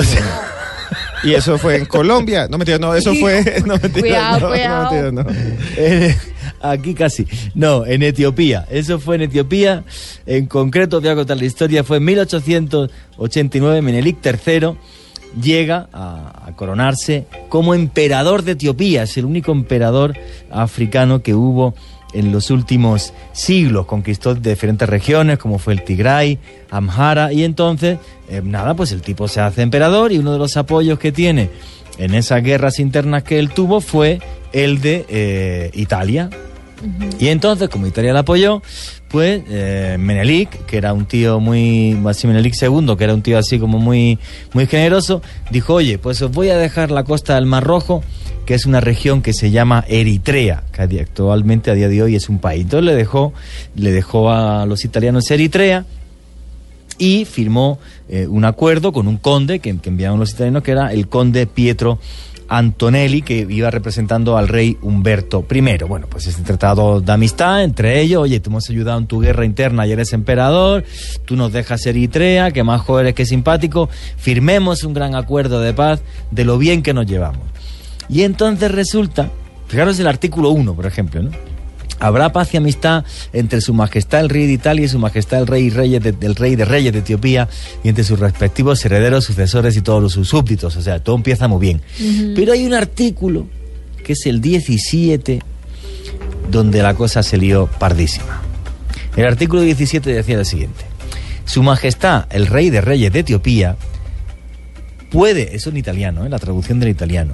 y 1.24 1.34
eso 1.34 1.58
fue 1.58 1.78
en 1.78 1.86
Colombia. 1.86 2.48
No, 2.50 2.58
mentira, 2.58 2.78
no, 2.78 2.94
eso 2.96 3.14
fue. 3.16 3.44
No, 3.66 3.74
mentira, 3.78 3.92
Cuidado, 4.02 4.40
no, 4.40 4.46
no, 4.48 4.50
cuidado. 4.50 5.24
mentira. 5.24 5.26
Eh, 5.78 6.18
Aquí 6.64 6.94
casi. 6.94 7.26
No, 7.56 7.86
en 7.88 8.04
Etiopía. 8.04 8.68
Eso 8.70 9.00
fue 9.00 9.16
en 9.16 9.24
Etiopía. 9.24 9.84
En 10.28 10.46
concreto, 10.46 11.02
voy 11.02 11.10
a 11.10 11.16
contar 11.16 11.38
la 11.38 11.46
historia. 11.46 11.84
Fue 11.84 11.98
en 11.98 12.06
1889. 12.06 13.82
Menelik 13.82 14.18
III 14.24 14.78
llega 15.40 15.88
a, 15.94 16.48
a 16.48 16.56
coronarse 16.56 17.26
como 17.50 17.74
emperador 17.74 18.44
de 18.44 18.54
Etiopía. 18.54 19.04
Es 19.04 19.18
el 19.18 19.26
único 19.26 19.52
emperador 19.52 20.16
africano 20.50 21.22
que 21.22 21.36
hubo 21.36 21.74
en 22.14 22.32
los 22.32 22.50
últimos 22.52 23.14
siglos. 23.32 23.86
Conquistó 23.86 24.36
diferentes 24.36 24.88
regiones, 24.88 25.38
como 25.38 25.60
fue 25.60 25.74
el 25.74 25.84
Tigray, 25.84 26.40
Amhara. 26.70 27.34
Y 27.34 27.44
entonces, 27.44 28.00
eh, 28.30 28.42
nada, 28.44 28.74
pues 28.76 28.92
el 28.92 29.02
tipo 29.02 29.28
se 29.28 29.42
hace 29.42 29.62
emperador 29.62 30.12
y 30.12 30.18
uno 30.18 30.34
de 30.34 30.40
los 30.40 30.58
apoyos 30.58 31.00
que 31.00 31.12
tiene 31.12 31.50
en 31.98 32.14
esas 32.14 32.44
guerras 32.44 32.80
internas 32.80 33.24
que 33.24 33.40
él 33.40 33.50
tuvo 33.50 33.82
fue 33.82 34.20
el 34.54 34.82
de 34.82 35.06
eh, 35.10 35.72
Italia. 35.74 36.30
Y 37.20 37.28
entonces, 37.28 37.70
como 37.70 37.86
Italia 37.86 38.12
la 38.12 38.22
apoyó, 38.22 38.64
pues 39.12 39.44
eh, 39.50 39.98
Menelik, 40.00 40.66
que 40.66 40.78
era 40.78 40.94
un 40.94 41.06
tío 41.06 41.40
muy, 41.40 42.00
así 42.08 42.28
Menelik 42.28 42.56
II, 42.62 42.96
que 42.98 43.04
era 43.04 43.14
un 43.14 43.22
tío 43.22 43.38
así 43.38 43.60
como 43.60 43.78
muy, 43.78 44.18
muy 44.54 44.68
generoso, 44.68 45.22
dijo, 45.52 45.74
oye, 45.74 45.98
pues 45.98 46.22
os 46.22 46.32
voy 46.32 46.50
a 46.50 46.58
dejar 46.58 46.92
la 46.92 47.04
costa 47.04 47.36
del 47.36 47.46
Mar 47.46 47.64
Rojo, 47.64 48.04
que 48.46 48.54
es 48.54 48.66
una 48.66 48.80
región 48.80 49.22
que 49.22 49.34
se 49.34 49.52
llama 49.52 49.84
Eritrea, 49.88 50.64
que 50.72 51.02
actualmente 51.02 51.72
a 51.72 51.74
día 51.74 51.90
de 51.90 52.02
hoy 52.02 52.16
es 52.16 52.30
un 52.30 52.40
país. 52.40 52.62
Entonces 52.62 52.86
le 52.86 52.96
dejó, 52.96 53.34
le 53.76 53.92
dejó 53.92 54.32
a 54.32 54.66
los 54.66 54.86
italianos 54.86 55.30
Eritrea 55.30 55.86
y 56.98 57.26
firmó 57.26 57.80
eh, 58.10 58.28
un 58.28 58.46
acuerdo 58.46 58.94
con 58.94 59.08
un 59.08 59.18
conde 59.18 59.60
que, 59.60 59.78
que 59.78 59.90
enviaron 59.90 60.20
los 60.20 60.32
italianos, 60.32 60.64
que 60.64 60.72
era 60.72 60.94
el 60.94 61.08
conde 61.08 61.48
Pietro 61.48 62.00
Antonelli, 62.52 63.22
que 63.22 63.48
iba 63.50 63.72
representando 63.72 64.38
al 64.38 64.50
rey 64.50 64.78
Humberto 64.82 65.46
I. 65.50 65.62
Bueno, 65.88 66.08
pues 66.10 66.28
este 66.28 66.44
tratado 66.44 67.00
de 67.00 67.10
amistad 67.10 67.64
entre 67.64 68.02
ellos, 68.02 68.24
oye, 68.24 68.42
te 68.42 68.50
hemos 68.50 68.70
ayudado 68.70 69.00
en 69.00 69.08
tu 69.08 69.22
guerra 69.22 69.46
interna 69.46 69.88
y 69.88 69.94
eres 69.94 70.12
emperador, 70.12 70.84
tú 71.24 71.38
nos 71.38 71.54
dejas 71.54 71.86
Eritrea, 71.86 72.52
que 72.52 72.64
más 72.64 72.82
jóvenes 72.82 73.14
que 73.14 73.26
simpático, 73.26 73.88
firmemos 74.18 74.84
un 74.84 74.94
gran 74.94 75.16
acuerdo 75.16 75.62
de 75.62 75.74
paz 75.74 76.02
de 76.30 76.44
lo 76.44 76.58
bien 76.58 76.84
que 76.84 76.94
nos 76.94 77.06
llevamos. 77.06 77.48
Y 78.10 78.24
entonces 78.24 78.70
resulta, 78.70 79.30
fijaros 79.68 79.98
el 80.00 80.08
artículo 80.08 80.50
1, 80.50 80.76
por 80.76 80.86
ejemplo, 80.86 81.24
¿no? 81.24 81.51
Habrá 82.02 82.32
paz 82.34 82.54
y 82.54 82.58
amistad 82.58 83.06
entre 83.32 83.62
su 83.62 83.74
majestad 83.74 84.22
el 84.22 84.30
rey 84.30 84.48
de 84.48 84.54
Italia 84.54 84.86
y 84.86 84.90
su 84.90 84.98
majestad 85.00 85.40
el 85.42 85.48
rey, 85.48 85.66
y 85.66 85.70
reyes 85.70 86.02
de- 86.04 86.12
del 86.12 86.36
rey 86.36 86.56
de 86.56 86.66
reyes 86.66 86.92
de 86.92 87.00
Etiopía 87.00 87.48
y 87.84 87.90
entre 87.90 88.04
sus 88.04 88.20
respectivos 88.20 88.84
herederos, 88.84 89.24
sucesores 89.26 89.78
y 89.78 89.82
todos 89.82 90.12
sus 90.12 90.28
súbditos. 90.28 90.76
O 90.76 90.82
sea, 90.82 91.00
todo 91.04 91.16
empieza 91.16 91.48
muy 91.48 91.60
bien. 91.60 91.82
Pero 92.36 92.54
hay 92.54 92.66
un 92.66 92.74
artículo, 92.74 93.46
que 94.04 94.14
es 94.14 94.26
el 94.26 94.42
17, 94.42 95.42
donde 96.50 96.82
la 96.82 96.96
cosa 96.96 97.22
se 97.24 97.38
lió 97.38 97.68
pardísima. 97.80 98.42
El 99.16 99.26
artículo 99.26 99.62
17 99.62 100.12
decía 100.12 100.38
lo 100.38 100.46
siguiente. 100.46 100.82
Su 101.46 101.62
majestad 101.64 102.26
el 102.32 102.48
rey 102.48 102.70
de 102.72 102.82
reyes 102.82 103.14
de 103.14 103.20
Etiopía 103.20 103.76
puede, 105.12 105.56
eso 105.56 105.70
en 105.70 105.78
italiano, 105.78 106.26
¿eh? 106.26 106.30
la 106.30 106.40
traducción 106.40 106.80
del 106.80 106.90
italiano, 106.90 107.34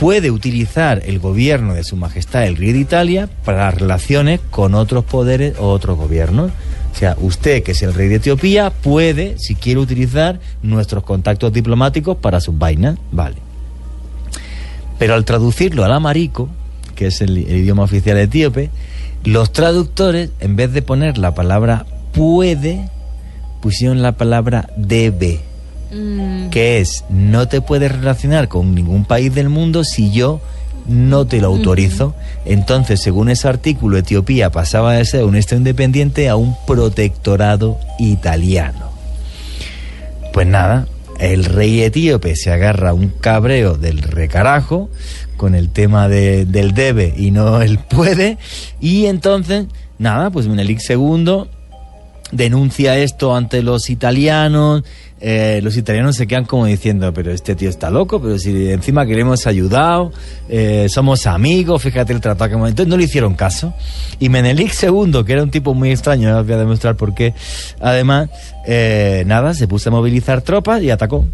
puede 0.00 0.30
utilizar 0.30 1.02
el 1.04 1.18
gobierno 1.18 1.74
de 1.74 1.84
Su 1.84 1.94
Majestad 1.94 2.46
el 2.46 2.56
Rey 2.56 2.72
de 2.72 2.78
Italia 2.78 3.28
para 3.44 3.70
relaciones 3.70 4.40
con 4.50 4.74
otros 4.74 5.04
poderes 5.04 5.58
o 5.58 5.68
otros 5.68 5.98
gobiernos. 5.98 6.50
O 6.90 6.96
sea, 6.98 7.16
usted, 7.20 7.62
que 7.62 7.72
es 7.72 7.82
el 7.82 7.92
rey 7.92 8.08
de 8.08 8.16
Etiopía, 8.16 8.70
puede, 8.70 9.38
si 9.38 9.54
quiere 9.54 9.78
utilizar 9.78 10.40
nuestros 10.62 11.04
contactos 11.04 11.52
diplomáticos 11.52 12.16
para 12.16 12.40
sus 12.40 12.58
vainas. 12.58 12.98
Vale. 13.12 13.36
Pero 14.98 15.14
al 15.14 15.26
traducirlo 15.26 15.84
al 15.84 15.92
amarico, 15.92 16.48
que 16.96 17.08
es 17.08 17.20
el, 17.20 17.36
el 17.36 17.58
idioma 17.58 17.82
oficial 17.82 18.16
etíope, 18.16 18.70
los 19.24 19.52
traductores, 19.52 20.30
en 20.40 20.56
vez 20.56 20.72
de 20.72 20.80
poner 20.80 21.18
la 21.18 21.34
palabra 21.34 21.84
puede, 22.12 22.88
pusieron 23.60 24.00
la 24.00 24.12
palabra 24.12 24.70
debe, 24.76 25.40
que 26.50 26.78
es 26.80 27.04
no 27.10 27.48
te 27.48 27.60
puedes 27.60 27.90
relacionar 27.90 28.48
con 28.48 28.74
ningún 28.74 29.04
país 29.04 29.34
del 29.34 29.48
mundo 29.48 29.82
si 29.84 30.10
yo 30.12 30.40
no 30.86 31.26
te 31.26 31.40
lo 31.40 31.48
autorizo. 31.48 32.14
Entonces, 32.44 33.00
según 33.00 33.28
ese 33.28 33.48
artículo, 33.48 33.96
Etiopía 33.98 34.50
pasaba 34.50 34.94
de 34.94 35.04
ser 35.04 35.24
un 35.24 35.36
Estado 35.36 35.58
independiente 35.58 36.28
a 36.28 36.36
un 36.36 36.56
protectorado 36.66 37.78
italiano. 37.98 38.90
Pues 40.32 40.46
nada, 40.46 40.86
el 41.18 41.44
rey 41.44 41.80
etíope 41.82 42.34
se 42.36 42.50
agarra 42.50 42.94
un 42.94 43.08
cabreo 43.08 43.74
del 43.76 43.98
recarajo 43.98 44.88
con 45.36 45.54
el 45.54 45.70
tema 45.70 46.08
de- 46.08 46.44
del 46.46 46.72
debe 46.72 47.12
y 47.16 47.30
no 47.30 47.60
el 47.62 47.78
puede. 47.78 48.38
Y 48.80 49.06
entonces, 49.06 49.66
nada, 49.98 50.30
pues 50.30 50.46
Menelik 50.46 50.80
II 50.88 51.44
denuncia 52.32 52.96
esto 52.96 53.34
ante 53.34 53.62
los 53.62 53.90
italianos. 53.90 54.84
Eh, 55.20 55.60
los 55.62 55.76
italianos 55.76 56.16
se 56.16 56.26
quedan 56.26 56.44
como 56.46 56.64
diciendo, 56.66 57.12
pero 57.12 57.30
este 57.30 57.54
tío 57.54 57.68
está 57.68 57.90
loco, 57.90 58.20
pero 58.22 58.38
si 58.38 58.70
encima 58.70 59.04
que 59.04 59.14
le 59.14 59.20
hemos 59.20 59.46
ayudado, 59.46 60.12
eh, 60.48 60.86
somos 60.88 61.26
amigos, 61.26 61.82
fíjate 61.82 62.12
el 62.12 62.20
tratado 62.20 62.48
que 62.48 62.54
hemos... 62.56 62.70
Entonces 62.70 62.88
no 62.90 62.96
le 62.96 63.04
hicieron 63.04 63.34
caso. 63.34 63.74
Y 64.18 64.28
Menelik 64.30 64.72
II, 64.82 65.22
que 65.26 65.32
era 65.34 65.42
un 65.42 65.50
tipo 65.50 65.74
muy 65.74 65.90
extraño, 65.90 66.38
os 66.38 66.46
voy 66.46 66.54
a 66.54 66.58
demostrar 66.58 66.96
por 66.96 67.14
qué, 67.14 67.34
además, 67.80 68.30
eh, 68.66 69.24
nada, 69.26 69.52
se 69.54 69.68
puso 69.68 69.90
a 69.90 69.92
movilizar 69.92 70.40
tropas 70.42 70.82
y 70.82 70.90
atacó. 70.90 71.26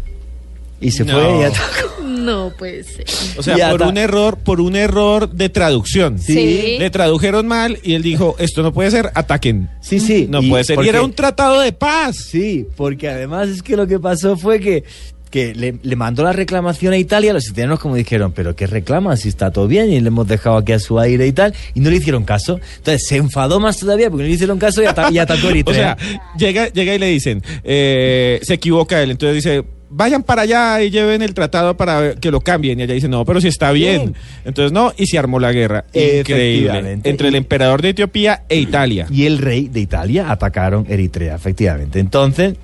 Y 0.81 0.91
se 0.91 1.05
No. 1.05 1.13
fue 1.13 1.39
y 1.39 1.43
atacó. 1.43 1.96
No 2.27 2.51
puede 2.57 2.83
ser. 2.83 3.05
O 3.37 3.43
sea, 3.43 3.69
por 3.71 3.81
un 3.83 3.97
error, 3.97 4.37
por 4.37 4.59
un 4.61 4.75
error 4.75 5.29
de 5.31 5.49
traducción. 5.49 6.19
Sí. 6.19 6.75
Le 6.77 6.89
tradujeron 6.89 7.47
mal 7.47 7.79
y 7.83 7.93
él 7.93 8.03
dijo, 8.03 8.35
esto 8.39 8.61
no 8.63 8.73
puede 8.73 8.91
ser, 8.91 9.11
ataquen. 9.15 9.69
Sí, 9.81 9.99
sí. 9.99 10.27
No 10.29 10.41
y 10.41 10.49
puede 10.49 10.63
ser. 10.63 10.75
porque- 10.75 10.87
Y 10.87 10.89
era 10.89 11.01
un 11.01 11.13
tratado 11.13 11.61
de 11.61 11.71
paz. 11.71 12.17
Sí, 12.29 12.67
porque 12.75 13.07
además 13.09 13.47
es 13.49 13.63
que 13.63 13.75
lo 13.77 13.87
que 13.87 13.99
pasó 13.99 14.35
fue 14.37 14.59
que, 14.59 14.83
que 15.29 15.53
le, 15.55 15.77
le 15.81 15.95
mandó 15.95 16.23
la 16.23 16.31
reclamación 16.33 16.93
a 16.93 16.97
Italia, 16.97 17.33
los 17.33 17.47
italianos 17.47 17.79
como 17.79 17.95
dijeron, 17.95 18.31
pero 18.33 18.55
¿qué 18.55 18.65
reclama 18.67 19.15
si 19.17 19.27
está 19.29 19.51
todo 19.51 19.67
bien 19.67 19.91
y 19.91 19.99
le 19.99 20.07
hemos 20.07 20.27
dejado 20.27 20.57
aquí 20.57 20.71
a 20.71 20.79
su 20.79 20.99
aire 20.99 21.27
y 21.27 21.31
tal? 21.33 21.53
Y 21.73 21.79
no 21.81 21.89
le 21.89 21.97
hicieron 21.97 22.23
caso. 22.23 22.59
Entonces 22.77 23.05
se 23.07 23.17
enfadó 23.17 23.59
más 23.59 23.77
todavía 23.77 24.09
porque 24.09 24.23
no 24.23 24.29
le 24.29 24.35
hicieron 24.35 24.57
caso 24.59 24.81
y, 24.81 24.85
ata- 24.85 25.11
y 25.11 25.17
atacó 25.17 25.47
a 25.47 25.49
O 25.49 25.51
Eritrea. 25.51 25.97
sea, 25.99 26.21
llega, 26.37 26.67
llega 26.69 26.95
y 26.95 26.99
le 26.99 27.07
dicen, 27.07 27.41
eh, 27.63 28.39
se 28.43 28.53
equivoca 28.55 29.01
él, 29.01 29.11
entonces 29.11 29.35
dice, 29.43 29.63
vayan 29.89 30.23
para 30.23 30.43
allá 30.43 30.81
y 30.81 30.89
lleven 30.89 31.21
el 31.21 31.33
tratado 31.33 31.77
para 31.77 32.15
que 32.15 32.31
lo 32.31 32.41
cambien. 32.41 32.79
Y 32.79 32.83
ella 32.83 32.93
dice, 32.93 33.07
no, 33.07 33.25
pero 33.25 33.41
si 33.41 33.47
está 33.47 33.71
bien. 33.71 34.01
Bien. 34.01 34.15
Entonces 34.45 34.71
no, 34.71 34.93
y 34.97 35.07
se 35.07 35.17
armó 35.17 35.39
la 35.39 35.51
guerra. 35.51 35.85
Increíble. 35.93 36.99
Entre 37.03 37.27
el 37.27 37.35
emperador 37.35 37.81
de 37.81 37.89
Etiopía 37.89 38.43
e 38.49 38.57
Italia. 38.57 39.07
y 39.09 39.25
el 39.25 39.37
rey 39.37 39.67
de 39.67 39.79
Italia 39.79 40.31
atacaron 40.31 40.85
Eritrea, 40.89 41.35
efectivamente. 41.35 41.99
Entonces, 41.99 42.55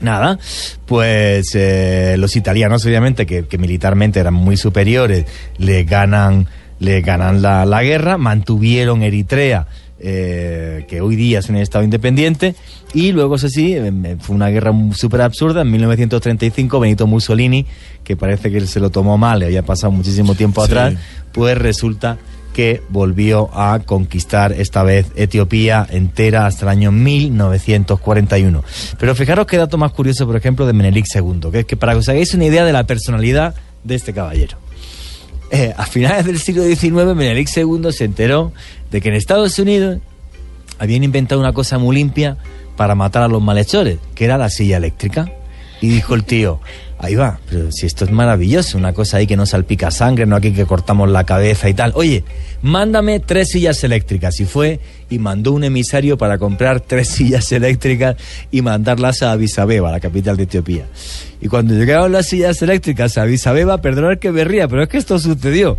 nada, 0.00 0.38
pues 0.86 1.54
eh, 1.54 2.16
los 2.18 2.36
italianos, 2.36 2.84
obviamente, 2.86 3.26
que, 3.26 3.46
que 3.46 3.58
militarmente 3.58 4.20
eran 4.20 4.34
muy 4.34 4.56
superiores, 4.56 5.26
le 5.58 5.84
ganan, 5.84 6.46
le 6.78 7.00
ganan 7.00 7.42
la, 7.42 7.64
la 7.64 7.82
guerra, 7.82 8.18
mantuvieron 8.18 9.02
Eritrea. 9.02 9.66
Eh, 10.00 10.84
que 10.88 11.00
hoy 11.00 11.16
día 11.16 11.38
es 11.38 11.48
un 11.48 11.56
estado 11.56 11.84
independiente 11.84 12.54
y 12.92 13.12
luego 13.12 13.36
eso 13.36 13.48
sí 13.48 13.74
em, 13.74 14.18
fue 14.18 14.36
una 14.36 14.48
guerra 14.48 14.72
súper 14.94 15.22
absurda 15.22 15.62
en 15.62 15.70
1935 15.70 16.80
Benito 16.80 17.06
Mussolini 17.06 17.64
que 18.04 18.16
parece 18.16 18.50
que 18.50 18.60
se 18.66 18.78
lo 18.80 18.90
tomó 18.90 19.16
mal 19.18 19.42
y 19.42 19.46
había 19.46 19.62
pasado 19.64 19.90
muchísimo 19.92 20.34
tiempo 20.34 20.60
Sí. 20.64 20.72
atrás 20.72 20.94
pues 21.32 21.56
resulta 21.58 22.18
que 22.54 22.82
volvió 22.88 23.50
a 23.52 23.80
conquistar 23.84 24.52
esta 24.52 24.82
vez 24.82 25.06
Etiopía 25.16 25.86
entera 25.90 26.46
hasta 26.46 26.64
el 26.64 26.70
año 26.70 26.90
1941. 26.90 28.64
Pero 28.98 29.14
fijaros 29.14 29.46
qué 29.46 29.58
dato 29.58 29.76
más 29.76 29.92
curioso, 29.92 30.26
por 30.26 30.36
ejemplo, 30.36 30.66
de 30.66 30.72
Menelik 30.72 31.04
II, 31.14 31.50
que 31.52 31.58
es 31.60 31.64
que 31.66 31.76
para 31.76 31.92
que 31.92 31.98
os 31.98 32.08
hagáis 32.08 32.32
una 32.32 32.46
idea 32.46 32.64
de 32.64 32.72
la 32.72 32.84
personalidad 32.84 33.54
de 33.84 33.94
este 33.94 34.14
caballero. 34.14 34.56
Eh, 35.50 35.72
a 35.76 35.86
finales 35.86 36.24
del 36.26 36.38
siglo 36.38 36.64
XIX, 36.64 37.14
Menelik 37.14 37.48
II 37.56 37.92
se 37.92 38.04
enteró 38.04 38.52
de 38.90 39.00
que 39.00 39.08
en 39.08 39.14
Estados 39.14 39.58
Unidos 39.58 40.00
habían 40.78 41.04
inventado 41.04 41.40
una 41.40 41.52
cosa 41.52 41.78
muy 41.78 41.96
limpia 41.96 42.36
para 42.76 42.94
matar 42.94 43.22
a 43.22 43.28
los 43.28 43.42
malhechores, 43.42 43.98
que 44.14 44.24
era 44.24 44.38
la 44.38 44.50
silla 44.50 44.76
eléctrica. 44.76 45.30
Y 45.80 45.88
dijo 45.88 46.14
el 46.14 46.24
tío, 46.24 46.60
ahí 46.98 47.14
va, 47.14 47.38
pero 47.48 47.70
si 47.70 47.86
esto 47.86 48.04
es 48.04 48.10
maravilloso, 48.10 48.78
una 48.78 48.92
cosa 48.92 49.18
ahí 49.18 49.26
que 49.26 49.36
no 49.36 49.46
salpica 49.46 49.90
sangre, 49.90 50.26
no 50.26 50.36
aquí 50.36 50.52
que 50.52 50.64
cortamos 50.64 51.08
la 51.10 51.24
cabeza 51.24 51.68
y 51.68 51.74
tal. 51.74 51.92
Oye, 51.94 52.24
mándame 52.62 53.20
tres 53.20 53.50
sillas 53.50 53.82
eléctricas. 53.84 54.40
Y 54.40 54.44
fue 54.44 54.80
y 55.10 55.18
mandó 55.18 55.52
un 55.52 55.64
emisario 55.64 56.16
para 56.16 56.38
comprar 56.38 56.80
tres 56.80 57.08
sillas 57.16 57.50
eléctricas 57.52 58.16
y 58.50 58.62
mandarlas 58.62 59.22
a 59.22 59.32
Addis 59.32 59.58
Abeba, 59.58 59.90
la 59.90 60.00
capital 60.00 60.36
de 60.36 60.44
Etiopía. 60.44 60.86
Y 61.40 61.48
cuando 61.48 61.74
llegaron 61.74 62.12
las 62.12 62.26
sillas 62.28 62.60
eléctricas 62.62 63.18
a 63.18 63.22
Addis 63.22 63.46
Abeba, 63.46 63.80
perdonad 63.80 64.18
que 64.18 64.32
me 64.32 64.44
pero 64.44 64.82
es 64.82 64.88
que 64.88 64.98
esto 64.98 65.18
sucedió. 65.18 65.78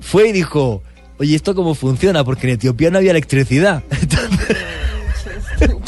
Fue 0.00 0.28
y 0.28 0.32
dijo, 0.32 0.82
oye, 1.18 1.34
¿esto 1.34 1.54
cómo 1.54 1.74
funciona? 1.74 2.24
Porque 2.24 2.46
en 2.46 2.54
Etiopía 2.54 2.90
no 2.90 2.98
había 2.98 3.10
electricidad. 3.10 3.82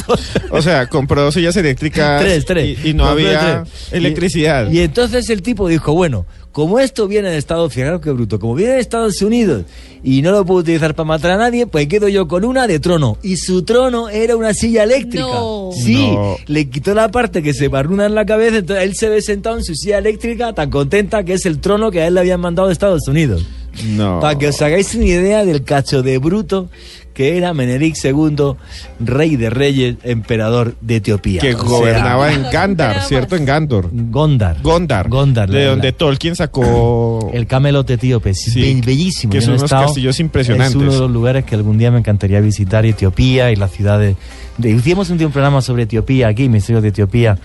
O 0.50 0.62
sea, 0.62 0.86
compró 0.88 1.22
dos 1.22 1.34
sillas 1.34 1.56
eléctricas 1.56 2.20
Tres, 2.22 2.44
tres. 2.44 2.78
Y, 2.84 2.90
y 2.90 2.94
no 2.94 3.04
Compró 3.06 3.26
había 3.28 3.62
tres. 3.64 3.92
electricidad. 3.92 4.70
Y, 4.70 4.78
y 4.78 4.80
entonces 4.80 5.28
el 5.30 5.42
tipo 5.42 5.68
dijo, 5.68 5.92
bueno, 5.92 6.26
como 6.52 6.80
esto 6.80 7.06
viene 7.06 7.30
de 7.30 7.38
Estados 7.38 7.72
fijaros 7.72 8.00
qué 8.00 8.10
bruto, 8.10 8.40
como 8.40 8.54
viene 8.54 8.72
de 8.74 8.80
Estados 8.80 9.20
Unidos 9.22 9.64
y 10.02 10.22
no 10.22 10.32
lo 10.32 10.44
puedo 10.44 10.60
utilizar 10.60 10.94
para 10.94 11.06
matar 11.06 11.32
a 11.32 11.36
nadie, 11.36 11.66
pues 11.66 11.86
quedo 11.86 12.08
yo 12.08 12.26
con 12.26 12.44
una 12.44 12.66
de 12.66 12.80
trono. 12.80 13.18
Y 13.22 13.36
su 13.36 13.62
trono 13.62 14.08
era 14.08 14.34
una 14.36 14.54
silla 14.54 14.82
eléctrica. 14.84 15.24
No. 15.26 15.70
Sí, 15.72 16.10
No. 16.12 16.36
le 16.46 16.68
quitó 16.68 16.94
la 16.94 17.10
parte 17.10 17.42
que 17.42 17.52
se 17.54 17.68
barruna 17.68 18.06
en 18.06 18.14
la 18.14 18.24
cabeza, 18.26 18.56
entonces 18.58 18.84
él 18.84 18.94
se 18.96 19.08
ve 19.08 19.22
sentado 19.22 19.56
en 19.58 19.64
su 19.64 19.74
silla 19.74 19.98
eléctrica 19.98 20.52
tan 20.52 20.70
contenta 20.70 21.22
que 21.24 21.34
es 21.34 21.46
el 21.46 21.60
trono 21.60 21.90
que 21.90 22.00
a 22.02 22.06
él 22.08 22.14
le 22.14 22.20
habían 22.20 22.40
mandado 22.40 22.68
de 22.68 22.72
Estados 22.72 23.06
Unidos. 23.06 23.46
No. 23.90 24.18
Para 24.18 24.36
que 24.36 24.48
os 24.48 24.60
hagáis 24.60 24.94
una 24.96 25.04
idea 25.04 25.44
del 25.44 25.62
cacho 25.62 26.02
de 26.02 26.18
bruto 26.18 26.68
que 27.18 27.36
era 27.36 27.52
Menelik 27.52 27.96
II, 28.04 28.52
rey 29.00 29.34
de 29.34 29.50
reyes, 29.50 29.96
emperador 30.04 30.76
de 30.80 30.96
Etiopía. 30.96 31.40
que 31.40 31.52
O 31.56 31.58
sea, 31.58 31.68
gobernaba 31.68 32.32
en 32.32 32.44
Gandar, 32.52 33.02
¿cierto? 33.02 33.34
En 33.34 33.44
Gandor. 33.44 33.90
Gondar. 33.92 34.62
Gondar. 34.62 35.08
Gondar, 35.08 35.50
De 35.50 35.64
la- 35.64 35.70
donde 35.70 35.90
la- 35.90 35.96
Tolkien 35.98 36.36
sacó... 36.36 37.28
El 37.34 37.48
Camelot 37.48 37.90
etíope, 37.90 38.34
Sí, 38.34 38.80
bellísimo. 38.86 39.32
que 39.32 39.38
yo 39.38 39.42
son 39.42 39.54
unos 39.54 39.64
estado. 39.64 39.86
castillos 39.86 40.20
impresionantes. 40.20 40.76
Es 40.76 40.80
uno 40.80 40.92
de 40.92 40.98
los 41.00 41.10
lugares 41.10 41.44
que 41.44 41.56
algún 41.56 41.76
día 41.76 41.90
me 41.90 41.98
encantaría 41.98 42.38
visitar, 42.40 42.86
Etiopía 42.86 43.50
y 43.50 43.56
la 43.56 43.66
ciudad 43.66 43.98
de... 43.98 44.14
de- 44.56 44.70
hicimos 44.70 45.10
un 45.10 45.18
día 45.18 45.26
un 45.26 45.32
programa 45.32 45.60
sobre 45.60 45.82
Etiopía 45.82 46.28
aquí, 46.28 46.48
Misterios 46.48 46.84
de 46.84 46.90
Etiopía, 46.90 47.36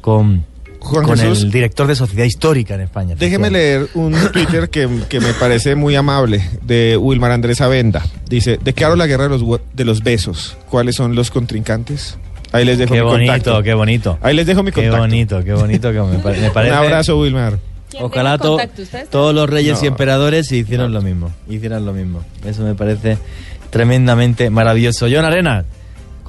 con, 0.00 0.44
Juan 0.80 1.04
con 1.04 1.16
Jesús. 1.18 1.42
el 1.44 1.50
director 1.50 1.86
de 1.86 1.94
Sociedad 1.94 2.24
Histórica 2.24 2.74
en 2.74 2.80
España. 2.82 3.14
Déjeme 3.18 3.50
leer 3.50 3.88
un 3.94 4.12
Twitter 4.32 4.68
que, 4.70 4.88
que 5.08 5.20
me 5.20 5.32
parece 5.34 5.74
muy 5.76 5.94
amable 5.94 6.42
de 6.62 6.96
Wilmar 6.96 7.30
Andrés 7.32 7.60
Avenda. 7.60 8.02
Dice, 8.28 8.58
declaro 8.62 8.96
la 8.96 9.06
guerra 9.06 9.24
de 9.28 9.38
los, 9.38 9.60
de 9.74 9.84
los 9.84 10.02
besos. 10.02 10.56
¿Cuáles 10.70 10.96
son 10.96 11.14
los 11.14 11.30
contrincantes? 11.30 12.18
Ahí 12.52 12.64
les 12.64 12.78
dejo 12.78 12.94
Qué 12.94 13.00
mi 13.00 13.06
bonito, 13.06 13.32
contacto. 13.32 13.62
qué 13.62 13.74
bonito. 13.74 14.18
Ahí 14.22 14.34
les 14.34 14.46
dejo 14.46 14.62
mi 14.62 14.72
Qué 14.72 14.80
contacto. 14.82 14.98
bonito, 14.98 15.44
qué 15.44 15.52
bonito. 15.52 15.92
Que 15.92 16.00
me, 16.00 16.18
pare- 16.18 16.40
me 16.40 16.50
parece, 16.50 16.72
Un 16.76 16.78
abrazo, 16.84 17.20
Wilmar. 17.20 17.58
Ojalá 18.00 18.38
to- 18.38 18.58
todos 19.10 19.34
los 19.34 19.48
reyes 19.50 19.78
y 19.80 19.86
No. 19.86 19.88
emperadores 19.90 20.46
se 20.48 20.56
hicieron 20.56 20.92
lo 20.92 21.02
mismo. 21.02 21.30
Hicieran 21.48 21.84
lo 21.84 21.92
mismo. 21.92 22.22
Eso 22.44 22.62
me 22.62 22.74
parece 22.74 23.18
tremendamente 23.70 24.50
maravilloso. 24.50 25.06
John 25.12 25.24
Arena, 25.24 25.64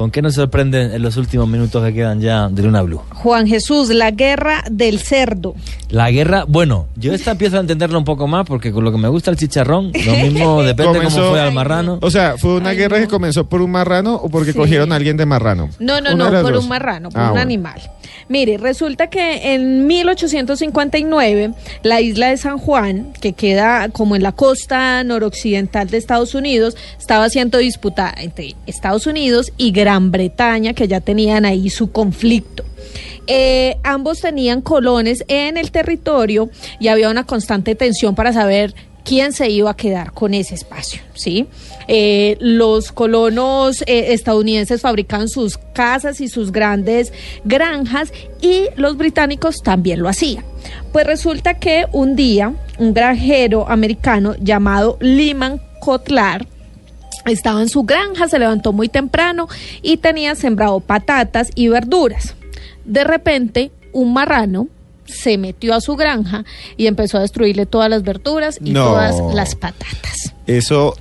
¿con 0.02 0.10
qué 0.10 0.24
nos 0.24 0.34
sorprende 0.34 0.96
en 0.96 1.02
los 1.04 1.16
últimos 1.18 1.48
minutos 1.48 1.84
que 1.86 1.94
quedan 1.94 2.20
ya 2.22 2.50
de 2.50 2.64
Luna 2.64 2.82
Blue? 2.82 3.02
Juan 3.14 3.46
Jesús, 3.46 3.90
la 3.90 4.10
guerra 4.10 4.64
del 4.72 4.98
cerdo. 5.00 5.54
La 5.90 6.10
guerra, 6.10 6.46
bueno, 6.48 6.88
yo 6.96 7.14
esta 7.14 7.32
empiezo 7.32 7.58
a 7.58 7.60
entenderlo 7.60 8.00
un 8.00 8.06
poco 8.06 8.26
más 8.28 8.48
porque 8.48 8.72
con 8.72 8.84
lo 8.84 8.92
que 8.92 8.98
me 8.98 9.10
gusta 9.10 9.30
el 9.30 9.38
chicharrón, 9.38 9.92
lo 10.06 10.16
mismo 10.16 10.64
depende 10.64 10.94
Comenzó- 11.00 11.18
cómo 11.20 11.30
fue 11.32 11.42
al 11.42 11.54
marrano. 11.54 12.00
O 12.02 12.10
sea, 12.10 12.36
¿fue 12.40 12.56
una 12.56 12.72
guerra 12.72 13.00
que 13.00 13.08
comenzó 13.08 13.46
por 13.46 13.62
un 13.62 13.70
marrano 13.72 14.16
o 14.16 14.28
porque 14.30 14.54
Sí. 14.54 14.58
cogieron 14.58 14.92
a 14.92 14.96
alguien 14.96 15.18
de 15.18 15.26
marrano? 15.28 15.70
No, 15.80 16.02
no, 16.02 16.16
no, 16.16 16.32
por 16.42 16.54
dos. 16.54 16.64
un 16.64 16.70
marrano, 16.70 17.10
por 17.10 17.20
Ah, 17.22 17.26
un 17.26 17.30
bueno. 17.32 17.42
animal. 17.44 17.80
Mire, 18.28 18.58
resulta 18.58 19.08
que 19.08 19.54
en 19.54 19.86
1859 19.88 21.54
la 21.84 22.00
isla 22.02 22.30
de 22.30 22.38
San 22.38 22.58
Juan, 22.58 23.12
que 23.20 23.34
queda 23.34 23.90
como 23.90 24.16
en 24.16 24.24
la 24.24 24.32
costa 24.32 25.04
noroccidental 25.04 25.90
de 25.90 25.98
Estados 25.98 26.34
Unidos, 26.34 26.76
estaba 26.98 27.28
siendo 27.30 27.58
disputada 27.58 28.14
entre 28.18 28.56
Estados 28.68 29.06
Unidos 29.08 29.52
y 29.58 29.72
Gran 29.72 29.91
Bretaña, 30.00 30.74
que 30.74 30.88
ya 30.88 31.02
tenían 31.02 31.46
ahí 31.46 31.70
su 31.70 31.92
conflicto. 31.92 32.64
Eh, 33.28 33.78
ambos 33.84 34.22
tenían 34.22 34.62
colones 34.62 35.24
en 35.28 35.58
el 35.58 35.72
territorio 35.72 36.50
y 36.80 36.88
había 36.88 37.10
una 37.10 37.26
constante 37.26 37.76
tensión 37.76 38.16
para 38.16 38.34
saber 38.34 38.74
quién 39.04 39.34
se 39.34 39.50
iba 39.50 39.72
a 39.72 39.76
quedar 39.76 40.12
con 40.12 40.34
ese 40.34 40.56
espacio, 40.56 41.02
¿sí? 41.14 41.48
Eh, 41.88 42.38
los 42.40 42.92
colonos 42.92 43.82
eh, 43.82 44.14
estadounidenses 44.14 44.82
fabricaban 44.82 45.30
sus 45.30 45.58
casas 45.58 46.22
y 46.22 46.28
sus 46.28 46.52
grandes 46.52 47.12
granjas 47.44 48.14
y 48.42 48.66
los 48.76 48.98
británicos 48.98 49.58
también 49.64 50.02
lo 50.02 50.10
hacían. 50.10 50.46
Pues 50.92 51.06
resulta 51.06 51.56
que 51.56 51.86
un 51.92 52.16
día 52.16 52.54
un 52.78 52.94
granjero 52.94 53.70
americano 53.70 54.36
llamado 54.40 54.98
Lyman 55.00 55.62
Kotlar 55.80 56.46
estaba 57.26 57.62
en 57.62 57.70
su 57.70 57.84
granja, 57.84 58.28
se 58.28 58.40
levantó 58.40 58.74
muy 58.74 58.90
temprano 58.90 59.48
y 59.82 59.98
tenía 59.98 60.36
sembrado 60.36 60.80
patatas 60.80 61.50
y 61.56 61.68
verduras. 61.68 62.36
De 62.86 63.04
repente, 63.04 63.72
un 63.94 64.14
marrano 64.14 64.68
se 65.06 65.38
metió 65.38 65.74
a 65.76 65.82
su 65.82 65.96
granja 65.96 66.46
y 66.78 66.88
empezó 66.88 67.18
a 67.18 67.22
destruirle 67.22 67.66
todas 67.66 67.90
las 67.90 68.04
verduras 68.04 68.58
y 68.64 68.72
No. 68.72 68.86
todas 68.86 69.16
las 69.36 69.56
patatas. 69.56 70.34
Eso 70.48 70.96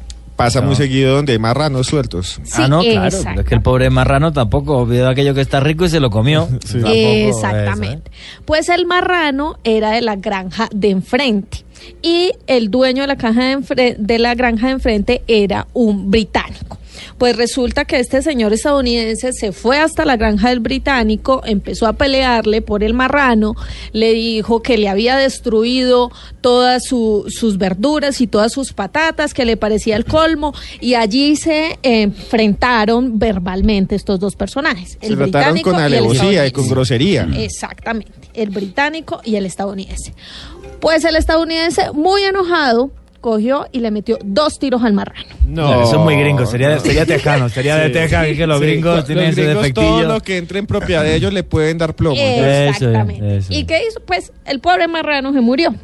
pasa 0.45 0.61
No. 0.61 0.67
muy 0.69 0.77
seguido 0.77 1.15
donde 1.17 1.33
hay 1.33 1.39
marranos 1.39 1.87
sueltos. 1.87 2.41
ah, 2.55 2.69
no, 2.69 2.81
claro. 2.83 3.09
Es 3.09 3.45
que 3.47 3.55
el 3.55 3.63
pobre 3.63 3.91
marrano 3.91 4.33
tampoco 4.33 4.87
vio 4.87 5.09
aquello 5.09 5.35
que 5.35 5.41
está 5.41 5.61
rico 5.61 5.85
y 5.85 5.89
se 5.91 6.01
lo 6.01 6.11
comió. 6.11 6.49
Eso, 6.65 6.79
Exactamente. 6.87 8.11
Pues 8.45 8.69
el 8.69 8.87
marrano 8.87 9.59
era 9.65 9.91
de 9.91 10.01
la 10.03 10.17
granja 10.17 10.69
de 10.75 10.91
enfrente 10.91 11.65
y 12.03 12.33
el 12.47 12.71
dueño 12.71 13.03
de 13.03 13.07
la, 13.09 13.17
caja 13.17 13.43
de, 13.45 13.59
enfre- 13.59 13.97
de 13.97 14.19
la 14.19 14.35
granja 14.35 14.67
de 14.67 14.73
enfrente 14.75 15.23
era 15.27 15.67
un 15.73 16.11
británico. 16.11 16.79
Pues 17.21 17.37
resulta 17.37 17.85
que 17.85 17.99
este 18.01 18.23
señor 18.23 18.55
estadounidense 18.55 19.35
se 19.35 19.53
fue 19.53 19.77
hasta 19.79 20.07
la 20.07 20.17
granja 20.17 20.49
del 20.49 20.61
británico, 20.61 21.43
empezó 21.45 21.87
a 21.87 21.93
pelearle 21.93 22.63
por 22.63 22.83
el 22.83 22.95
marrano, 22.95 23.53
le 23.93 24.15
dijo 24.15 24.63
que 24.63 24.79
le 24.79 24.89
había 24.89 25.19
destruido 25.19 26.11
todas 26.41 26.83
su- 26.87 27.27
sus 27.29 27.59
verduras 27.59 28.23
y 28.23 28.27
todas 28.27 28.53
sus 28.53 28.73
patatas, 28.73 29.35
que 29.35 29.45
le 29.45 29.59
parecía 29.59 29.97
el 29.97 30.07
colmo, 30.07 30.55
y 30.81 30.95
allí 30.95 31.37
se 31.37 31.79
enfrentaron 31.83 33.19
verbalmente 33.19 33.97
estos 33.97 34.19
dos 34.19 34.35
personajes. 34.35 34.97
Se 35.03 35.15
trataron 35.15 35.61
con 35.61 35.75
y 35.75 35.79
alevosía 35.79 36.45
y 36.45 36.47
estadounidense. 36.47 36.53
con 36.55 36.69
grosería. 36.69 37.29
Exactamente, 37.37 38.13
el 38.33 38.49
británico 38.49 39.21
y 39.25 39.37
el 39.37 39.45
estadounidense. 39.45 40.15
Pues 40.81 41.05
el 41.05 41.17
estadounidense, 41.17 41.93
muy 41.93 42.23
enojado, 42.23 42.91
cogió 43.21 43.67
y 43.73 43.81
le 43.81 43.91
metió 43.91 44.19
dos 44.25 44.59
tiros 44.59 44.83
al 44.83 44.93
marrano. 44.93 45.27
No, 45.47 45.83
eso 45.83 45.97
es 45.97 46.01
muy 46.01 46.17
gringo, 46.17 46.47
sería, 46.47 46.79
sería 46.81 47.05
tejano, 47.07 47.49
sería 47.49 47.77
de 47.77 47.87
Sí. 47.89 47.93
Texas, 47.93 48.27
que 48.37 48.47
los 48.47 48.59
Sí, 48.61 48.65
gringos 48.67 48.97
los 48.97 49.05
tienen 49.07 49.25
ese 49.27 49.45
gringos, 49.45 49.73
todo 49.73 49.85
defectillo. 49.85 50.09
lo 50.15 50.21
que 50.21 50.37
entre 50.39 50.59
en 50.59 50.67
propiedad 50.67 51.03
de 51.03 51.15
ellos 51.17 51.33
le 51.33 51.43
pueden 51.43 51.79
dar 51.79 51.95
plomo. 51.95 52.17
Exactamente. 52.21 53.41
¿Y 53.51 53.65
qué 53.65 53.83
hizo? 53.89 54.01
Pues 54.01 54.33
el 54.45 54.61
pobre 54.61 54.89
marrano 54.89 55.33
se 55.33 55.41
murió. 55.41 55.75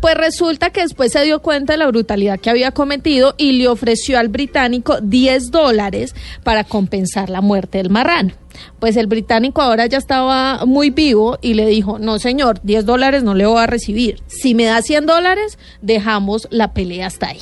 Pues 0.00 0.16
resulta 0.16 0.70
que 0.70 0.82
después 0.82 1.12
se 1.12 1.24
dio 1.24 1.40
cuenta 1.40 1.72
de 1.72 1.78
la 1.78 1.86
brutalidad 1.86 2.38
que 2.38 2.50
había 2.50 2.72
cometido 2.72 3.34
y 3.38 3.52
le 3.52 3.68
ofreció 3.68 4.18
al 4.18 4.28
británico 4.28 4.98
10 5.00 5.50
dólares 5.50 6.14
para 6.42 6.64
compensar 6.64 7.30
la 7.30 7.40
muerte 7.40 7.78
del 7.78 7.90
marrano. 7.90 8.34
Pues 8.78 8.96
el 8.96 9.06
británico 9.06 9.62
ahora 9.62 9.86
ya 9.86 9.98
estaba 9.98 10.64
muy 10.66 10.90
vivo 10.90 11.38
y 11.40 11.54
le 11.54 11.66
dijo, 11.66 11.98
no 11.98 12.18
señor, 12.18 12.60
10 12.62 12.84
dólares 12.84 13.22
no 13.22 13.34
le 13.34 13.46
voy 13.46 13.58
a 13.58 13.66
recibir. 13.66 14.22
Si 14.26 14.54
me 14.54 14.64
da 14.64 14.82
100 14.82 15.06
dólares, 15.06 15.58
dejamos 15.80 16.48
la 16.50 16.72
pelea 16.74 17.06
hasta 17.06 17.28
ahí. 17.28 17.40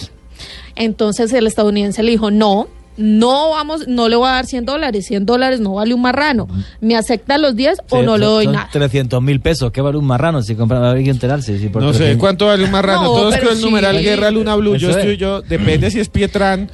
Entonces 0.76 1.32
el 1.32 1.46
estadounidense 1.46 2.02
le 2.02 2.12
dijo, 2.12 2.30
no, 2.30 2.68
no 2.96 3.50
vamos, 3.50 3.88
no 3.88 4.08
le 4.08 4.16
voy 4.16 4.28
a 4.28 4.32
dar 4.32 4.46
100 4.46 4.64
dólares, 4.66 5.06
100 5.06 5.24
dólares 5.26 5.60
no 5.60 5.74
vale 5.74 5.94
un 5.94 6.02
marrano. 6.02 6.46
¿Me 6.80 6.96
acepta 6.96 7.38
los 7.38 7.56
10 7.56 7.78
o 7.90 8.02
no 8.02 8.18
le 8.18 8.26
doy 8.26 8.44
son 8.44 8.54
nada? 8.54 8.68
300 8.72 9.22
mil 9.22 9.40
pesos. 9.40 9.72
¿Qué 9.72 9.80
vale 9.80 9.98
un 9.98 10.04
marrano? 10.06 10.42
Si 10.42 10.54
compra, 10.54 10.90
hay 10.92 11.04
que 11.04 11.10
enterarse. 11.10 11.58
si 11.58 11.68
por 11.68 11.82
No 11.82 11.92
sé 11.92 11.98
300. 12.00 12.20
cuánto 12.20 12.46
vale 12.46 12.64
un 12.64 12.70
marrano. 12.70 13.02
No, 13.04 13.08
Todos 13.12 13.36
con 13.38 13.48
el 13.48 13.56
sí. 13.56 13.64
numeral 13.64 14.00
Guerra 14.02 14.30
Luna 14.30 14.54
Blue. 14.56 14.76
Yo 14.76 14.90
estoy 14.90 15.12
es. 15.12 15.18
yo. 15.18 15.40
Depende 15.42 15.90
si 15.90 16.00
es 16.00 16.08
Pietrán. 16.08 16.70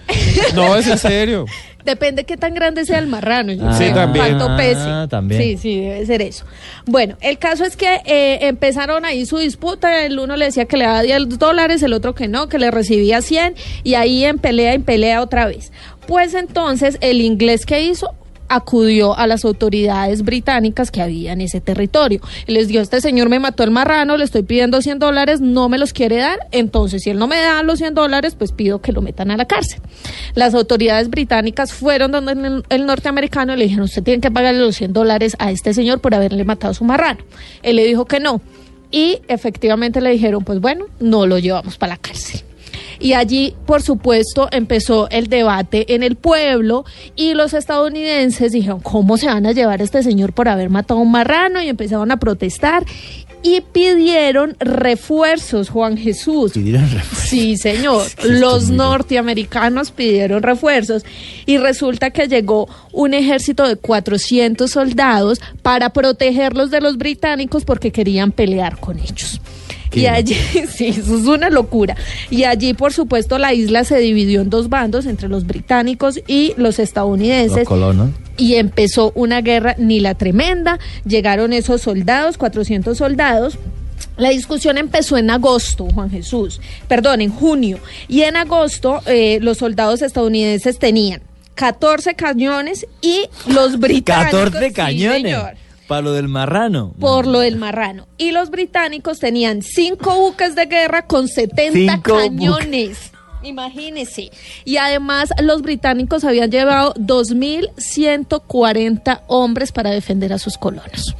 No, 0.54 0.76
es 0.76 0.86
en 0.88 0.98
serio. 0.98 1.44
Depende 1.84 2.24
qué 2.24 2.36
tan 2.36 2.52
grande 2.52 2.84
sea 2.84 2.98
el 2.98 3.06
marrano. 3.06 3.50
yo 3.52 3.66
Ah, 3.66 3.72
sé 3.72 3.88
Sí, 3.88 3.94
también. 3.94 4.36
¿Cuánto 4.36 4.56
pese? 4.58 4.80
Ah, 4.82 5.06
también. 5.08 5.40
Sí, 5.40 5.56
sí, 5.56 5.80
debe 5.80 6.04
ser 6.04 6.20
eso. 6.20 6.44
Bueno, 6.84 7.16
el 7.22 7.38
caso 7.38 7.64
es 7.64 7.76
que 7.76 8.02
eh, 8.04 8.40
empezaron 8.42 9.06
ahí 9.06 9.24
su 9.24 9.38
disputa. 9.38 10.04
El 10.04 10.18
uno 10.18 10.36
le 10.36 10.46
decía 10.46 10.66
que 10.66 10.76
le 10.76 10.84
daba 10.84 11.00
10 11.02 11.38
dólares, 11.38 11.82
el 11.82 11.94
otro 11.94 12.14
que 12.14 12.28
no, 12.28 12.48
que 12.50 12.58
le 12.58 12.70
recibía 12.70 13.22
100. 13.22 13.54
Y 13.84 13.94
ahí 13.94 14.24
en 14.24 14.38
pelea, 14.38 14.74
en 14.74 14.82
pelea 14.82 15.22
otra 15.22 15.46
vez. 15.46 15.72
Pues 16.08 16.32
entonces 16.32 16.96
el 17.02 17.20
inglés 17.20 17.66
que 17.66 17.82
hizo 17.82 18.14
acudió 18.48 19.14
a 19.14 19.26
las 19.26 19.44
autoridades 19.44 20.22
británicas 20.22 20.90
que 20.90 21.02
había 21.02 21.34
en 21.34 21.42
ese 21.42 21.60
territorio. 21.60 22.22
Les 22.46 22.66
dijo, 22.66 22.80
este 22.80 23.02
señor 23.02 23.28
me 23.28 23.38
mató 23.38 23.62
el 23.62 23.70
marrano, 23.70 24.16
le 24.16 24.24
estoy 24.24 24.42
pidiendo 24.42 24.80
100 24.80 25.00
dólares, 25.00 25.42
no 25.42 25.68
me 25.68 25.76
los 25.76 25.92
quiere 25.92 26.16
dar, 26.16 26.38
entonces 26.50 27.02
si 27.02 27.10
él 27.10 27.18
no 27.18 27.26
me 27.26 27.36
da 27.36 27.62
los 27.62 27.78
100 27.80 27.92
dólares, 27.92 28.36
pues 28.36 28.52
pido 28.52 28.80
que 28.80 28.92
lo 28.92 29.02
metan 29.02 29.30
a 29.30 29.36
la 29.36 29.44
cárcel. 29.44 29.82
Las 30.34 30.54
autoridades 30.54 31.10
británicas 31.10 31.74
fueron 31.74 32.10
donde 32.10 32.32
el, 32.32 32.64
el 32.70 32.86
norteamericano 32.86 33.52
y 33.52 33.58
le 33.58 33.64
dijeron, 33.64 33.84
usted 33.84 34.02
tiene 34.02 34.22
que 34.22 34.30
pagarle 34.30 34.60
los 34.60 34.76
100 34.76 34.94
dólares 34.94 35.36
a 35.38 35.50
este 35.50 35.74
señor 35.74 36.00
por 36.00 36.14
haberle 36.14 36.42
matado 36.46 36.70
a 36.70 36.74
su 36.74 36.84
marrano. 36.84 37.20
Él 37.62 37.76
le 37.76 37.84
dijo 37.84 38.06
que 38.06 38.18
no. 38.18 38.40
Y 38.90 39.18
efectivamente 39.28 40.00
le 40.00 40.08
dijeron, 40.08 40.42
pues 40.42 40.58
bueno, 40.58 40.86
no 41.00 41.26
lo 41.26 41.38
llevamos 41.38 41.76
para 41.76 41.92
la 41.92 41.96
cárcel. 41.98 42.47
Y 43.00 43.12
allí, 43.12 43.54
por 43.66 43.82
supuesto, 43.82 44.48
empezó 44.50 45.08
el 45.10 45.28
debate 45.28 45.94
en 45.94 46.02
el 46.02 46.16
pueblo 46.16 46.84
y 47.16 47.34
los 47.34 47.54
estadounidenses 47.54 48.52
dijeron, 48.52 48.80
¿cómo 48.80 49.16
se 49.16 49.26
van 49.26 49.46
a 49.46 49.52
llevar 49.52 49.80
a 49.80 49.84
este 49.84 50.02
señor 50.02 50.32
por 50.32 50.48
haber 50.48 50.70
matado 50.70 51.00
a 51.00 51.02
un 51.02 51.10
marrano? 51.10 51.62
Y 51.62 51.68
empezaron 51.68 52.10
a 52.10 52.18
protestar 52.18 52.84
y 53.42 53.60
pidieron 53.60 54.56
refuerzos, 54.58 55.70
Juan 55.70 55.96
Jesús. 55.96 56.52
Pidieron 56.52 56.90
refuerzos. 56.90 57.28
Sí, 57.28 57.56
señor. 57.56 58.06
Los 58.24 58.70
norteamericanos 58.70 59.90
pidieron 59.90 60.42
refuerzos 60.42 61.04
y 61.46 61.58
resulta 61.58 62.10
que 62.10 62.26
llegó 62.26 62.68
un 62.92 63.14
ejército 63.14 63.66
de 63.66 63.76
400 63.76 64.70
soldados 64.70 65.40
para 65.62 65.90
protegerlos 65.90 66.70
de 66.70 66.80
los 66.80 66.98
británicos 66.98 67.64
porque 67.64 67.92
querían 67.92 68.32
pelear 68.32 68.78
con 68.78 68.98
ellos. 68.98 69.40
Qué 69.90 70.00
Y 70.00 70.06
allí, 70.06 70.34
sí, 70.68 70.88
eso 70.88 71.18
es 71.18 71.24
una 71.24 71.50
locura. 71.50 71.96
Y 72.30 72.44
allí, 72.44 72.74
por 72.74 72.92
supuesto, 72.92 73.38
la 73.38 73.54
isla 73.54 73.84
se 73.84 73.98
dividió 73.98 74.40
en 74.40 74.50
dos 74.50 74.68
bandos, 74.68 75.06
entre 75.06 75.28
los 75.28 75.46
británicos 75.46 76.20
y 76.26 76.54
los 76.56 76.78
estadounidenses. 76.78 77.58
Los 77.58 77.68
colonos. 77.68 78.10
Y 78.36 78.54
empezó 78.54 79.12
una 79.14 79.40
guerra 79.40 79.74
ni 79.78 80.00
la 80.00 80.14
tremenda. 80.14 80.78
Llegaron 81.04 81.52
esos 81.52 81.82
soldados, 81.82 82.38
400 82.38 82.96
soldados. 82.96 83.58
La 84.16 84.30
discusión 84.30 84.78
empezó 84.78 85.16
en 85.16 85.30
agosto, 85.30 85.86
Juan 85.94 86.10
Jesús, 86.10 86.60
perdón, 86.88 87.20
en 87.20 87.30
junio. 87.30 87.78
Y 88.08 88.22
en 88.22 88.36
agosto 88.36 89.00
eh, 89.06 89.38
los 89.40 89.58
soldados 89.58 90.02
estadounidenses 90.02 90.78
tenían 90.78 91.22
14 91.54 92.14
cañones 92.14 92.86
y 93.00 93.26
los 93.46 93.78
británicos... 93.78 94.40
14 94.40 94.68
sí, 94.68 94.72
cañones. 94.72 95.22
señor, 95.22 95.54
Para 95.88 96.02
lo 96.02 96.12
del 96.12 96.28
marrano. 96.28 96.94
por 97.00 97.26
lo 97.26 97.40
del 97.40 97.56
marrano. 97.56 98.06
Y 98.18 98.30
los 98.32 98.50
británicos 98.50 99.18
tenían 99.18 99.62
cinco 99.62 100.14
buques 100.16 100.54
de 100.54 100.66
guerra 100.66 101.06
con 101.06 101.26
70 101.28 101.72
Cinco 101.94 102.16
cañones. 102.18 103.12
Imagínese. 103.42 104.30
Y 104.64 104.76
además 104.78 105.30
los 105.42 105.62
británicos 105.62 106.24
habían 106.24 106.50
llevado 106.50 106.92
2.140 106.94 109.20
hombres 109.28 109.70
para 109.72 109.90
defender 109.90 110.32
a 110.32 110.38
sus 110.38 110.56
colonos. 110.58 111.14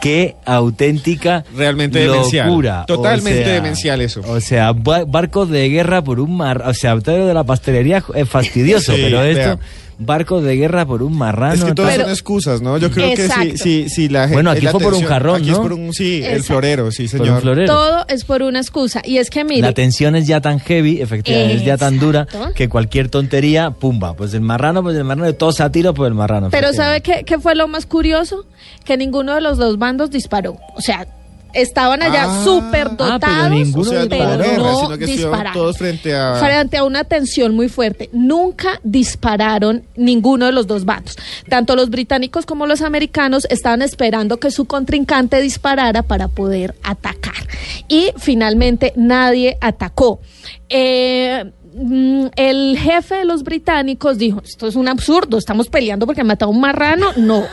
Qué 0.00 0.36
auténtica 0.44 1.44
Realmente 1.56 1.98
demencial. 2.00 2.48
locura. 2.48 2.84
Totalmente 2.86 3.40
O 3.40 3.44
sea, 3.44 3.54
demencial 3.54 4.00
eso. 4.02 4.20
O 4.26 4.38
sea, 4.40 4.72
ba- 4.72 5.04
barcos 5.06 5.48
de 5.48 5.68
guerra 5.70 6.02
por 6.04 6.20
un 6.20 6.36
mar. 6.36 6.62
O 6.66 6.74
sea, 6.74 6.98
todo 7.00 7.16
lo 7.18 7.26
de 7.26 7.32
la 7.34 7.44
pastelería 7.44 8.04
es 8.14 8.28
fastidioso, 8.28 8.92
Sí, 8.94 9.00
pero 9.02 9.22
esto, 9.22 9.56
vea. 9.56 9.58
Barcos 9.98 10.42
de 10.44 10.56
guerra 10.56 10.86
por 10.86 11.02
un 11.02 11.16
marrano. 11.16 11.54
Es 11.54 11.64
que 11.64 11.72
todas 11.74 11.94
son 11.96 12.10
excusas, 12.10 12.62
¿no? 12.62 12.78
Yo 12.78 12.90
creo 12.90 13.08
Exacto. 13.08 13.42
que 13.52 13.58
sí, 13.58 13.84
sí, 13.84 13.88
sí, 13.88 14.08
la 14.08 14.22
gente. 14.22 14.34
Bueno, 14.34 14.50
aquí 14.50 14.66
fue 14.66 14.80
por 14.80 14.94
un 14.94 15.04
jarrón, 15.04 15.36
Aquí 15.36 15.50
¿no? 15.50 15.56
es 15.56 15.58
por 15.60 15.72
un, 15.72 15.92
sí, 15.92 16.22
el 16.24 16.42
florero, 16.42 16.90
sí, 16.90 17.08
Por 17.08 17.20
un 17.20 17.26
señor. 17.26 17.40
florero. 17.42 17.72
Todo 17.72 18.04
es 18.08 18.24
por 18.24 18.42
una 18.42 18.60
excusa. 18.60 19.02
Y 19.04 19.18
es 19.18 19.30
que, 19.30 19.44
mire, 19.44 19.62
La 19.62 19.72
tensión 19.72 20.16
es 20.16 20.26
ya 20.26 20.40
tan 20.40 20.58
heavy, 20.60 21.00
efectivamente, 21.00 21.54
es 21.56 21.64
ya 21.64 21.76
tan 21.76 21.98
dura 21.98 22.26
que 22.54 22.68
cualquier 22.68 23.08
tontería, 23.08 23.70
pumba. 23.70 24.14
Pues 24.14 24.34
el 24.34 24.40
marrano, 24.40 24.82
pues 24.82 24.96
el 24.96 25.04
marrano, 25.04 25.32
todos 25.34 25.60
a 25.60 25.70
tiro 25.70 25.94
por 25.94 26.06
el 26.06 26.14
marrano. 26.14 26.50
Pero 26.50 26.72
¿sabe 26.72 27.00
qué 27.00 27.38
fue 27.40 27.54
lo 27.54 27.68
más 27.68 27.86
curioso? 27.86 28.46
Que 28.84 28.96
ninguno 28.96 29.34
de 29.34 29.40
los 29.40 29.58
dos 29.58 29.78
bandos 29.78 30.10
disparó. 30.10 30.58
O 30.76 30.80
sea, 30.80 31.06
estaban 31.54 32.02
allá 32.02 32.24
Ah. 32.28 32.44
súper 32.44 32.88
Ah, 32.88 32.94
pero 32.96 33.10
dotados, 33.12 33.74
O 33.76 33.84
sea, 33.84 34.06
pero 34.08 34.24
guerra, 34.38 34.56
no 34.58 34.76
sino 34.80 34.88
que 34.98 35.04
estuvieron 35.04 35.06
dispararon. 35.06 35.52
todos 35.54 35.78
frente 35.78 36.14
a. 36.14 36.34
Frente 36.36 36.76
a 36.76 36.84
una 36.84 37.04
tensión 37.04 37.54
muy 37.54 37.68
fuerte. 37.68 38.10
Nunca 38.12 38.80
dispararon 38.82 39.84
ninguno 39.96 40.46
de 40.46 40.52
los 40.52 40.66
dos 40.66 40.84
bandos. 40.84 41.16
Tanto 41.48 41.76
los 41.76 41.90
británicos 41.90 42.46
como 42.46 42.66
los 42.66 42.82
americanos 42.82 43.46
estaban 43.50 43.82
esperando 43.82 44.38
que 44.38 44.50
su 44.50 44.64
contrincante 44.66 45.40
disparara 45.40 46.02
para 46.02 46.28
poder 46.28 46.74
atacar. 46.82 47.34
Y 47.88 48.10
finalmente 48.18 48.92
nadie 48.96 49.56
atacó. 49.60 50.20
Eh, 50.68 51.52
el 52.36 52.78
jefe 52.78 53.16
de 53.16 53.24
los 53.24 53.42
británicos 53.42 54.16
dijo, 54.16 54.40
esto 54.44 54.68
es 54.68 54.76
un 54.76 54.88
absurdo, 54.88 55.38
estamos 55.38 55.68
peleando 55.68 56.06
porque 56.06 56.20
han 56.20 56.26
matado 56.28 56.50
a 56.50 56.54
un 56.54 56.60
marrano. 56.60 57.12
No, 57.16 57.44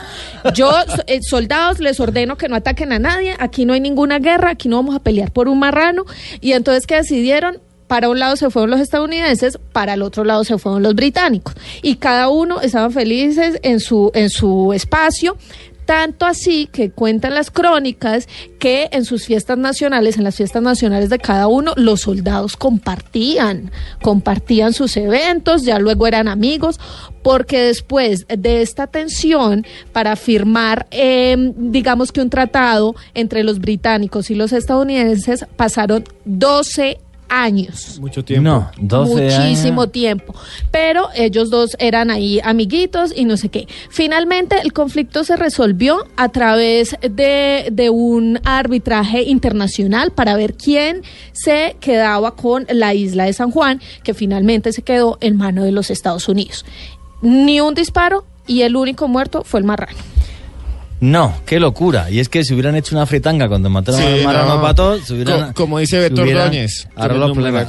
yo, 0.53 0.72
eh, 1.07 1.19
soldados, 1.27 1.80
les 1.80 1.99
ordeno 1.99 2.38
que 2.38 2.48
no 2.48 2.56
ataquen 2.56 2.91
a 2.91 2.99
nadie, 2.99 3.35
aquí 3.39 3.65
no 3.65 3.73
hay 3.73 3.80
ninguna 3.80 4.19
guerra, 4.19 4.52
aquí 4.52 4.69
no 4.69 4.77
vamos 4.77 4.95
a 4.95 4.99
pelear 4.99 5.31
por 5.31 5.48
un 5.48 5.60
marrano. 5.60 6.06
Y 6.39 6.52
entonces, 6.52 6.85
¿qué 6.85 6.95
decidieron? 6.95 7.60
Para 7.88 8.07
un 8.07 8.19
lado 8.19 8.38
se 8.38 8.49
fueron 8.49 8.69
los 8.69 8.80
estadounidenses, 8.80 9.57
para 9.73 9.95
el 9.95 10.02
otro 10.02 10.23
lado 10.23 10.43
se 10.45 10.57
fueron 10.57 10.81
los 10.81 10.95
británicos. 10.95 11.56
Y 11.81 11.95
cada 11.95 12.30
uno 12.30 12.61
estaban 12.61 12.91
felices 12.91 13.60
en 13.64 13.80
su, 13.80 14.11
en 14.14 14.30
su 14.30 14.72
espacio. 14.72 15.35
Tanto 15.91 16.26
así 16.26 16.69
que 16.72 16.89
cuentan 16.89 17.34
las 17.34 17.51
crónicas 17.51 18.30
que 18.59 18.88
en 18.93 19.03
sus 19.03 19.26
fiestas 19.26 19.57
nacionales, 19.57 20.15
en 20.15 20.23
las 20.23 20.38
fiestas 20.38 20.63
nacionales 20.63 21.09
de 21.09 21.19
cada 21.19 21.47
uno, 21.47 21.73
los 21.76 21.99
soldados 21.99 22.55
compartían, 22.55 23.73
compartían 24.01 24.72
sus 24.72 24.95
eventos, 24.95 25.63
ya 25.63 25.80
luego 25.80 26.07
eran 26.07 26.30
amigos, 26.30 26.80
porque 27.23 27.63
después 27.63 28.26
de 28.30 28.61
esta 28.61 28.88
tensión 28.88 29.65
para 29.91 30.15
firmar, 30.15 30.88
eh, 30.91 31.51
digamos 31.57 32.13
que 32.13 32.22
un 32.22 32.30
tratado 32.30 32.95
entre 33.13 33.43
los 33.43 33.59
británicos 33.59 34.31
y 34.31 34.35
los 34.35 34.53
estadounidenses, 34.53 35.45
pasaron 35.57 36.05
12 36.23 36.85
años. 36.85 37.10
Mucho 37.99 38.26
tiempo. 38.26 38.44
No, 38.49 38.72
12 38.78 39.14
Muchísimo 39.14 39.82
años. 39.84 39.91
tiempo. 39.94 40.36
Pero 40.70 41.08
ellos 41.16 41.49
dos 41.49 41.78
eran 41.80 42.12
ahí 42.12 42.41
amiguitos 42.44 43.14
y 43.16 43.24
no 43.26 43.38
sé 43.38 43.49
qué. 43.49 43.68
Finalmente 43.90 44.58
el 44.62 44.74
conflicto 44.74 45.24
se 45.24 45.38
resolvió 45.38 46.06
a 46.18 46.30
través 46.30 46.95
de, 47.02 47.70
de 47.72 47.90
un 47.90 48.40
arbitraje 48.44 49.24
internacional 49.24 50.12
para 50.12 50.36
ver 50.36 50.56
quién 50.56 51.03
se 51.32 51.78
quedaba 51.80 52.36
con 52.36 52.68
la 52.70 52.94
isla 52.94 53.26
de 53.26 53.34
San 53.34 53.52
Juan, 53.52 53.82
que 54.03 54.14
finalmente 54.14 54.74
se 54.74 54.82
quedó 54.82 55.18
en 55.22 55.38
mano 55.38 55.64
de 55.64 55.72
los 55.72 55.90
Estados 55.90 56.28
Unidos. 56.28 56.66
Ni 57.22 57.62
un 57.62 57.74
disparo 57.74 58.26
y 58.45 58.64
el 58.64 58.76
único 58.76 59.08
muerto 59.08 59.44
fue 59.45 59.60
el 59.62 59.66
marrano. 59.66 60.10
No, 61.02 61.34
qué 61.48 61.60
locura. 61.60 62.10
Y 62.11 62.19
es 62.19 62.30
que 62.30 62.44
si 62.44 62.53
hubieran 62.53 62.76
hecho 62.76 62.95
una 62.95 63.06
fritanga 63.07 63.48
cuando 63.49 63.69
mataron 63.72 63.99
Sí, 63.99 64.06
al 64.07 64.23
marrano 64.23 64.56
no. 64.57 64.61
pato, 64.61 64.99
se 64.99 65.14
hubieran, 65.15 65.48
Co- 65.48 65.53
como 65.64 65.80
dice 65.80 65.99
Beto 65.99 66.22
Ordóñez. 66.22 66.88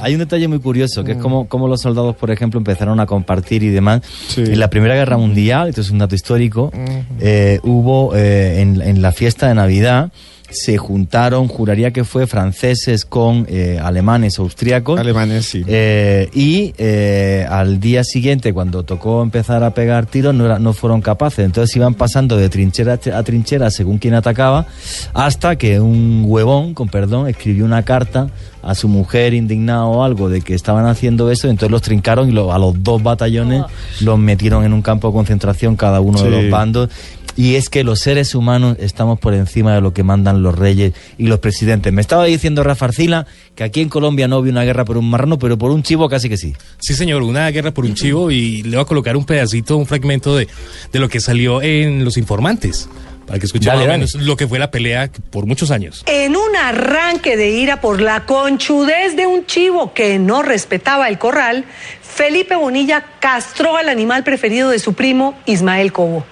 Hay 0.01 0.13
un 0.13 0.19
detalle 0.19 0.47
muy 0.47 0.59
curioso, 0.59 1.03
que 1.03 1.13
es 1.13 1.17
Mm. 1.17 1.21
como, 1.21 1.47
como 1.47 1.67
los 1.67 1.81
soldados, 1.81 2.15
por 2.15 2.29
ejemplo, 2.29 2.59
empezaron 2.59 2.99
a 2.99 3.07
compartir 3.07 3.63
y 3.63 3.69
demás. 3.69 4.01
En 4.37 4.59
la 4.59 4.69
Primera 4.69 4.93
Guerra 4.95 5.17
Mundial, 5.17 5.67
esto 5.69 5.81
es 5.81 5.89
un 5.89 5.97
dato 5.97 6.13
histórico, 6.13 6.71
eh, 7.19 7.59
hubo 7.63 8.15
eh, 8.15 8.61
en, 8.61 8.79
en 8.81 9.01
la 9.01 9.11
fiesta 9.11 9.47
de 9.47 9.55
Navidad, 9.55 10.11
se 10.53 10.77
juntaron, 10.77 11.47
juraría 11.47 11.91
que 11.91 12.03
fue 12.03 12.27
franceses 12.27 13.05
con 13.05 13.45
eh, 13.49 13.79
alemanes, 13.81 14.39
austríacos. 14.39 14.99
Alemanes, 14.99 15.45
sí. 15.45 15.63
Eh, 15.67 16.29
y 16.33 16.73
eh, 16.77 17.45
al 17.49 17.79
día 17.79 18.03
siguiente, 18.03 18.53
cuando 18.53 18.83
tocó 18.83 19.21
empezar 19.23 19.63
a 19.63 19.73
pegar 19.73 20.05
tiros, 20.05 20.33
no, 20.33 20.45
era- 20.45 20.59
no 20.59 20.73
fueron 20.73 21.01
capaces. 21.01 21.45
Entonces 21.45 21.75
iban 21.75 21.93
pasando 21.95 22.37
de 22.37 22.49
trinchera 22.49 22.93
a 23.13 23.23
trinchera 23.23 23.69
según 23.71 23.97
quien 23.97 24.13
atacaba, 24.13 24.67
hasta 25.13 25.55
que 25.57 25.79
un 25.79 26.23
huevón, 26.27 26.73
con 26.73 26.87
perdón, 26.89 27.27
escribió 27.27 27.65
una 27.65 27.83
carta 27.83 28.29
a 28.61 28.75
su 28.75 28.87
mujer 28.87 29.33
indignado 29.33 29.87
o 29.89 30.03
algo 30.03 30.29
de 30.29 30.39
que 30.41 30.53
estaban 30.53 30.85
haciendo 30.85 31.29
eso, 31.29 31.47
y 31.47 31.49
entonces 31.49 31.71
los 31.71 31.81
trincaron 31.81 32.29
y 32.29 32.31
lo- 32.31 32.53
a 32.53 32.57
los 32.57 32.81
dos 32.81 33.03
batallones 33.03 33.63
los 34.01 34.17
metieron 34.17 34.63
en 34.63 34.71
un 34.71 34.81
campo 34.81 35.09
de 35.09 35.13
concentración 35.13 35.75
cada 35.75 35.99
uno 35.99 36.21
de 36.21 36.29
los 36.29 36.49
bandos. 36.49 36.89
Y 37.35 37.55
es 37.55 37.69
que 37.69 37.83
los 37.83 37.99
seres 37.99 38.35
humanos 38.35 38.77
estamos 38.79 39.19
por 39.19 39.33
encima 39.33 39.73
de 39.73 39.81
lo 39.81 39.93
que 39.93 40.03
mandan 40.03 40.43
los 40.43 40.57
reyes 40.57 40.93
y 41.17 41.27
los 41.27 41.39
presidentes. 41.39 41.91
Me 41.91 42.01
estaba 42.01 42.25
diciendo 42.25 42.63
Rafa 42.63 42.85
Arcila 42.85 43.25
que 43.55 43.63
aquí 43.63 43.81
en 43.81 43.89
Colombia 43.89 44.27
no 44.27 44.37
había 44.37 44.51
una 44.51 44.63
guerra 44.63 44.85
por 44.85 44.97
un 44.97 45.09
marrano, 45.09 45.39
pero 45.39 45.57
por 45.57 45.71
un 45.71 45.81
chivo 45.83 46.07
casi 46.09 46.29
que 46.29 46.37
sí. 46.37 46.53
Sí, 46.79 46.93
señor, 46.93 47.23
una 47.23 47.49
guerra 47.49 47.71
por 47.71 47.85
un 47.85 47.95
chivo 47.95 48.29
y 48.31 48.61
le 48.63 48.77
voy 48.77 48.83
a 48.83 48.85
colocar 48.85 49.17
un 49.17 49.25
pedacito, 49.25 49.77
un 49.77 49.85
fragmento 49.87 50.35
de, 50.35 50.47
de 50.91 50.99
lo 50.99 51.09
que 51.09 51.19
salió 51.19 51.61
en 51.61 52.05
Los 52.05 52.17
Informantes, 52.17 52.87
para 53.25 53.39
que 53.39 53.45
escuchen 53.45 53.67
Dale, 53.73 53.87
dale. 53.87 54.05
lo 54.19 54.35
que 54.35 54.47
fue 54.47 54.59
la 54.59 54.69
pelea 54.69 55.09
por 55.31 55.45
muchos 55.45 55.71
años. 55.71 56.03
En 56.07 56.35
un 56.35 56.55
arranque 56.55 57.37
de 57.37 57.49
ira 57.51 57.81
por 57.81 58.01
la 58.01 58.25
conchudez 58.25 59.15
de 59.15 59.25
un 59.25 59.45
chivo 59.45 59.93
que 59.93 60.19
no 60.19 60.41
respetaba 60.43 61.07
el 61.09 61.17
corral, 61.17 61.65
Felipe 62.01 62.55
Bonilla 62.55 63.05
castró 63.19 63.75
al 63.77 63.89
animal 63.89 64.23
preferido 64.23 64.69
de 64.69 64.77
su 64.79 64.93
primo 64.93 65.35
Ismael 65.45 65.91
Cobo. 65.91 66.25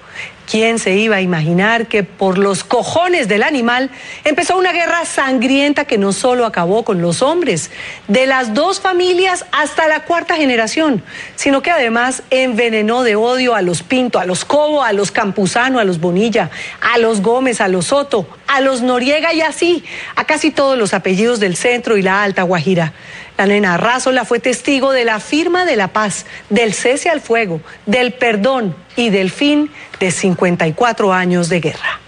¿Quién 0.52 0.78
se 0.78 0.92
iba 0.96 1.16
a 1.16 1.22
imaginar 1.22 1.86
que 1.86 2.02
por 2.02 2.36
los 2.36 2.62
cojones 2.62 3.26
del 3.26 3.42
animal 3.42 3.88
empezó 4.22 4.58
una 4.58 4.72
guerra 4.72 5.06
sangrienta 5.06 5.86
que 5.86 5.96
no 5.96 6.12
solo 6.12 6.44
acabó 6.44 6.84
con 6.84 7.00
los 7.00 7.22
hombres 7.22 7.70
de 8.06 8.26
las 8.26 8.52
dos 8.52 8.78
familias 8.78 9.46
hasta 9.50 9.88
la 9.88 10.04
cuarta 10.04 10.36
generación, 10.36 11.02
sino 11.36 11.62
que 11.62 11.70
además 11.70 12.22
envenenó 12.28 13.02
de 13.02 13.16
odio 13.16 13.54
a 13.54 13.62
los 13.62 13.82
Pinto, 13.82 14.18
a 14.18 14.26
los 14.26 14.44
Cobo, 14.44 14.82
a 14.82 14.92
los 14.92 15.10
Campuzano, 15.10 15.78
a 15.78 15.84
los 15.84 16.00
Bonilla, 16.00 16.50
a 16.82 16.98
los 16.98 17.22
Gómez, 17.22 17.62
a 17.62 17.68
los 17.68 17.86
Soto, 17.86 18.28
a 18.46 18.60
los 18.60 18.82
Noriega 18.82 19.32
y 19.32 19.40
así, 19.40 19.82
a 20.16 20.26
casi 20.26 20.50
todos 20.50 20.76
los 20.76 20.92
apellidos 20.92 21.40
del 21.40 21.56
centro 21.56 21.96
y 21.96 22.02
la 22.02 22.22
Alta 22.22 22.42
Guajira. 22.42 22.92
La 23.38 23.46
nena 23.46 23.72
Arrazola 23.74 24.26
fue 24.26 24.38
testigo 24.38 24.92
de 24.92 25.06
la 25.06 25.18
firma 25.18 25.64
de 25.64 25.76
la 25.76 25.88
paz, 25.88 26.26
del 26.50 26.74
cese 26.74 27.08
al 27.08 27.22
fuego, 27.22 27.62
del 27.86 28.12
perdón 28.12 28.76
y 28.96 29.10
del 29.10 29.30
fin 29.30 29.70
de 29.98 30.10
54 30.10 31.12
años 31.12 31.48
de 31.48 31.60
guerra. 31.60 32.00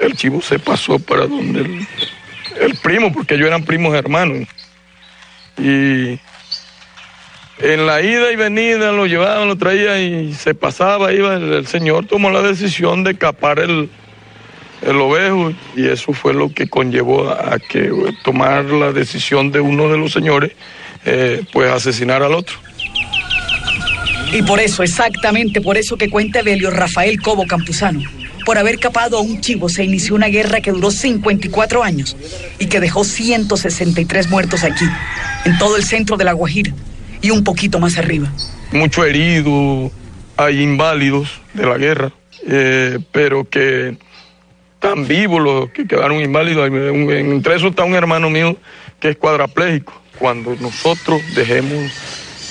El 0.00 0.14
chivo 0.16 0.40
se 0.40 0.58
pasó 0.58 0.98
para 0.98 1.26
donde 1.26 1.86
el, 2.60 2.76
primo, 2.82 3.12
porque 3.12 3.34
ellos 3.34 3.46
eran 3.46 3.64
primos 3.64 3.94
hermanos. 3.94 4.48
Y 5.58 6.18
en 7.58 7.86
la 7.86 8.00
ida 8.00 8.32
y 8.32 8.36
venida 8.36 8.92
lo 8.92 9.06
llevaban, 9.06 9.48
lo 9.48 9.56
traían 9.56 10.00
y 10.00 10.32
se 10.32 10.54
pasaba, 10.54 11.12
iba. 11.12 11.36
El, 11.36 11.52
el 11.52 11.66
señor 11.66 12.06
tomó 12.06 12.30
la 12.30 12.42
decisión 12.42 13.04
de 13.04 13.16
capar 13.16 13.58
el, 13.58 13.90
el 14.82 15.00
ovejo 15.00 15.52
y 15.76 15.86
eso 15.86 16.12
fue 16.12 16.34
lo 16.34 16.52
que 16.52 16.68
conllevó 16.68 17.30
a 17.30 17.58
que 17.58 17.86
eh, 17.86 17.92
tomar 18.24 18.64
la 18.64 18.92
decisión 18.92 19.52
de 19.52 19.60
uno 19.60 19.88
de 19.88 19.96
los 19.96 20.12
señores, 20.12 20.52
eh, 21.04 21.44
pues 21.52 21.70
asesinar 21.70 22.22
al 22.22 22.34
otro. 22.34 22.56
Y 24.32 24.42
por 24.42 24.60
eso, 24.60 24.82
exactamente 24.82 25.60
por 25.60 25.76
eso 25.76 25.98
que 25.98 26.08
cuenta 26.08 26.40
Evelio 26.40 26.70
Rafael 26.70 27.20
Cobo 27.20 27.46
Campuzano, 27.46 28.00
por 28.46 28.56
haber 28.56 28.78
capado 28.78 29.18
a 29.18 29.20
un 29.20 29.40
chivo 29.40 29.68
se 29.68 29.84
inició 29.84 30.14
una 30.14 30.28
guerra 30.28 30.60
que 30.60 30.72
duró 30.72 30.90
54 30.90 31.84
años 31.84 32.16
y 32.58 32.66
que 32.66 32.80
dejó 32.80 33.04
163 33.04 34.30
muertos 34.30 34.64
aquí, 34.64 34.86
en 35.44 35.58
todo 35.58 35.76
el 35.76 35.84
centro 35.84 36.16
de 36.16 36.24
La 36.24 36.32
Guajira 36.32 36.72
y 37.20 37.30
un 37.30 37.44
poquito 37.44 37.78
más 37.78 37.98
arriba. 37.98 38.32
mucho 38.72 39.04
herido, 39.04 39.90
hay 40.36 40.62
inválidos 40.62 41.28
de 41.52 41.66
la 41.66 41.76
guerra, 41.76 42.12
eh, 42.46 42.98
pero 43.12 43.48
que 43.48 43.96
están 44.74 45.06
vivos 45.06 45.40
los 45.40 45.70
que 45.70 45.86
quedaron 45.86 46.20
inválidos. 46.20 46.68
Entre 46.68 47.54
esos 47.54 47.70
está 47.70 47.84
un 47.84 47.94
hermano 47.94 48.30
mío 48.30 48.56
que 48.98 49.10
es 49.10 49.16
cuadraplégico. 49.16 49.92
Cuando 50.18 50.56
nosotros 50.60 51.20
dejemos 51.34 51.92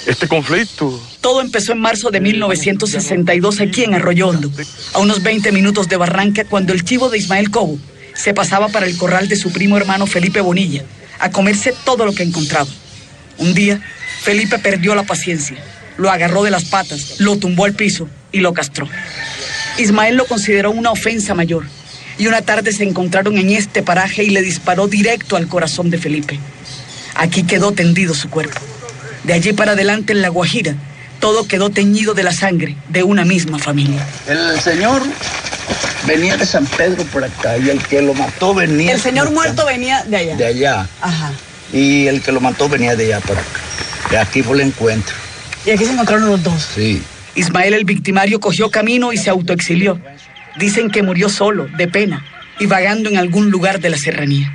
este 0.06 0.28
conflicto, 0.28 1.00
Todo 1.22 1.42
empezó 1.42 1.74
en 1.74 1.80
marzo 1.80 2.10
de 2.10 2.20
1962 2.20 3.62
aquí 3.62 3.84
en 3.84 3.94
Arroyo 3.94 4.30
Hondo, 4.30 4.52
a 4.94 5.00
unos 5.00 5.22
20 5.22 5.52
minutos 5.52 5.88
de 5.88 5.98
Barranca, 5.98 6.44
cuando 6.46 6.74
el 6.74 6.84
chivo 6.84 7.10
de 7.10 7.20
Ismael 7.20 7.52
Cobo 7.52 7.78
se 8.14 8.34
pasaba 8.34 8.70
para 8.70 8.88
el 8.88 8.98
corral 8.98 9.28
de 9.28 9.36
su 9.36 9.52
primo 9.52 9.78
hermano 9.78 10.08
Felipe 10.08 10.42
Bonilla, 10.42 10.84
a 11.20 11.30
comerse 11.32 11.74
todo 11.86 12.06
lo 12.06 12.14
que 12.14 12.24
encontraba. 12.24 12.70
Un 13.38 13.54
día, 13.54 13.82
Felipe 14.24 14.58
perdió 14.58 14.96
la 14.96 15.04
paciencia, 15.04 15.58
lo 15.98 16.10
agarró 16.10 16.44
de 16.44 16.52
las 16.52 16.66
patas, 16.66 17.20
lo 17.20 17.38
tumbó 17.38 17.66
al 17.66 17.74
piso 17.74 18.08
y 18.32 18.40
lo 18.40 18.54
castró. 18.54 18.88
Ismael 19.78 20.16
lo 20.16 20.26
consideró 20.26 20.72
una 20.72 20.92
ofensa 20.92 21.36
mayor, 21.36 21.66
y 22.18 22.28
una 22.28 22.42
tarde 22.42 22.72
se 22.72 22.84
encontraron 22.84 23.38
en 23.38 23.52
este 23.52 23.84
paraje 23.84 24.24
y 24.24 24.32
le 24.32 24.42
disparó 24.42 24.88
directo 24.88 25.36
al 25.36 25.48
corazón 25.48 25.90
de 25.90 25.98
Felipe. 25.98 26.40
Aquí 27.16 27.44
quedó 27.44 27.72
tendido 27.72 28.14
su 28.14 28.30
cuerpo. 28.30 28.60
De 29.24 29.34
allí 29.34 29.54
para 29.54 29.74
adelante 29.74 30.14
en 30.14 30.22
La 30.22 30.30
Guajira, 30.30 30.76
todo 31.20 31.48
quedó 31.48 31.70
teñido 31.70 32.14
de 32.14 32.24
la 32.24 32.32
sangre 32.34 32.76
de 32.90 33.04
una 33.04 33.24
misma 33.26 33.60
familia. 33.60 34.06
El 34.28 34.60
señor 34.60 35.04
venía 36.08 36.38
de 36.38 36.46
San 36.46 36.66
Pedro 36.66 37.04
por 37.06 37.24
acá 37.24 37.58
y 37.58 37.70
el 37.70 37.80
que 37.84 38.02
lo 38.02 38.14
mató 38.14 38.54
venía 38.54 38.92
El 38.94 39.00
señor 39.00 39.28
por 39.28 39.34
acá, 39.38 39.44
muerto 39.44 39.66
venía 39.66 40.04
de 40.04 40.18
allá. 40.18 40.36
de 40.36 40.46
allá 40.46 40.88
Ajá. 41.02 41.32
y 41.72 42.08
el 42.08 42.22
que 42.22 42.32
lo 42.32 42.42
mató 42.42 42.68
venía 42.68 42.96
de 42.96 43.06
allá 43.14 43.20
para 43.26 43.40
acá. 43.42 43.60
De 44.10 44.18
aquí 44.18 44.42
fue 44.42 44.56
el 44.56 44.62
encuentro. 44.62 45.16
Y 45.66 45.70
aquí 45.70 45.86
se 45.86 45.92
encontraron 45.92 46.28
los 46.28 46.44
dos. 46.44 46.70
Sí. 46.76 47.02
Ismael 47.36 47.74
el 47.76 47.86
victimario 47.86 48.40
cogió 48.40 48.72
camino 48.72 49.14
y 49.14 49.18
se 49.18 49.30
autoexilió. 49.30 50.00
Dicen 50.58 50.90
que 50.90 51.02
murió 51.04 51.30
solo, 51.30 51.68
de 51.78 51.88
pena, 51.88 52.26
y 52.60 52.66
vagando 52.66 53.10
en 53.10 53.18
algún 53.18 53.52
lugar 53.52 53.80
de 53.80 53.90
la 53.90 53.98
serranía. 53.98 54.52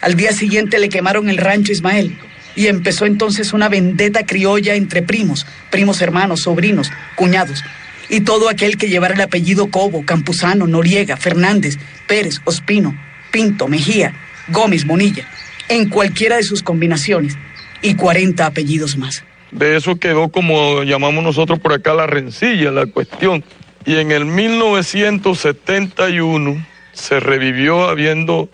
Al 0.00 0.14
día 0.14 0.32
siguiente 0.32 0.78
le 0.78 0.90
quemaron 0.90 1.28
el 1.28 1.38
rancho 1.38 1.72
Ismael 1.72 2.16
y 2.58 2.66
empezó 2.66 3.06
entonces 3.06 3.52
una 3.52 3.68
vendetta 3.68 4.26
criolla 4.26 4.74
entre 4.74 5.00
primos, 5.00 5.46
primos 5.70 6.02
hermanos, 6.02 6.40
sobrinos, 6.40 6.90
cuñados, 7.14 7.62
y 8.08 8.22
todo 8.22 8.48
aquel 8.48 8.76
que 8.76 8.88
llevara 8.88 9.14
el 9.14 9.20
apellido 9.20 9.70
Cobo, 9.70 10.04
Campuzano, 10.04 10.66
Noriega, 10.66 11.16
Fernández, 11.16 11.78
Pérez, 12.08 12.40
Ospino, 12.44 12.98
Pinto, 13.30 13.68
Mejía, 13.68 14.12
Gómez, 14.48 14.86
Monilla, 14.86 15.28
en 15.68 15.88
cualquiera 15.88 16.38
de 16.38 16.42
sus 16.42 16.64
combinaciones, 16.64 17.38
y 17.80 17.94
40 17.94 18.44
apellidos 18.44 18.96
más. 18.96 19.22
De 19.52 19.76
eso 19.76 20.00
quedó 20.00 20.30
como 20.30 20.82
llamamos 20.82 21.22
nosotros 21.22 21.60
por 21.60 21.72
acá 21.72 21.94
la 21.94 22.08
rencilla, 22.08 22.72
la 22.72 22.86
cuestión. 22.86 23.44
Y 23.86 23.98
en 23.98 24.10
el 24.10 24.24
1971 24.24 26.66
se 26.92 27.20
revivió 27.20 27.88
habiendo 27.88 28.50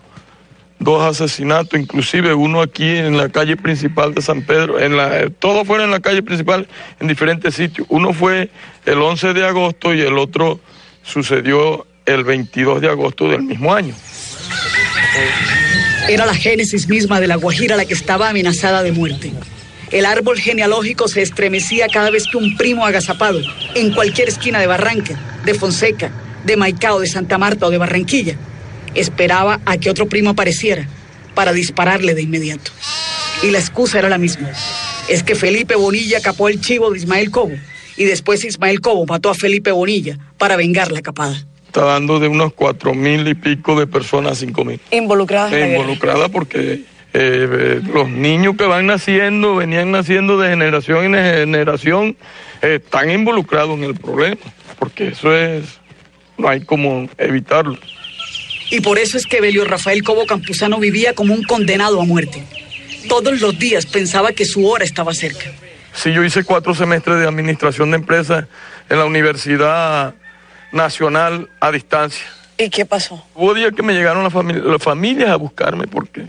dos 0.84 1.02
asesinatos, 1.02 1.78
inclusive 1.80 2.34
uno 2.34 2.60
aquí 2.60 2.84
en 2.84 3.16
la 3.16 3.28
calle 3.30 3.56
principal 3.56 4.14
de 4.14 4.22
San 4.22 4.42
Pedro, 4.42 4.78
en 4.78 4.96
la, 4.96 5.30
todos 5.38 5.66
fueron 5.66 5.86
en 5.86 5.90
la 5.90 6.00
calle 6.00 6.22
principal 6.22 6.68
en 7.00 7.08
diferentes 7.08 7.54
sitios. 7.54 7.86
Uno 7.90 8.12
fue 8.12 8.50
el 8.86 8.98
11 9.00 9.32
de 9.32 9.46
agosto 9.46 9.94
y 9.94 10.02
el 10.02 10.18
otro 10.18 10.60
sucedió 11.02 11.86
el 12.06 12.22
22 12.24 12.80
de 12.80 12.88
agosto 12.88 13.28
del 13.28 13.42
mismo 13.42 13.74
año. 13.74 13.94
Era 16.08 16.26
la 16.26 16.34
génesis 16.34 16.88
misma 16.88 17.18
de 17.20 17.26
la 17.26 17.36
Guajira 17.36 17.76
la 17.76 17.86
que 17.86 17.94
estaba 17.94 18.28
amenazada 18.28 18.82
de 18.82 18.92
muerte. 18.92 19.32
El 19.90 20.06
árbol 20.06 20.38
genealógico 20.38 21.08
se 21.08 21.22
estremecía 21.22 21.86
cada 21.88 22.10
vez 22.10 22.24
que 22.30 22.36
un 22.36 22.56
primo 22.56 22.84
agazapado, 22.84 23.40
en 23.74 23.92
cualquier 23.92 24.28
esquina 24.28 24.58
de 24.58 24.66
Barranca, 24.66 25.14
de 25.44 25.54
Fonseca, 25.54 26.10
de 26.44 26.56
Maicao, 26.56 27.00
de 27.00 27.06
Santa 27.06 27.38
Marta 27.38 27.66
o 27.66 27.70
de 27.70 27.78
Barranquilla, 27.78 28.36
esperaba 28.94 29.60
a 29.64 29.76
que 29.78 29.90
otro 29.90 30.06
primo 30.06 30.30
apareciera 30.30 30.88
para 31.34 31.52
dispararle 31.52 32.14
de 32.14 32.22
inmediato. 32.22 32.70
Y 33.42 33.50
la 33.50 33.58
excusa 33.58 33.98
era 33.98 34.08
la 34.08 34.18
misma. 34.18 34.50
Es 35.08 35.22
que 35.22 35.34
Felipe 35.34 35.74
Bonilla 35.74 36.20
capó 36.20 36.48
el 36.48 36.60
chivo 36.60 36.90
de 36.90 36.98
Ismael 36.98 37.30
Cobo 37.30 37.54
y 37.96 38.04
después 38.04 38.44
Ismael 38.44 38.80
Cobo 38.80 39.06
mató 39.06 39.30
a 39.30 39.34
Felipe 39.34 39.70
Bonilla 39.70 40.18
para 40.38 40.56
vengar 40.56 40.92
la 40.92 41.02
capada. 41.02 41.44
Está 41.66 41.84
dando 41.84 42.20
de 42.20 42.28
unos 42.28 42.52
cuatro 42.52 42.94
mil 42.94 43.26
y 43.26 43.34
pico 43.34 43.78
de 43.78 43.86
personas 43.86 44.32
a 44.32 44.34
cinco 44.36 44.64
mil. 44.64 44.80
Involucradas. 44.90 45.52
Involucradas 45.52 46.30
porque 46.30 46.72
eh, 46.72 46.82
eh, 47.12 47.80
los 47.92 48.08
niños 48.08 48.56
que 48.56 48.64
van 48.64 48.86
naciendo, 48.86 49.56
venían 49.56 49.90
naciendo 49.92 50.38
de 50.38 50.50
generación 50.50 51.14
en 51.14 51.24
generación, 51.24 52.16
eh, 52.62 52.80
están 52.84 53.10
involucrados 53.10 53.78
en 53.78 53.84
el 53.84 53.94
problema, 53.94 54.40
porque 54.78 55.08
eso 55.08 55.32
es, 55.32 55.64
no 56.38 56.48
hay 56.48 56.62
como 56.62 57.08
evitarlo. 57.18 57.78
Y 58.70 58.80
por 58.80 58.98
eso 58.98 59.16
es 59.18 59.26
que 59.26 59.40
Belio 59.40 59.64
Rafael 59.64 60.02
Cobo 60.02 60.26
Campuzano 60.26 60.78
vivía 60.78 61.14
como 61.14 61.34
un 61.34 61.42
condenado 61.44 62.00
a 62.00 62.04
muerte. 62.04 62.42
Todos 63.08 63.40
los 63.40 63.58
días 63.58 63.86
pensaba 63.86 64.32
que 64.32 64.44
su 64.44 64.66
hora 64.66 64.84
estaba 64.84 65.12
cerca. 65.14 65.44
Sí, 65.92 66.12
yo 66.12 66.24
hice 66.24 66.42
cuatro 66.44 66.74
semestres 66.74 67.20
de 67.20 67.26
administración 67.28 67.90
de 67.90 67.96
empresas 67.98 68.46
en 68.88 68.98
la 68.98 69.04
Universidad 69.04 70.14
Nacional 70.72 71.48
a 71.60 71.70
distancia. 71.70 72.24
¿Y 72.58 72.68
qué 72.70 72.84
pasó? 72.86 73.24
Hubo 73.34 73.54
días 73.54 73.72
que 73.76 73.82
me 73.82 73.92
llegaron 73.92 74.22
las, 74.24 74.32
famili- 74.32 74.62
las 74.62 74.82
familias 74.82 75.30
a 75.30 75.36
buscarme 75.36 75.86
porque 75.86 76.26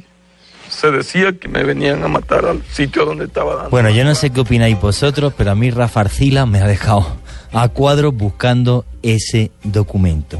se 0.69 0.91
decía 0.91 1.31
que 1.33 1.47
me 1.47 1.63
venían 1.63 2.03
a 2.03 2.07
matar 2.07 2.45
al 2.45 2.61
sitio 2.71 3.05
donde 3.05 3.25
estaba 3.25 3.55
dando. 3.55 3.69
Bueno, 3.69 3.89
yo 3.89 4.03
no 4.03 4.13
sé 4.15 4.31
qué 4.31 4.41
opináis 4.41 4.79
vosotros, 4.79 5.33
pero 5.37 5.51
a 5.51 5.55
mí 5.55 5.71
Rafa 5.71 6.01
Arcila 6.01 6.45
me 6.45 6.59
ha 6.59 6.67
dejado 6.67 7.17
a 7.53 7.67
cuadros 7.69 8.13
buscando 8.15 8.85
ese 9.01 9.51
documento. 9.63 10.39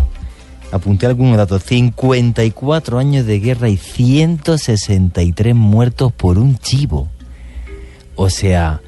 Apunté 0.76 1.06
algunos 1.06 1.38
datos. 1.38 1.64
54 1.64 3.00
años 3.00 3.26
de 3.26 3.40
guerra 3.40 3.70
y 3.70 3.78
163 3.78 5.56
muertos 5.56 6.12
por 6.12 6.38
un 6.38 6.58
chivo. 6.58 7.08
O 8.18 8.30
sea, 8.30 8.82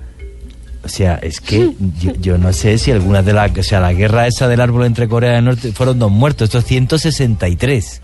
o 0.84 0.90
sea, 0.90 1.16
es 1.16 1.40
que 1.40 1.74
yo, 2.02 2.12
yo 2.20 2.38
no 2.38 2.52
sé 2.52 2.78
si 2.78 2.92
algunas 2.92 3.26
de 3.26 3.32
las... 3.32 3.58
O 3.58 3.64
sea, 3.64 3.80
la 3.80 3.94
guerra 3.94 4.28
esa 4.28 4.50
del 4.50 4.60
árbol 4.60 4.86
entre 4.86 5.08
Corea 5.08 5.36
del 5.36 5.46
Norte 5.46 5.72
fueron 5.72 5.98
dos 5.98 6.12
muertos, 6.12 6.50
estos 6.50 6.66
163. 6.66 8.02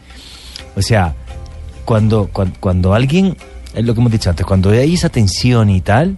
O 0.78 0.82
sea, 0.82 1.14
cuando, 1.84 2.30
cuando, 2.32 2.56
cuando 2.62 2.94
alguien, 2.94 3.36
es 3.76 3.84
lo 3.84 3.94
que 3.94 4.00
hemos 4.00 4.14
dicho 4.14 4.30
antes, 4.30 4.46
cuando 4.46 4.70
hay 4.70 4.94
esa 4.94 5.10
tensión 5.10 5.70
y 5.70 5.82
tal, 5.82 6.18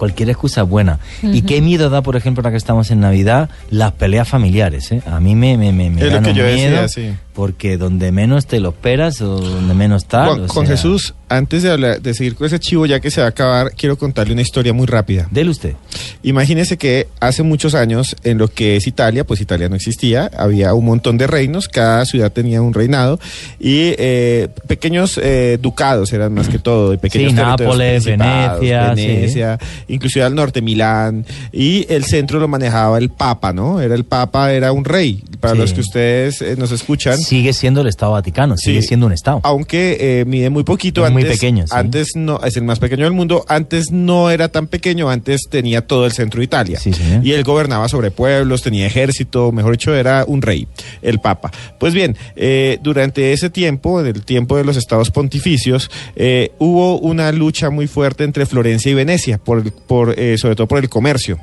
cualquier 0.00 0.30
excusa 0.30 0.62
es 0.62 0.68
buena. 0.68 0.98
Y 1.22 1.42
qué 1.42 1.60
miedo 1.60 1.90
da, 1.90 2.00
por 2.00 2.16
ejemplo, 2.16 2.40
ahora 2.40 2.52
que 2.52 2.56
estamos 2.56 2.90
en 2.90 3.00
Navidad, 3.00 3.50
las 3.68 3.92
peleas 3.92 4.26
familiares. 4.26 4.90
¿eh? 4.92 5.02
A 5.04 5.20
mí 5.20 5.34
me, 5.34 5.58
me, 5.58 5.72
me, 5.72 5.90
me 5.90 6.06
Es 6.06 6.10
lo 6.10 6.22
que 6.22 6.32
yo 6.32 6.42
decía, 6.42 6.70
miedo 6.70 6.88
sí. 6.88 7.10
Porque 7.40 7.78
donde 7.78 8.12
menos 8.12 8.44
te 8.44 8.60
lo 8.60 8.68
esperas 8.68 9.22
o 9.22 9.38
donde 9.40 9.72
menos 9.72 10.04
tal. 10.04 10.46
Juan, 10.46 10.64
o 10.64 10.66
sea, 10.68 10.76
Jesús, 10.76 11.14
antes 11.30 11.62
de, 11.62 11.70
hablar- 11.70 12.02
de 12.02 12.12
seguir 12.12 12.34
con 12.34 12.46
ese 12.46 12.58
chivo, 12.60 12.84
ya 12.84 13.00
que 13.00 13.10
se 13.10 13.22
va 13.22 13.28
a 13.28 13.30
acabar, 13.30 13.72
quiero 13.74 13.96
contarle 13.96 14.34
una 14.34 14.42
historia 14.42 14.74
muy 14.74 14.86
rápida. 14.86 15.26
Dele 15.30 15.48
usted. 15.48 15.74
Imagínese 16.22 16.76
que 16.76 17.08
hace 17.18 17.42
muchos 17.42 17.74
años, 17.74 18.14
en 18.24 18.36
lo 18.36 18.48
que 18.48 18.76
es 18.76 18.86
Italia, 18.86 19.24
pues 19.24 19.40
Italia 19.40 19.70
no 19.70 19.74
existía, 19.76 20.30
había 20.36 20.74
un 20.74 20.84
montón 20.84 21.16
de 21.16 21.26
reinos, 21.26 21.66
cada 21.68 22.04
ciudad 22.04 22.30
tenía 22.30 22.60
un 22.60 22.74
reinado 22.74 23.18
y 23.58 23.94
eh, 23.96 24.48
pequeños 24.66 25.18
eh, 25.22 25.56
ducados 25.62 26.12
eran 26.12 26.34
más 26.34 26.50
que 26.50 26.58
todo, 26.58 26.92
y 26.92 26.98
pequeños 26.98 27.30
Sí, 27.30 27.36
Nápoles, 27.36 28.04
Venecia, 28.04 28.94
sí. 28.94 29.06
Venecia, 29.06 29.58
inclusive 29.88 30.26
al 30.26 30.34
norte 30.34 30.60
Milán 30.60 31.24
y 31.52 31.86
el 31.88 32.04
centro 32.04 32.38
lo 32.38 32.48
manejaba 32.48 32.98
el 32.98 33.08
Papa, 33.08 33.54
¿no? 33.54 33.80
Era 33.80 33.94
el 33.94 34.04
Papa, 34.04 34.52
era 34.52 34.72
un 34.72 34.84
rey. 34.84 35.24
Para 35.40 35.54
Sí. 35.54 35.58
los 35.60 35.72
que 35.72 35.80
ustedes 35.80 36.42
eh, 36.42 36.54
nos 36.58 36.70
escuchan, 36.70 37.16
Sigue 37.30 37.52
siendo 37.52 37.82
el 37.82 37.86
Estado 37.86 38.10
Vaticano, 38.10 38.56
sigue 38.56 38.82
siendo 38.82 39.06
un 39.06 39.12
Estado. 39.12 39.38
aunque 39.44 39.98
eh, 40.00 40.24
mide 40.24 40.50
muy 40.50 40.64
poquito. 40.64 41.02
Es 41.02 41.12
antes, 41.12 41.24
muy 41.24 41.32
pequeño, 41.32 41.64
sí. 41.64 41.72
Antes 41.76 42.16
no, 42.16 42.40
es 42.42 42.56
el 42.56 42.64
más 42.64 42.80
pequeño 42.80 43.04
del 43.04 43.12
mundo. 43.12 43.44
Antes 43.46 43.92
no 43.92 44.30
era 44.30 44.48
tan 44.48 44.66
pequeño, 44.66 45.08
antes 45.08 45.42
tenía 45.48 45.86
todo 45.86 46.06
el 46.06 46.10
centro 46.10 46.40
de 46.40 46.46
Italia. 46.46 46.80
y 47.22 47.30
él 47.30 47.44
gobernaba 47.44 47.88
sobre 47.88 48.10
pueblos, 48.10 48.62
tenía 48.62 48.84
ejército, 48.84 49.52
mejor 49.52 49.70
dicho, 49.70 49.94
era 49.94 50.24
un 50.26 50.42
rey, 50.42 50.66
el 51.02 51.20
Papa. 51.20 51.52
Pues 51.78 51.94
bien, 51.94 52.16
eh, 52.34 52.80
durante 52.82 53.32
ese 53.32 53.48
tiempo, 53.48 54.00
en 54.00 54.08
el 54.08 54.24
tiempo 54.24 54.56
de 54.56 54.64
los 54.64 54.76
estados 54.76 55.12
pontificios, 55.12 55.88
eh, 56.16 56.50
hubo 56.58 56.98
una 56.98 57.30
lucha 57.30 57.70
muy 57.70 57.86
fuerte 57.86 58.24
entre 58.24 58.44
Florencia 58.44 58.90
y 58.90 58.94
Venecia, 58.94 59.38
por, 59.38 59.70
por, 59.72 60.18
eh, 60.18 60.36
sobre 60.36 60.56
todo 60.56 60.66
por 60.66 60.80
el 60.80 60.88
comercio 60.88 61.38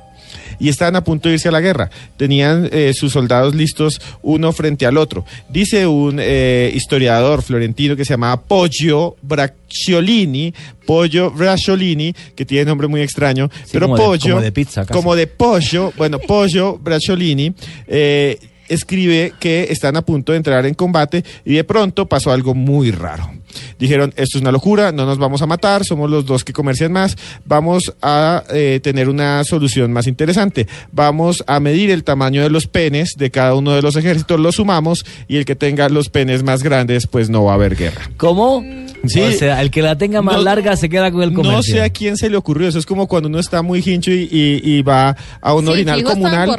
y 0.60 0.70
estaban 0.70 0.96
a 0.96 1.04
punto 1.04 1.30
de 1.30 1.36
irse 1.36 1.48
a 1.50 1.52
la 1.52 1.62
guerra. 1.62 1.90
Tenían 2.18 2.70
eh, 2.72 2.92
sus 2.96 3.14
soldados 3.14 3.56
listos 3.56 4.02
uno 4.22 4.52
frente 4.54 4.86
al 4.86 4.98
otro. 4.98 5.26
Dice 5.50 5.86
un 5.88 6.18
eh, 6.20 6.72
historiador 6.74 7.42
florentino 7.42 7.96
que 7.96 8.06
se 8.06 8.14
llamaba 8.14 8.42
Poggio 8.42 9.16
Bracciolini, 9.22 10.54
Pollo 10.86 11.32
Bracciolini, 11.32 12.14
que 12.36 12.46
tiene 12.46 12.66
nombre 12.66 12.88
muy 12.88 13.02
extraño, 13.02 13.50
pero 13.72 13.88
como 13.88 13.98
de- 13.98 14.04
Poggio, 14.04 14.32
como 14.34 14.44
de 14.44 14.52
pizza, 14.52 14.82
casi. 14.86 14.94
como 14.94 15.16
de 15.16 15.28
pollo, 15.28 15.94
bueno, 15.98 16.20
Pollo 16.20 16.78
Bracciolini, 16.78 17.54
eh, 17.88 18.38
escribe 18.68 19.34
que 19.40 19.68
están 19.70 19.98
a 19.98 20.02
punto 20.02 20.32
de 20.32 20.38
entrar 20.38 20.66
en 20.66 20.74
combate 20.74 21.24
y 21.46 21.56
de 21.56 21.64
pronto 21.64 22.08
pasó 22.08 22.32
algo 22.32 22.54
muy 22.54 22.92
raro. 22.92 23.32
Dijeron, 23.80 24.14
esto 24.18 24.38
es 24.38 24.42
una 24.42 24.52
locura, 24.52 24.92
no 24.92 25.06
nos 25.06 25.18
vamos 25.18 25.42
a 25.42 25.48
matar, 25.48 25.84
somos 25.84 26.10
los 26.10 26.26
dos 26.26 26.44
que 26.44 26.54
comercian 26.54 26.92
más, 26.92 27.16
vamos 27.46 27.94
a 28.02 28.44
eh, 28.52 28.80
tener 28.84 29.10
una 29.10 29.44
solución 29.44 29.92
más 29.92 30.08
interesante. 30.08 30.68
Vamos 30.92 31.44
a 31.48 31.60
medir 31.60 31.92
el 31.92 32.04
tamaño 32.04 32.44
de 32.44 32.50
los 32.50 32.68
penes 32.68 33.14
de 33.18 33.32
cada 33.32 33.56
uno 33.56 33.74
de 33.74 33.82
los 33.82 33.96
ejércitos, 33.96 34.40
los 34.40 34.56
sumamos 34.56 35.06
y 35.28 35.38
el 35.38 35.46
que 35.46 35.56
tenga 35.56 35.90
los 35.90 36.10
penes 36.10 36.44
más 36.44 36.64
grandes, 36.64 37.08
pues 37.08 37.30
no 37.30 37.46
va 37.46 37.54
a 37.54 37.56
haber 37.56 37.76
guerra. 37.76 38.10
¿Cómo? 38.18 38.64
Sí. 39.06 39.22
O 39.22 39.32
sea, 39.32 39.62
el 39.62 39.70
que 39.72 39.82
la 39.82 39.98
tenga 39.98 40.22
más 40.22 40.38
No- 40.38 40.42
larga 40.44 40.76
se 40.76 40.90
queda 40.90 41.12
con 41.12 41.22
el 41.24 41.34
comercio. 41.34 41.56
No 41.58 41.64
sé 41.64 41.82
a 41.82 41.90
quién 41.90 42.18
se 42.18 42.30
le 42.30 42.38
ocurrió, 42.38 42.68
eso 42.68 42.80
es 42.80 42.86
como 42.86 43.08
cuando 43.08 43.30
uno 43.30 43.40
está 43.40 43.62
muy 43.62 43.84
hincho 43.86 44.12
y, 44.12 44.28
y- 44.32 44.62
y 44.64 44.82
va 44.82 45.16
a 45.42 45.54
un 45.54 45.66
Sí, 45.66 45.72
orinal 45.72 46.04
comunal. 46.04 46.50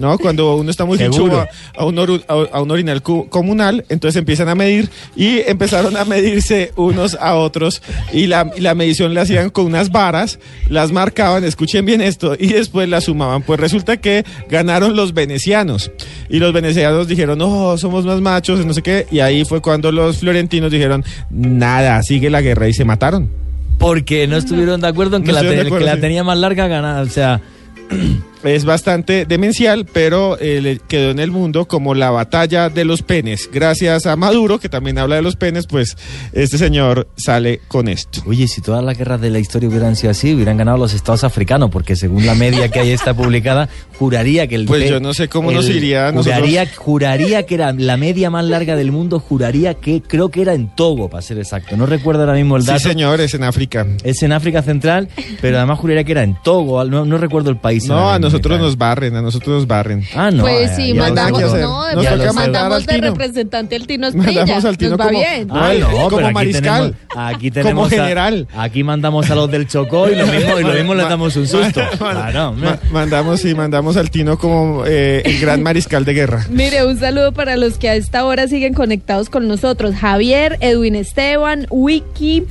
No, 0.00 0.18
cuando 0.18 0.56
uno 0.56 0.70
está 0.70 0.84
muy 0.84 1.00
hincho 1.02 1.28
va 1.28 1.48
a 1.76 1.84
un, 1.84 1.96
oru- 1.96 2.24
a, 2.28 2.56
a 2.56 2.62
un 2.62 2.70
orinal 2.70 3.02
cu- 3.02 3.28
comunal, 3.28 3.84
entonces 3.88 4.18
empiezan 4.18 4.48
a 4.48 4.54
medir 4.54 4.88
y 5.16 5.40
empezaron 5.46 5.96
a 5.96 6.04
medirse 6.04 6.72
unos 6.76 7.16
a 7.20 7.34
otros 7.36 7.82
y 8.12 8.26
la, 8.26 8.50
y 8.56 8.60
la 8.60 8.74
medición 8.74 9.14
la 9.14 9.22
hacían 9.22 9.50
con 9.50 9.66
unas 9.66 9.90
varas, 9.90 10.38
las 10.68 10.92
marcaban, 10.92 11.44
escuchen 11.44 11.84
bien 11.84 12.00
esto, 12.00 12.34
y 12.38 12.48
después 12.48 12.88
las 12.88 13.04
sumaban. 13.04 13.42
Pues 13.42 13.60
resulta 13.60 13.96
que 13.98 14.24
ganaron 14.48 14.96
los 14.96 15.14
venecianos 15.14 15.90
y 16.28 16.38
los 16.38 16.52
venecianos 16.52 17.06
dijeron, 17.08 17.38
no, 17.38 17.76
somos 17.78 18.04
más 18.04 18.20
machos, 18.20 18.64
no 18.64 18.72
sé 18.74 18.82
qué, 18.82 19.06
y 19.10 19.20
ahí 19.20 19.44
fue 19.44 19.60
cuando 19.60 19.92
los 19.92 20.18
florentinos 20.18 20.70
dijeron, 20.70 21.04
nada, 21.30 21.81
sigue 22.02 22.30
la 22.30 22.40
guerra 22.40 22.68
y 22.68 22.72
se 22.74 22.84
mataron. 22.84 23.28
Porque 23.78 24.26
no 24.28 24.36
estuvieron 24.36 24.80
de 24.80 24.88
acuerdo 24.88 25.16
en 25.16 25.24
que, 25.24 25.32
No 25.32 25.42
la, 25.42 25.48
te- 25.48 25.70
que 25.70 25.80
la 25.80 25.96
tenía 26.00 26.22
más 26.24 26.38
larga 26.38 26.68
ganaba. 26.68 27.00
O 27.02 27.06
sea, 27.06 27.40
Es 28.44 28.64
bastante 28.64 29.24
demencial, 29.24 29.86
pero 29.92 30.36
eh, 30.40 30.78
quedó 30.88 31.10
en 31.10 31.20
el 31.20 31.30
mundo 31.30 31.66
como 31.66 31.94
la 31.94 32.10
batalla 32.10 32.68
de 32.70 32.84
los 32.84 33.02
penes. 33.02 33.48
Gracias 33.52 34.06
a 34.06 34.16
Maduro, 34.16 34.58
que 34.58 34.68
también 34.68 34.98
habla 34.98 35.14
de 35.16 35.22
los 35.22 35.36
penes, 35.36 35.66
pues 35.68 35.96
este 36.32 36.58
señor 36.58 37.06
sale 37.16 37.60
con 37.68 37.86
esto. 37.86 38.20
oye, 38.26 38.48
si 38.48 38.60
todas 38.60 38.82
las 38.84 38.98
guerras 38.98 39.20
de 39.20 39.30
la 39.30 39.38
historia 39.38 39.68
hubieran 39.68 39.94
sido 39.94 40.10
así, 40.10 40.34
hubieran 40.34 40.56
ganado 40.56 40.76
los 40.78 40.92
estados 40.92 41.22
africanos, 41.22 41.70
porque 41.70 41.94
según 41.94 42.26
la 42.26 42.34
media 42.34 42.68
que 42.68 42.80
ahí 42.80 42.90
está 42.90 43.14
publicada, 43.14 43.68
juraría 43.96 44.48
que 44.48 44.56
el. 44.56 44.66
Pues 44.66 44.90
yo 44.90 44.98
no 44.98 45.14
sé 45.14 45.28
cómo 45.28 45.52
nos 45.52 45.68
iría 45.68 46.08
a 46.08 46.12
nosotros. 46.12 46.34
Juraría, 46.34 46.66
juraría 46.76 47.46
que 47.46 47.54
era 47.54 47.72
la 47.72 47.96
media 47.96 48.28
más 48.30 48.44
larga 48.44 48.74
del 48.74 48.90
mundo, 48.90 49.20
juraría 49.20 49.74
que 49.74 50.02
creo 50.02 50.30
que 50.30 50.42
era 50.42 50.54
en 50.54 50.74
Togo, 50.74 51.08
para 51.08 51.22
ser 51.22 51.38
exacto. 51.38 51.76
No 51.76 51.86
recuerdo 51.86 52.22
ahora 52.22 52.34
mismo 52.34 52.56
el 52.56 52.62
Sí, 52.62 52.68
dato. 52.68 52.80
señor, 52.80 53.20
es 53.20 53.34
en 53.34 53.44
África. 53.44 53.86
Es 54.02 54.22
en 54.24 54.32
África 54.32 54.62
Central, 54.62 55.08
pero 55.40 55.58
además 55.58 55.78
juraría 55.78 56.02
que 56.02 56.10
era 56.12 56.24
en 56.24 56.36
Togo, 56.42 56.84
no, 56.84 57.04
no 57.04 57.18
recuerdo 57.18 57.50
el 57.50 57.58
país. 57.58 57.86
No, 57.86 58.10
a 58.10 58.18
mismo. 58.18 58.31
Nosotros 58.32 58.60
nos 58.60 58.78
barren, 58.78 59.16
a 59.16 59.22
nosotros 59.22 59.56
nos 59.58 59.66
barren. 59.66 60.04
Ah, 60.16 60.30
no. 60.30 60.42
Pues 60.42 60.70
sí, 60.76 60.88
ya 60.94 61.00
mandamos, 61.00 61.40
no, 61.40 61.92
Nos 61.94 62.04
de- 62.18 62.32
mandamos 62.32 62.76
al 62.78 62.86
de 62.86 62.94
Tino. 62.94 63.06
representante 63.10 63.76
al 63.76 63.86
Tino 63.86 64.06
Esprilla. 64.08 64.40
Mandamos 64.40 64.64
al 64.64 64.78
Tino 64.78 64.90
Nos 64.90 65.00
va 65.00 65.04
como- 65.06 65.18
bien. 65.18 65.48
Ah, 65.50 65.72
no, 65.78 65.90
como 65.90 66.08
pero 66.16 66.26
aquí 66.26 66.34
mariscal. 66.34 66.62
tenemos- 66.62 66.94
aquí 67.16 67.50
Como 67.50 67.62
tenemos 67.62 67.86
a- 67.92 67.96
general. 67.96 68.48
aquí 68.56 68.84
mandamos 68.84 69.30
a 69.30 69.34
los 69.34 69.50
del 69.50 69.68
Chocó 69.68 70.08
y 70.10 70.14
lo 70.16 70.26
mismo, 70.26 70.58
y 70.58 70.62
lo 70.62 70.72
mismo 70.72 70.94
les 70.94 71.08
damos 71.08 71.36
un 71.36 71.46
susto. 71.46 71.80
Claro, 71.98 72.52
Ma- 72.54 72.78
mandamos, 72.90 73.40
sí, 73.40 73.54
mandamos 73.54 73.96
al 73.96 74.10
Tino 74.10 74.38
como 74.38 74.84
eh, 74.86 75.22
el 75.24 75.38
gran 75.40 75.62
mariscal 75.62 76.04
de 76.04 76.14
guerra. 76.14 76.46
Mire, 76.50 76.84
un 76.86 76.98
saludo 76.98 77.32
para 77.32 77.56
los 77.56 77.78
que 77.78 77.88
a 77.88 77.94
esta 77.94 78.24
hora 78.24 78.48
siguen 78.48 78.74
conectados 78.74 79.28
con 79.30 79.46
nosotros. 79.48 79.94
Javier, 79.94 80.56
Edwin 80.60 80.94
Esteban, 80.96 81.66
Wiki, 81.70 82.44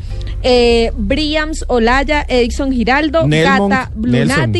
eh, 0.43 0.91
Briams 0.97 1.65
Olaya, 1.67 2.25
Edison 2.27 2.71
Giraldo, 2.71 3.23
Nelmon- 3.23 3.69
Gata 3.69 3.91
Nelson. 3.95 4.51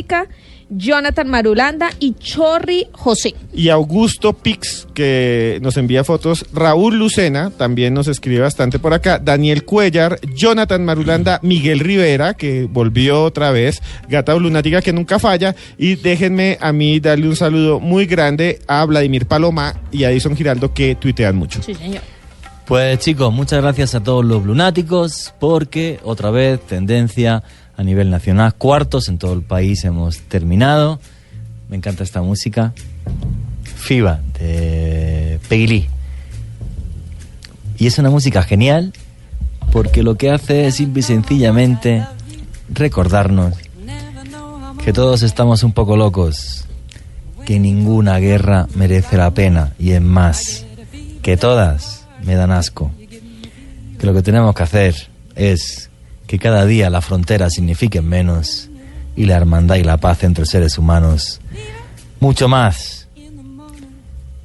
Jonathan 0.71 1.27
Marulanda 1.27 1.89
y 1.99 2.13
Chorri 2.13 2.87
José. 2.93 3.35
Y 3.53 3.69
Augusto 3.69 4.33
Pix, 4.33 4.87
que 4.93 5.59
nos 5.61 5.75
envía 5.75 6.03
fotos. 6.05 6.45
Raúl 6.53 6.97
Lucena, 6.97 7.51
también 7.51 7.93
nos 7.93 8.07
escribe 8.07 8.39
bastante 8.39 8.79
por 8.79 8.93
acá. 8.93 9.19
Daniel 9.19 9.65
Cuellar, 9.65 10.19
Jonathan 10.33 10.83
Marulanda, 10.85 11.39
Miguel 11.43 11.79
Rivera, 11.79 12.33
que 12.33 12.67
volvió 12.71 13.23
otra 13.23 13.51
vez. 13.51 13.81
Gata 14.07 14.33
Lunática, 14.33 14.81
que 14.81 14.93
nunca 14.93 15.19
falla. 15.19 15.55
Y 15.77 15.95
déjenme 15.95 16.57
a 16.61 16.71
mí 16.71 17.01
darle 17.01 17.27
un 17.27 17.35
saludo 17.35 17.81
muy 17.81 18.05
grande 18.05 18.59
a 18.67 18.85
Vladimir 18.85 19.25
Paloma 19.25 19.75
y 19.91 20.05
a 20.05 20.11
Edison 20.11 20.37
Giraldo, 20.37 20.73
que 20.73 20.95
tuitean 20.95 21.35
mucho. 21.35 21.61
Sí, 21.61 21.75
señor. 21.75 22.01
Pues 22.65 22.99
chicos, 22.99 23.33
muchas 23.33 23.61
gracias 23.61 23.95
a 23.95 24.01
todos 24.01 24.23
los 24.23 24.45
lunáticos 24.45 25.33
porque 25.39 25.99
otra 26.03 26.31
vez 26.31 26.61
tendencia 26.61 27.43
a 27.81 27.83
nivel 27.83 28.11
nacional, 28.11 28.53
cuartos 28.53 29.09
en 29.09 29.17
todo 29.17 29.33
el 29.33 29.41
país 29.41 29.83
hemos 29.85 30.19
terminado. 30.19 30.99
Me 31.67 31.77
encanta 31.77 32.03
esta 32.03 32.21
música. 32.21 32.73
FIBA 33.63 34.19
de 34.37 35.39
Peggy. 35.49 35.87
Y 37.79 37.87
es 37.87 37.97
una 37.97 38.11
música 38.11 38.43
genial 38.43 38.93
porque 39.71 40.03
lo 40.03 40.15
que 40.15 40.29
hace 40.29 40.67
es 40.67 40.75
simple 40.75 40.99
y 40.99 41.03
sencillamente 41.03 42.05
recordarnos 42.69 43.55
que 44.83 44.93
todos 44.93 45.23
estamos 45.23 45.63
un 45.63 45.73
poco 45.73 45.97
locos, 45.97 46.65
que 47.47 47.59
ninguna 47.59 48.19
guerra 48.19 48.67
merece 48.75 49.17
la 49.17 49.31
pena 49.31 49.73
y 49.79 49.93
es 49.93 50.01
más, 50.03 50.67
que 51.23 51.35
todas 51.35 52.05
me 52.23 52.35
dan 52.35 52.51
asco. 52.51 52.91
Que 53.99 54.05
lo 54.05 54.13
que 54.13 54.21
tenemos 54.21 54.53
que 54.53 54.61
hacer 54.61 54.95
es 55.35 55.90
que 56.31 56.39
cada 56.39 56.65
día 56.65 56.89
las 56.89 57.03
fronteras 57.03 57.51
signifiquen 57.51 58.07
menos 58.07 58.69
y 59.17 59.25
la 59.25 59.35
hermandad 59.35 59.75
y 59.75 59.83
la 59.83 59.97
paz 59.97 60.23
entre 60.23 60.45
seres 60.45 60.77
humanos 60.77 61.41
mucho 62.21 62.47
más. 62.47 63.09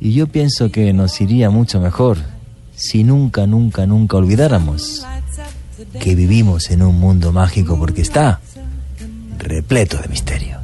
Y 0.00 0.12
yo 0.12 0.26
pienso 0.26 0.72
que 0.72 0.92
nos 0.92 1.20
iría 1.20 1.48
mucho 1.48 1.80
mejor 1.80 2.18
si 2.74 3.04
nunca, 3.04 3.46
nunca, 3.46 3.86
nunca 3.86 4.16
olvidáramos 4.16 5.06
que 6.00 6.16
vivimos 6.16 6.72
en 6.72 6.82
un 6.82 6.98
mundo 6.98 7.30
mágico 7.30 7.78
porque 7.78 8.02
está 8.02 8.40
repleto 9.38 9.96
de 9.98 10.08
misterio. 10.08 10.58